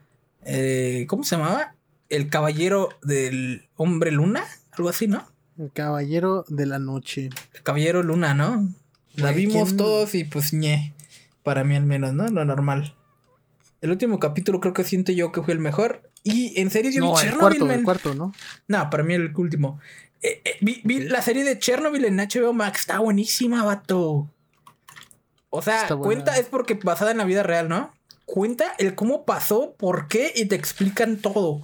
Eh, 0.45 1.07
¿Cómo 1.09 1.25
se 1.25 1.37
llamaba? 1.37 1.75
El 2.09 2.29
caballero 2.29 2.91
del 3.03 3.69
hombre 3.77 4.11
luna, 4.11 4.45
algo 4.73 4.89
así, 4.89 5.07
¿no? 5.07 5.27
El 5.59 5.71
caballero 5.73 6.45
de 6.49 6.67
la 6.67 6.79
noche. 6.79 7.31
El 7.55 7.63
caballero 7.63 8.03
luna, 8.03 8.35
¿no? 8.35 8.69
La 9.15 9.33
vimos 9.33 9.77
todos 9.77 10.15
y 10.15 10.25
pues 10.25 10.53
ñe. 10.53 10.95
Para 11.43 11.65
mí 11.65 11.77
al 11.77 11.85
menos, 11.85 12.13
¿no? 12.13 12.29
Lo 12.29 12.45
normal. 12.45 12.95
El 13.81 13.91
último 13.91 14.19
capítulo 14.19 14.61
creo 14.61 14.73
que 14.73 14.85
siento 14.85 15.13
yo 15.13 15.33
que 15.33 15.43
fue 15.43 15.55
el 15.55 15.61
mejor. 15.61 16.09
Y 16.23 16.61
en 16.61 16.71
serio, 16.71 16.91
yo 16.93 17.03
vi 17.03 17.21
Chernobyl. 17.21 17.33
El 17.33 17.39
cuarto, 17.59 17.71
el 17.73 17.83
cuarto, 17.83 18.15
¿no? 18.15 18.33
No, 18.69 18.91
para 18.91 19.03
mí 19.03 19.15
el 19.15 19.35
último. 19.37 19.81
Eh, 20.23 20.41
eh, 20.45 20.59
vi, 20.61 21.01
la 21.01 21.21
serie 21.21 21.45
de 21.45 21.59
Chernobyl 21.59 22.05
en 22.05 22.17
HBO 22.17 22.53
Max. 22.53 22.81
Está 22.81 23.01
buenísima, 23.01 23.65
vato. 23.65 24.31
O 25.51 25.61
sea, 25.61 25.87
cuenta, 25.89 26.39
es 26.39 26.47
porque 26.47 26.75
basada 26.75 27.11
en 27.11 27.19
la 27.19 27.25
vida 27.25 27.43
real, 27.43 27.69
¿no? 27.69 27.93
Cuenta 28.25 28.73
el 28.79 28.95
cómo 28.95 29.27
pasó, 29.27 29.75
por 29.77 30.09
qué 30.09 30.33
y 30.35 30.47
te 30.47 30.55
explican 30.55 31.19
todo. 31.19 31.61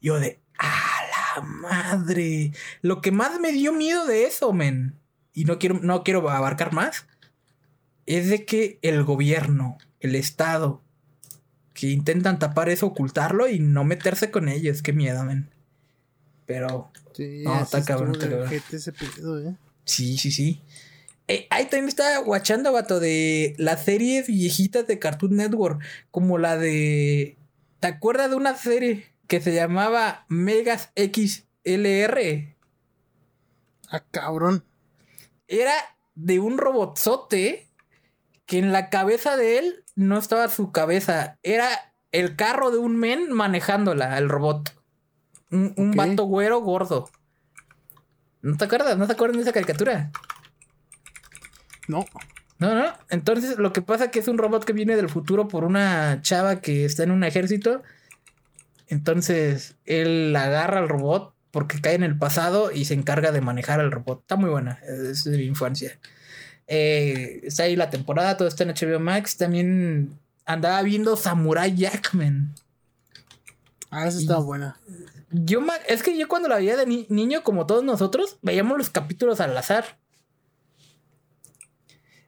Yo 0.00 0.18
de, 0.18 0.40
¡a 0.58 1.36
la 1.36 1.42
madre! 1.42 2.52
Lo 2.80 3.02
que 3.02 3.10
más 3.10 3.38
me 3.40 3.52
dio 3.52 3.72
miedo 3.72 4.06
de 4.06 4.24
eso, 4.24 4.54
men, 4.54 4.98
y 5.34 5.44
no 5.44 5.58
quiero, 5.58 5.78
no 5.82 6.02
quiero 6.02 6.30
abarcar 6.30 6.72
más, 6.72 7.06
es 8.06 8.30
de 8.30 8.46
que 8.46 8.78
el 8.80 9.04
gobierno, 9.04 9.76
el 10.00 10.14
Estado, 10.14 10.80
que 11.74 11.88
intentan 11.88 12.38
tapar 12.38 12.70
eso, 12.70 12.86
ocultarlo 12.86 13.48
y 13.48 13.58
no 13.58 13.84
meterse 13.84 14.30
con 14.30 14.48
ellos. 14.48 14.80
Qué 14.80 14.94
miedo, 14.94 15.24
men. 15.24 15.50
Pero. 16.46 16.90
Sí, 17.16 17.44
no, 17.44 17.62
está 17.62 17.82
cabrón. 17.82 18.14
¿eh? 18.20 19.56
Sí, 19.84 20.18
sí, 20.18 20.30
sí. 20.30 20.60
Eh, 21.28 21.46
ahí 21.50 21.64
también 21.64 21.88
estaba 21.88 22.18
guachando, 22.18 22.72
vato, 22.72 23.00
de 23.00 23.54
las 23.56 23.84
series 23.84 24.26
viejitas 24.26 24.86
de 24.86 24.98
Cartoon 24.98 25.36
Network. 25.36 25.82
Como 26.10 26.36
la 26.36 26.58
de. 26.58 27.38
¿Te 27.80 27.86
acuerdas 27.86 28.28
de 28.28 28.36
una 28.36 28.54
serie 28.54 29.06
que 29.28 29.40
se 29.40 29.54
llamaba 29.54 30.26
Megas 30.28 30.90
XLR? 30.94 32.54
Ah, 33.88 34.04
cabrón. 34.10 34.64
Era 35.48 35.72
de 36.14 36.38
un 36.38 36.58
robotzote 36.58 37.68
que 38.44 38.58
en 38.58 38.72
la 38.72 38.90
cabeza 38.90 39.36
de 39.36 39.58
él 39.58 39.84
no 39.94 40.18
estaba 40.18 40.48
su 40.48 40.70
cabeza, 40.70 41.38
era 41.42 41.94
el 42.12 42.36
carro 42.36 42.70
de 42.70 42.78
un 42.78 42.96
men 42.96 43.32
manejándola, 43.32 44.18
el 44.18 44.28
robot. 44.28 44.75
Un, 45.56 45.74
un 45.76 45.92
vato 45.92 46.24
güero 46.24 46.60
gordo. 46.60 47.08
¿No 48.42 48.56
te 48.56 48.64
acuerdas? 48.64 48.96
¿No 48.96 49.06
te 49.06 49.12
acuerdas 49.14 49.36
de 49.36 49.42
esa 49.42 49.52
caricatura? 49.52 50.10
No. 51.88 52.04
No, 52.58 52.74
no. 52.74 52.92
Entonces, 53.10 53.58
lo 53.58 53.72
que 53.72 53.82
pasa 53.82 54.06
es 54.06 54.10
que 54.10 54.20
es 54.20 54.28
un 54.28 54.38
robot 54.38 54.64
que 54.64 54.72
viene 54.72 54.96
del 54.96 55.08
futuro 55.08 55.48
por 55.48 55.64
una 55.64 56.20
chava 56.22 56.60
que 56.60 56.84
está 56.84 57.02
en 57.02 57.10
un 57.10 57.24
ejército. 57.24 57.82
Entonces, 58.88 59.76
él 59.84 60.34
agarra 60.36 60.78
al 60.78 60.88
robot 60.88 61.34
porque 61.50 61.80
cae 61.80 61.94
en 61.94 62.02
el 62.02 62.18
pasado 62.18 62.70
y 62.70 62.84
se 62.84 62.94
encarga 62.94 63.32
de 63.32 63.40
manejar 63.40 63.80
al 63.80 63.90
robot. 63.90 64.20
Está 64.20 64.36
muy 64.36 64.50
buena. 64.50 64.78
Es 64.86 65.24
de 65.24 65.36
mi 65.36 65.44
infancia. 65.44 65.98
Eh, 66.66 67.40
está 67.44 67.64
ahí 67.64 67.76
la 67.76 67.90
temporada, 67.90 68.36
todo 68.36 68.48
está 68.48 68.64
en 68.64 68.70
HBO 68.70 69.00
Max. 69.00 69.36
También 69.36 70.18
andaba 70.44 70.82
viendo 70.82 71.16
Samurai 71.16 71.74
Jackman. 71.74 72.54
Ah, 73.90 74.06
esa 74.06 74.18
está 74.18 74.38
buena. 74.38 74.78
Yo, 75.30 75.60
es 75.88 76.02
que 76.02 76.16
yo 76.16 76.28
cuando 76.28 76.48
la 76.48 76.56
veía 76.56 76.76
de 76.76 77.06
niño, 77.08 77.42
como 77.42 77.66
todos 77.66 77.82
nosotros, 77.84 78.38
veíamos 78.42 78.78
los 78.78 78.90
capítulos 78.90 79.40
al 79.40 79.56
azar. 79.56 79.98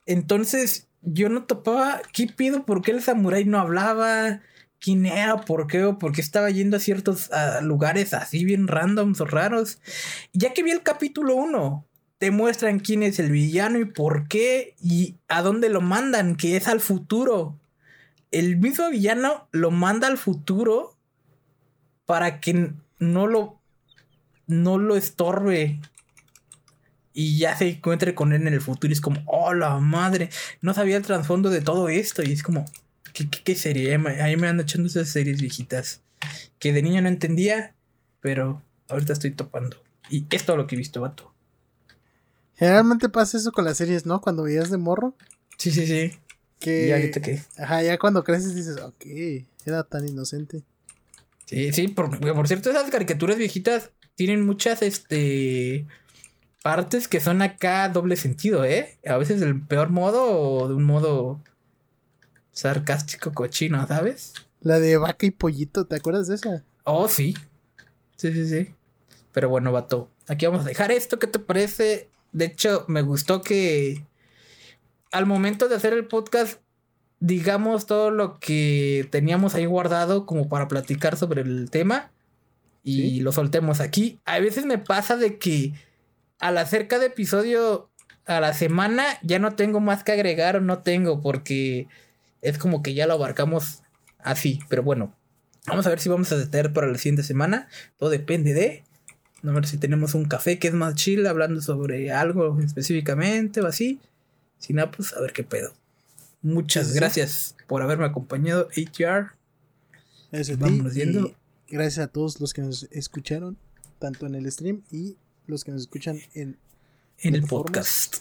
Entonces, 0.05 0.89
yo 1.03 1.29
no 1.29 1.45
topaba, 1.45 2.03
¿qué 2.12 2.27
pido? 2.27 2.65
¿Por 2.65 2.83
qué 2.83 2.91
el 2.93 3.03
samurái 3.03 3.45
no 3.45 3.61
hablaba? 3.61 4.41
quién 4.81 5.07
era, 5.07 5.41
por 5.41 5.66
qué 5.66 5.85
o 5.85 5.99
por 5.99 6.12
qué 6.12 6.20
estaba 6.20 6.51
yendo 6.51 6.77
a 6.77 6.81
ciertos 6.81 7.31
lugares 7.62 8.15
así 8.15 8.45
bien 8.45 8.69
randoms 8.69 9.20
o 9.20 9.27
raros. 9.27 9.81
Ya 10.33 10.55
que 10.55 10.62
vi 10.62 10.70
el 10.70 10.83
capítulo 10.83 11.35
1, 11.35 11.87
te 12.19 12.31
muestran 12.31 12.81
quién 12.81 13.03
es 13.03 13.19
el 13.19 13.31
villano 13.31 13.79
y 13.79 13.85
por 13.85 14.29
qué 14.29 14.75
y 14.81 15.16
a 15.29 15.43
dónde 15.43 15.69
lo 15.69 15.81
mandan, 15.81 16.37
que 16.37 16.57
es 16.57 16.69
al 16.69 16.81
futuro. 16.81 17.59
El 18.31 18.57
mismo 18.57 18.91
villano 18.91 19.49
lo 19.53 19.70
manda 19.70 20.07
al 20.09 20.19
futuro 20.19 20.97
para 22.05 22.41
que 22.41 22.73
no 22.99 23.27
lo 23.27 23.61
no 24.47 24.79
lo 24.79 24.97
estorbe 24.97 25.81
y 27.12 27.37
ya 27.37 27.57
se 27.57 27.69
encuentre 27.69 28.15
con 28.15 28.33
él 28.33 28.47
en 28.47 28.55
el 28.55 28.61
futuro. 28.61 28.91
Y 28.91 28.95
es 28.95 29.01
como, 29.01 29.23
oh 29.27 29.53
la 29.53 29.77
madre, 29.79 30.31
no 30.61 30.73
sabía 30.73 30.97
el 30.97 31.03
trasfondo 31.03 31.51
de 31.51 31.61
todo 31.61 31.89
esto. 31.89 32.23
Y 32.23 32.33
es 32.33 32.45
como, 32.45 32.65
¿qué, 33.12 33.29
qué, 33.29 33.55
serie? 33.57 33.95
Ahí 34.23 34.37
me 34.37 34.47
ando 34.47 34.62
echando 34.62 34.87
esas 34.87 35.09
series 35.09 35.41
viejitas 35.41 36.01
que 36.61 36.73
de 36.73 36.81
niño 36.81 37.03
no 37.03 37.09
entendía, 37.09 37.75
pero 38.20 38.62
ahorita 38.89 39.12
estoy 39.12 39.33
topando. 39.33 39.77
Y 40.09 40.27
es 40.31 40.45
todo 40.45 40.57
lo 40.57 40.66
que 40.66 40.77
he 40.77 40.79
visto, 40.79 41.01
vato. 41.01 41.35
Generalmente 42.55 43.09
pasa 43.09 43.37
eso 43.37 43.53
con 43.53 43.65
las 43.65 43.79
series, 43.79 44.07
¿no? 44.07 44.20
Cuando 44.20 44.45
veías 44.45 44.70
de 44.70 44.79
morro. 44.79 45.16
Sí, 45.59 45.70
sí, 45.70 45.87
sí. 45.87 46.19
Que... 46.61 46.87
¿Y 46.87 46.93
ahorita 46.93 47.20
qué? 47.20 47.43
Ajá, 47.57 47.83
ya 47.83 47.99
cuando 47.99 48.25
creces 48.25 48.55
dices, 48.55 48.79
ok, 48.79 49.05
era 49.65 49.83
tan 49.85 50.09
inocente. 50.09 50.62
Sí, 51.49 51.73
sí, 51.73 51.89
por, 51.89 52.20
por 52.20 52.47
cierto, 52.47 52.69
esas 52.69 52.91
caricaturas 52.91 53.39
viejitas 53.39 53.91
tienen 54.16 54.45
muchas, 54.45 54.83
este 54.83 55.87
partes 56.62 57.09
que 57.09 57.20
son 57.20 57.41
acá 57.41 57.89
doble 57.89 58.16
sentido, 58.16 58.66
¿eh? 58.66 58.99
A 59.07 59.16
veces 59.16 59.41
del 59.41 59.59
peor 59.62 59.89
modo 59.89 60.31
o 60.31 60.69
de 60.69 60.75
un 60.75 60.85
modo 60.85 61.41
sarcástico 62.53 63.33
cochino, 63.33 63.87
¿sabes? 63.87 64.35
La 64.61 64.79
de 64.79 64.99
vaca 64.99 65.25
y 65.25 65.31
pollito, 65.31 65.87
¿te 65.87 65.97
acuerdas 65.97 66.29
de 66.29 66.35
esa? 66.35 66.65
Oh, 66.85 67.09
sí. 67.09 67.35
Sí, 68.16 68.31
sí, 68.35 68.47
sí. 68.47 68.75
Pero 69.33 69.49
bueno, 69.49 69.73
vato. 69.73 70.11
Aquí 70.27 70.45
vamos 70.45 70.66
a 70.66 70.69
dejar 70.69 70.93
esto. 70.93 71.19
¿Qué 71.19 71.29
te 71.29 71.39
parece? 71.39 72.11
De 72.33 72.45
hecho, 72.45 72.85
me 72.89 73.01
gustó 73.01 73.41
que 73.41 74.05
al 75.12 75.25
momento 75.25 75.66
de 75.66 75.77
hacer 75.77 75.95
el 75.95 76.07
podcast, 76.09 76.61
digamos 77.20 77.86
todo 77.86 78.11
lo 78.11 78.39
que 78.39 79.09
teníamos 79.11 79.55
ahí 79.55 79.66
guardado 79.66 80.27
como 80.27 80.49
para 80.49 80.69
platicar 80.69 81.16
sobre 81.16 81.43
el 81.43 81.70
tema 81.70 82.11
y 82.82 83.20
lo 83.20 83.32
soltemos 83.32 83.81
aquí. 83.81 84.19
A 84.24 84.39
veces 84.39 84.65
me 84.65 84.78
pasa 84.78 85.16
de 85.16 85.39
que 85.39 85.74
al 86.39 86.57
hacer 86.57 86.89
cada 86.89 87.05
episodio 87.05 87.90
a 88.24 88.40
la 88.40 88.55
semana 88.55 89.05
ya 89.23 89.39
no 89.39 89.55
tengo 89.57 89.81
más 89.81 90.05
que 90.05 90.12
agregar 90.12 90.57
o 90.57 90.61
no 90.61 90.78
tengo 90.78 91.20
porque 91.20 91.89
es 92.40 92.57
como 92.57 92.82
que 92.82 92.95
ya 92.95 93.07
lo 93.07 93.15
abarcamos 93.15 93.82
así. 94.19 94.61
Pero 94.69 94.82
bueno, 94.82 95.15
vamos 95.66 95.86
a 95.86 95.90
ver 95.90 96.01
si 96.01 96.09
vamos 96.09 96.32
a 96.32 96.36
detener 96.36 96.73
para 96.73 96.86
la 96.86 96.97
siguiente 96.99 97.23
semana. 97.23 97.69
Todo 97.99 98.11
depende 98.11 98.55
de... 98.55 98.85
A 99.45 99.53
ver 99.53 99.66
si 99.66 99.78
tenemos 99.78 100.15
un 100.15 100.24
café 100.24 100.59
que 100.59 100.69
es 100.69 100.74
más 100.74 100.95
chill 100.95 101.27
hablando 101.27 101.61
sobre 101.61 102.11
algo 102.11 102.59
específicamente 102.61 103.61
o 103.61 103.66
así. 103.66 104.01
Si 104.59 104.73
no, 104.73 104.90
pues 104.90 105.15
a 105.15 105.20
ver 105.20 105.32
qué 105.32 105.45
pedo. 105.45 105.77
Muchas 106.43 106.94
gracias 106.94 107.56
por 107.66 107.82
haberme 107.82 108.06
acompañado, 108.06 108.69
HR. 108.77 109.32
Gracias 110.31 110.60
a 110.60 111.35
gracias 111.69 111.98
a 111.98 112.09
todos 112.09 112.40
los 112.40 112.52
que 112.52 112.62
nos 112.62 112.85
escucharon, 112.90 113.56
tanto 113.98 114.27
en 114.27 114.35
el 114.35 114.51
stream 114.51 114.82
y 114.90 115.16
los 115.47 115.65
que 115.65 115.73
nos 115.73 115.82
escuchan 115.82 116.20
en, 116.35 116.56
en 117.19 117.35
el 117.35 117.43
podcast. 117.43 118.19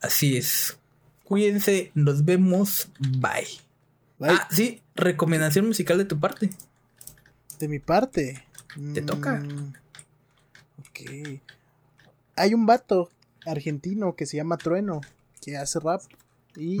Así 0.00 0.36
es. 0.36 0.78
Cuídense, 1.24 1.92
nos 1.94 2.24
vemos. 2.24 2.88
Bye. 2.98 3.46
Ah, 4.20 4.48
sí, 4.50 4.82
recomendación 4.94 5.66
musical 5.66 5.98
de 5.98 6.04
tu 6.04 6.18
parte. 6.18 6.50
De 7.58 7.68
mi 7.68 7.78
parte. 7.78 8.44
Te 8.94 9.02
toca. 9.02 9.40
Mm, 9.40 9.72
ok. 10.80 11.40
Hay 12.36 12.54
un 12.54 12.66
vato 12.66 13.10
argentino 13.44 14.14
que 14.14 14.26
se 14.26 14.36
llama 14.36 14.56
Trueno, 14.56 15.00
que 15.40 15.56
hace 15.56 15.80
rap 15.80 16.02
y 16.56 16.78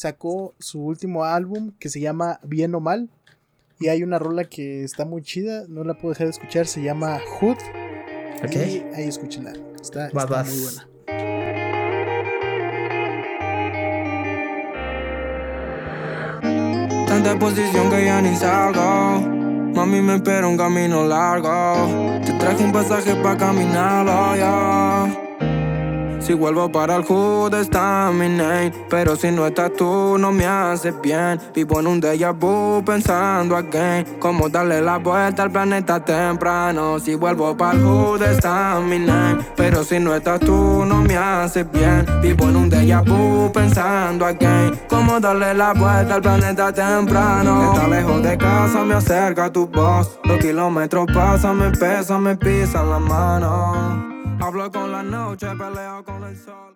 sacó 0.00 0.54
su 0.58 0.80
último 0.80 1.24
álbum 1.24 1.72
que 1.78 1.90
se 1.90 2.00
llama 2.00 2.40
Bien 2.42 2.74
o 2.74 2.80
Mal. 2.80 3.10
Y 3.78 3.88
hay 3.88 4.02
una 4.02 4.18
rola 4.18 4.44
que 4.44 4.82
está 4.82 5.04
muy 5.04 5.22
chida, 5.22 5.66
no 5.68 5.84
la 5.84 5.92
puedo 5.92 6.12
dejar 6.14 6.26
de 6.26 6.30
escuchar, 6.30 6.66
se 6.66 6.82
llama 6.82 7.18
Hood. 7.18 7.58
Ok. 8.42 8.56
ahí 8.94 9.08
escúchenla. 9.08 9.52
Está, 9.78 10.06
está 10.06 10.44
muy 10.44 10.58
buena. 10.58 10.86
Tanta 17.06 17.38
posición 17.38 17.90
que 17.90 18.04
ya 18.06 18.22
ni 18.22 18.34
salgo. 18.36 19.20
Mami 19.74 20.00
me 20.00 20.14
espera 20.16 20.48
un 20.48 20.56
camino 20.56 21.06
largo. 21.06 22.20
Te 22.24 22.32
traje 22.34 22.64
un 22.64 22.72
pasaje 22.72 23.14
para 23.16 23.36
caminarlo 23.36 24.36
ya. 24.36 25.29
Si 26.20 26.34
vuelvo 26.34 26.70
para 26.70 26.96
el 26.96 27.04
hood 27.04 27.54
está 27.54 28.10
mi 28.12 28.28
name. 28.28 28.72
Pero 28.88 29.16
si 29.16 29.30
no 29.30 29.46
estás 29.46 29.72
tú 29.72 30.16
no 30.18 30.32
me 30.32 30.46
haces 30.46 30.94
bien. 31.00 31.40
Vivo 31.54 31.80
en 31.80 31.86
un 31.86 32.00
déjà 32.00 32.32
vu 32.32 32.84
pensando 32.84 33.56
again. 33.56 34.04
Cómo 34.18 34.48
darle 34.48 34.82
la 34.82 34.98
vuelta 34.98 35.44
al 35.44 35.50
planeta 35.50 36.04
temprano. 36.04 36.98
Si 37.00 37.14
vuelvo 37.14 37.56
para 37.56 37.72
el 37.72 37.82
hood 37.82 38.22
está 38.22 38.78
mi 38.80 38.98
name. 38.98 39.42
Pero 39.56 39.82
si 39.82 39.98
no 39.98 40.14
estás 40.14 40.40
tú 40.40 40.84
no 40.84 41.02
me 41.02 41.16
haces 41.16 41.70
bien. 41.72 42.06
Vivo 42.20 42.48
en 42.48 42.56
un 42.56 42.70
déjà 42.70 43.02
vu 43.02 43.50
pensando 43.52 44.26
again. 44.26 44.78
Cómo 44.88 45.18
darle 45.20 45.54
la 45.54 45.72
vuelta 45.72 46.16
al 46.16 46.22
planeta 46.22 46.72
temprano. 46.72 47.72
Está 47.72 47.88
lejos 47.88 48.22
de 48.22 48.36
casa 48.36 48.84
me 48.84 48.94
acerca 48.94 49.50
tu 49.50 49.66
voz. 49.66 50.18
Los 50.24 50.38
kilómetros 50.38 51.06
pasan, 51.12 51.58
me 51.58 51.70
pesan, 51.70 52.22
me 52.22 52.36
pisan 52.36 52.90
la 52.90 52.98
mano 52.98 54.09
Hablo 54.40 54.70
con 54.70 54.90
la 54.90 55.02
noche, 55.02 55.46
peleo 55.56 56.02
con 56.02 56.24
el 56.24 56.36
sol. 56.36 56.69